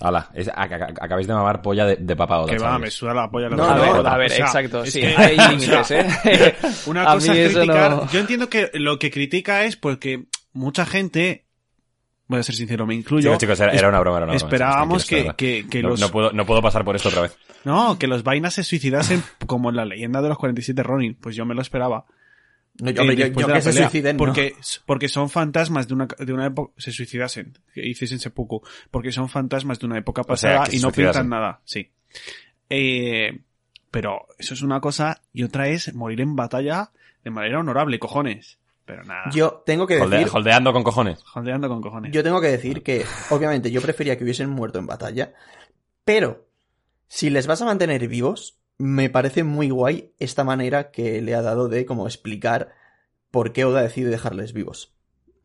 Hala, 0.00 0.30
es- 0.34 0.48
ac- 0.48 0.70
ac- 0.72 0.98
acabáis 1.00 1.26
de 1.28 1.34
mamar 1.34 1.62
polla 1.62 1.86
de, 1.86 1.96
de 1.96 2.14
Oda, 2.14 2.46
que 2.46 2.58
va, 2.58 2.78
me 2.80 2.90
suda 2.90 3.14
la 3.14 3.30
polla 3.30 3.48
la 3.48 3.56
No, 3.56 3.76
no, 3.76 4.02
no, 4.02 4.08
a 4.08 4.16
ver, 4.16 4.30
O 4.32 4.34
sea, 4.34 4.46
exacto, 4.46 4.84
sí, 4.86 5.00
que- 5.00 5.06
hay 5.16 5.36
o 5.38 5.40
sea, 5.40 5.50
límites, 5.50 5.90
¿eh? 5.92 6.54
Una 6.86 7.04
cosa 7.04 7.32
es 7.36 7.52
criticar. 7.52 7.90
no- 7.92 8.10
Yo 8.10 8.20
entiendo 8.20 8.48
que 8.48 8.70
lo 8.74 8.98
que 8.98 9.10
critica 9.12 9.64
es 9.64 9.76
porque 9.76 10.26
mucha 10.52 10.84
gente, 10.84 11.46
voy 12.28 12.40
a 12.40 12.42
ser 12.42 12.54
sincero, 12.54 12.86
me 12.86 12.94
incluyo. 12.94 13.30
Chicos, 13.30 13.38
chicos, 13.40 13.60
era, 13.60 13.72
es- 13.72 13.82
una 13.82 14.00
broma, 14.00 14.18
era 14.18 14.26
una 14.26 14.34
broma. 14.34 14.46
Esperábamos 14.46 15.06
chicos, 15.06 15.34
que, 15.34 15.62
que, 15.62 15.68
que 15.68 15.82
los. 15.82 16.00
no, 16.00 16.08
puedo, 16.10 16.32
no 16.32 16.46
puedo 16.46 16.62
pasar 16.62 16.84
por 16.84 16.96
esto 16.96 17.08
otra 17.08 17.22
vez. 17.22 17.36
No, 17.64 17.98
que 17.98 18.06
los 18.06 18.22
vainas 18.22 18.54
se 18.54 18.62
suicidasen 18.64 19.22
como 19.46 19.70
en 19.70 19.76
la 19.76 19.84
leyenda 19.84 20.20
de 20.22 20.28
los 20.28 20.38
47 20.38 20.82
Ronin. 20.82 21.14
Pues 21.14 21.36
yo 21.36 21.44
me 21.44 21.54
lo 21.54 21.62
esperaba. 21.62 22.04
No, 22.80 22.90
yo, 22.90 23.02
Eh, 23.04 23.32
yo- 23.36 23.46
que 23.46 23.60
se 23.62 23.72
suiciden, 23.72 24.16
no. 24.16 24.18
porque, 24.18 24.54
porque 24.84 25.08
son 25.08 25.30
fantasmas 25.30 25.86
de 25.86 25.94
una, 25.94 26.08
de 26.18 26.32
una 26.32 26.46
época. 26.46 26.72
Se 26.76 26.90
suicidasen. 26.90 27.56
Que 27.72 27.86
hiciesen 27.86 28.18
seppuku. 28.18 28.62
Porque 28.90 29.12
son 29.12 29.28
fantasmas 29.28 29.78
de 29.78 29.86
una 29.86 29.98
época 29.98 30.22
O 30.26 30.36
sea, 30.36 30.58
pasada 30.58 30.76
y 30.76 30.80
no 30.80 30.90
pintan 30.90 31.28
nada. 31.28 31.60
Sí. 31.64 31.90
Eh, 32.70 33.38
pero 33.90 34.26
eso 34.38 34.54
es 34.54 34.62
una 34.62 34.80
cosa. 34.80 35.22
Y 35.32 35.44
otra 35.44 35.68
es 35.68 35.94
morir 35.94 36.20
en 36.20 36.34
batalla 36.34 36.90
de 37.22 37.30
manera 37.30 37.60
honorable, 37.60 37.98
cojones. 37.98 38.58
Pero 38.86 39.02
nada. 39.04 39.30
Yo 39.32 39.62
tengo 39.64 39.86
que 39.86 39.98
Holde- 40.00 40.18
decir, 40.18 40.32
holdeando 40.34 40.72
con 40.72 40.82
cojones. 40.82 41.22
Jondeando 41.24 41.68
con 41.68 41.80
cojones. 41.80 42.12
yo 42.12 42.22
tengo 42.22 42.40
que 42.40 42.48
decir 42.48 42.82
que, 42.82 43.04
obviamente, 43.30 43.70
yo 43.70 43.80
prefería 43.80 44.16
que 44.18 44.24
hubiesen 44.24 44.50
muerto 44.50 44.78
en 44.78 44.86
batalla, 44.86 45.32
pero 46.04 46.46
si 47.08 47.30
les 47.30 47.46
vas 47.46 47.62
a 47.62 47.64
mantener 47.64 48.06
vivos, 48.08 48.58
me 48.76 49.08
parece 49.08 49.42
muy 49.44 49.70
guay 49.70 50.12
esta 50.18 50.44
manera 50.44 50.90
que 50.90 51.22
le 51.22 51.34
ha 51.34 51.42
dado 51.42 51.68
de 51.68 51.86
como 51.86 52.06
explicar 52.06 52.72
por 53.30 53.52
qué 53.52 53.64
Oda 53.64 53.82
decide 53.82 54.10
dejarles 54.10 54.52
vivos. 54.52 54.92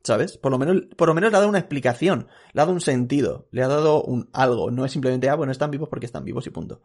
¿Sabes? 0.03 0.37
Por 0.37 0.51
lo 0.51 0.57
menos, 0.57 0.83
por 0.95 1.09
lo 1.09 1.13
menos 1.13 1.29
le 1.31 1.35
ha 1.37 1.39
dado 1.39 1.49
una 1.49 1.59
explicación, 1.59 2.27
le 2.53 2.61
ha 2.61 2.63
dado 2.65 2.71
un 2.73 2.79
sentido, 2.81 3.47
le 3.51 3.63
ha 3.63 3.67
dado 3.67 4.01
un 4.01 4.29
algo. 4.33 4.71
No 4.71 4.85
es 4.85 4.91
simplemente, 4.93 5.29
ah, 5.29 5.35
bueno, 5.35 5.51
están 5.51 5.71
vivos 5.71 5.89
porque 5.89 6.05
están 6.05 6.23
vivos 6.23 6.47
y 6.47 6.49
punto. 6.51 6.81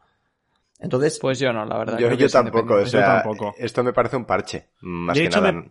Entonces, 0.80 1.18
Pues 1.20 1.38
yo 1.38 1.52
no, 1.52 1.64
la 1.64 1.78
verdad. 1.78 1.98
Yo, 1.98 2.08
tampoco, 2.28 2.74
o 2.74 2.80
independiente. 2.80 2.90
sea, 2.90 3.00
Yo 3.00 3.06
tampoco. 3.22 3.54
esto 3.56 3.84
me 3.84 3.92
parece 3.92 4.16
un 4.16 4.24
parche. 4.24 4.68
Más 4.80 5.14
De 5.14 5.22
que 5.22 5.26
hecho, 5.28 5.40
nada. 5.40 5.52
me- 5.52 5.70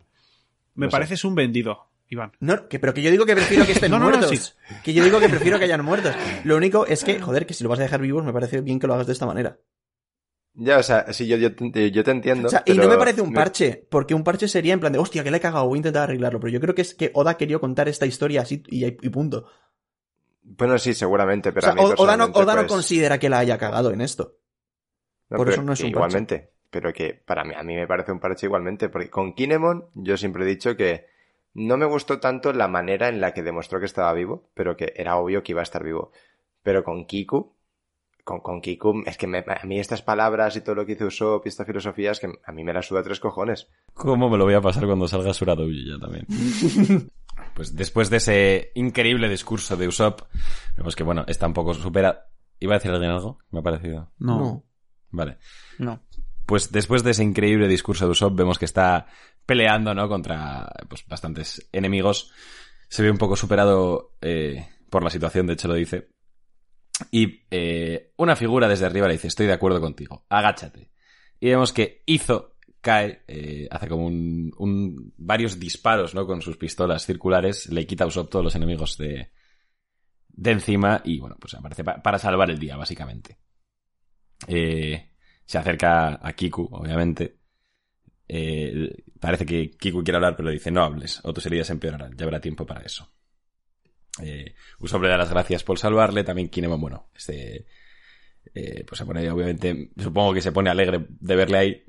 Me 0.76 0.86
no 0.88 0.90
sé. 0.90 0.96
pareces 0.96 1.24
un 1.26 1.36
vendido, 1.36 1.90
Iván. 2.10 2.32
No, 2.40 2.68
que, 2.68 2.80
pero 2.80 2.94
que 2.94 3.02
yo 3.02 3.12
digo 3.12 3.26
que 3.26 3.36
prefiero 3.36 3.66
que 3.66 3.74
estén 3.74 3.92
No, 3.92 4.00
no, 4.00 4.10
no, 4.10 4.18
muertos. 4.18 4.58
Que 4.84 4.94
yo 4.94 5.04
digo 5.04 5.20
que 5.20 5.30
prefiero 5.30 5.58
que 5.60 5.66
hayan 5.66 5.84
muertos. 5.86 6.16
Lo 6.44 6.56
único 6.58 6.86
es 6.86 7.04
que, 7.04 7.20
joder, 7.20 7.46
que 7.46 7.54
si 7.54 7.64
lo 7.64 7.70
vas 7.70 7.80
a 7.80 7.84
dejar 7.84 8.02
vivos, 8.02 8.24
me 8.24 8.34
parece 8.34 8.62
bien 8.62 8.80
que 8.80 8.88
lo 8.88 8.94
hagas 8.94 9.08
de 9.08 9.14
esta 9.14 9.26
manera. 9.26 9.60
Ya, 10.56 10.78
o 10.78 10.84
sea, 10.84 11.12
sí, 11.14 11.26
yo, 11.26 11.36
yo, 11.38 11.56
te- 11.56 11.90
yo 11.90 12.04
te 12.04 12.12
entiendo. 12.12 12.48
O 12.48 12.52
sea, 12.52 12.62
y 12.68 12.74
no 12.74 12.88
me 12.88 12.98
parece 12.98 13.22
un 13.22 13.34
parche, 13.34 13.88
porque 13.90 14.14
un 14.14 14.24
parche 14.24 14.48
sería 14.48 14.74
en 14.74 14.80
plan 14.80 14.94
de, 14.94 15.00
hostia, 15.00 15.24
que 15.24 15.32
le 15.32 15.38
he 15.38 15.42
cagado, 15.42 15.66
voy 15.68 15.78
a 15.78 15.80
intentar 15.80 16.04
arreglarlo. 16.04 16.40
Pero 16.40 16.54
yo 16.54 16.60
creo 16.60 16.76
que 16.76 16.84
es 16.84 16.94
que 16.94 17.10
Oda 17.16 17.38
quería 17.38 17.58
contar 17.58 17.90
esta 17.90 18.06
historia 18.06 18.42
así 18.42 18.62
y, 18.68 18.86
y 18.86 19.10
punto. 19.10 19.48
Bueno, 20.44 20.78
sí, 20.78 20.94
seguramente, 20.94 21.52
pero 21.54 21.68
o 21.70 21.72
sea, 21.72 21.72
a 21.72 21.76
mí 21.88 21.94
Oda, 21.98 22.18
no, 22.18 22.26
Oda 22.26 22.54
no 22.54 22.62
pues, 22.62 22.72
considera 22.72 23.18
que 23.18 23.30
la 23.30 23.40
haya 23.40 23.58
cagado 23.58 23.92
en 23.92 24.02
esto. 24.02 24.38
no, 25.30 25.38
por 25.38 25.50
eso 25.50 25.64
no 25.64 25.74
es 25.74 25.80
un 25.80 25.88
Igualmente, 25.88 26.52
pero 26.74 26.92
que 26.92 27.14
para 27.14 27.44
mí, 27.46 27.54
a 27.56 27.64
mí 27.64 27.76
me 27.76 27.88
parece 27.88 28.12
un 28.12 28.20
parche 28.20 28.48
igualmente, 28.48 28.90
porque 28.90 29.10
con 29.10 29.34
Kinemon 29.34 29.86
yo 29.94 30.18
siempre 30.18 30.44
he 30.44 30.48
dicho 30.48 30.76
que 30.76 31.06
no 31.54 31.78
me 31.78 31.86
gustó 31.86 32.20
tanto 32.20 32.52
la 32.52 32.68
manera 32.68 33.08
en 33.08 33.22
la 33.22 33.34
que 33.34 33.44
demostró 33.44 33.80
que 33.80 33.86
estaba 33.86 34.12
vivo, 34.14 34.50
pero 34.56 34.76
que 34.76 34.92
era 34.96 35.16
obvio 35.18 35.44
que 35.44 35.52
iba 35.52 35.62
a 35.62 35.64
estar 35.64 35.84
vivo. 35.84 36.12
Pero 36.64 36.84
con 36.84 37.06
Kiku, 37.06 37.54
con, 38.24 38.40
con 38.40 38.60
Kiku, 38.60 39.04
es 39.06 39.18
que 39.18 39.28
me- 39.28 39.46
a 39.48 39.64
mí 39.66 39.80
estas 39.80 40.02
palabras 40.02 40.56
y 40.56 40.62
todo 40.62 40.74
lo 40.76 40.86
que 40.86 40.94
hizo 40.94 41.06
Usopp 41.06 41.46
y 41.46 41.50
esta 41.50 41.64
filosofía 41.66 42.12
es 42.12 42.20
que 42.20 42.28
a 42.44 42.52
mí 42.52 42.64
me 42.64 42.74
la 42.74 42.82
suda 42.82 43.04
tres 43.04 43.20
cojones. 43.20 43.68
¿Cómo 43.94 44.30
me 44.30 44.38
lo 44.38 44.46
voy 44.46 44.56
a 44.56 44.62
pasar 44.62 44.86
cuando 44.88 45.08
salga 45.08 45.34
Suradouji 45.34 45.90
ya 45.92 46.00
también? 46.00 46.26
pues 47.54 47.76
después 47.76 48.10
de 48.10 48.18
ese 48.18 48.72
increíble 48.76 49.30
discurso 49.30 49.78
de 49.78 49.88
Usopp, 49.88 50.22
vemos 50.76 50.96
que, 50.96 51.04
bueno, 51.04 51.24
está 51.28 51.46
un 51.48 51.54
poco 51.54 51.74
supera... 51.76 52.28
¿Iba 52.60 52.76
a 52.76 52.78
decir 52.78 52.92
alguien 52.92 53.12
algo? 53.12 53.40
Me 53.52 53.60
ha 53.60 53.62
parecido. 53.62 54.10
No. 54.20 54.64
Vale. 55.12 55.38
No. 55.80 56.00
Pues 56.46 56.72
después 56.72 57.04
de 57.04 57.12
ese 57.12 57.24
increíble 57.24 57.68
discurso 57.68 58.06
de 58.06 58.12
Usopp, 58.12 58.36
vemos 58.38 58.60
que 58.60 58.66
está 58.66 59.08
peleando, 59.46 59.94
¿no? 59.94 60.08
Contra, 60.10 60.70
pues, 60.90 61.06
bastantes 61.08 61.68
enemigos. 61.72 62.32
Se 62.90 63.02
ve 63.04 63.12
un 63.12 63.18
poco 63.18 63.36
superado, 63.36 64.16
eh, 64.22 64.68
por 64.90 65.04
la 65.04 65.10
situación, 65.10 65.48
de 65.48 65.54
hecho 65.54 65.68
lo 65.68 65.74
dice. 65.76 66.10
Y 67.12 67.42
eh, 67.50 68.14
una 68.18 68.36
figura 68.36 68.68
desde 68.68 68.86
arriba 68.86 69.08
le 69.08 69.14
dice, 69.14 69.28
estoy 69.28 69.48
de 69.48 69.54
acuerdo 69.54 69.82
contigo, 69.82 70.26
agáchate. 70.30 70.92
Y 71.40 71.50
vemos 71.50 71.74
que 71.74 72.04
Izo 72.06 72.56
cae, 72.82 73.24
eh, 73.28 73.68
hace 73.72 73.88
como 73.88 74.06
un, 74.06 74.52
un- 74.58 75.14
varios 75.18 75.60
disparos, 75.60 76.14
¿no? 76.14 76.28
Con 76.28 76.42
sus 76.42 76.58
pistolas 76.58 77.06
circulares, 77.06 77.70
le 77.70 77.88
quita 77.88 78.04
a 78.04 78.08
Usopp 78.08 78.30
todos 78.30 78.46
los 78.46 78.56
enemigos 78.56 78.98
de, 78.98 79.32
de 80.30 80.52
encima 80.52 81.02
y, 81.04 81.20
bueno, 81.20 81.38
pues 81.40 81.54
aparece 81.56 81.84
pa- 81.84 82.02
para 82.02 82.20
salvar 82.20 82.50
el 82.52 82.60
día, 82.60 82.76
básicamente. 82.78 83.38
Eh, 84.48 85.13
se 85.46 85.58
acerca 85.58 86.20
a 86.22 86.34
Kiku, 86.34 86.68
obviamente. 86.72 87.38
Eh, 88.28 89.04
parece 89.20 89.46
que 89.46 89.72
Kiku 89.72 90.04
quiere 90.04 90.18
hablar, 90.18 90.36
pero 90.36 90.50
le 90.50 90.54
dice, 90.54 90.72
no 90.72 90.84
hables, 90.84 91.20
o 91.24 91.34
tus 91.34 91.46
heridas 91.46 91.70
empeorarán, 91.70 92.16
ya 92.18 92.26
habrá 92.26 92.40
tiempo 92.40 92.66
para 92.66 92.82
eso. 92.82 93.12
Eh, 94.22 94.56
Usopp 94.80 95.04
le 95.04 95.10
da 95.10 95.18
las 95.18 95.30
gracias 95.30 95.64
por 95.64 95.80
salvarle, 95.80 96.24
también 96.24 96.50
Kinemon, 96.50 96.80
bueno, 96.80 97.10
este, 97.16 97.66
eh, 98.54 98.84
pues 98.86 99.00
se 99.00 99.06
pone, 99.06 99.30
obviamente, 99.32 99.92
supongo 99.98 100.34
que 100.34 100.42
se 100.42 100.52
pone 100.52 100.70
alegre 100.70 101.06
de 101.10 101.36
verle 101.36 101.58
ahí, 101.58 101.84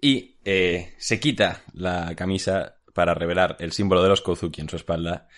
y 0.00 0.38
eh, 0.44 0.94
se 0.98 1.18
quita 1.18 1.62
la 1.72 2.14
camisa 2.14 2.76
para 2.92 3.14
revelar 3.14 3.56
el 3.58 3.72
símbolo 3.72 4.02
de 4.02 4.10
los 4.10 4.20
Kozuki 4.20 4.60
en 4.60 4.68
su 4.68 4.76
espalda, 4.76 5.28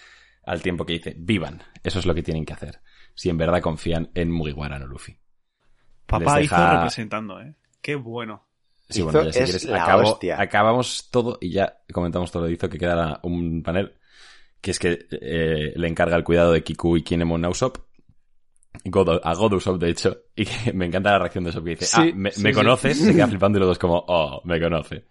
al 0.44 0.62
tiempo 0.62 0.84
que 0.84 0.94
dice, 0.94 1.14
vivan, 1.16 1.62
eso 1.82 1.98
es 1.98 2.06
lo 2.06 2.14
que 2.14 2.22
tienen 2.22 2.44
que 2.44 2.52
hacer, 2.52 2.80
si 3.14 3.30
en 3.30 3.38
verdad 3.38 3.60
confían 3.60 4.10
en 4.14 4.30
Mugiwara 4.30 4.78
no 4.78 4.86
Luffy. 4.86 5.18
Papá 6.06 6.36
Les 6.38 6.46
hizo 6.46 6.54
deja- 6.56 6.70
representando, 6.72 7.40
¿eh? 7.40 7.54
Qué 7.80 7.94
bueno. 7.96 8.44
Sí, 8.88 9.02
bueno, 9.02 9.24
ya 9.24 9.32
si 9.32 9.38
es 9.40 9.44
quieres, 9.66 9.68
acabo- 9.80 10.12
hostia. 10.12 10.40
acabamos 10.40 11.08
todo 11.10 11.38
y 11.40 11.50
ya 11.50 11.78
comentamos 11.92 12.30
todo 12.30 12.42
lo 12.42 12.48
de 12.48 12.54
Izo, 12.54 12.68
que 12.68 12.78
queda 12.78 13.18
un 13.24 13.62
panel, 13.64 13.94
que 14.60 14.70
es 14.70 14.78
que 14.78 15.06
eh, 15.10 15.72
le 15.74 15.88
encarga 15.88 16.16
el 16.16 16.22
cuidado 16.24 16.52
de 16.52 16.62
Kiku 16.62 16.96
y 16.96 17.02
Kinemon 17.02 17.44
a 17.44 17.48
Usopp, 17.48 17.78
God- 18.84 19.20
a 19.24 19.34
God 19.34 19.54
Usopp, 19.54 19.80
de 19.80 19.90
hecho, 19.90 20.16
y 20.36 20.44
que 20.44 20.72
me 20.72 20.86
encanta 20.86 21.10
la 21.12 21.18
reacción 21.18 21.42
de 21.44 21.50
Usopp 21.50 21.64
que 21.64 21.70
dice, 21.70 21.86
Sí, 21.86 21.96
ah, 21.96 22.12
me, 22.14 22.30
sí, 22.30 22.42
me 22.42 22.50
sí. 22.50 22.54
conoces, 22.54 22.98
se 23.04 23.12
queda 23.14 23.26
flipando 23.26 23.58
y 23.58 23.60
luego 23.60 23.72
es 23.72 23.78
como, 23.78 24.04
oh, 24.06 24.40
me 24.44 24.60
conoce. 24.60 25.04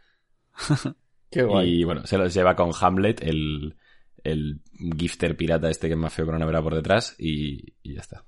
Qué 1.30 1.44
guay. 1.44 1.82
Y 1.82 1.84
bueno, 1.84 2.06
se 2.08 2.18
los 2.18 2.34
lleva 2.34 2.56
con 2.56 2.72
Hamlet, 2.80 3.22
el, 3.24 3.76
el 4.24 4.62
gifter 4.98 5.36
pirata 5.36 5.70
este 5.70 5.88
que 5.88 5.94
es 5.96 6.00
más 6.00 6.14
feo 6.14 6.26
con 6.26 6.36
una 6.36 6.46
vera 6.46 6.62
por 6.62 6.76
detrás, 6.76 7.14
y, 7.20 7.74
y 7.84 7.94
ya 7.96 8.00
está. 8.02 8.24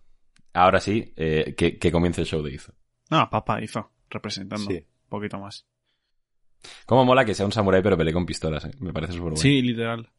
Ahora 0.58 0.80
sí, 0.80 1.14
eh, 1.16 1.54
que, 1.58 1.78
que 1.78 1.92
comience 1.92 2.22
el 2.22 2.28
show 2.28 2.42
de 2.42 2.52
Izo. 2.54 2.74
No, 3.10 3.30
papá 3.30 3.62
hizo 3.62 3.92
representando. 4.10 4.70
Sí. 4.70 4.78
Un 4.78 5.10
poquito 5.10 5.38
más. 5.40 5.66
Cómo 6.86 7.06
mola 7.06 7.24
que 7.26 7.36
sea 7.36 7.46
un 7.46 7.52
samurái 7.52 7.82
pero 7.82 7.98
pelee 7.98 8.14
con 8.14 8.26
pistolas, 8.26 8.66
eh. 8.66 8.72
me 8.80 8.92
parece 8.92 9.14
súper 9.14 9.24
bueno. 9.32 9.38
Sí, 9.38 9.62
literal. 9.62 10.10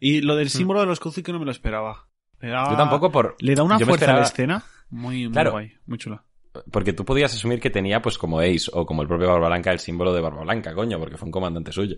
Y 0.00 0.20
lo 0.20 0.36
del 0.36 0.50
símbolo 0.50 0.80
de 0.80 0.86
los 0.86 1.00
Kozuki 1.00 1.32
no 1.32 1.38
me 1.38 1.44
lo 1.46 1.50
esperaba. 1.50 2.08
Le 2.40 2.48
da- 2.50 2.70
Yo 2.70 2.76
tampoco 2.76 3.10
por... 3.10 3.34
Le 3.40 3.54
da 3.54 3.62
una 3.62 3.78
fuerza 3.78 4.12
a 4.12 4.16
la 4.18 4.22
escena. 4.24 4.64
Muy, 4.90 5.24
muy 5.24 5.32
Claro. 5.32 5.52
guay. 5.52 5.72
Muy 5.86 5.98
chula. 5.98 6.22
Porque 6.70 6.92
tú 6.92 7.04
podías 7.04 7.32
asumir 7.34 7.60
que 7.60 7.70
tenía, 7.70 8.00
pues 8.02 8.18
como 8.18 8.40
Ace 8.40 8.70
o 8.72 8.84
como 8.86 9.02
el 9.02 9.08
propio 9.08 9.28
Barba 9.28 9.48
Blanca, 9.48 9.72
el 9.72 9.78
símbolo 9.80 10.12
de 10.12 10.20
Barba 10.20 10.42
Blanca, 10.42 10.74
coño, 10.74 10.98
porque 10.98 11.16
fue 11.16 11.26
un 11.26 11.32
comandante 11.32 11.72
suyo. 11.72 11.96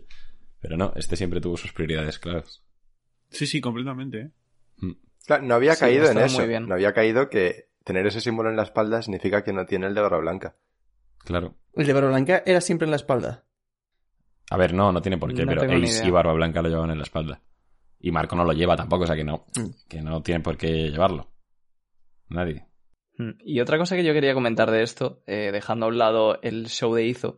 Pero 0.61 0.77
no, 0.77 0.93
este 0.97 1.17
siempre 1.17 1.41
tuvo 1.41 1.57
sus 1.57 1.73
prioridades 1.73 2.19
claras. 2.19 2.63
Sí, 3.31 3.47
sí, 3.47 3.61
completamente, 3.61 4.21
¿eh? 4.21 4.31
Claro, 5.27 5.43
no 5.45 5.55
había 5.55 5.75
Sí, 5.75 5.81
caído 5.81 6.11
en 6.11 6.19
eso. 6.19 6.39
muy 6.39 6.49
bien. 6.49 6.67
No 6.69 6.75
había 6.75 6.93
caído 6.93 7.29
que 7.29 7.70
tener 7.85 8.07
ese 8.07 8.21
símbolo 8.21 8.51
en 8.51 8.57
la 8.57 8.63
espalda 8.65 9.03
significa 9.03 9.43
que 9.43 9.53
no 9.53 9.67
tiene 9.67 9.87
el 9.87 9.95
de 9.95 10.01
barba 10.01 10.19
blanca. 10.19 10.57
Claro. 11.25 11.55
El 11.75 11.87
de 11.87 11.93
Barba 11.93 12.09
Blanca 12.09 12.43
era 12.47 12.61
siempre 12.61 12.87
en 12.87 12.91
la 12.91 12.97
espalda. 12.97 13.45
A 14.51 14.57
ver, 14.57 14.73
no, 14.75 14.91
no 14.91 15.01
tiene 15.03 15.19
por 15.19 15.33
qué, 15.35 15.45
No 15.45 15.53
pero 15.53 15.79
idea. 15.79 16.05
y 16.07 16.11
Barba 16.11 16.33
Blanca 16.33 16.63
lo 16.63 16.69
llevaban 16.69 16.91
en 16.91 16.97
la 16.99 17.05
espalda. 17.05 17.43
Y 18.01 18.11
Marco 18.11 18.35
no 18.35 18.45
lo 18.45 18.53
lleva 18.53 18.75
tampoco, 18.75 19.05
o 19.05 19.07
sea 19.07 19.15
que 19.17 19.23
no, 19.25 19.45
Mm. 19.57 19.69
que 19.89 20.01
no 20.03 20.23
tiene 20.23 20.41
por 20.41 20.57
qué 20.57 20.91
llevarlo. 20.91 21.31
Nadie. 22.29 22.67
Mm. 23.19 23.33
Y 23.45 23.61
otra 23.61 23.77
cosa 23.79 23.95
que 23.97 24.03
yo 24.05 24.13
quería 24.15 24.33
comentar 24.35 24.71
de 24.71 24.83
esto, 24.83 25.23
eh, 25.27 25.51
dejando 25.53 25.87
a 25.87 25.89
un 25.91 25.99
lado 25.99 26.41
el 26.43 26.67
show 26.69 26.95
de 26.95 27.05
Izo, 27.05 27.37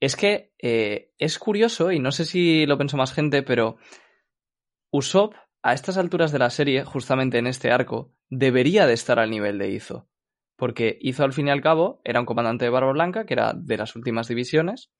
es 0.00 0.16
que 0.16 0.52
eh, 0.60 1.14
es 1.18 1.38
curioso, 1.38 1.92
y 1.92 2.00
no 2.00 2.10
sé 2.10 2.24
si 2.24 2.66
lo 2.66 2.76
pensó 2.76 2.96
más 2.96 3.14
gente, 3.14 3.42
pero 3.42 3.76
Usopp, 4.90 5.34
a 5.62 5.72
estas 5.72 5.98
alturas 5.98 6.32
de 6.32 6.38
la 6.38 6.50
serie, 6.50 6.84
justamente 6.84 7.38
en 7.38 7.46
este 7.46 7.70
arco, 7.70 8.12
debería 8.28 8.86
de 8.86 8.94
estar 8.94 9.18
al 9.18 9.30
nivel 9.30 9.58
de 9.58 9.70
Izo. 9.70 10.08
Porque 10.56 10.98
Izo, 11.00 11.24
al 11.24 11.32
fin 11.32 11.48
y 11.48 11.50
al 11.50 11.60
cabo, 11.60 12.00
era 12.04 12.20
un 12.20 12.26
comandante 12.26 12.64
de 12.64 12.70
Barba 12.70 12.92
Blanca, 12.92 13.26
que 13.26 13.34
era 13.34 13.52
de 13.54 13.76
las 13.76 13.96
últimas 13.96 14.28
divisiones, 14.28 14.90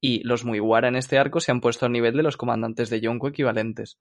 y 0.00 0.22
los 0.24 0.44
Mugiwara 0.44 0.88
en 0.88 0.96
este 0.96 1.18
arco 1.18 1.40
se 1.40 1.52
han 1.52 1.60
puesto 1.60 1.86
al 1.86 1.92
nivel 1.92 2.16
de 2.16 2.22
los 2.22 2.36
comandantes 2.36 2.90
de 2.90 3.00
Yonko 3.00 3.28
equivalentes. 3.28 3.98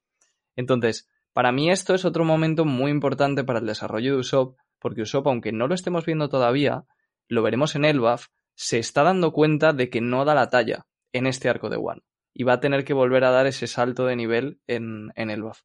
Entonces, 0.55 1.09
para 1.33 1.51
mí 1.51 1.69
esto 1.69 1.93
es 1.93 2.05
otro 2.05 2.25
momento 2.25 2.65
muy 2.65 2.91
importante 2.91 3.43
para 3.43 3.59
el 3.59 3.65
desarrollo 3.65 4.13
de 4.13 4.19
Usopp, 4.19 4.57
porque 4.79 5.01
Usopp, 5.01 5.27
aunque 5.27 5.51
no 5.51 5.67
lo 5.67 5.75
estemos 5.75 6.05
viendo 6.05 6.29
todavía, 6.29 6.85
lo 7.27 7.41
veremos 7.43 7.75
en 7.75 7.85
Elbaf, 7.85 8.27
se 8.55 8.79
está 8.79 9.03
dando 9.03 9.33
cuenta 9.33 9.73
de 9.73 9.89
que 9.89 10.01
no 10.01 10.25
da 10.25 10.35
la 10.35 10.49
talla 10.49 10.85
en 11.11 11.27
este 11.27 11.49
arco 11.49 11.69
de 11.69 11.77
One. 11.77 12.01
Y 12.33 12.43
va 12.43 12.53
a 12.53 12.59
tener 12.59 12.83
que 12.83 12.93
volver 12.93 13.23
a 13.23 13.31
dar 13.31 13.47
ese 13.47 13.67
salto 13.67 14.05
de 14.05 14.15
nivel 14.15 14.59
en, 14.67 15.11
en 15.15 15.29
Elbaf. 15.29 15.61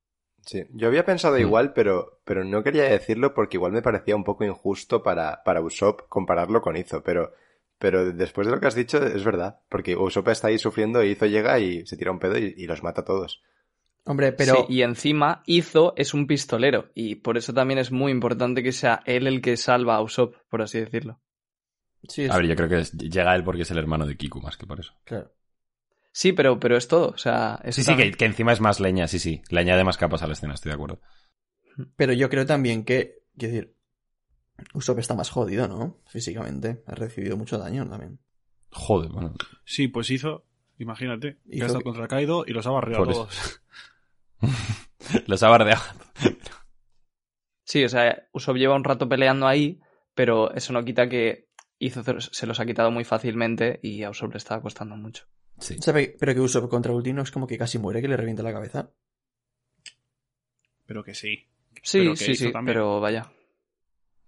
Sí, 0.47 0.65
yo 0.73 0.89
había 0.89 1.05
pensado 1.05 1.37
Mm. 1.37 1.41
igual, 1.41 1.73
pero, 1.73 2.21
pero 2.25 2.45
no 2.45 2.63
quería 2.63 2.85
decirlo 2.85 3.35
porque 3.35 3.57
igual 3.57 3.73
me 3.73 3.83
parecía 3.83 4.17
un 4.17 4.25
poco 4.25 4.45
injusto 4.45 5.03
para, 5.03 5.43
para 5.45 5.61
Usopp 5.61 6.09
compararlo 6.09 6.61
con 6.63 6.77
Izo, 6.77 7.03
pero, 7.03 7.33
pero 7.79 8.13
después 8.13 8.47
de 8.47 8.53
lo 8.55 8.61
que 8.61 8.67
has 8.67 8.75
dicho 8.75 9.05
es 9.05 9.25
verdad, 9.25 9.61
porque 9.69 9.97
Usopp 9.97 10.29
está 10.29 10.49
ahí 10.49 10.59
sufriendo 10.59 11.03
y 11.05 11.11
Izo 11.11 11.27
llega 11.27 11.59
y 11.59 11.87
se 11.87 11.97
tira 11.97 12.11
un 12.11 12.19
pedo 12.19 12.39
y, 12.39 12.55
y 12.57 12.67
los 12.67 12.83
mata 12.83 13.03
a 13.03 13.05
todos. 13.05 13.43
Hombre, 14.07 14.33
pero 14.33 14.55
Sí, 14.67 14.75
y 14.75 14.83
encima, 14.83 15.43
Izo 15.47 15.93
es 15.97 16.15
un 16.15 16.27
pistolero, 16.27 16.91
y 16.95 17.17
por 17.17 17.37
eso 17.37 17.53
también 17.53 17.79
es 17.79 17.93
muy 17.93 18.11
importante 18.11 18.63
que 18.63 18.73
sea 18.73 19.03
él 19.05 19.27
el 19.27 19.43
que 19.43 19.57
salva 19.59 19.97
a 19.97 20.03
Usopp, 20.03 20.35
por 20.49 20.63
así 20.63 20.81
decirlo. 20.81 21.21
sí, 22.09 22.23
es- 22.25 22.31
A 22.31 22.39
ver, 22.39 22.47
yo 22.47 22.57
creo 22.57 22.69
que 22.69 22.79
es- 22.81 22.93
llega 22.93 23.35
él 23.37 23.45
porque 23.45 23.63
es 23.63 23.71
el 23.71 23.79
hermano 23.79 24.07
de 24.07 24.17
Kiku 24.17 24.41
más 24.41 24.57
que 24.57 24.67
por 24.67 24.81
eso. 24.81 24.95
claro. 25.05 25.31
Sí, 26.13 26.33
pero, 26.33 26.59
pero 26.59 26.77
es 26.77 26.89
todo. 26.89 27.09
O 27.09 27.19
sea, 27.19 27.61
Sí, 27.71 27.83
sí, 27.85 27.97
que, 27.97 28.11
que 28.13 28.25
encima 28.25 28.53
es 28.53 28.61
más 28.61 28.81
leña, 28.81 29.07
sí, 29.09 29.19
sí. 29.19 29.43
Le 29.51 29.61
añade 29.61 29.85
más 29.85 29.97
capas 29.97 30.23
a 30.23 30.27
la 30.27 30.33
escena, 30.33 30.55
estoy 30.55 30.71
de 30.71 30.75
acuerdo. 30.75 31.01
Pero 31.97 32.13
yo 32.13 32.29
creo 32.29 32.47
también 32.47 32.85
que, 32.85 33.23
quiero 33.39 33.55
decir, 33.55 33.77
Usopp 34.75 34.99
está 34.99 35.15
más 35.15 35.31
jodido, 35.31 35.69
¿no? 35.69 35.99
Físicamente. 36.07 36.83
Ha 36.87 36.95
recibido 36.95 37.37
mucho 37.37 37.59
daño 37.59 37.89
también. 37.89 38.19
Joder, 38.73 39.11
bueno. 39.11 39.35
Sí, 39.65 39.89
pues 39.89 40.11
hizo, 40.11 40.45
imagínate, 40.79 41.39
que 41.49 41.57
Hizo 41.57 41.65
ha 41.65 41.67
estado 41.67 41.79
que- 41.81 41.85
contra 41.85 42.09
Kaido 42.09 42.45
y 42.47 42.53
los 42.53 42.67
ha 42.67 42.71
barrido 42.71 43.03
a 43.03 43.07
todos. 43.07 43.61
Los 45.27 45.43
ha 45.43 45.49
bardeado. 45.49 45.83
Sí, 47.65 47.85
o 47.85 47.89
sea, 47.89 48.27
Usopp 48.33 48.57
lleva 48.57 48.75
un 48.77 48.85
rato 48.85 49.09
peleando 49.09 49.47
ahí, 49.47 49.81
pero 50.15 50.53
eso 50.55 50.73
no 50.73 50.85
quita 50.85 51.09
que 51.09 51.49
Izo 51.79 52.03
se 52.21 52.47
los 52.47 52.61
ha 52.61 52.67
quitado 52.67 52.91
muy 52.91 53.05
fácilmente 53.05 53.81
y 53.83 54.03
a 54.03 54.11
Usopp 54.11 54.33
le 54.33 54.39
estaba 54.39 54.61
costando 54.63 54.97
mucho. 54.97 55.25
Sí. 55.61 55.77
¿Sabe? 55.81 56.17
Pero 56.19 56.35
que 56.35 56.41
Usopp 56.41 56.69
contra 56.69 56.93
Ultino 56.93 57.23
es 57.23 57.31
como 57.31 57.47
que 57.47 57.59
casi 57.59 57.79
muere, 57.79 58.01
que 58.01 58.09
le 58.09 58.17
revienta 58.17 58.43
la 58.43 58.53
cabeza. 58.53 58.91
Pero 60.87 61.05
que 61.05 61.15
sí. 61.15 61.47
Sí, 61.83 61.99
Pero 62.01 62.11
que 62.13 62.17
sí, 62.17 62.35
sí, 62.35 62.53
también. 62.53 62.75
pero 62.75 63.01
vaya. 63.01 63.31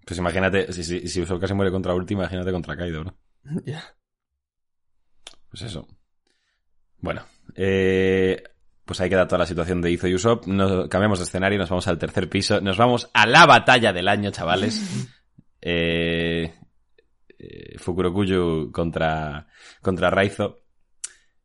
Pues 0.07 0.18
imagínate, 0.18 0.72
si, 0.72 0.85
si, 0.85 1.09
si 1.09 1.20
Usopp 1.20 1.41
casi 1.41 1.55
muere 1.55 1.70
contra 1.72 1.95
Ultima, 1.95 2.22
imagínate 2.22 2.53
contra 2.53 2.76
Kaido, 2.76 3.05
¿no? 3.05 3.16
Ya. 3.64 3.83
Pues 5.51 5.62
eso. 5.62 5.87
Bueno, 6.99 7.26
eh, 7.57 8.43
pues 8.85 9.01
ahí 9.01 9.09
queda 9.11 9.26
toda 9.26 9.41
la 9.41 9.47
situación 9.47 9.80
de 9.80 9.91
Izo 9.91 10.07
y 10.09 10.14
Usopp. 10.14 10.47
Nos, 10.47 10.89
cambiamos 10.89 11.18
de 11.18 11.24
escenario, 11.24 11.59
nos 11.59 11.68
vamos 11.68 11.89
al 11.89 11.99
tercer 11.99 12.28
piso. 12.28 12.61
Nos 12.61 12.76
vamos 12.78 13.11
a 13.12 13.26
la 13.26 13.47
batalla 13.47 13.93
del 13.93 14.09
año, 14.09 14.30
chavales. 14.30 14.80
Eh, 15.64 16.53
eh, 17.39 17.78
Fukurokuyu 17.78 18.72
contra, 18.72 19.47
contra 19.80 20.11
Raizo. 20.11 20.62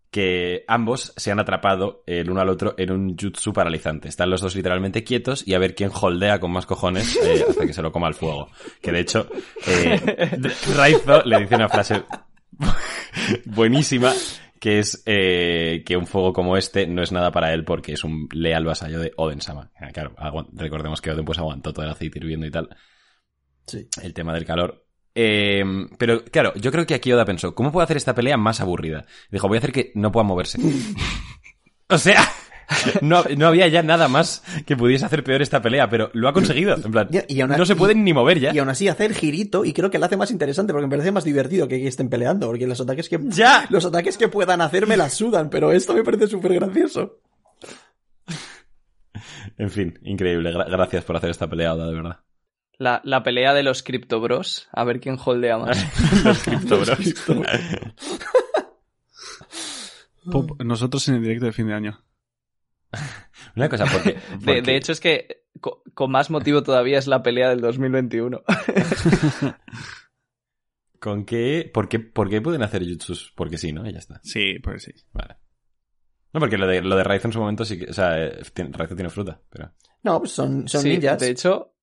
Que 0.09 0.63
ambos 0.67 1.13
se 1.17 1.31
han 1.31 1.39
atrapado 1.39 2.03
el 2.07 2.29
uno 2.29 2.39
al 2.41 2.49
otro 2.49 2.73
en 2.77 2.91
un 2.91 3.17
jutsu 3.17 3.51
paralizante. 3.53 4.07
Están 4.07 4.29
los 4.29 4.41
dos 4.41 4.55
literalmente 4.55 5.03
quietos 5.03 5.45
y 5.45 5.53
a 5.53 5.59
ver 5.59 5.75
quién 5.75 5.91
holdea 5.93 6.39
con 6.39 6.51
más 6.51 6.65
cojones 6.65 7.17
eh, 7.23 7.45
hasta 7.47 7.65
que 7.65 7.73
se 7.73 7.81
lo 7.81 7.91
coma 7.91 8.07
el 8.07 8.13
fuego. 8.13 8.49
Que 8.81 8.91
de 8.91 9.01
hecho, 9.01 9.27
eh, 9.67 10.39
Raizo 10.75 11.23
le 11.23 11.39
dice 11.41 11.55
una 11.55 11.67
frase 11.69 12.03
buenísima 13.45 14.13
que 14.59 14.79
es 14.79 15.03
eh, 15.05 15.83
que 15.85 15.97
un 15.97 16.07
fuego 16.07 16.33
como 16.33 16.57
este 16.57 16.87
no 16.87 17.03
es 17.03 17.11
nada 17.11 17.31
para 17.31 17.53
él 17.53 17.63
porque 17.63 17.93
es 17.93 18.03
un 18.03 18.27
leal 18.31 18.65
vasallo 18.65 18.99
de 18.99 19.11
Oden-sama. 19.15 19.71
Claro, 19.93 20.15
recordemos 20.53 21.01
que 21.01 21.11
Oden 21.11 21.25
pues 21.25 21.37
aguantó 21.37 21.73
todo 21.73 21.85
el 21.85 21.91
aceite 21.91 22.19
hirviendo 22.19 22.47
y 22.47 22.51
tal, 22.51 22.69
Sí. 23.67 23.87
el 24.01 24.13
tema 24.13 24.33
del 24.33 24.45
calor. 24.45 24.86
Eh, 25.19 25.63
pero 25.97 26.23
claro, 26.25 26.53
yo 26.55 26.71
creo 26.71 26.85
que 26.85 26.93
aquí 26.93 27.11
Oda 27.11 27.25
pensó, 27.25 27.55
¿cómo 27.55 27.71
puedo 27.71 27.83
hacer 27.83 27.97
esta 27.97 28.13
pelea 28.13 28.37
más 28.37 28.61
aburrida? 28.61 29.05
Dijo, 29.31 29.47
voy 29.47 29.57
a 29.57 29.59
hacer 29.59 29.71
que 29.71 29.91
no 29.95 30.11
pueda 30.11 30.23
moverse. 30.23 30.59
o 31.89 31.97
sea, 31.97 32.21
no, 33.01 33.23
no 33.35 33.47
había 33.47 33.67
ya 33.67 33.81
nada 33.81 34.07
más 34.09 34.43
que 34.67 34.77
pudiese 34.77 35.05
hacer 35.05 35.23
peor 35.23 35.41
esta 35.41 35.59
pelea, 35.61 35.89
pero 35.89 36.11
lo 36.13 36.27
ha 36.27 36.33
conseguido. 36.33 36.75
En 36.75 36.91
plan, 36.91 37.09
y 37.27 37.41
aún 37.41 37.49
no 37.57 37.65
se 37.65 37.75
pueden 37.75 38.03
ni 38.03 38.13
mover 38.13 38.39
ya. 38.39 38.53
Y 38.53 38.59
aún 38.59 38.69
así 38.69 38.87
hacer 38.89 39.15
girito, 39.15 39.65
y 39.65 39.73
creo 39.73 39.89
que 39.89 39.97
lo 39.97 40.05
hace 40.05 40.17
más 40.17 40.29
interesante, 40.29 40.71
porque 40.71 40.85
me 40.85 40.91
parece 40.91 41.11
más 41.11 41.23
divertido 41.23 41.67
que 41.67 41.79
que 41.79 41.87
estén 41.87 42.09
peleando, 42.09 42.45
porque 42.45 42.67
los 42.67 42.79
ataques 42.79 43.09
que, 43.09 43.19
¡Ya! 43.23 43.65
los 43.71 43.85
ataques 43.85 44.17
que 44.17 44.27
puedan 44.27 44.61
hacer 44.61 44.85
me 44.85 44.97
las 44.97 45.15
sudan, 45.15 45.49
pero 45.49 45.71
esto 45.71 45.95
me 45.95 46.03
parece 46.03 46.27
súper 46.27 46.53
gracioso. 46.53 47.21
En 49.57 49.71
fin, 49.71 49.97
increíble. 50.03 50.53
Gra- 50.53 50.69
gracias 50.69 51.03
por 51.05 51.15
hacer 51.17 51.31
esta 51.31 51.49
pelea, 51.49 51.73
Oda, 51.73 51.87
de 51.87 51.93
verdad. 51.95 52.19
La, 52.79 53.01
la 53.03 53.23
pelea 53.23 53.53
de 53.53 53.63
los 53.63 53.83
Crypto 53.83 54.19
Bros. 54.19 54.67
A 54.71 54.83
ver 54.83 54.99
quién 54.99 55.17
holdea 55.23 55.57
más. 55.57 55.83
Los 56.23 56.43
Crypto 56.43 56.79
Bros. 56.79 56.97
Pop, 60.31 60.61
nosotros 60.61 61.07
en 61.07 61.15
el 61.15 61.21
directo 61.21 61.45
de 61.45 61.53
fin 61.53 61.67
de 61.67 61.73
año. 61.73 62.03
Una 63.55 63.69
cosa, 63.69 63.85
porque... 63.91 64.13
De, 64.13 64.19
porque- 64.45 64.61
de 64.61 64.75
hecho, 64.75 64.91
es 64.91 64.99
que 64.99 65.45
co- 65.59 65.83
con 65.93 66.11
más 66.11 66.29
motivo 66.29 66.63
todavía 66.63 66.99
es 66.99 67.07
la 67.07 67.23
pelea 67.23 67.49
del 67.49 67.61
2021. 67.61 68.43
¿Con 70.99 71.25
qué? 71.25 71.69
¿Por 71.73 71.87
qué, 71.87 71.99
por 71.99 72.29
qué 72.29 72.41
pueden 72.41 72.63
hacer 72.63 72.83
jutsus? 72.87 73.31
Porque 73.35 73.57
sí, 73.57 73.71
¿no? 73.71 73.87
Y 73.87 73.93
ya 73.93 73.99
está. 73.99 74.19
Sí, 74.23 74.59
pues 74.59 74.83
sí. 74.83 74.91
Vale. 75.13 75.37
No, 76.33 76.39
porque 76.39 76.57
lo 76.57 76.67
de, 76.67 76.81
lo 76.81 76.95
de 76.97 77.03
Raizo 77.03 77.27
en 77.29 77.33
su 77.33 77.39
momento 77.39 77.63
sí 77.65 77.79
que... 77.79 77.89
O 77.89 77.93
sea, 77.93 78.21
eh, 78.23 78.41
tiene- 78.53 78.71
Raizo 78.73 78.95
tiene 78.95 79.09
fruta, 79.09 79.39
pero... 79.49 79.71
No, 80.03 80.19
pues 80.19 80.31
son, 80.31 80.67
son 80.67 80.81
Sí, 80.81 80.89
ninjas. 80.89 81.19
De 81.19 81.29
hecho, 81.29 81.73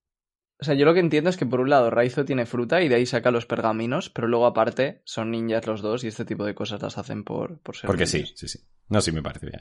o 0.61 0.65
sea, 0.65 0.75
yo 0.75 0.85
lo 0.85 0.95
que 0.95 1.01
entiendo 1.01 1.31
es 1.31 1.37
que 1.37 1.47
por 1.47 1.61
un 1.61 1.71
lado 1.71 1.91
Raizo 1.91 2.25
tiene 2.25 2.47
fruta 2.47 2.81
y 2.83 2.89
de 2.89 2.95
ahí 2.97 3.07
saca 3.07 3.31
los 3.31 3.47
pergaminos, 3.47 4.09
pero 4.11 4.29
luego 4.29 4.47
aparte 4.47 5.03
son 5.05 5.31
ninjas 5.31 5.67
los 5.67 5.83
dos 5.83 6.05
y 6.05 6.09
este 6.09 6.25
tipo 6.25 6.45
de 6.45 6.55
cosas 6.55 6.81
las 6.83 6.97
hacen 6.99 7.25
por, 7.25 7.59
por 7.61 7.77
ser 7.77 7.89
Porque 7.89 8.07
sí, 8.07 8.19
ninjas. 8.19 8.39
sí, 8.39 8.49
sí. 8.49 8.59
No, 8.89 9.01
sí 9.01 9.13
me 9.13 9.23
parece 9.23 9.47
bien. 9.47 9.61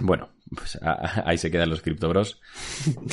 Bueno, 0.00 0.30
pues 0.56 0.76
a- 0.82 0.90
a- 0.92 1.28
ahí 1.28 1.38
se 1.38 1.50
quedan 1.50 1.70
los 1.70 1.80
Crypto 1.82 2.08
Bros. 2.08 2.40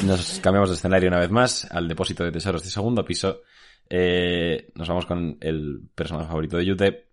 Nos 0.03 0.39
cambiamos 0.39 0.69
de 0.69 0.75
escenario 0.75 1.09
una 1.09 1.19
vez 1.19 1.29
más 1.29 1.69
al 1.71 1.87
depósito 1.87 2.23
de 2.23 2.31
tesoros 2.31 2.63
de 2.63 2.69
segundo 2.71 3.05
piso. 3.05 3.41
Eh, 3.87 4.71
nos 4.75 4.87
vamos 4.87 5.05
con 5.05 5.37
el 5.41 5.81
personaje 5.93 6.27
favorito 6.27 6.57
de 6.57 6.65
Yute, 6.65 7.07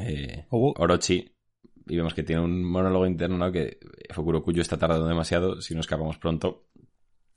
eh, 0.00 0.44
Orochi. 0.50 1.32
Y 1.88 1.96
vemos 1.96 2.12
que 2.14 2.24
tiene 2.24 2.42
un 2.42 2.64
monólogo 2.64 3.06
interno 3.06 3.38
¿no? 3.38 3.52
que 3.52 3.78
Fukurokuyo 4.10 4.60
está 4.60 4.76
tardando 4.76 5.06
demasiado. 5.06 5.60
Si 5.62 5.72
no 5.74 5.80
escapamos 5.80 6.18
pronto, 6.18 6.65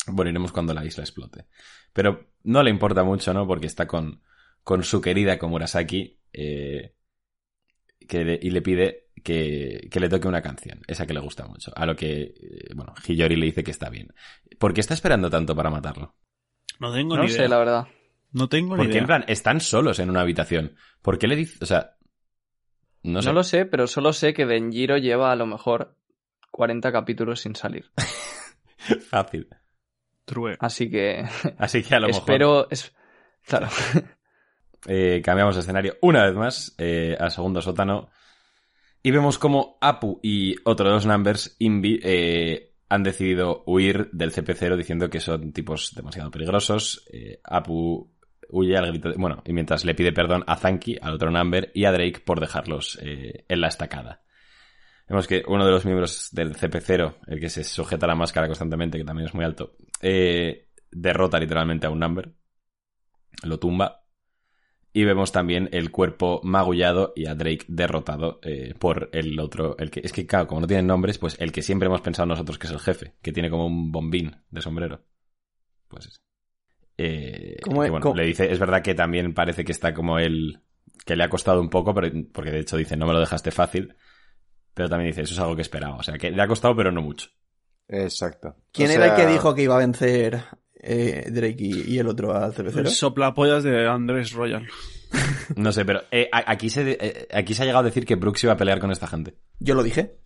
moriremos 0.08 0.52
cuando 0.52 0.74
la 0.74 0.86
isla 0.86 1.04
explote. 1.04 1.46
Pero 1.94 2.32
no 2.44 2.64
le 2.64 2.70
importa 2.70 3.04
mucho, 3.04 3.34
¿no? 3.34 3.46
Porque 3.48 3.68
está 3.68 3.88
con, 3.88 4.22
con 4.64 4.84
su 4.84 5.02
querida 5.02 5.38
Komurasaki 5.40 6.20
eh, 6.34 6.94
que 8.08 8.24
le- 8.26 8.40
y 8.42 8.50
le 8.50 8.62
pide 8.62 9.10
que, 9.24 9.88
que 9.92 10.00
le 10.00 10.10
toque 10.10 10.28
una 10.28 10.42
canción, 10.42 10.82
esa 10.88 11.06
que 11.06 11.14
le 11.14 11.20
gusta 11.20 11.46
mucho. 11.48 11.72
A 11.76 11.86
lo 11.86 11.96
que, 11.96 12.22
eh, 12.22 12.74
bueno, 12.76 12.94
Hiyori 13.08 13.36
le 13.36 13.46
dice 13.48 13.64
que 13.64 13.72
está 13.72 13.90
bien. 13.90 14.14
¿Por 14.58 14.74
qué 14.74 14.82
está 14.82 14.94
esperando 14.94 15.30
tanto 15.30 15.56
para 15.56 15.70
matarlo? 15.70 16.16
No 16.80 16.94
tengo 16.94 17.18
No 17.18 17.24
ni 17.24 17.30
sé, 17.30 17.40
idea. 17.40 17.50
la 17.50 17.58
verdad. 17.60 17.88
No 18.32 18.48
tengo 18.48 18.76
ni 18.76 18.84
Porque 18.84 18.92
idea. 18.94 19.02
en 19.02 19.08
plan, 19.08 19.26
están 19.28 19.60
solos 19.60 20.00
en 20.00 20.10
una 20.10 20.22
habitación. 20.22 20.76
¿Por 21.02 21.18
qué 21.20 21.28
le 21.28 21.36
dice, 21.36 21.58
o 21.62 21.66
sea, 21.66 21.98
no 23.04 23.14
No, 23.14 23.22
sé. 23.22 23.34
lo 23.34 23.44
sé, 23.44 23.66
pero 23.66 23.88
solo 23.88 24.14
sé 24.14 24.34
que 24.34 24.46
Denjiro 24.46 24.98
lleva 24.98 25.32
a 25.32 25.36
lo 25.36 25.46
mejor 25.46 25.98
40 26.52 26.92
capítulos 26.92 27.42
sin 27.42 27.56
salir. 27.56 27.92
Fácil. 29.10 29.50
True. 30.30 30.56
Así 30.60 30.90
que 30.90 31.26
Así 31.58 31.84
que 31.84 31.96
a 31.96 32.00
lo 32.00 32.08
mejor. 32.08 32.22
espero... 32.22 32.68
es- 32.70 32.94
Claro. 33.48 33.68
Eh, 34.88 35.22
cambiamos 35.22 35.56
de 35.56 35.62
escenario 35.62 35.98
una 36.02 36.24
vez 36.26 36.34
más 36.36 36.74
eh, 36.78 37.18
al 37.20 37.32
segundo 37.32 37.62
sótano. 37.62 38.10
Y 39.04 39.12
vemos 39.12 39.38
como 39.38 39.78
Apu 39.82 40.22
y 40.24 40.56
otro 40.64 40.88
de 40.88 40.94
los 40.94 41.06
Numbers, 41.06 41.58
Invi, 41.60 42.00
eh, 42.02 42.72
han 42.88 43.04
decidido 43.04 43.64
huir 43.66 44.10
del 44.14 44.32
CP0 44.32 44.78
diciendo 44.78 45.10
que 45.10 45.20
son 45.20 45.52
tipos 45.52 45.94
demasiado 45.96 46.32
peligrosos. 46.32 47.06
Eh, 47.12 47.42
Apu 47.44 48.10
huye 48.52 48.78
al 48.78 48.88
grito 48.88 49.10
de- 49.10 49.16
Bueno, 49.18 49.44
y 49.46 49.52
mientras 49.52 49.84
le 49.84 49.96
pide 49.96 50.14
perdón 50.14 50.46
a 50.48 50.56
Zanki, 50.56 50.98
al 51.02 51.16
otro 51.16 51.30
Number, 51.30 51.72
y 51.74 51.84
a 51.84 51.92
Drake 51.92 52.22
por 52.26 52.40
dejarlos 52.40 52.98
en 53.02 53.60
la 53.62 53.68
estacada. 53.68 54.22
Vemos 55.10 55.28
que 55.28 55.44
uno 55.48 55.66
de 55.66 55.72
los 55.72 55.84
miembros 55.86 56.30
del 56.32 56.56
CP0, 56.56 57.16
el 57.28 57.40
que 57.42 57.50
se 57.50 57.64
sujeta 57.66 58.08
la 58.08 58.16
máscara 58.16 58.48
constantemente, 58.48 58.98
que 58.98 59.04
también 59.04 59.28
es 59.28 59.34
muy 59.34 59.44
alto, 59.44 59.76
eh, 60.02 60.68
derrota 60.92 61.40
literalmente 61.40 61.88
a 61.88 61.90
un 61.90 62.00
Number. 62.00 62.34
Lo 63.44 63.60
tumba. 63.60 64.04
Y 64.92 65.04
vemos 65.06 65.32
también 65.32 65.70
el 65.72 65.92
cuerpo 65.92 66.42
magullado 66.44 67.14
y 67.16 67.28
a 67.28 67.36
Drake 67.36 67.66
derrotado 67.68 68.40
eh, 68.44 68.74
por 68.78 69.10
el 69.14 69.40
otro. 69.40 69.78
El 69.78 69.92
que, 69.92 70.02
es 70.04 70.12
que, 70.12 70.26
claro, 70.26 70.48
como 70.48 70.62
no 70.62 70.68
tienen 70.68 70.88
nombres, 70.88 71.20
pues 71.20 71.40
el 71.40 71.52
que 71.52 71.62
siempre 71.62 71.86
hemos 71.86 72.02
pensado 72.02 72.26
nosotros 72.26 72.58
que 72.58 72.68
es 72.68 72.74
el 72.74 72.80
jefe, 72.80 73.16
que 73.22 73.32
tiene 73.32 73.50
como 73.52 73.68
un 73.68 73.92
bombín 73.92 74.36
de 74.50 74.62
sombrero. 74.62 75.06
Pues 75.88 76.08
ese. 76.08 76.18
Eh, 76.98 77.58
¿Cómo 77.62 77.84
es- 77.84 77.92
bueno, 77.92 78.04
cómo- 78.04 78.16
le 78.16 78.26
dice, 78.26 78.52
es 78.52 78.60
verdad 78.60 78.82
que 78.82 78.96
también 78.96 79.34
parece 79.34 79.64
que 79.64 79.72
está 79.72 79.94
como 79.94 80.20
él, 80.20 80.60
que 81.06 81.16
le 81.16 81.24
ha 81.24 81.30
costado 81.30 81.62
un 81.62 81.70
poco, 81.70 81.94
pero, 81.94 82.10
porque 82.34 82.52
de 82.52 82.60
hecho 82.60 82.76
dice, 82.76 82.98
no 82.98 83.06
me 83.08 83.14
lo 83.14 83.20
dejaste 83.20 83.52
fácil. 83.52 83.96
Pero 84.74 84.90
también 84.90 85.12
dice, 85.12 85.22
eso 85.22 85.34
es 85.34 85.40
algo 85.40 85.56
que 85.56 85.62
esperaba. 85.62 85.98
O 85.98 86.04
sea, 86.04 86.18
que 86.18 86.32
le 86.32 86.42
ha 86.42 86.48
costado, 86.48 86.76
pero 86.76 86.92
no 86.92 87.02
mucho. 87.02 87.30
Exacto. 87.90 88.56
¿Quién 88.72 88.90
O 88.90 88.94
era 88.94 89.08
el 89.08 89.16
que 89.16 89.26
dijo 89.32 89.54
que 89.56 89.64
iba 89.64 89.76
a 89.76 89.80
vencer 89.80 90.42
eh, 90.76 91.28
Drake 91.32 91.58
y, 91.60 91.94
y 91.96 92.00
el 92.00 92.08
otro 92.08 92.34
al 92.36 92.54
El 92.56 92.72
CP0? 92.72 92.86
soplapollas 92.88 93.64
de 93.64 93.88
Andrés 93.88 94.32
Royal. 94.34 94.66
No 95.56 95.72
sé, 95.72 95.84
pero 95.86 96.04
eh, 96.12 96.30
a- 96.32 96.52
aquí, 96.52 96.70
se, 96.70 96.92
eh, 96.92 97.28
aquí 97.34 97.56
se 97.56 97.64
ha 97.64 97.66
llegado 97.66 97.82
a 97.82 97.88
decir 97.88 98.06
que 98.06 98.14
Brooks 98.16 98.44
iba 98.44 98.54
a 98.54 98.58
pelear 98.58 98.80
con 98.80 98.92
esta 98.92 99.08
gente. 99.08 99.34
Yo 99.60 99.74
lo 99.74 99.82
dije. 99.82 100.18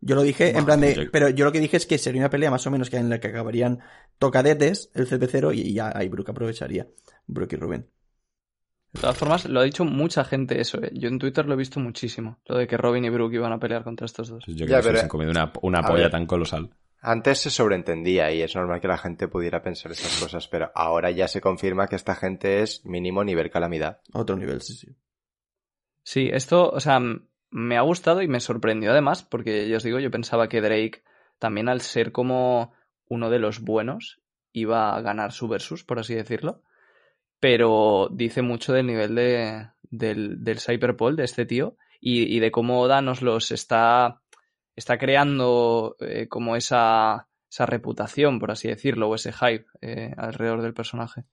Yo 0.00 0.14
lo 0.14 0.22
dije, 0.22 0.56
en 0.56 0.64
plan 0.64 0.80
de. 0.80 0.94
yo- 0.94 1.10
Pero 1.10 1.28
yo 1.30 1.44
lo 1.44 1.50
que 1.50 1.58
dije 1.58 1.76
es 1.76 1.84
que 1.84 1.98
sería 1.98 2.20
una 2.20 2.30
pelea 2.30 2.50
más 2.52 2.64
o 2.66 2.70
menos 2.70 2.88
que 2.88 2.96
en 2.96 3.10
la 3.10 3.18
que 3.18 3.26
acabarían 3.26 3.80
tocadetes 4.20 4.92
el 4.94 5.08
CP0 5.08 5.52
y 5.56 5.74
ya 5.74 5.90
ahí 5.92 6.08
Brook 6.08 6.30
aprovecharía. 6.30 6.86
Brook 7.26 7.52
y 7.52 7.56
Rubén. 7.56 7.88
De 8.92 9.00
todas 9.00 9.16
formas, 9.16 9.44
lo 9.46 9.58
ha 9.60 9.64
dicho 9.64 9.84
mucha 9.84 10.22
gente 10.24 10.60
eso. 10.60 10.80
¿eh? 10.82 10.90
Yo 10.94 11.08
en 11.08 11.18
Twitter 11.18 11.44
lo 11.46 11.54
he 11.54 11.56
visto 11.56 11.80
muchísimo. 11.80 12.38
Lo 12.46 12.56
de 12.56 12.68
que 12.68 12.76
Robin 12.76 13.04
y 13.04 13.10
Brooke 13.10 13.34
iban 13.34 13.52
a 13.52 13.58
pelear 13.58 13.82
contra 13.82 14.04
estos 14.06 14.28
dos. 14.28 14.44
Pues 14.46 14.56
yo 14.56 14.64
Ya, 14.66 14.76
creo 14.76 14.78
que 14.82 14.86
pero- 14.88 14.98
se 14.98 15.02
han 15.02 15.08
comido 15.08 15.30
una, 15.32 15.52
una 15.62 15.80
a 15.80 15.82
polla 15.86 16.02
ver. 16.04 16.10
tan 16.12 16.26
colosal. 16.26 16.70
Antes 17.02 17.38
se 17.38 17.50
sobreentendía 17.50 18.30
y 18.32 18.42
es 18.42 18.54
normal 18.54 18.80
que 18.80 18.88
la 18.88 18.98
gente 18.98 19.26
pudiera 19.26 19.62
pensar 19.62 19.92
esas 19.92 20.20
cosas, 20.20 20.48
pero 20.48 20.70
ahora 20.74 21.10
ya 21.10 21.28
se 21.28 21.40
confirma 21.40 21.88
que 21.88 21.96
esta 21.96 22.14
gente 22.14 22.60
es 22.60 22.84
mínimo 22.84 23.24
nivel 23.24 23.50
calamidad. 23.50 24.00
Otro 24.12 24.36
nivel, 24.36 24.60
sí, 24.60 24.74
sí. 24.74 24.94
Sí, 26.02 26.28
esto, 26.32 26.68
o 26.68 26.80
sea, 26.80 27.00
me 27.50 27.76
ha 27.76 27.82
gustado 27.82 28.20
y 28.20 28.28
me 28.28 28.40
sorprendió 28.40 28.90
además, 28.90 29.22
porque 29.22 29.68
ya 29.68 29.78
os 29.78 29.82
digo, 29.82 29.98
yo 29.98 30.10
pensaba 30.10 30.48
que 30.48 30.60
Drake, 30.60 31.02
también 31.38 31.68
al 31.68 31.80
ser 31.80 32.12
como 32.12 32.74
uno 33.08 33.30
de 33.30 33.38
los 33.38 33.60
buenos, 33.60 34.20
iba 34.52 34.94
a 34.94 35.00
ganar 35.00 35.32
su 35.32 35.48
versus, 35.48 35.84
por 35.84 35.98
así 35.98 36.14
decirlo. 36.14 36.62
Pero 37.38 38.08
dice 38.12 38.42
mucho 38.42 38.74
del 38.74 38.86
nivel 38.86 39.14
de, 39.14 39.68
del, 39.84 40.44
del 40.44 40.60
Cyberpol, 40.60 41.16
de 41.16 41.24
este 41.24 41.46
tío, 41.46 41.76
y, 41.98 42.34
y 42.34 42.40
de 42.40 42.50
cómo 42.50 42.80
Oda 42.80 43.00
nos 43.00 43.22
los 43.22 43.50
está, 43.50 44.20
está 44.76 44.98
creando 44.98 45.96
eh, 46.00 46.26
como 46.28 46.56
esa, 46.56 47.28
esa 47.50 47.66
reputación, 47.66 48.38
por 48.38 48.50
así 48.50 48.68
decirlo, 48.68 49.08
o 49.08 49.14
ese 49.14 49.32
hype 49.32 49.66
eh, 49.80 50.14
alrededor 50.16 50.62
del 50.62 50.74
personaje. 50.74 51.24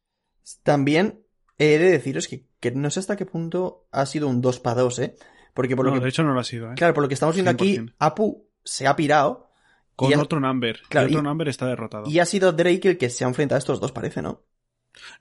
También 0.64 1.22
he 1.58 1.78
de 1.78 1.92
deciros 1.92 2.28
que, 2.28 2.46
que 2.60 2.72
no 2.72 2.90
sé 2.90 3.00
hasta 3.00 3.16
qué 3.16 3.26
punto 3.26 3.88
ha 3.92 4.06
sido 4.06 4.28
un 4.28 4.42
2 4.42 4.60
para 4.60 4.82
2, 4.82 5.00
¿eh? 5.00 5.16
Porque 5.54 5.76
por 5.76 5.86
lo 5.86 5.94
que. 5.94 6.00
de 6.00 6.10
hecho 6.10 6.24
no 6.24 6.34
lo 6.34 6.40
ha 6.40 6.44
sido, 6.44 6.72
¿eh? 6.72 6.76
Claro, 6.76 6.94
por 6.94 7.04
lo 7.04 7.08
que 7.08 7.16
estamos 7.16 7.36
viendo 7.36 7.52
aquí, 7.52 7.78
100%. 7.78 7.94
Apu 8.00 8.48
se 8.64 8.86
ha 8.88 8.96
pirado 8.96 9.50
Con 9.96 10.12
y 10.12 10.14
ha- 10.14 10.22
otro 10.22 10.40
number. 10.40 10.82
Claro, 10.90 11.08
y 11.08 11.12
otro 11.12 11.22
y- 11.22 11.24
number 11.24 11.48
está 11.48 11.66
derrotado. 11.66 12.04
y 12.08 12.20
ha 12.20 12.26
sido 12.26 12.52
Drake 12.54 12.90
el 12.90 12.98
que 12.98 13.10
se 13.10 13.26
ha 13.26 13.28
enfrentado 13.28 13.58
a 13.58 13.60
estos 13.60 13.80
dos, 13.80 13.92
parece, 13.92 14.22
¿no? 14.22 14.44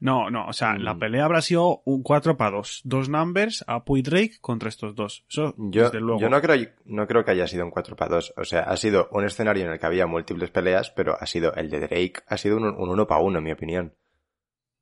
No, 0.01 0.31
no, 0.31 0.47
o 0.47 0.53
sea, 0.53 0.75
Mm. 0.75 0.83
la 0.83 0.99
pelea 0.99 1.25
habrá 1.25 1.41
sido 1.43 1.83
un 1.85 2.03
4 2.03 2.37
para 2.37 2.57
2. 2.57 2.81
Dos 2.85 3.09
numbers, 3.09 3.65
Apu 3.67 3.97
y 3.97 4.03
Drake 4.03 4.39
contra 4.41 4.69
estos 4.69 4.95
dos. 4.95 5.25
Eso, 5.29 5.55
Yo, 5.59 5.85
desde 5.85 6.01
luego. 6.01 6.21
yo 6.21 6.29
no 6.29 6.41
creo, 6.41 6.67
no 6.85 7.07
creo 7.07 7.25
que 7.25 7.31
haya 7.33 7.47
sido 7.47 7.65
un 7.65 7.71
4 7.71 7.97
para 7.97 8.17
2. 8.17 8.35
O 8.37 8.45
sea, 8.45 8.61
ha 8.63 8.77
sido 8.77 9.09
un 9.13 9.25
escenario 9.25 9.65
en 9.65 9.73
el 9.73 9.79
que 9.79 9.87
había 9.87 10.07
múltiples 10.07 10.51
peleas, 10.51 10.91
pero 10.91 11.17
ha 11.21 11.27
sido 11.27 11.55
el 11.55 11.71
de 11.71 11.81
Drake, 11.81 12.15
ha 12.29 12.37
sido 12.37 12.57
un, 12.57 12.65
un 12.65 12.89
1 12.89 13.07
para 13.07 13.21
1, 13.21 13.39
en 13.39 13.45
mi 13.45 13.53
opinión. 13.53 13.95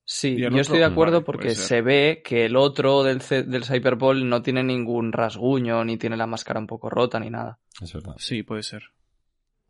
Sí, 0.07 0.37
yo 0.37 0.49
otro- 0.49 0.61
estoy 0.61 0.79
de 0.81 0.85
acuerdo 0.85 1.15
Vale, 1.19 1.25
porque 1.25 1.55
se 1.55 1.81
ve 1.81 2.21
que 2.23 2.45
el 2.45 2.57
otro 2.57 3.03
del, 3.05 3.21
del 3.21 3.65
Cyberball 3.65 4.29
no 4.29 4.43
tiene 4.43 4.63
ningún 4.63 5.13
rasguño, 5.13 5.83
ni 5.85 5.97
tiene 5.97 6.17
la 6.19 6.27
máscara 6.27 6.61
un 6.61 6.67
poco 6.67 6.91
rota, 6.91 7.19
ni 7.19 7.31
nada. 7.31 7.59
Es 7.81 7.93
verdad. 7.95 8.15
Sí, 8.19 8.43
puede 8.43 8.63
ser. 8.63 8.83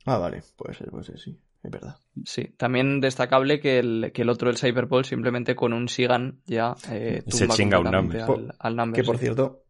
Ah, 0.04 0.18
vale, 0.18 0.42
puede 0.56 0.74
ser, 0.74 0.90
puede 0.90 1.04
ser, 1.04 1.18
sí, 1.20 1.38
es 1.64 1.70
verdad. 1.70 1.96
Sí, 2.24 2.44
también 2.56 3.00
destacable 3.00 3.58
que 3.58 3.78
el, 3.78 4.12
que 4.14 4.22
el 4.22 4.28
otro 4.28 4.48
del 4.48 4.58
Cyberball 4.58 5.04
simplemente 5.04 5.56
con 5.56 5.72
un 5.72 5.88
Sigan 5.88 6.42
ya 6.46 6.74
eh, 6.90 7.24
Se 7.26 7.48
chinga 7.48 7.78
un 7.80 7.90
Number. 7.90 8.20
al, 8.22 8.54
al 8.58 8.76
Number, 8.76 9.00
Que 9.00 9.04
por 9.04 9.16
sí. 9.16 9.22
cierto, 9.24 9.64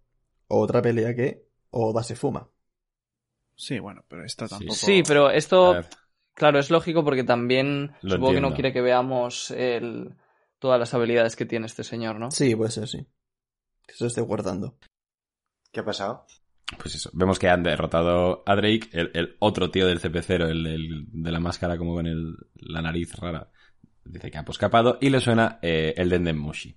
otra 0.49 0.83
pelea 0.83 1.15
que 1.15 1.47
Oda 1.71 2.03
se 2.03 2.17
fuma. 2.17 2.49
Sí, 3.57 3.79
bueno, 3.79 4.05
pero 4.09 4.25
esta 4.25 4.49
tampoco. 4.49 4.75
Sí, 4.75 5.03
pero 5.07 5.31
esto, 5.31 5.77
claro, 6.35 6.59
es 6.59 6.71
lógico 6.71 7.05
porque 7.05 7.25
también 7.25 7.93
Lo 8.03 8.17
supongo 8.17 8.35
que 8.35 8.41
no 8.41 8.53
quiere 8.55 8.73
que 8.73 8.81
veamos 8.81 9.51
el, 9.53 10.15
todas 10.59 10.79
las 10.81 10.93
habilidades 10.95 11.37
que 11.37 11.47
tiene 11.47 11.67
este 11.67 11.85
señor, 11.85 12.19
¿no? 12.19 12.31
Sí, 12.31 12.55
puede 12.57 12.73
ser, 12.73 12.89
sí. 12.89 13.07
Que 13.87 13.95
se 13.95 14.05
lo 14.05 14.09
esté 14.09 14.21
guardando. 14.23 14.77
¿Qué 15.71 15.81
ha 15.81 15.85
pasado? 15.85 16.27
Pues 16.79 16.95
eso. 16.95 17.11
Vemos 17.12 17.39
que 17.39 17.49
han 17.49 17.62
derrotado 17.62 18.43
a 18.47 18.57
Drake, 18.57 18.89
el, 18.93 19.11
el 19.14 19.37
otro 19.39 19.70
tío 19.70 19.87
del 19.87 20.01
CP0, 20.01 20.49
el, 20.49 20.66
el 20.66 21.05
de 21.11 21.33
la 21.33 21.41
máscara 21.41 21.77
como 21.79 21.95
con 21.95 22.07
el, 22.07 22.37
la 22.57 22.83
nariz 22.83 23.14
rara. 23.16 23.51
Dice 24.05 24.31
que 24.31 24.39
ha 24.39 24.45
escapado 24.49 24.99
y 25.01 25.11
le 25.11 25.20
suena 25.20 25.59
eh, 25.62 25.95
el 25.97 26.11
Denden 26.11 26.39
Mushi. 26.39 26.77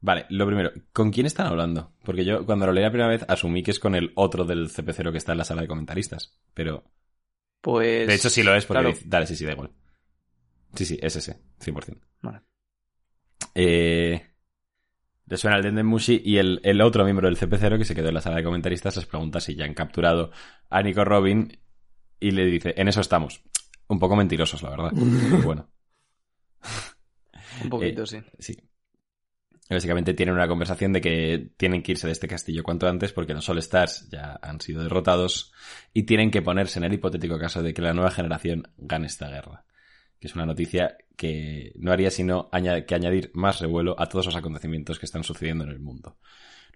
Vale, 0.00 0.26
lo 0.30 0.46
primero, 0.46 0.70
¿con 0.92 1.10
quién 1.10 1.26
están 1.26 1.46
hablando? 1.46 1.92
Porque 2.04 2.24
yo 2.24 2.44
cuando 2.46 2.66
lo 2.66 2.72
leí 2.72 2.84
la 2.84 2.90
primera 2.90 3.10
vez 3.10 3.24
asumí 3.28 3.62
que 3.62 3.70
es 3.72 3.80
con 3.80 3.94
el 3.94 4.12
otro 4.14 4.44
del 4.44 4.68
CP0 4.70 5.10
que 5.10 5.18
está 5.18 5.32
en 5.32 5.38
la 5.38 5.44
sala 5.44 5.62
de 5.62 5.68
comentaristas. 5.68 6.38
Pero 6.54 6.84
Pues. 7.60 8.06
De 8.06 8.14
hecho, 8.14 8.30
sí 8.30 8.42
lo 8.42 8.54
es 8.54 8.64
porque 8.66 8.80
claro. 8.82 8.94
dice- 8.94 9.04
Dale, 9.08 9.26
sí, 9.26 9.36
sí, 9.36 9.44
da 9.44 9.52
igual. 9.52 9.70
Sí, 10.74 10.84
sí, 10.84 10.98
es 11.02 11.16
ese, 11.16 11.40
100%. 11.60 11.98
Vale. 12.22 12.40
Eh, 13.54 14.22
le 15.28 15.36
suena 15.36 15.56
el 15.56 15.62
Dendemushi 15.62 16.22
y 16.24 16.38
el, 16.38 16.60
el 16.62 16.80
otro 16.80 17.04
miembro 17.04 17.26
del 17.28 17.36
CP0 17.38 17.78
que 17.78 17.84
se 17.84 17.94
quedó 17.94 18.08
en 18.08 18.14
la 18.14 18.20
sala 18.20 18.36
de 18.36 18.44
comentaristas 18.44 18.96
les 18.96 19.06
pregunta 19.06 19.40
si 19.40 19.54
ya 19.56 19.64
han 19.64 19.74
capturado 19.74 20.30
a 20.70 20.82
Nico 20.82 21.04
Robin 21.04 21.58
y 22.20 22.30
le 22.30 22.44
dice, 22.46 22.74
en 22.76 22.88
eso 22.88 23.00
estamos. 23.00 23.42
Un 23.88 23.98
poco 23.98 24.16
mentirosos, 24.16 24.62
la 24.62 24.70
verdad. 24.70 24.92
Pero 24.94 25.42
bueno, 25.44 25.68
Un 27.62 27.70
poquito, 27.70 28.02
Eh, 28.02 28.06
sí. 28.06 28.18
sí. 28.38 28.56
Básicamente 29.68 30.14
tienen 30.14 30.34
una 30.36 30.46
conversación 30.46 30.92
de 30.92 31.00
que 31.00 31.50
tienen 31.56 31.82
que 31.82 31.92
irse 31.92 32.06
de 32.06 32.12
este 32.12 32.28
castillo 32.28 32.62
cuanto 32.62 32.86
antes 32.86 33.12
porque 33.12 33.34
los 33.34 33.48
All 33.48 33.58
Stars 33.58 34.08
ya 34.10 34.38
han 34.40 34.60
sido 34.60 34.82
derrotados 34.82 35.52
y 35.92 36.04
tienen 36.04 36.30
que 36.30 36.40
ponerse 36.40 36.78
en 36.78 36.84
el 36.84 36.94
hipotético 36.94 37.36
caso 37.36 37.64
de 37.64 37.74
que 37.74 37.82
la 37.82 37.92
nueva 37.92 38.12
generación 38.12 38.68
gane 38.76 39.08
esta 39.08 39.28
guerra. 39.28 39.64
Que 40.20 40.28
es 40.28 40.34
una 40.36 40.46
noticia 40.46 40.96
que 41.16 41.72
no 41.76 41.92
haría 41.92 42.10
sino 42.10 42.48
que 42.50 42.94
añadir 42.94 43.30
más 43.34 43.60
revuelo 43.60 43.96
a 43.98 44.06
todos 44.08 44.26
los 44.26 44.36
acontecimientos 44.36 44.98
que 44.98 45.06
están 45.06 45.24
sucediendo 45.24 45.64
en 45.64 45.70
el 45.70 45.78
mundo. 45.80 46.18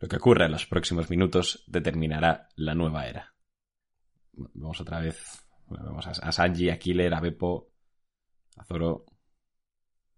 Lo 0.00 0.08
que 0.08 0.16
ocurra 0.16 0.46
en 0.46 0.52
los 0.52 0.66
próximos 0.66 1.10
minutos 1.10 1.62
determinará 1.66 2.48
la 2.56 2.74
nueva 2.74 3.06
era. 3.06 3.34
Vamos 4.32 4.80
otra 4.80 5.00
vez. 5.00 5.44
Bueno, 5.66 5.84
vemos 5.86 6.06
a, 6.06 6.10
a 6.10 6.32
Sanji, 6.32 6.70
a 6.70 6.78
Killer, 6.78 7.12
a 7.12 7.20
Beppo, 7.20 7.70
a 8.56 8.64
Zoro, 8.64 9.04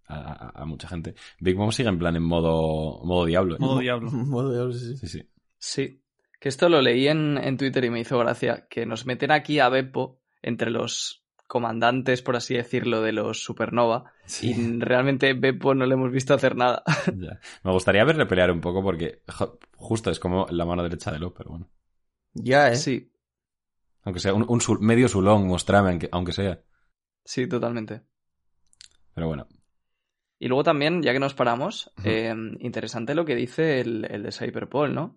a, 0.07 0.15
a- 0.17 0.63
a 0.63 0.65
mucha 0.67 0.89
gente. 0.89 1.15
Big 1.41 1.57
Mom 1.57 1.73
sigue 1.73 1.89
en 1.89 1.99
plan 1.99 2.15
en 2.17 2.23
modo, 2.23 3.01
modo 3.05 3.25
diablo. 3.25 3.57
¿eh? 3.57 3.59
Modo 3.59 3.79
diablo. 3.81 4.11
Modo 4.13 4.53
diablo, 4.53 4.73
sí, 4.73 4.97
sí. 4.97 4.97
Sí, 4.99 5.09
sí. 5.09 5.29
Sí. 5.59 6.03
Que 6.41 6.49
esto 6.49 6.69
lo 6.69 6.81
leí 6.83 7.07
en, 7.09 7.39
en 7.39 7.57
Twitter 7.57 7.85
y 7.85 7.91
me 7.91 8.01
hizo 8.01 8.19
gracia. 8.19 8.67
Que 8.69 8.85
nos 8.87 9.07
meten 9.07 9.31
aquí 9.33 9.59
a 9.59 9.69
Beppo 9.69 10.21
entre 10.43 10.71
los 10.71 11.22
comandantes, 11.53 12.23
por 12.23 12.35
así 12.35 12.55
decirlo, 12.55 13.03
de 13.03 13.13
los 13.13 13.45
Supernova. 13.45 14.11
Sí, 14.25 14.53
Y 14.53 14.79
realmente 14.81 15.35
Beppo 15.35 15.75
no 15.75 15.85
le 15.85 15.93
hemos 15.93 16.11
visto 16.11 16.33
hacer 16.33 16.57
nada. 16.57 16.83
ya. 17.15 17.39
Me 17.63 17.73
gustaría 17.73 18.05
verle 18.05 18.25
pelear 18.25 18.51
un 18.51 18.63
poco 18.63 18.83
porque 18.83 19.23
jo, 19.29 19.59
justo 19.77 20.11
es 20.11 20.19
como 20.19 20.47
la 20.49 20.65
mano 20.65 20.83
derecha 20.83 21.13
de 21.13 21.19
Lo, 21.19 21.35
pero 21.35 21.51
bueno. 21.51 21.69
Ya, 22.33 22.71
¿eh? 22.71 22.77
Sí, 22.77 23.13
Aunque 24.05 24.21
sea 24.21 24.33
un, 24.33 24.47
un 24.49 24.61
sul- 24.61 24.81
medio 24.81 25.09
sulón, 25.09 25.47
mostrame, 25.47 25.91
aunque, 25.91 26.09
aunque 26.11 26.33
sea. 26.33 26.63
sí, 27.23 27.47
totalmente. 27.47 28.01
Pero 29.15 29.27
bueno. 29.27 29.47
Y 30.39 30.49
luego 30.49 30.65
también, 30.65 31.03
ya 31.03 31.13
que 31.13 31.21
nos 31.21 31.35
paramos, 31.35 31.93
eh, 32.03 32.35
interesante 32.61 33.15
lo 33.15 33.27
que 33.27 33.35
dice 33.37 33.81
el, 33.81 34.07
el 34.11 34.23
de 34.23 34.33
Cyberpol, 34.33 34.95
¿no? 34.95 35.17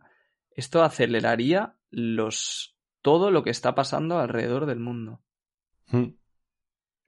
Esto 0.52 0.84
aceleraría 0.84 1.78
los 1.90 2.78
todo 3.02 3.32
lo 3.32 3.42
que 3.44 3.50
está 3.52 3.74
pasando 3.74 4.20
alrededor 4.20 4.66
del 4.66 4.80
mundo. 4.80 5.22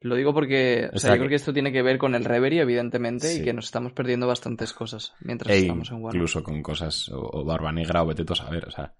Lo 0.01 0.15
digo 0.15 0.33
porque 0.33 0.89
o 0.93 0.99
sea, 0.99 1.09
yo 1.09 1.13
que- 1.13 1.19
creo 1.19 1.29
que 1.29 1.35
esto 1.35 1.53
tiene 1.53 1.71
que 1.71 1.81
ver 1.81 1.97
con 1.97 2.13
el 2.13 2.23
Reverie, 2.23 2.61
evidentemente, 2.61 3.27
Sí. 3.33 3.41
y 3.41 3.43
que 3.43 3.53
nos 3.53 3.65
estamos 3.65 3.93
perdiendo 3.93 4.27
bastantes 4.27 4.71
cosas 4.73 5.13
mientras 5.21 5.55
E 5.55 5.59
estamos 5.61 5.89
en 5.89 5.97
Wano. 6.03 6.15
incluso 6.15 6.43
con 6.43 6.61
cosas 6.61 7.09
o, 7.09 7.19
o 7.19 7.43
Barba 7.43 7.71
Negra 7.71 8.03
o 8.03 8.05
Beteto 8.07 8.33
a 8.39 8.49
ver, 8.49 8.67
o 8.67 8.71
sea. 8.71 8.93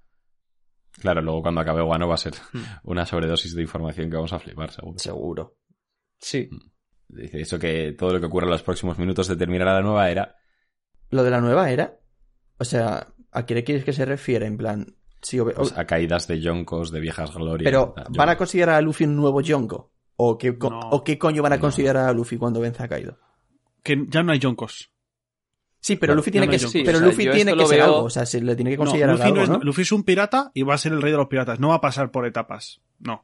Claro, 0.99 1.21
luego 1.21 1.43
cuando 1.43 1.61
acabe 1.61 1.83
Guano 1.83 2.07
va 2.07 2.15
a 2.15 2.17
ser 2.17 2.33
Hmm. 2.51 2.61
una 2.85 3.05
sobredosis 3.05 3.53
de 3.55 3.61
información 3.61 4.09
que 4.09 4.15
vamos 4.15 4.33
a 4.33 4.39
flipar, 4.39 4.71
seguro. 4.71 4.97
Seguro. 4.99 5.57
Sí, 6.19 6.49
Dice 7.09 7.39
eso 7.39 7.57
que 7.57 7.93
todo 7.97 8.11
lo 8.11 8.19
que 8.19 8.25
ocurra 8.25 8.47
en 8.47 8.51
los 8.51 8.63
próximos 8.63 8.97
minutos 8.97 9.29
determinará 9.29 9.75
la 9.75 9.81
nueva 9.81 10.09
era. 10.09 10.35
Lo 11.09 11.23
de 11.23 11.31
la 11.31 11.39
nueva 11.39 11.71
era. 11.71 11.99
O 12.57 12.65
sea, 12.65 13.07
¿a 13.31 13.45
qué 13.45 13.53
le 13.55 13.63
quieres 13.63 13.85
que 13.85 13.93
se 13.93 14.03
refiere? 14.03 14.45
En 14.45 14.57
plan. 14.57 14.97
Sí, 15.21 15.39
Pues 15.39 15.77
a 15.77 15.85
caídas 15.85 16.27
de 16.27 16.41
yoncos, 16.41 16.91
de 16.91 16.99
viejas 16.99 17.33
glorias. 17.33 17.63
pero. 17.71 17.95
¿van 18.09 18.27
a 18.29 18.35
considerar 18.35 18.75
a 18.75 18.81
Luffy 18.81 19.05
un 19.05 19.15
nuevo 19.15 19.39
Yonko? 19.39 19.93
¿O 20.17 20.37
qué, 20.37 20.57
co- 20.57 20.69
No. 20.69 20.79
¿O 20.91 21.03
qué 21.03 21.17
coño 21.17 21.41
van 21.41 21.53
a 21.53 21.55
No. 21.57 21.61
considerar 21.61 22.09
a 22.09 22.13
Luffy 22.13 22.37
cuando 22.37 22.59
vence 22.59 22.83
a 22.83 22.87
Kaido? 22.87 23.17
Que 23.83 24.05
ya 24.09 24.23
no 24.23 24.31
hay 24.33 24.39
Yonkos. 24.39 24.91
Sí, 25.79 25.95
pero 25.95 26.15
Luffy 26.15 26.31
tiene 26.31 26.47
no, 26.47 26.51
que, 26.51 26.57
pero 26.83 26.97
o 26.97 26.99
sea, 26.99 27.07
Luffy 27.07 27.29
tiene 27.29 27.55
que 27.55 27.65
ser 27.67 27.77
veo- 27.77 27.85
algo. 27.85 28.03
O 28.03 28.09
sea, 28.09 28.25
se 28.25 28.41
le 28.41 28.55
tiene 28.55 28.71
que 28.71 28.77
No, 28.77 28.83
considerar 28.83 29.11
Luffy, 29.15 29.23
algo, 29.27 29.35
no 29.37 29.43
es, 29.43 29.49
¿no? 29.49 29.59
Luffy 29.59 29.81
es 29.83 29.91
un 29.91 30.03
pirata 30.03 30.51
y 30.53 30.63
va 30.63 30.73
a 30.73 30.77
ser 30.77 30.91
el 30.91 31.01
rey 31.01 31.11
de 31.11 31.17
los 31.17 31.27
piratas. 31.27 31.59
No 31.59 31.69
va 31.69 31.75
a 31.75 31.81
pasar 31.81 32.11
por 32.11 32.25
etapas. 32.25 32.81
No. 32.99 33.23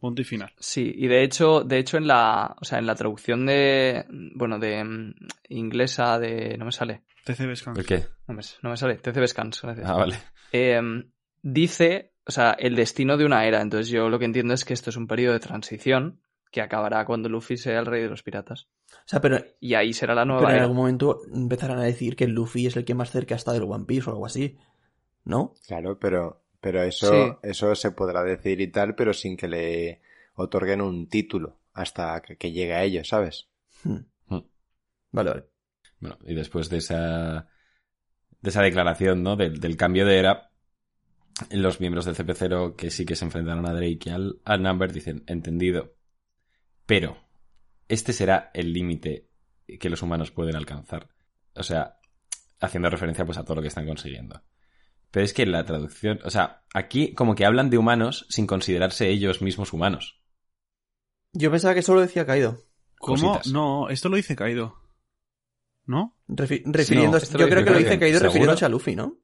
Punto 0.00 0.20
y 0.20 0.24
final. 0.24 0.52
sí, 0.58 0.92
y 0.94 1.06
de 1.06 1.22
hecho, 1.22 1.62
de 1.64 1.78
hecho 1.78 1.96
en 1.96 2.06
la, 2.06 2.54
o 2.60 2.64
sea, 2.66 2.78
en 2.78 2.84
la 2.86 2.94
traducción 2.94 3.46
de, 3.46 4.04
bueno, 4.34 4.58
de 4.58 4.84
mm, 4.84 5.14
inglesa 5.48 6.18
de, 6.18 6.58
no 6.58 6.66
me 6.66 6.72
sale, 6.72 7.04
TCB 7.24 7.54
Scans. 7.56 7.78
¿El 7.78 7.86
qué? 7.86 8.04
no 8.28 8.34
me, 8.34 8.42
no 8.62 8.68
me 8.70 8.76
sale, 8.76 8.96
TCB 8.96 9.26
Scans, 9.28 9.62
gracias. 9.62 9.88
Ah, 9.88 9.94
vale. 9.94 10.18
Eh, 10.52 10.78
dice, 11.40 12.12
o 12.26 12.30
sea, 12.32 12.52
el 12.52 12.74
destino 12.76 13.16
de 13.16 13.24
una 13.24 13.46
era. 13.46 13.60
Entonces 13.60 13.88
yo 13.88 14.08
lo 14.08 14.18
que 14.18 14.24
entiendo 14.24 14.54
es 14.54 14.64
que 14.64 14.74
esto 14.74 14.90
es 14.90 14.96
un 14.96 15.06
periodo 15.06 15.34
de 15.34 15.40
transición 15.40 16.20
que 16.50 16.60
acabará 16.60 17.04
cuando 17.04 17.28
Luffy 17.28 17.56
sea 17.56 17.80
el 17.80 17.86
rey 17.86 18.02
de 18.02 18.08
los 18.08 18.22
piratas. 18.22 18.68
O 18.92 18.96
sea, 19.06 19.20
pero, 19.20 19.38
Y 19.60 19.74
ahí 19.74 19.92
será 19.92 20.14
la 20.14 20.24
nueva 20.24 20.40
pero 20.42 20.50
en 20.50 20.54
era. 20.56 20.62
algún 20.64 20.76
momento 20.76 21.20
empezarán 21.32 21.78
a 21.78 21.84
decir 21.84 22.14
que 22.14 22.28
Luffy 22.28 22.66
es 22.66 22.76
el 22.76 22.84
que 22.84 22.94
más 22.94 23.10
cerca 23.10 23.34
está 23.34 23.52
del 23.52 23.64
One 23.64 23.84
Piece 23.86 24.08
o 24.08 24.12
algo 24.12 24.26
así. 24.26 24.56
¿No? 25.24 25.54
Claro, 25.66 25.98
pero, 25.98 26.44
pero 26.60 26.82
eso, 26.82 27.10
Sí. 27.10 27.32
eso 27.42 27.74
se 27.74 27.90
podrá 27.90 28.22
decir 28.22 28.60
y 28.60 28.68
tal, 28.70 28.94
pero 28.94 29.12
sin 29.12 29.36
que 29.36 29.48
le 29.48 30.00
otorguen 30.34 30.80
un 30.80 31.08
título 31.08 31.58
hasta 31.72 32.20
que, 32.22 32.36
que 32.36 32.52
llegue 32.52 32.74
a 32.74 32.84
ello, 32.84 33.02
¿sabes? 33.04 33.48
Hmm. 33.82 33.98
Hmm. 34.28 34.40
Vale, 35.10 35.30
vale. 35.30 35.44
Bueno, 35.98 36.18
y 36.24 36.34
después 36.34 36.68
de 36.68 36.76
esa, 36.78 37.48
de 38.40 38.50
esa 38.50 38.62
declaración, 38.62 39.22
¿no? 39.24 39.34
Del, 39.36 39.58
del 39.58 39.76
cambio 39.76 40.06
de 40.06 40.18
era, 40.18 40.50
los 41.50 41.80
miembros 41.80 42.04
del 42.04 42.14
CP0 42.16 42.76
que 42.76 42.90
sí 42.90 43.04
que 43.04 43.16
se 43.16 43.24
enfrentaron 43.24 43.66
a 43.66 43.72
Drake 43.72 43.98
y 44.06 44.10
al, 44.10 44.40
al 44.44 44.62
Number 44.62 44.92
dicen, 44.92 45.24
entendido, 45.26 45.94
pero 46.86 47.16
este 47.88 48.12
será 48.12 48.50
el 48.54 48.72
límite 48.72 49.28
que 49.80 49.90
los 49.90 50.02
humanos 50.02 50.30
pueden 50.30 50.56
alcanzar. 50.56 51.08
O 51.54 51.62
sea, 51.62 51.98
haciendo 52.60 52.88
referencia 52.90 53.24
pues 53.24 53.38
a 53.38 53.44
todo 53.44 53.56
lo 53.56 53.62
que 53.62 53.68
están 53.68 53.86
consiguiendo. 53.86 54.42
Pero 55.10 55.24
es 55.24 55.32
que 55.32 55.42
en 55.42 55.52
la 55.52 55.64
traducción, 55.64 56.18
o 56.24 56.30
sea, 56.30 56.64
aquí 56.74 57.14
como 57.14 57.34
que 57.34 57.44
hablan 57.44 57.70
de 57.70 57.78
humanos 57.78 58.26
sin 58.28 58.46
considerarse 58.46 59.08
ellos 59.08 59.42
mismos 59.42 59.72
humanos. 59.72 60.20
Yo 61.32 61.50
pensaba 61.50 61.74
que 61.74 61.82
solo 61.82 62.00
decía 62.00 62.26
Kaido. 62.26 62.62
¿Cómo? 62.98 63.16
Cositas. 63.34 63.46
No, 63.52 63.88
esto 63.90 64.08
lo 64.08 64.16
dice 64.16 64.34
Kaido. 64.36 64.76
¿No? 65.86 66.16
Refi- 66.28 66.62
refiriéndose, 66.64 67.26
esto 67.26 67.38
yo 67.38 67.48
creo 67.48 67.64
que 67.64 67.70
lo 67.70 67.78
dice 67.78 67.98
¿Seguro? 67.98 68.18
refiriéndose 68.20 68.64
a 68.64 68.68
Luffy, 68.68 68.96
¿no? 68.96 69.18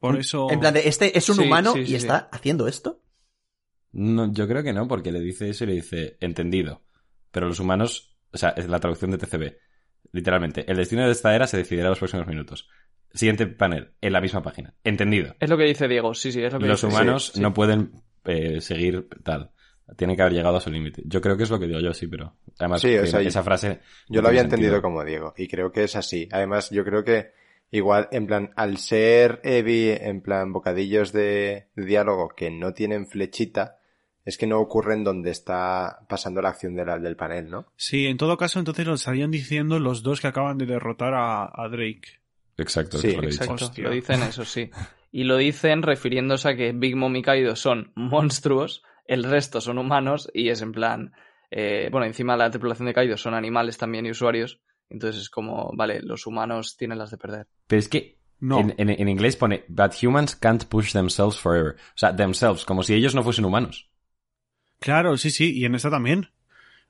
Por 0.00 0.18
eso. 0.18 0.50
En 0.50 0.60
plan 0.60 0.74
de, 0.74 0.88
este 0.88 1.16
es 1.18 1.28
un 1.28 1.36
Sí, 1.36 1.44
humano 1.44 1.72
sí, 1.72 1.80
y 1.80 1.86
sí, 1.86 1.94
está 1.96 2.28
haciendo 2.32 2.68
esto. 2.68 3.00
No, 3.92 4.32
yo 4.32 4.46
creo 4.46 4.62
que 4.62 4.72
no, 4.72 4.86
porque 4.86 5.12
le 5.12 5.20
dice 5.20 5.48
eso 5.48 5.64
y 5.64 5.68
le 5.68 5.72
dice 5.74 6.16
entendido. 6.20 6.82
Pero 7.30 7.46
los 7.48 7.58
humanos, 7.60 8.16
o 8.32 8.38
sea, 8.38 8.50
es 8.50 8.68
la 8.68 8.78
traducción 8.80 9.10
de 9.10 9.18
TCB. 9.18 9.56
Literalmente, 10.12 10.70
el 10.70 10.76
destino 10.76 11.04
de 11.04 11.12
esta 11.12 11.34
era 11.34 11.46
se 11.46 11.56
decidirá 11.56 11.86
en 11.86 11.90
los 11.90 11.98
próximos 11.98 12.26
minutos. 12.26 12.68
Siguiente 13.12 13.46
panel, 13.46 13.92
en 14.00 14.12
la 14.12 14.20
misma 14.20 14.42
página. 14.42 14.74
Entendido. 14.84 15.34
Es 15.40 15.48
lo 15.50 15.56
que 15.56 15.64
dice 15.64 15.88
Diego, 15.88 16.14
sí, 16.14 16.30
sí, 16.32 16.42
es 16.42 16.52
lo 16.52 16.58
que 16.58 16.66
Los 16.66 16.82
dice. 16.82 16.94
humanos 16.94 17.26
Sí, 17.26 17.32
sí. 17.34 17.40
no 17.40 17.54
pueden 17.54 17.92
eh, 18.24 18.60
seguir 18.60 19.08
tal. 19.24 19.50
Tienen 19.96 20.16
que 20.16 20.22
haber 20.22 20.34
llegado 20.34 20.58
a 20.58 20.60
su 20.60 20.70
límite. 20.70 21.02
Yo 21.06 21.20
creo 21.22 21.36
que 21.38 21.44
es 21.44 21.50
lo 21.50 21.58
que 21.58 21.66
digo 21.66 21.80
yo, 21.80 21.94
sí, 21.94 22.06
pero 22.06 22.36
además 22.58 22.82
Sí, 22.82 22.94
o 22.96 23.00
que 23.00 23.06
sea, 23.06 23.20
esa 23.22 23.42
frase. 23.42 23.80
Yo 24.08 24.16
no 24.16 24.22
lo 24.22 24.28
había 24.28 24.42
tiene 24.42 24.54
entendido 24.56 24.82
como 24.82 25.02
Diego 25.02 25.32
y 25.36 25.48
creo 25.48 25.72
que 25.72 25.84
es 25.84 25.96
así. 25.96 26.28
Además, 26.30 26.68
yo 26.70 26.84
creo 26.84 27.02
que 27.02 27.32
igual, 27.70 28.08
en 28.12 28.26
plan, 28.26 28.50
al 28.56 28.78
ser 28.78 29.40
Evi, 29.44 29.90
en 29.90 30.20
plan, 30.20 30.52
bocadillos 30.52 31.12
de, 31.12 31.66
de 31.74 31.84
diálogo 31.84 32.28
que 32.30 32.50
no 32.50 32.72
tienen 32.74 33.06
flechita, 33.06 33.78
es 34.24 34.36
que 34.36 34.46
no 34.46 34.58
ocurren 34.60 35.04
donde 35.04 35.30
está 35.30 36.00
pasando 36.08 36.42
la 36.42 36.50
acción 36.50 36.74
de 36.76 36.84
la- 36.84 36.98
del 36.98 37.16
panel, 37.16 37.48
¿no? 37.50 37.66
Sí, 37.76 38.06
en 38.06 38.16
todo 38.18 38.36
caso, 38.36 38.58
entonces 38.58 38.86
lo 38.86 38.94
estarían 38.94 39.30
diciendo 39.30 39.78
los 39.78 40.02
dos 40.02 40.20
que 40.20 40.26
acaban 40.26 40.58
de 40.58 40.66
derrotar 40.66 41.14
a, 41.14 41.44
a 41.44 41.68
Drake. 41.70 42.20
Exacto, 42.58 42.98
Sí, 42.98 43.08
eso 43.08 43.22
lo. 43.22 43.28
Exacto, 43.28 43.70
lo 43.82 43.90
dicen 43.90 44.22
eso, 44.22 44.44
sí. 44.44 44.70
Y 45.12 45.24
lo 45.24 45.36
dicen 45.36 45.82
refiriéndose 45.82 46.48
a 46.50 46.56
que 46.56 46.72
Big 46.72 46.96
Mom 46.96 47.14
y 47.16 47.22
Kaido 47.22 47.56
son 47.56 47.92
monstruos, 47.94 48.82
el 49.06 49.24
resto 49.24 49.60
son 49.62 49.78
humanos 49.78 50.30
y 50.34 50.50
es 50.50 50.60
en 50.60 50.72
plan... 50.72 51.12
eh, 51.50 51.88
bueno, 51.90 52.06
encima 52.06 52.36
la 52.36 52.50
tripulación 52.50 52.86
de 52.86 52.92
Kaido 52.94 53.16
son 53.16 53.32
animales 53.32 53.78
también 53.78 54.04
y 54.04 54.10
usuarios, 54.10 54.60
entonces 54.90 55.22
es 55.22 55.30
como, 55.30 55.70
vale, 55.74 56.00
los 56.02 56.26
humanos 56.26 56.76
tienen 56.76 56.98
las 56.98 57.10
de 57.10 57.18
perder. 57.18 57.46
Pero 57.66 57.80
es 57.80 57.88
que 57.88 58.18
No. 58.40 58.60
en, 58.60 58.74
en- 58.78 58.90
en 58.90 59.08
inglés 59.08 59.36
pone, 59.36 59.64
but 59.68 59.92
humans 60.02 60.34
can't 60.36 60.64
push 60.66 60.92
themselves 60.92 61.38
forever. 61.38 61.76
O 61.76 61.98
sea, 61.98 62.14
themselves, 62.14 62.64
como 62.64 62.82
si 62.82 62.94
ellos 62.94 63.14
no 63.14 63.22
fuesen 63.22 63.44
humanos. 63.44 63.88
Claro, 64.80 65.16
sí, 65.16 65.30
sí, 65.30 65.52
y 65.58 65.64
en 65.64 65.74
esta 65.74 65.90
también. 65.90 66.30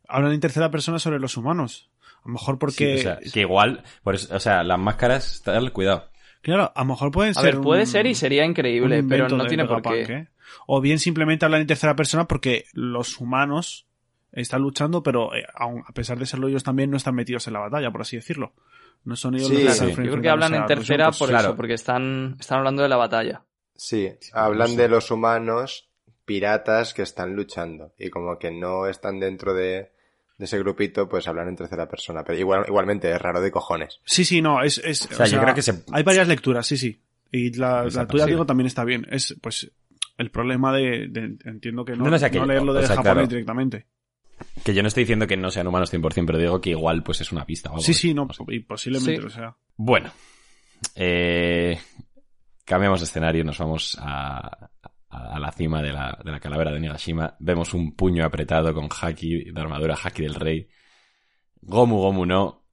Hablan 0.07 0.33
en 0.33 0.41
tercera 0.41 0.71
persona 0.71 0.99
sobre 0.99 1.19
los 1.19 1.37
humanos. 1.37 1.91
A 2.23 2.29
lo 2.29 2.33
mejor 2.33 2.59
porque. 2.59 2.95
Sí, 2.99 3.01
o 3.01 3.03
sea, 3.03 3.19
que 3.33 3.41
igual, 3.41 3.83
por 4.03 4.15
eso- 4.15 4.35
o 4.35 4.41
sea, 4.41 4.63
las 4.63 4.79
máscaras, 4.79 5.43
tal, 5.45 5.73
cuidado. 5.73 6.11
Claro, 6.43 6.73
a 6.75 6.81
lo 6.83 6.87
mejor 6.87 7.11
pueden 7.11 7.33
A 7.33 7.41
ser. 7.41 7.55
ver, 7.57 7.61
puede 7.63 7.81
un- 7.83 7.87
ser 7.87 8.07
y 8.07 8.15
sería 8.15 8.45
increíble, 8.45 9.03
pero 9.03 9.29
no 9.29 9.47
tiene 9.47 9.65
por 9.65 9.83
qué. 9.83 10.03
¿eh? 10.03 10.29
O 10.67 10.81
bien 10.81 10.99
simplemente 10.99 11.45
hablan 11.45 11.63
en 11.63 11.67
tercera 11.67 11.97
persona 11.97 12.27
porque 12.27 12.65
los 12.73 13.19
humanos 13.21 13.88
están 14.33 14.63
luchando, 14.63 15.03
pero 15.03 15.35
eh, 15.35 15.45
aun- 15.55 15.83
a 15.87 15.93
pesar 15.93 16.19
de 16.19 16.27
serlo 16.27 16.49
ellos 16.49 16.65
también 16.65 16.91
no 16.91 16.97
están 16.97 17.15
metidos 17.15 17.47
en 17.47 17.55
la 17.55 17.61
batalla, 17.61 17.91
por 17.91 18.03
así 18.03 18.17
decirlo. 18.17 18.53
No 19.05 19.15
son 19.17 19.37
ellos 19.37 19.49
Sí, 19.49 19.63
los 19.65 19.81
que 19.81 19.87
sí. 19.95 20.03
Yo 20.03 20.11
creo 20.11 20.23
que 20.23 20.29
hablan 20.29 20.55
en 20.55 20.67
tercera 20.67 21.05
Yonkos. 21.05 21.19
por 21.19 21.29
claro. 21.29 21.49
eso, 21.49 21.57
porque 21.57 21.75
están, 21.75 22.37
están 22.41 22.59
hablando 22.59 22.83
de 22.83 22.89
la 22.89 22.97
batalla. 22.97 23.43
Sí, 23.75 24.11
Sí, 24.21 24.31
hablan 24.35 24.75
de 24.77 24.89
los 24.89 25.11
humanos 25.11 25.89
piratas 26.25 26.95
que 26.95 27.03
están 27.03 27.35
luchando 27.35 27.95
y 27.99 28.11
como 28.11 28.39
que 28.39 28.51
no 28.51 28.87
están 28.87 29.19
dentro 29.21 29.55
de, 29.55 29.93
de 30.37 30.45
ese 30.45 30.59
grupito, 30.59 31.09
pues 31.09 31.27
hablan 31.29 31.49
en 31.49 31.57
tercera 31.57 31.89
persona. 31.89 32.25
Pero 32.25 32.39
igual, 32.39 32.65
igualmente 32.67 33.11
es 33.11 33.21
raro 33.23 33.41
de 33.41 33.51
cojones. 33.51 34.01
Sí, 34.05 34.25
sí, 34.25 34.43
no, 34.43 34.63
es... 34.63 34.79
es 34.79 35.07
O 35.11 35.15
sea, 35.15 35.27
yo 35.27 35.41
creo 35.41 35.55
que 35.55 35.63
se- 35.63 35.85
Hay 35.93 36.03
varias 36.03 36.29
lecturas, 36.29 36.67
sí, 36.67 36.77
sí. 36.77 37.01
Y 37.31 37.53
la, 37.57 37.85
la 37.85 38.07
tuya, 38.07 38.25
sí. 38.25 38.31
digo, 38.31 38.45
también 38.47 38.67
está 38.67 38.85
bien. 38.85 39.07
Es, 39.11 39.37
pues, 39.41 39.71
el 40.19 40.31
problema 40.31 40.73
de... 40.77 41.07
de- 41.09 41.39
entiendo 41.45 41.85
que 41.85 41.93
no, 41.93 42.05
No, 42.05 42.47
leerlo 42.47 42.73
de 42.75 42.81
o 42.81 42.83
sea, 42.87 42.97
japonés 42.97 43.13
claro. 43.15 43.27
directamente. 43.29 43.87
Que 44.65 44.75
yo 44.75 44.83
no 44.83 44.89
estoy 44.89 45.05
diciendo 45.05 45.27
que 45.27 45.37
no 45.37 45.51
sean 45.51 45.67
humanos 45.67 45.93
100%, 45.93 46.27
pero 46.27 46.39
digo 46.39 46.61
que 46.61 46.71
igual 46.71 47.03
pues 47.03 47.21
es 47.21 47.33
una 47.33 47.45
pista. 47.47 47.71
Sí, 47.79 47.95
sí, 47.95 48.15
no, 48.15 48.29
sé. 48.33 48.43
y 48.49 48.61
posiblemente 48.61 49.17
Sí. 49.17 49.23
lo 49.23 49.31
sea. 49.31 49.57
Bueno, 49.77 50.11
eh, 50.95 51.79
cambiamos 52.65 53.01
de 53.01 53.05
escenario, 53.05 53.45
nos 53.45 53.59
vamos 53.59 53.97
a, 54.01 54.39
a- 55.11 55.35
a 55.35 55.39
la 55.39 55.51
cima 55.53 55.81
de 55.83 55.93
la, 55.93 56.19
de 56.25 56.31
la 56.31 56.41
calavera 56.41 56.71
de 56.71 56.81
Nigashima. 56.81 57.35
Vemos 57.41 57.73
un 57.75 57.95
puño 57.97 58.25
apretado 58.25 58.75
con 58.75 58.89
Haki, 58.91 59.51
de 59.53 59.61
armadura 59.61 59.97
Haki 60.03 60.23
del 60.23 60.35
Rey. 60.35 60.69
Gomu 61.63 61.97
Gomu 61.99 62.27
no. 62.27 62.65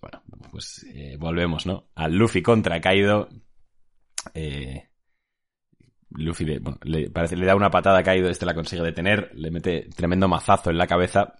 Bueno, 0.00 0.22
pues 0.50 0.84
eh, 0.94 1.16
volvemos, 1.18 1.66
¿no? 1.66 1.88
Al 1.94 2.14
Luffy 2.14 2.42
contra 2.42 2.80
Kaido. 2.80 3.28
Eh, 4.32 4.88
Luffy 6.14 6.44
le, 6.44 7.10
da 7.46 7.56
una 7.56 7.70
patada 7.70 7.98
a 7.98 8.02
Kaido, 8.02 8.28
este 8.28 8.46
la 8.46 8.54
consigue 8.54 8.82
detener, 8.82 9.30
le 9.34 9.50
mete 9.50 9.88
tremendo 9.94 10.28
mazazo 10.28 10.70
en 10.70 10.78
la 10.78 10.86
cabeza. 10.86 11.34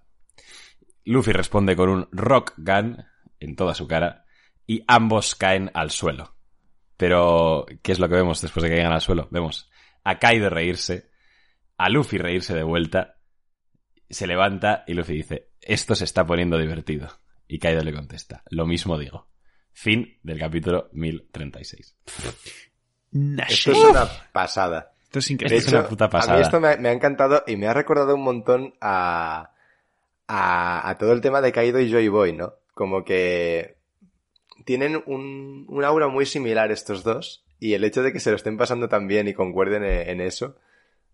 Luffy 1.05 1.31
responde 1.31 1.75
con 1.75 1.89
un 1.89 2.07
Rock 2.11 2.53
Gun 2.57 2.97
en 3.39 3.55
toda 3.55 3.73
su 3.73 3.87
cara 3.87 4.25
y 4.67 4.83
ambos 4.87 5.35
caen 5.35 5.71
al 5.73 5.91
suelo. 5.91 6.35
Pero, 6.97 7.65
¿qué 7.81 7.91
es 7.91 7.99
lo 7.99 8.09
que 8.09 8.15
vemos 8.15 8.41
después 8.41 8.63
de 8.63 8.69
que 8.69 8.75
caigan 8.75 8.93
al 8.93 9.01
suelo? 9.01 9.27
Vemos 9.31 9.69
a 10.03 10.19
Kaido 10.19 10.49
reírse, 10.49 11.09
a 11.77 11.89
Luffy 11.89 12.17
reírse 12.17 12.53
de 12.53 12.63
vuelta, 12.63 13.17
se 14.09 14.27
levanta 14.27 14.83
y 14.87 14.93
Luffy 14.93 15.13
dice, 15.13 15.51
esto 15.61 15.95
se 15.95 16.05
está 16.05 16.25
poniendo 16.25 16.57
divertido. 16.57 17.09
Y 17.47 17.59
Kaido 17.59 17.83
le 17.83 17.93
contesta, 17.93 18.43
lo 18.49 18.65
mismo 18.65 18.97
digo. 18.97 19.29
Fin 19.71 20.19
del 20.23 20.39
capítulo 20.39 20.89
1036. 20.93 21.97
Esto 23.47 23.71
es 23.71 23.77
una 23.77 24.05
pasada. 24.31 24.93
Esto 25.03 25.19
es 25.19 25.27
De 25.27 25.33
increíble. 25.33 25.57
Es 25.57 25.67
una 25.71 25.87
puta 25.87 26.05
a 26.05 26.09
pasada. 26.09 26.35
mí 26.37 26.41
esto 26.43 26.59
me, 26.59 26.75
me 26.77 26.89
ha 26.89 26.91
encantado 26.91 27.43
y 27.47 27.55
me 27.55 27.67
ha 27.67 27.73
recordado 27.73 28.15
un 28.15 28.21
montón 28.23 28.73
a, 28.81 29.51
a, 30.27 30.89
a 30.89 30.97
todo 30.97 31.13
el 31.13 31.21
tema 31.21 31.41
de 31.41 31.51
Kaido 31.51 31.79
y 31.79 31.89
Joy 31.91 32.07
Boy, 32.09 32.33
¿no? 32.33 32.53
Como 32.73 33.05
que 33.05 33.77
tienen 34.65 35.01
un, 35.05 35.65
un 35.69 35.83
aura 35.85 36.07
muy 36.07 36.25
similar 36.25 36.71
estos 36.71 37.03
dos 37.03 37.45
y 37.59 37.73
el 37.73 37.83
hecho 37.83 38.03
de 38.03 38.11
que 38.11 38.19
se 38.19 38.31
lo 38.31 38.35
estén 38.35 38.57
pasando 38.57 38.89
tan 38.89 39.07
bien 39.07 39.27
y 39.27 39.33
concuerden 39.33 39.83
en, 39.85 40.09
en 40.09 40.21
eso 40.21 40.57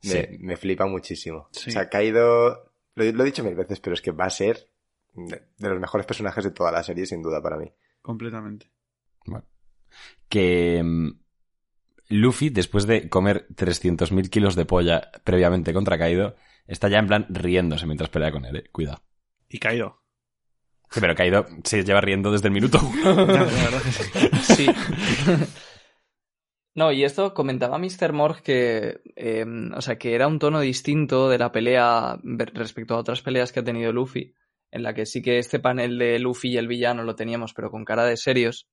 me, 0.03 0.10
Sí. 0.10 0.38
me 0.40 0.57
flipa 0.57 0.88
muchísimo. 0.88 1.48
Sí. 1.52 1.69
O 1.69 1.73
sea, 1.73 1.88
Kaido, 1.90 2.72
lo, 2.95 3.03
he- 3.03 3.14
lo 3.14 3.22
he 3.22 3.26
dicho 3.28 3.44
mil 3.44 3.53
veces, 3.53 3.80
pero 3.80 3.94
es 3.94 4.02
que 4.02 4.10
va 4.11 4.26
a 4.26 4.30
ser 4.32 4.68
de, 5.14 5.44
de 5.57 5.69
los 5.69 5.80
mejores 5.80 6.07
personajes 6.07 6.44
de 6.44 6.49
toda 6.52 6.72
la 6.72 6.82
serie, 6.82 7.06
sin 7.06 7.22
duda, 7.22 7.40
para 7.41 7.57
mí. 7.57 7.72
Completamente. 8.02 8.72
Bueno. 9.26 9.45
Que 10.28 10.82
mm, 10.82 11.10
Luffy, 12.12 12.50
después 12.50 12.86
de 12.86 13.10
comer 13.10 13.48
300.000 13.56 14.30
kilos 14.30 14.56
de 14.56 14.66
polla 14.66 15.12
previamente 15.24 15.74
contra 15.74 15.98
Kaido, 15.98 16.36
está 16.68 16.90
ya 16.90 17.00
en 17.00 17.08
plan 17.08 17.26
riéndose 17.30 17.86
mientras 17.86 18.10
pelea 18.10 18.32
con 18.32 18.46
él, 18.46 18.58
eh. 18.58 18.64
Cuidado. 18.72 19.02
Y 19.50 19.60
Kaido. 19.60 20.02
Sí, 20.90 21.00
pero 21.00 21.16
Kaido 21.16 21.46
se 21.64 21.84
lleva 21.84 22.02
riendo 22.02 22.32
desde 22.32 22.50
el 22.50 22.54
minuto 22.54 22.80
uno. 22.84 23.16
La 23.26 23.44
verdad 23.44 23.82
que 23.84 23.92
sí. 23.92 24.66
Sí. 24.66 24.68
No, 26.74 26.92
y 26.92 27.04
esto 27.04 27.34
comentaba 27.34 27.78
Mr. 27.78 28.14
Morg 28.14 28.42
que, 28.42 29.02
eh, 29.18 29.46
o 29.76 29.82
sea, 29.82 29.98
que 29.98 30.16
era 30.16 30.28
un 30.28 30.40
tono 30.40 30.62
distinto 30.62 31.28
de 31.28 31.38
la 31.38 31.52
pelea 31.52 32.18
respecto 32.24 32.96
a 32.96 33.00
otras 33.00 33.22
peleas 33.22 33.52
que 33.52 33.60
ha 33.60 33.64
tenido 33.64 33.92
Luffy, 33.92 34.36
en 34.72 34.84
la 34.84 34.94
que 34.94 35.06
sí 35.06 35.22
que 35.22 35.38
este 35.38 35.60
panel 35.60 35.98
de 35.98 36.18
Luffy 36.20 36.52
y 36.52 36.58
el 36.58 36.70
villano 36.70 37.04
lo 37.04 37.16
teníamos, 37.16 37.54
pero 37.54 37.72
con 37.72 37.84
cara 37.84 38.06
de 38.06 38.16
serios. 38.16 38.70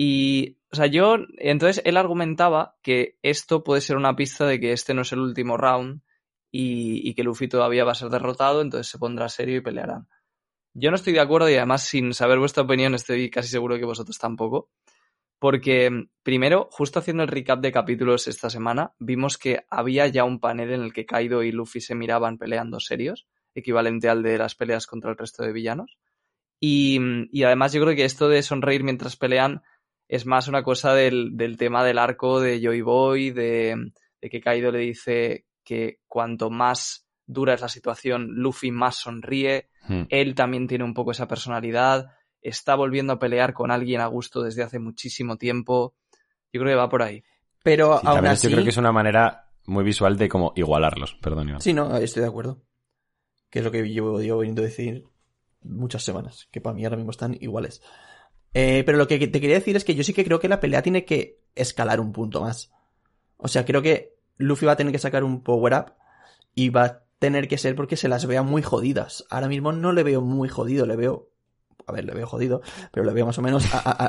Y, 0.00 0.58
o 0.70 0.76
sea, 0.76 0.86
yo, 0.86 1.16
entonces 1.38 1.82
él 1.84 1.96
argumentaba 1.96 2.76
que 2.82 3.18
esto 3.22 3.64
puede 3.64 3.80
ser 3.80 3.96
una 3.96 4.14
pista 4.14 4.46
de 4.46 4.60
que 4.60 4.72
este 4.72 4.94
no 4.94 5.02
es 5.02 5.12
el 5.12 5.18
último 5.18 5.56
round 5.56 6.02
y, 6.52 7.06
y 7.06 7.14
que 7.14 7.24
Luffy 7.24 7.48
todavía 7.48 7.84
va 7.84 7.92
a 7.92 7.96
ser 7.96 8.08
derrotado, 8.08 8.62
entonces 8.62 8.86
se 8.86 8.98
pondrá 8.98 9.28
serio 9.28 9.56
y 9.56 9.60
pelearán. 9.60 10.08
Yo 10.72 10.90
no 10.90 10.94
estoy 10.94 11.14
de 11.14 11.20
acuerdo 11.20 11.50
y 11.50 11.56
además 11.56 11.82
sin 11.82 12.14
saber 12.14 12.38
vuestra 12.38 12.62
opinión 12.62 12.94
estoy 12.94 13.28
casi 13.28 13.48
seguro 13.48 13.76
que 13.76 13.84
vosotros 13.84 14.16
tampoco. 14.18 14.70
Porque 15.40 16.06
primero, 16.22 16.68
justo 16.70 17.00
haciendo 17.00 17.24
el 17.24 17.28
recap 17.28 17.60
de 17.60 17.72
capítulos 17.72 18.28
esta 18.28 18.50
semana, 18.50 18.92
vimos 19.00 19.36
que 19.36 19.64
había 19.70 20.06
ya 20.06 20.22
un 20.22 20.38
panel 20.38 20.72
en 20.72 20.82
el 20.82 20.92
que 20.92 21.06
Kaido 21.06 21.42
y 21.42 21.50
Luffy 21.50 21.80
se 21.80 21.96
miraban 21.96 22.38
peleando 22.38 22.78
serios, 22.78 23.26
equivalente 23.54 24.08
al 24.08 24.22
de 24.22 24.38
las 24.38 24.54
peleas 24.54 24.86
contra 24.86 25.10
el 25.10 25.16
resto 25.16 25.42
de 25.42 25.52
villanos. 25.52 25.98
Y, 26.60 27.00
y 27.30 27.42
además 27.42 27.72
yo 27.72 27.82
creo 27.82 27.96
que 27.96 28.04
esto 28.04 28.28
de 28.28 28.42
sonreír 28.42 28.84
mientras 28.84 29.16
pelean 29.16 29.62
es 30.08 30.26
más 30.26 30.48
una 30.48 30.62
cosa 30.62 30.94
del, 30.94 31.36
del 31.36 31.56
tema 31.56 31.84
del 31.84 31.98
arco 31.98 32.40
de 32.40 32.60
Joy 32.60 32.80
Boy, 32.82 33.30
de, 33.30 33.92
de 34.20 34.30
que 34.30 34.40
Kaido 34.40 34.72
le 34.72 34.78
dice 34.80 35.44
que 35.64 35.98
cuanto 36.06 36.48
más 36.50 37.06
dura 37.26 37.54
es 37.54 37.60
la 37.60 37.68
situación, 37.68 38.28
Luffy 38.34 38.70
más 38.70 38.96
sonríe, 38.96 39.68
Hmm. 39.88 40.02
él 40.10 40.34
también 40.34 40.66
tiene 40.66 40.84
un 40.84 40.92
poco 40.92 41.12
esa 41.12 41.26
personalidad, 41.28 42.10
está 42.42 42.74
volviendo 42.74 43.14
a 43.14 43.18
pelear 43.18 43.54
con 43.54 43.70
alguien 43.70 44.02
a 44.02 44.06
gusto 44.06 44.42
desde 44.42 44.62
hace 44.62 44.78
muchísimo 44.78 45.38
tiempo. 45.38 45.94
Yo 46.52 46.60
creo 46.60 46.72
que 46.72 46.78
va 46.78 46.90
por 46.90 47.02
ahí. 47.02 47.22
Pero 47.62 47.98
Sí, 47.98 48.06
aún 48.06 48.16
también 48.16 48.32
así... 48.34 48.48
yo 48.48 48.52
creo 48.52 48.64
que 48.64 48.70
es 48.70 48.76
una 48.76 48.92
manera 48.92 49.48
muy 49.64 49.84
visual 49.84 50.18
de 50.18 50.28
como 50.28 50.52
igualarlos, 50.56 51.14
perdón, 51.22 51.48
Iván. 51.48 51.60
Sí, 51.62 51.72
no, 51.72 51.96
estoy 51.96 52.20
de 52.22 52.28
acuerdo. 52.28 52.60
Que 53.48 53.60
es 53.60 53.64
lo 53.64 53.70
que 53.70 53.82
llevo 53.88 54.20
yo 54.20 54.36
veniendo 54.36 54.60
a 54.60 54.66
decir 54.66 55.04
muchas 55.62 56.02
semanas, 56.04 56.48
que 56.50 56.60
para 56.60 56.74
mí 56.74 56.84
ahora 56.84 56.96
mismo 56.96 57.10
están 57.10 57.34
iguales. 57.40 57.80
Eh, 58.54 58.82
pero 58.84 58.98
lo 58.98 59.06
que 59.06 59.18
te 59.18 59.40
quería 59.40 59.56
decir 59.56 59.76
es 59.76 59.84
que 59.84 59.94
yo 59.94 60.02
sí 60.02 60.12
que 60.12 60.24
creo 60.24 60.40
que 60.40 60.48
la 60.48 60.60
pelea 60.60 60.82
tiene 60.82 61.04
que 61.04 61.40
escalar 61.54 62.00
un 62.00 62.12
punto 62.12 62.40
más. 62.40 62.72
O 63.36 63.48
sea, 63.48 63.64
creo 63.64 63.82
que 63.82 64.16
Luffy 64.36 64.66
va 64.66 64.72
a 64.72 64.76
tener 64.76 64.92
que 64.92 64.98
sacar 64.98 65.24
un 65.24 65.42
power-up 65.42 65.92
y 66.54 66.70
va 66.70 66.84
a 66.84 67.02
tener 67.18 67.48
que 67.48 67.58
ser 67.58 67.74
porque 67.74 67.96
se 67.96 68.08
las 68.08 68.26
vea 68.26 68.42
muy 68.42 68.62
jodidas. 68.62 69.24
Ahora 69.30 69.48
mismo 69.48 69.72
no 69.72 69.92
le 69.92 70.02
veo 70.02 70.20
muy 70.20 70.48
jodido, 70.48 70.86
le 70.86 70.96
veo... 70.96 71.30
A 71.86 71.92
ver, 71.92 72.04
le 72.04 72.12
veo 72.12 72.26
jodido, 72.26 72.60
pero 72.92 73.06
le 73.06 73.12
veo 73.12 73.24
más 73.24 73.38
o 73.38 73.42
menos... 73.42 73.64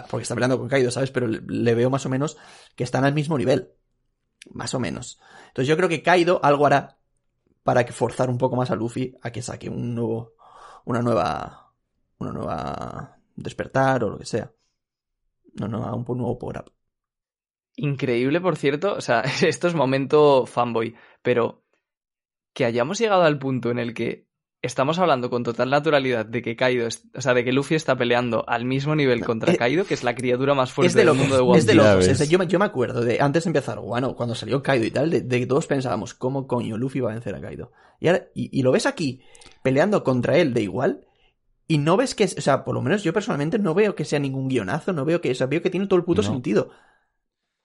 porque 0.09 0.23
está 0.23 0.35
peleando 0.35 0.57
con 0.57 0.67
Kaido, 0.67 0.91
¿sabes? 0.91 1.11
Pero 1.11 1.27
le, 1.27 1.41
le 1.47 1.75
veo 1.75 1.89
más 1.89 2.05
o 2.05 2.09
menos 2.09 2.37
que 2.75 2.83
están 2.83 3.05
al 3.05 3.13
mismo 3.13 3.37
nivel. 3.37 3.71
Más 4.51 4.73
o 4.73 4.79
menos. 4.79 5.19
Entonces 5.47 5.67
yo 5.67 5.77
creo 5.77 5.89
que 5.89 6.01
Kaido 6.01 6.39
algo 6.43 6.65
hará 6.65 6.97
para 7.63 7.85
que 7.85 7.93
forzar 7.93 8.29
un 8.29 8.37
poco 8.37 8.55
más 8.55 8.71
a 8.71 8.75
Luffy 8.75 9.15
a 9.21 9.31
que 9.31 9.41
saque 9.41 9.69
un 9.69 9.93
nuevo, 9.95 10.33
una 10.85 11.01
nueva, 11.01 11.71
una 12.17 12.31
nueva 12.31 13.18
despertar 13.43 14.03
o 14.03 14.09
lo 14.09 14.17
que 14.19 14.25
sea. 14.25 14.51
No, 15.55 15.67
no, 15.67 15.95
un 16.07 16.17
nuevo 16.17 16.37
power 16.37 16.57
up. 16.59 16.71
Increíble, 17.75 18.41
por 18.41 18.57
cierto. 18.57 18.93
O 18.93 19.01
sea, 19.01 19.21
esto 19.41 19.67
es 19.67 19.73
momento 19.75 20.45
fanboy, 20.45 20.95
pero 21.21 21.63
que 22.53 22.65
hayamos 22.65 22.97
llegado 22.99 23.23
al 23.23 23.39
punto 23.39 23.71
en 23.71 23.79
el 23.79 23.93
que 23.93 24.27
estamos 24.61 24.99
hablando 24.99 25.29
con 25.29 25.43
total 25.43 25.69
naturalidad 25.69 26.25
de 26.25 26.41
que 26.41 26.57
Kaido, 26.57 26.85
es- 26.85 27.07
o 27.15 27.21
sea, 27.21 27.33
de 27.33 27.45
que 27.45 27.53
Luffy 27.53 27.75
está 27.75 27.95
peleando 27.95 28.43
al 28.47 28.65
mismo 28.65 28.93
nivel 28.95 29.23
contra 29.23 29.53
eh, 29.53 29.57
Kaido, 29.57 29.85
que 29.85 29.93
es 29.93 30.03
la 30.03 30.15
criatura 30.15 30.53
más 30.53 30.73
fuerte 30.73 30.87
Es 30.89 30.93
de 30.95 30.99
del 30.99 31.07
locos, 31.07 31.21
mundo 31.21 31.35
de 31.37 31.41
One 31.43 31.57
es 31.59 31.65
de 31.65 31.75
locos. 31.75 31.95
ves. 31.95 32.07
Es 32.09 32.19
de- 32.19 32.27
yo, 32.27 32.37
me- 32.39 32.47
yo 32.47 32.59
me 32.59 32.65
acuerdo 32.65 33.01
de 33.01 33.21
antes 33.21 33.45
de 33.45 33.49
empezar, 33.49 33.79
bueno, 33.79 34.15
cuando 34.15 34.35
salió 34.35 34.61
Kaido 34.61 34.85
y 34.85 34.91
tal, 34.91 35.09
de, 35.09 35.21
de 35.21 35.39
que 35.39 35.47
todos 35.47 35.65
pensábamos, 35.67 36.13
¿cómo 36.13 36.45
coño 36.47 36.77
Luffy 36.77 36.99
va 36.99 37.11
a 37.11 37.13
vencer 37.13 37.35
a 37.35 37.39
Kaido? 37.41 37.71
Y, 38.01 38.07
ahora, 38.07 38.27
y, 38.33 38.49
y 38.59 38.61
lo 38.63 38.71
ves 38.73 38.85
aquí, 38.85 39.21
peleando 39.63 40.03
contra 40.03 40.37
él 40.37 40.53
de 40.53 40.63
igual, 40.63 41.05
y 41.69 41.77
no 41.77 41.95
ves 41.95 42.15
que, 42.15 42.25
es- 42.25 42.35
o 42.37 42.41
sea, 42.41 42.65
por 42.65 42.75
lo 42.75 42.81
menos 42.81 43.03
yo 43.03 43.13
personalmente 43.13 43.57
no 43.59 43.73
veo 43.73 43.95
que 43.95 44.03
sea 44.03 44.19
ningún 44.19 44.49
guionazo, 44.49 44.91
no 44.91 45.05
veo 45.05 45.21
que, 45.21 45.31
o 45.31 45.35
sea, 45.35 45.47
veo 45.47 45.61
que 45.61 45.69
tiene 45.69 45.87
todo 45.87 45.97
el 45.99 46.03
puto 46.03 46.21
No. 46.21 46.27
sentido. 46.27 46.71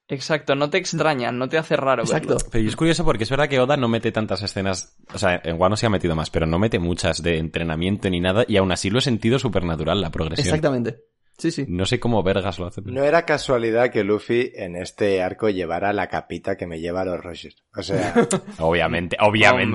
Exacto, 0.06 0.54
no 0.54 0.68
te 0.68 0.76
extraña, 0.76 1.32
no 1.32 1.48
te 1.48 1.56
hace 1.56 1.76
raro 1.76 2.02
Exacto. 2.02 2.34
verlo. 2.34 2.48
Pero 2.52 2.68
es 2.68 2.76
curioso 2.76 3.04
porque 3.06 3.24
es 3.24 3.30
verdad 3.30 3.48
que 3.48 3.58
Oda 3.58 3.78
no 3.78 3.88
mete 3.88 4.12
tantas 4.12 4.42
escenas, 4.42 4.98
o 5.14 5.18
sea, 5.18 5.40
en 5.42 5.58
Wano 5.58 5.76
se 5.76 5.86
ha 5.86 5.90
metido 5.90 6.14
más, 6.14 6.28
pero 6.28 6.44
no 6.46 6.58
mete 6.58 6.78
muchas 6.78 7.22
de 7.22 7.38
entrenamiento 7.38 8.10
ni 8.10 8.20
nada, 8.20 8.44
y 8.46 8.58
aún 8.58 8.70
así 8.70 8.90
lo 8.90 8.98
he 8.98 9.02
sentido 9.02 9.38
supernatural 9.38 10.02
la 10.02 10.10
progresión. 10.10 10.46
Exactamente. 10.46 11.04
Sí, 11.38 11.50
sí. 11.50 11.64
No 11.66 11.86
sé 11.86 11.98
cómo 11.98 12.22
Vergas 12.22 12.58
lo 12.58 12.66
hace. 12.66 12.82
pero- 12.82 12.94
No 12.94 13.02
era 13.02 13.24
casualidad 13.24 13.90
que 13.90 14.04
Luffy 14.04 14.52
en 14.54 14.76
este 14.76 15.22
arco 15.22 15.48
llevara 15.48 15.92
la 15.94 16.08
capita 16.08 16.56
que 16.56 16.66
me 16.66 16.78
lleva 16.80 17.00
a 17.00 17.04
los 17.06 17.18
Rogers. 17.20 17.56
O 17.74 17.82
sea, 17.82 18.14
Obviamente, 18.58 19.16
obviamente, 19.20 19.72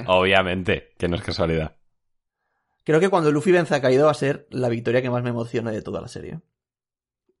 Hombre. 0.00 0.04
obviamente, 0.08 0.90
que 0.98 1.08
no 1.08 1.16
es 1.16 1.22
casualidad. 1.22 1.74
Creo 2.90 2.98
que 2.98 3.08
cuando 3.08 3.30
Luffy 3.30 3.52
vence 3.52 3.72
a 3.72 3.80
Kaido 3.80 4.06
va 4.06 4.10
a 4.10 4.14
ser 4.14 4.48
la 4.50 4.68
victoria 4.68 5.00
que 5.00 5.10
más 5.10 5.22
me 5.22 5.30
emociona 5.30 5.70
de 5.70 5.80
toda 5.80 6.00
la 6.00 6.08
serie. 6.08 6.40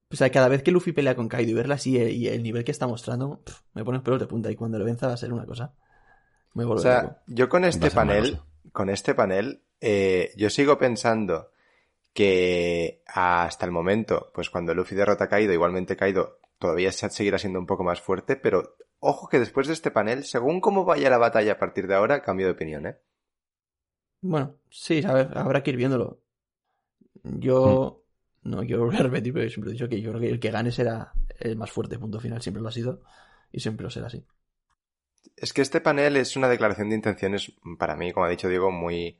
O 0.08 0.14
sea, 0.14 0.30
cada 0.30 0.46
vez 0.46 0.62
que 0.62 0.70
Luffy 0.70 0.92
pelea 0.92 1.16
con 1.16 1.26
Kaido 1.26 1.50
y 1.50 1.54
verla 1.54 1.74
así 1.74 1.98
eh, 1.98 2.12
y 2.12 2.28
el 2.28 2.44
nivel 2.44 2.62
que 2.62 2.70
está 2.70 2.86
mostrando, 2.86 3.42
me 3.74 3.84
pone 3.84 3.98
los 3.98 4.04
pelos 4.04 4.20
de 4.20 4.28
punta 4.28 4.48
y 4.48 4.54
cuando 4.54 4.78
lo 4.78 4.84
venza 4.84 5.08
va 5.08 5.14
a 5.14 5.16
ser 5.16 5.32
una 5.32 5.46
cosa. 5.46 5.74
Me 6.54 6.64
o 6.64 6.78
sea, 6.78 7.02
loco. 7.02 7.16
yo 7.26 7.48
con 7.48 7.64
este 7.64 7.90
panel, 7.90 8.38
con 8.70 8.90
este 8.90 9.12
panel, 9.16 9.64
eh, 9.80 10.30
yo 10.36 10.50
sigo 10.50 10.78
pensando 10.78 11.50
que 12.12 13.02
hasta 13.08 13.66
el 13.66 13.72
momento, 13.72 14.30
pues 14.32 14.50
cuando 14.50 14.72
Luffy 14.72 14.94
derrota 14.94 15.24
a 15.24 15.28
Kaido, 15.28 15.52
igualmente 15.52 15.96
Kaido 15.96 16.38
todavía 16.60 16.92
se- 16.92 17.10
seguirá 17.10 17.38
siendo 17.38 17.58
un 17.58 17.66
poco 17.66 17.82
más 17.82 18.00
fuerte, 18.00 18.36
pero 18.36 18.76
ojo 19.00 19.28
que 19.28 19.40
después 19.40 19.66
de 19.66 19.72
este 19.72 19.90
panel, 19.90 20.22
según 20.22 20.60
cómo 20.60 20.84
vaya 20.84 21.10
la 21.10 21.18
batalla 21.18 21.54
a 21.54 21.58
partir 21.58 21.88
de 21.88 21.96
ahora, 21.96 22.22
cambio 22.22 22.46
de 22.46 22.52
opinión, 22.52 22.86
¿eh? 22.86 22.98
Bueno, 24.22 24.56
sí, 24.68 25.02
a 25.04 25.12
ver, 25.14 25.30
habrá 25.36 25.62
que 25.62 25.70
ir 25.70 25.76
viéndolo. 25.76 26.20
Yo 27.22 28.02
no 28.42 28.60
quiero 28.60 28.80
volver 28.84 29.00
a 29.00 29.04
repetir, 29.04 29.32
pero 29.32 29.48
siempre 29.48 29.70
he 29.70 29.72
dicho 29.74 29.88
que 29.88 30.00
yo 30.00 30.10
creo 30.10 30.20
que 30.20 30.30
el 30.30 30.40
que 30.40 30.50
gane 30.50 30.72
será 30.72 31.12
el 31.38 31.56
más 31.56 31.70
fuerte, 31.70 31.98
punto 31.98 32.20
final. 32.20 32.40
Siempre 32.42 32.62
lo 32.62 32.68
ha 32.68 32.72
sido 32.72 33.02
y 33.52 33.60
siempre 33.60 33.84
lo 33.84 33.90
será 33.90 34.06
así. 34.06 34.22
Es 35.36 35.52
que 35.52 35.62
este 35.62 35.80
panel 35.80 36.16
es 36.16 36.36
una 36.36 36.48
declaración 36.48 36.90
de 36.90 36.96
intenciones, 36.96 37.52
para 37.78 37.96
mí, 37.96 38.12
como 38.12 38.26
ha 38.26 38.30
dicho 38.30 38.48
Diego, 38.48 38.70
muy, 38.70 39.18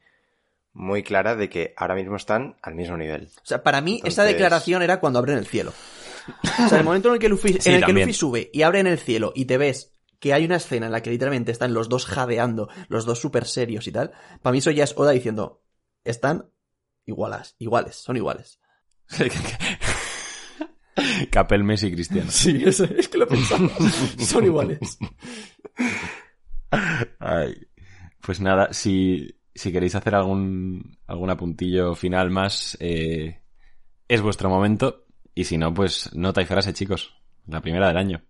muy 0.74 1.02
clara 1.02 1.34
de 1.34 1.48
que 1.48 1.72
ahora 1.76 1.94
mismo 1.94 2.16
están 2.16 2.56
al 2.62 2.74
mismo 2.74 2.96
nivel. 2.96 3.28
O 3.42 3.46
sea, 3.46 3.62
para 3.62 3.80
mí, 3.80 3.96
esta 3.96 4.08
Entonces- 4.22 4.32
declaración 4.34 4.82
era 4.82 5.00
cuando 5.00 5.18
abren 5.18 5.38
el 5.38 5.46
cielo. 5.46 5.72
O 6.64 6.68
sea, 6.68 6.78
el 6.78 6.84
momento 6.84 7.08
en 7.08 7.14
el 7.14 7.20
que 7.20 7.28
Luffy, 7.28 7.54
Sí, 7.60 7.70
en 7.70 7.76
el 7.76 7.84
que. 7.86 7.92
Luffy 7.92 8.12
sube 8.12 8.50
y 8.52 8.62
abre 8.62 8.80
en 8.80 8.86
el 8.86 8.98
cielo 8.98 9.32
y 9.34 9.46
te 9.46 9.56
ves 9.56 9.94
que 10.20 10.32
hay 10.32 10.44
una 10.44 10.56
escena 10.56 10.86
en 10.86 10.92
la 10.92 11.02
que 11.02 11.10
literalmente 11.10 11.50
están 11.50 11.74
los 11.74 11.88
dos 11.88 12.06
jadeando, 12.06 12.68
los 12.88 13.04
dos 13.06 13.18
súper 13.18 13.46
serios 13.46 13.88
y 13.88 13.92
tal, 13.92 14.12
para 14.42 14.52
mí 14.52 14.58
eso 14.58 14.70
ya 14.70 14.84
es 14.84 14.94
Oda 14.96 15.10
diciendo, 15.10 15.62
están 16.04 16.50
igualas, 17.06 17.56
iguales, 17.58 17.96
son 17.96 18.16
iguales. 18.16 18.60
Capel, 21.30 21.64
Messi 21.64 21.86
y 21.86 21.92
Cristiano. 21.92 22.30
Sí, 22.30 22.62
es, 22.64 22.80
es 22.80 23.08
que 23.08 23.18
lo 23.18 23.26
pensaba. 23.26 23.68
son 24.18 24.44
iguales. 24.44 24.98
Ay. 27.18 27.66
Pues 28.20 28.40
nada, 28.40 28.72
si, 28.72 29.34
si 29.54 29.72
queréis 29.72 29.94
hacer 29.94 30.14
algún, 30.14 30.98
algún 31.06 31.30
apuntillo 31.30 31.94
final 31.94 32.30
más, 32.30 32.76
eh, 32.80 33.40
es 34.08 34.20
vuestro 34.20 34.50
momento. 34.50 35.06
Y 35.34 35.44
si 35.44 35.56
no, 35.56 35.72
pues 35.72 36.14
nota 36.14 36.42
y 36.42 36.44
frase, 36.44 36.74
chicos. 36.74 37.14
La 37.46 37.62
primera 37.62 37.88
del 37.88 37.96
año. 37.96 38.22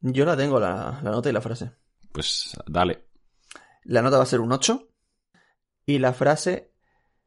Yo 0.00 0.24
la 0.24 0.36
tengo, 0.36 0.60
la, 0.60 1.00
la 1.02 1.10
nota 1.10 1.28
y 1.28 1.32
la 1.32 1.40
frase. 1.40 1.72
Pues 2.12 2.56
dale. 2.66 3.06
La 3.84 4.02
nota 4.02 4.16
va 4.16 4.22
a 4.22 4.26
ser 4.26 4.40
un 4.40 4.52
8. 4.52 4.88
Y 5.86 5.98
la 5.98 6.12
frase, 6.12 6.72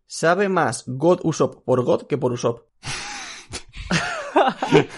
sabe 0.05 0.49
más 0.49 0.83
God 0.87 1.19
Usopp 1.23 1.63
por 1.63 1.83
God 1.83 2.07
que 2.07 2.17
por 2.17 2.31
Usopp. 2.31 2.67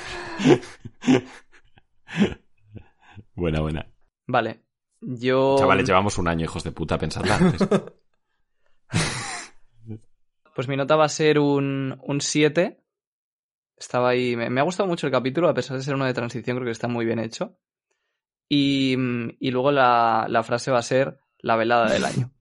Buena, 3.36 3.62
buena. 3.62 3.88
Vale. 4.28 4.64
Yo. 5.02 5.56
Chavales, 5.58 5.88
llevamos 5.88 6.18
un 6.18 6.28
año, 6.28 6.46
hijos 6.46 6.64
de 6.64 6.72
puta, 6.72 6.98
pensadla 6.98 7.36
antes. 7.36 7.68
Pues 10.54 10.68
mi 10.68 10.76
nota 10.76 10.98
va 10.98 11.06
a 11.06 11.10
ser 11.10 11.40
un, 11.40 11.98
un 12.04 12.20
7. 12.20 12.84
Estaba 13.82 14.10
ahí. 14.10 14.36
Me, 14.36 14.50
me 14.50 14.62
ha 14.62 14.64
gustado 14.64 14.88
mucho 14.88 15.08
el 15.08 15.12
capítulo, 15.12 15.50
a 15.50 15.54
pesar 15.56 15.76
de 15.76 15.84
ser 15.84 15.96
uno 15.96 16.06
de 16.06 16.14
transición, 16.14 16.58
creo 16.58 16.66
que 16.66 16.72
está 16.72 16.88
muy 16.88 17.04
bien 17.04 17.20
hecho. 17.20 17.58
Y, 18.48 18.96
mm, 18.96 19.38
y 19.40 19.50
luego 19.50 19.72
la, 19.72 20.28
la 20.30 20.44
frase 20.44 20.70
va 20.72 20.78
a 20.80 20.84
ser 20.84 21.20
la 21.40 21.56
velada 21.56 21.92
del 21.92 22.06
año. 22.06 22.32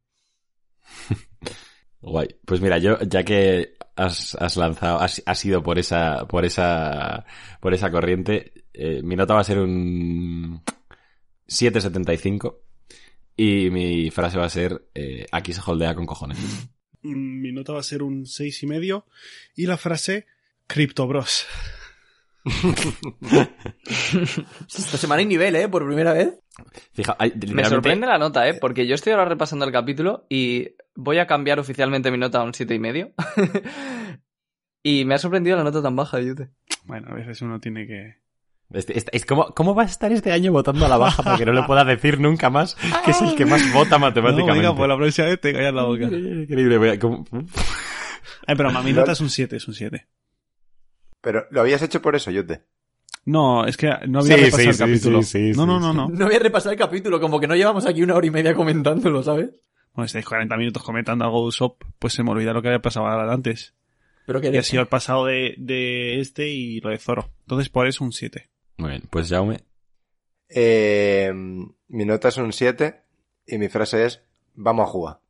Guay. 2.03 2.29
Pues 2.45 2.61
mira, 2.61 2.79
yo, 2.79 2.99
ya 3.01 3.25
que 3.25 3.75
has, 3.97 4.35
has 4.35 4.57
lanzado, 4.57 5.01
has, 5.01 5.23
has 5.25 5.45
ido 5.45 5.63
por 5.63 5.79
esa, 5.79 6.27
por 6.27 6.45
esa, 6.45 7.25
por 7.61 7.73
esa 7.73 7.91
corriente, 7.91 8.53
eh, 8.75 9.03
mi 9.03 9.17
nota 9.17 9.35
va 9.35 9.41
a 9.41 9.45
ser 9.45 9.59
un 9.59 10.63
7.75 11.47 12.59
y 13.37 13.71
mi 13.71 14.11
frase 14.11 14.39
va 14.39 14.45
a 14.45 14.51
ser, 14.51 14.91
eh, 14.95 15.27
aquí 15.33 15.55
se 15.55 15.63
holdea 15.65 15.95
con 15.95 16.05
cojones. 16.05 16.39
Mi 17.03 17.51
nota 17.51 17.73
va 17.73 17.81
a 17.81 17.85
ser 17.85 18.03
un 18.03 18.27
seis 18.27 18.63
y 18.63 18.67
medio. 18.67 19.07
Y 19.57 19.65
la 19.67 19.79
frase, 19.79 20.27
Crypto 20.73 21.07
Bros. 21.07 21.47
Esta 24.69 24.97
semana 24.97 25.21
hay 25.21 25.27
nivel, 25.27 25.57
¿eh? 25.57 25.69
Por 25.69 25.87
primera 25.87 26.13
vez. 26.13 26.39
Fija, 26.93 27.17
ay, 27.19 27.33
Me 27.53 27.65
sorprende 27.65 28.07
la 28.07 28.19
nota, 28.19 28.49
¿eh? 28.49 28.55
Porque 28.55 28.87
yo 28.87 28.95
estoy 28.95 29.13
ahora 29.13 29.25
repasando 29.27 29.65
el 29.65 29.73
capítulo 29.73 30.27
y 30.29 30.69
voy 30.95 31.19
a 31.19 31.27
cambiar 31.27 31.59
oficialmente 31.59 32.11
mi 32.11 32.19
nota 32.19 32.39
a 32.41 32.45
un 32.45 32.55
siete 32.55 32.75
y 32.75 32.79
medio. 32.79 33.13
y 34.83 35.05
me 35.05 35.15
ha 35.15 35.19
sorprendido 35.19 35.57
la 35.57 35.65
nota 35.65 35.83
tan 35.83 35.97
baja, 35.97 36.21
Yute. 36.21 36.51
Bueno, 36.85 37.09
a 37.11 37.15
veces 37.15 37.43
uno 37.43 37.61
tiene 37.61 37.87
que... 37.87 38.15
Este- 38.73 38.97
este- 38.97 39.17
es 39.17 39.27
como, 39.27 39.47
¿Cómo 39.55 39.75
va 39.75 39.83
a 39.83 39.87
estar 39.87 40.13
este 40.13 40.31
año 40.33 40.53
votando 40.53 40.87
a 40.87 40.89
la 40.89 40.97
baja 40.97 41.23
para 41.25 41.37
que 41.37 41.45
no 41.45 41.53
le 41.53 41.65
pueda 41.65 41.85
decir 41.85 42.21
nunca 42.21 42.51
más 42.51 42.77
que 43.05 43.11
es 43.11 43.21
el 43.21 43.35
que 43.35 43.45
más 43.45 43.61
vota 43.73 43.91
No, 43.99 44.07
matemáticamente? 44.07 44.61
venga, 44.61 44.77
pues 44.77 44.89
la 44.89 44.97
próxima 44.97 45.27
vez 45.27 45.41
te 45.41 45.53
callas 45.53 45.75
la 45.75 45.83
boca. 45.83 46.05
Increíble, 46.05 46.79
voy 46.79 46.89
a- 46.91 46.99
como- 46.99 47.25
Eh, 48.47 48.55
pero 48.57 48.71
mi 48.83 48.93
nota 48.93 49.13
es 49.13 49.21
un 49.21 49.29
7, 49.31 49.57
es 49.57 49.67
un 49.69 49.75
7. 49.75 50.07
Pero, 51.21 51.47
¿lo 51.51 51.61
habías 51.61 51.83
hecho 51.83 52.01
por 52.03 52.17
eso, 52.17 52.31
Yute? 52.31 52.63
No, 53.27 53.67
es 53.67 53.77
que 53.77 53.89
no 54.09 54.21
había 54.21 54.37
Sí, 54.37 54.45
repasado 54.45 54.63
sí, 54.63 54.69
el 54.69 54.75
sí, 54.75 54.79
capítulo. 54.81 55.23
sí, 55.23 55.53
sí, 55.53 55.59
no, 55.59 55.67
no, 55.67 55.79
no, 55.79 55.93
no. 55.93 56.09
No 56.09 56.27
voy 56.27 56.35
a 56.35 56.39
repasar 56.39 56.73
el 56.73 56.79
capítulo, 56.79 57.21
como 57.21 57.39
que 57.39 57.47
no 57.47 57.55
llevamos 57.55 57.87
aquí 57.87 58.03
una 58.03 58.15
hora 58.15 58.27
y 58.27 58.31
media 58.31 58.55
comentándolo, 58.55 59.23
¿sabes? 59.23 59.51
Bueno, 59.93 60.07
estáis 60.07 60.25
40 60.25 60.57
minutos 60.57 60.83
comentando 60.83 61.25
algo 61.25 61.43
de 61.43 61.49
Usopp, 61.49 61.83
pues 61.99 62.15
se 62.15 62.23
me 62.23 62.31
olvida 62.31 62.53
lo 62.53 62.63
que 62.63 62.69
había 62.69 62.81
pasado 62.81 63.07
antes. 63.09 63.75
Pero 64.27 64.41
que 64.41 64.49
Y 64.51 64.57
ha 64.57 64.63
sido 64.63 64.83
el 64.83 64.89
pasado 64.89 65.27
de, 65.27 65.55
de 65.59 66.21
este 66.21 66.49
y 66.49 66.81
lo 66.81 66.91
de 66.91 66.99
Zoro. 66.99 67.31
Entonces, 67.41 67.69
por 67.69 67.87
eso 67.87 68.05
un 68.05 68.13
7. 68.13 68.49
Muy 68.79 68.91
bien, 68.91 69.03
pues 69.11 69.29
Jaume. 69.29 69.61
Eh, 70.49 71.33
mi 71.89 72.05
nota 72.05 72.29
es 72.29 72.37
un 72.39 72.53
7 72.53 73.03
y 73.47 73.59
mi 73.59 73.69
frase 73.69 74.05
es, 74.07 74.23
vamos 74.55 74.89
a 74.89 74.91
jugar. 74.93 75.21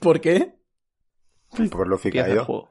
¿Por 0.00 0.20
qué? 0.20 0.54
Por 1.70 1.86
lo 1.88 1.98
que 1.98 2.10
juego. 2.22 2.68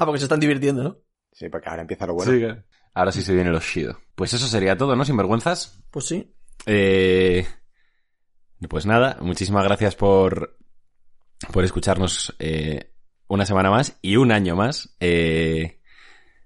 Ah, 0.00 0.06
porque 0.06 0.20
se 0.20 0.26
están 0.26 0.38
divirtiendo, 0.38 0.84
¿no? 0.84 0.98
Sí, 1.32 1.48
porque 1.48 1.68
ahora 1.68 1.82
empieza 1.82 2.06
lo 2.06 2.14
bueno. 2.14 2.56
Ahora 2.94 3.10
sí 3.10 3.20
se 3.22 3.34
viene 3.34 3.50
los 3.50 3.64
Shido. 3.64 3.98
Pues 4.14 4.32
eso 4.32 4.46
sería 4.46 4.76
todo, 4.76 4.94
¿no? 4.94 5.04
Sinvergüenzas. 5.04 5.82
Pues 5.90 6.06
sí. 6.06 6.32
Eh, 6.66 7.44
pues 8.68 8.86
nada, 8.86 9.18
muchísimas 9.20 9.64
gracias 9.64 9.96
por, 9.96 10.56
por 11.52 11.64
escucharnos 11.64 12.34
eh, 12.38 12.92
una 13.26 13.44
semana 13.44 13.70
más 13.70 13.98
y 14.02 14.16
un 14.16 14.30
año 14.32 14.54
más. 14.54 14.96
Eh, 15.00 15.80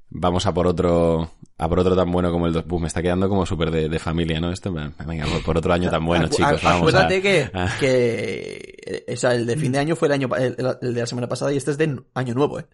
vamos 0.08 0.46
a 0.46 0.54
por 0.54 0.66
otro 0.66 1.30
a 1.58 1.68
por 1.68 1.78
otro 1.78 1.94
tan 1.94 2.10
bueno 2.10 2.32
como 2.32 2.46
el 2.46 2.52
dos. 2.54 2.66
Buf, 2.66 2.80
me 2.80 2.88
está 2.88 3.02
quedando 3.02 3.28
como 3.28 3.44
súper 3.46 3.70
de, 3.70 3.88
de 3.88 3.98
familia, 3.98 4.40
¿no? 4.40 4.50
Esto, 4.50 4.72
venga, 4.72 5.26
por, 5.26 5.42
por 5.44 5.58
otro 5.58 5.72
año 5.72 5.90
tan 5.90 6.04
bueno, 6.04 6.26
chicos. 6.28 6.62
Vamos 6.62 6.94
a, 6.94 7.04
Acuérdate 7.04 7.22
que, 7.22 7.50
a- 7.52 7.76
que 7.80 8.74
eh, 9.06 9.12
o 9.12 9.16
sea, 9.16 9.34
el 9.34 9.46
de 9.46 9.56
fin 9.56 9.72
de 9.72 9.78
año 9.78 9.94
fue 9.96 10.08
el 10.08 10.12
año 10.12 10.28
el 10.36 10.94
de 10.94 11.00
la 11.00 11.06
semana 11.06 11.28
pasada 11.28 11.52
y 11.52 11.56
este 11.56 11.70
es 11.70 11.78
de 11.78 12.02
año 12.14 12.34
nuevo, 12.34 12.58
¿eh? 12.60 12.66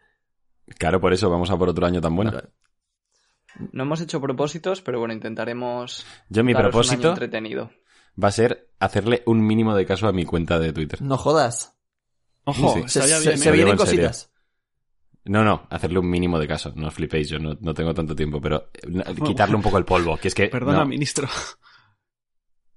Claro, 0.76 1.00
por 1.00 1.12
eso 1.12 1.30
vamos 1.30 1.50
a 1.50 1.56
por 1.56 1.68
otro 1.68 1.86
año 1.86 2.00
tan 2.00 2.14
bueno. 2.16 2.32
No 3.72 3.82
hemos 3.84 4.00
hecho 4.00 4.20
propósitos, 4.20 4.82
pero 4.82 4.98
bueno, 4.98 5.14
intentaremos. 5.14 6.04
Yo 6.28 6.44
mi 6.44 6.52
daros 6.52 6.66
un 6.66 6.70
propósito 6.70 7.00
año 7.02 7.08
entretenido. 7.10 7.70
va 8.22 8.28
a 8.28 8.32
ser 8.32 8.70
hacerle 8.78 9.22
un 9.26 9.44
mínimo 9.44 9.74
de 9.74 9.86
caso 9.86 10.06
a 10.06 10.12
mi 10.12 10.24
cuenta 10.24 10.58
de 10.58 10.72
Twitter. 10.72 11.00
No 11.02 11.16
jodas. 11.16 11.76
Ojo, 12.44 12.74
Sí, 12.74 12.82
sí. 12.82 12.88
Se, 12.88 12.98
estaría 13.00 13.18
se- 13.18 13.28
bien, 13.28 13.38
se 13.38 13.48
¿eh? 13.48 13.52
Digo 13.52 13.64
vienen 13.66 13.80
en 13.80 13.86
serio. 13.86 14.06
cositas. 14.08 14.32
No, 15.24 15.44
no, 15.44 15.66
hacerle 15.70 15.98
un 15.98 16.08
mínimo 16.08 16.38
de 16.38 16.46
caso. 16.48 16.72
No 16.76 16.88
os 16.88 16.94
flipéis, 16.94 17.28
yo 17.28 17.38
no, 17.38 17.56
no 17.60 17.74
tengo 17.74 17.92
tanto 17.92 18.14
tiempo, 18.16 18.40
pero 18.40 18.70
eh, 18.74 19.04
quitarle 19.26 19.56
un 19.56 19.62
poco 19.62 19.76
el 19.78 19.84
polvo. 19.84 20.16
Que 20.16 20.28
es 20.28 20.34
que. 20.34 20.48
Perdona, 20.48 20.78
no, 20.78 20.86
ministro. 20.86 21.28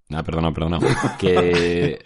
No, 0.09 0.23
perdona, 0.23 0.53
perdona. 0.53 0.79
Que. 1.19 2.01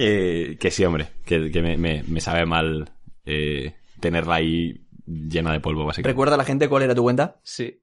que, 0.00 0.56
que 0.58 0.70
sí, 0.70 0.84
hombre. 0.84 1.08
Que, 1.24 1.50
que 1.50 1.62
me, 1.62 1.76
me- 1.76 2.02
me 2.04 2.20
sabe 2.20 2.46
mal 2.46 2.90
eh, 3.24 3.74
tenerla 4.00 4.36
ahí 4.36 4.86
llena 5.06 5.52
de 5.52 5.60
polvo, 5.60 5.84
básicamente. 5.84 6.12
Recuerda 6.12 6.34
a 6.34 6.38
la 6.38 6.44
gente 6.44 6.68
cuál 6.68 6.82
era 6.84 6.94
tu 6.94 7.02
cuenta. 7.02 7.40
Sí. 7.42 7.82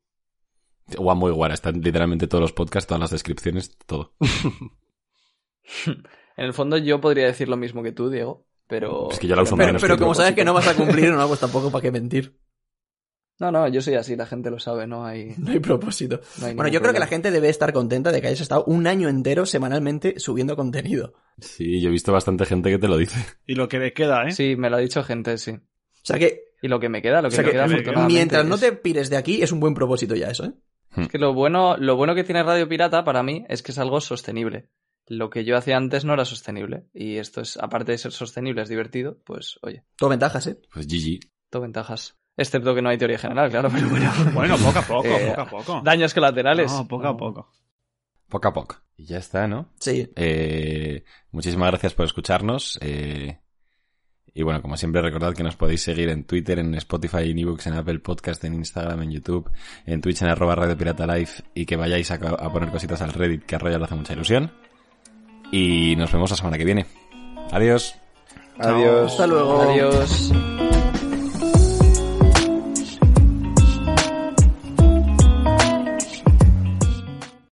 One 0.98 1.20
Boy 1.20 1.32
War, 1.34 1.52
están 1.52 1.82
literalmente 1.82 2.28
todos 2.28 2.42
los 2.42 2.54
podcasts, 2.54 2.88
todas 2.88 3.02
las 3.02 3.12
descripciones, 3.12 3.78
todo. 3.86 4.14
En 6.38 6.46
el 6.46 6.54
fondo 6.54 6.78
yo 6.78 7.02
podría 7.02 7.26
decir 7.26 7.50
lo 7.50 7.58
mismo 7.58 7.82
que 7.84 7.92
tú, 7.92 8.10
Diego, 8.10 8.46
pero... 8.68 9.10
Es 9.12 9.20
que 9.20 9.28
yo 9.28 9.36
la 9.36 9.42
uso 9.42 9.56
pero- 9.58 9.68
menos 9.68 9.82
Pero 9.82 9.98
como 9.98 10.12
tú. 10.12 10.20
sabes 10.20 10.34
que 10.36 10.46
no 10.46 10.54
vas 10.54 10.68
a 10.68 10.76
cumplir, 10.76 11.12
no, 11.12 11.28
pues 11.28 11.40
tampoco 11.40 11.72
para 11.72 11.82
qué 11.82 11.92
mentir. 11.92 12.38
No, 13.40 13.52
no, 13.52 13.68
yo 13.68 13.82
soy 13.82 13.94
así, 13.96 14.16
la 14.16 14.26
gente 14.26 14.50
lo 14.50 14.58
sabe, 14.60 14.88
no 14.88 15.06
hay... 15.06 15.34
No 15.38 15.52
hay 15.52 15.60
propósito. 15.60 16.20
no 16.40 16.48
hay 16.48 16.56
Bueno, 16.56 16.70
yo 16.72 16.82
creo 16.82 16.94
que 16.94 17.00
la 17.00 17.08
gente 17.08 17.30
debe 17.32 17.50
estar 17.50 17.72
contenta 17.74 18.12
de 18.12 18.20
que 18.22 18.28
hayas 18.28 18.42
estado 18.42 18.64
un 18.66 18.88
año 18.88 19.10
entero 19.10 19.46
semanalmente 19.46 20.20
subiendo 20.20 20.56
contenido. 20.56 21.14
Sí, 21.40 21.80
yo 21.82 21.90
he 21.90 21.92
visto 21.92 22.12
bastante 22.12 22.46
gente 22.46 22.70
que 22.72 22.80
te 22.80 22.88
lo 22.88 22.98
dice. 22.98 23.20
Y 23.46 23.56
lo 23.56 23.68
que 23.68 23.80
le 23.80 23.94
queda, 23.94 24.28
¿eh? 24.28 24.32
Sí, 24.32 24.56
me 24.56 24.70
lo 24.70 24.78
ha 24.78 24.80
dicho 24.80 25.04
gente, 25.04 25.38
sí. 25.38 25.52
O 25.52 25.60
sea 26.04 26.18
que, 26.18 26.46
Y 26.62 26.68
lo 26.68 26.80
que 26.80 26.90
me 26.90 27.02
queda, 27.02 27.22
lo 27.22 27.28
o 27.28 27.30
que 27.30 27.36
sea 27.36 27.44
me 27.44 27.50
que 27.50 27.56
queda 27.56 27.68
me- 27.68 27.74
afortunadamente 27.76 28.14
mientras 28.16 28.46
no 28.46 28.58
te 28.58 28.72
pires 28.72 29.10
de 29.10 29.18
aquí, 29.18 29.42
es 29.44 29.52
un 29.52 29.60
buen 29.60 29.74
propósito 29.76 30.16
ya 30.16 30.30
eso, 30.30 30.46
¿eh? 30.46 30.54
Es 30.96 31.10
que 31.10 31.20
lo 31.20 31.34
bueno, 31.36 31.78
lo 31.78 31.96
bueno 31.96 32.16
que 32.16 32.24
tiene 32.24 32.42
Radio 32.42 32.68
Pirata 32.68 33.04
para 33.04 33.22
mí 33.22 33.46
es 33.50 33.62
que 33.62 33.72
es 33.72 33.78
algo 33.78 34.02
sostenible. 34.02 34.70
Lo 35.06 35.30
que 35.30 35.46
yo 35.46 35.56
hacía 35.56 35.78
antes 35.78 36.06
no 36.06 36.14
era 36.16 36.26
sostenible. 36.26 36.86
Y 36.94 37.18
esto 37.18 37.42
es, 37.42 37.56
aparte 37.58 37.92
de 37.92 37.98
ser 38.00 38.12
sostenible, 38.14 38.64
es 38.64 38.70
divertido, 38.70 39.20
pues 39.24 39.60
oye, 39.62 39.84
Todo 39.96 40.10
ventajas, 40.10 40.48
¿eh? 40.48 40.60
Pues 40.74 40.88
GG. 40.88 41.20
todo 41.52 41.62
ventajas. 41.62 42.18
Excepto 42.38 42.76
que 42.76 42.82
no 42.84 42.90
hay 42.90 42.98
teoría 43.00 43.18
general, 43.18 43.50
claro, 43.50 43.70
pero 43.74 43.90
bueno. 43.90 44.12
Bueno, 44.34 44.58
poco 44.58 44.80
a 44.80 44.82
poco, 44.84 45.08
Eh, 45.08 45.34
poco 45.36 45.42
a 45.42 45.46
poco. 45.50 45.82
Daños 45.84 46.14
colaterales. 46.14 46.72
No, 46.72 46.88
poco 46.88 47.08
a 47.08 47.18
poco. 47.18 47.50
Poco 48.30 48.48
a 48.48 48.54
poco. 48.54 48.76
Y 48.96 49.06
ya 49.06 49.18
está, 49.18 49.48
¿no? 49.48 49.70
Sí. 49.80 50.08
Eh, 50.16 51.04
muchísimas 51.32 51.70
gracias 51.72 51.94
por 51.96 52.06
escucharnos. 52.06 52.78
eh, 52.82 53.40
Y 54.34 54.44
bueno, 54.44 54.62
como 54.62 54.78
siempre, 54.78 55.02
recordad 55.02 55.34
que 55.34 55.42
nos 55.44 55.56
podéis 55.56 55.82
seguir 55.82 56.10
en 56.10 56.26
Twitter, 56.26 56.60
en 56.60 56.76
Spotify, 56.76 57.32
en 57.32 57.40
ebooks, 57.40 57.66
en 57.68 57.74
Apple 57.74 58.00
Podcast, 58.00 58.44
en 58.44 58.54
Instagram, 58.54 59.02
en 59.02 59.12
YouTube, 59.12 59.50
en 59.88 60.00
Twitch, 60.02 60.22
en 60.22 60.28
arroba 60.30 60.54
Radio 60.56 60.78
Pirata 60.78 61.08
Live 61.08 61.32
y 61.56 61.66
que 61.66 61.76
vayáis 61.76 62.12
a, 62.12 62.16
a 62.16 62.52
poner 62.54 62.70
cositas 62.70 63.02
al 63.02 63.14
Reddit, 63.14 63.46
que 63.46 63.56
a 63.56 63.60
Royal 63.60 63.80
le 63.80 63.86
hace 63.86 63.96
mucha 63.96 64.14
ilusión. 64.14 64.52
Y 65.52 65.96
nos 65.96 66.12
vemos 66.12 66.30
la 66.30 66.36
semana 66.38 66.58
que 66.60 66.66
viene. 66.66 66.86
Adiós. 67.52 67.96
Adiós. 68.60 69.12
Hasta 69.14 69.26
luego. 69.26 69.62
Adiós. 69.62 70.32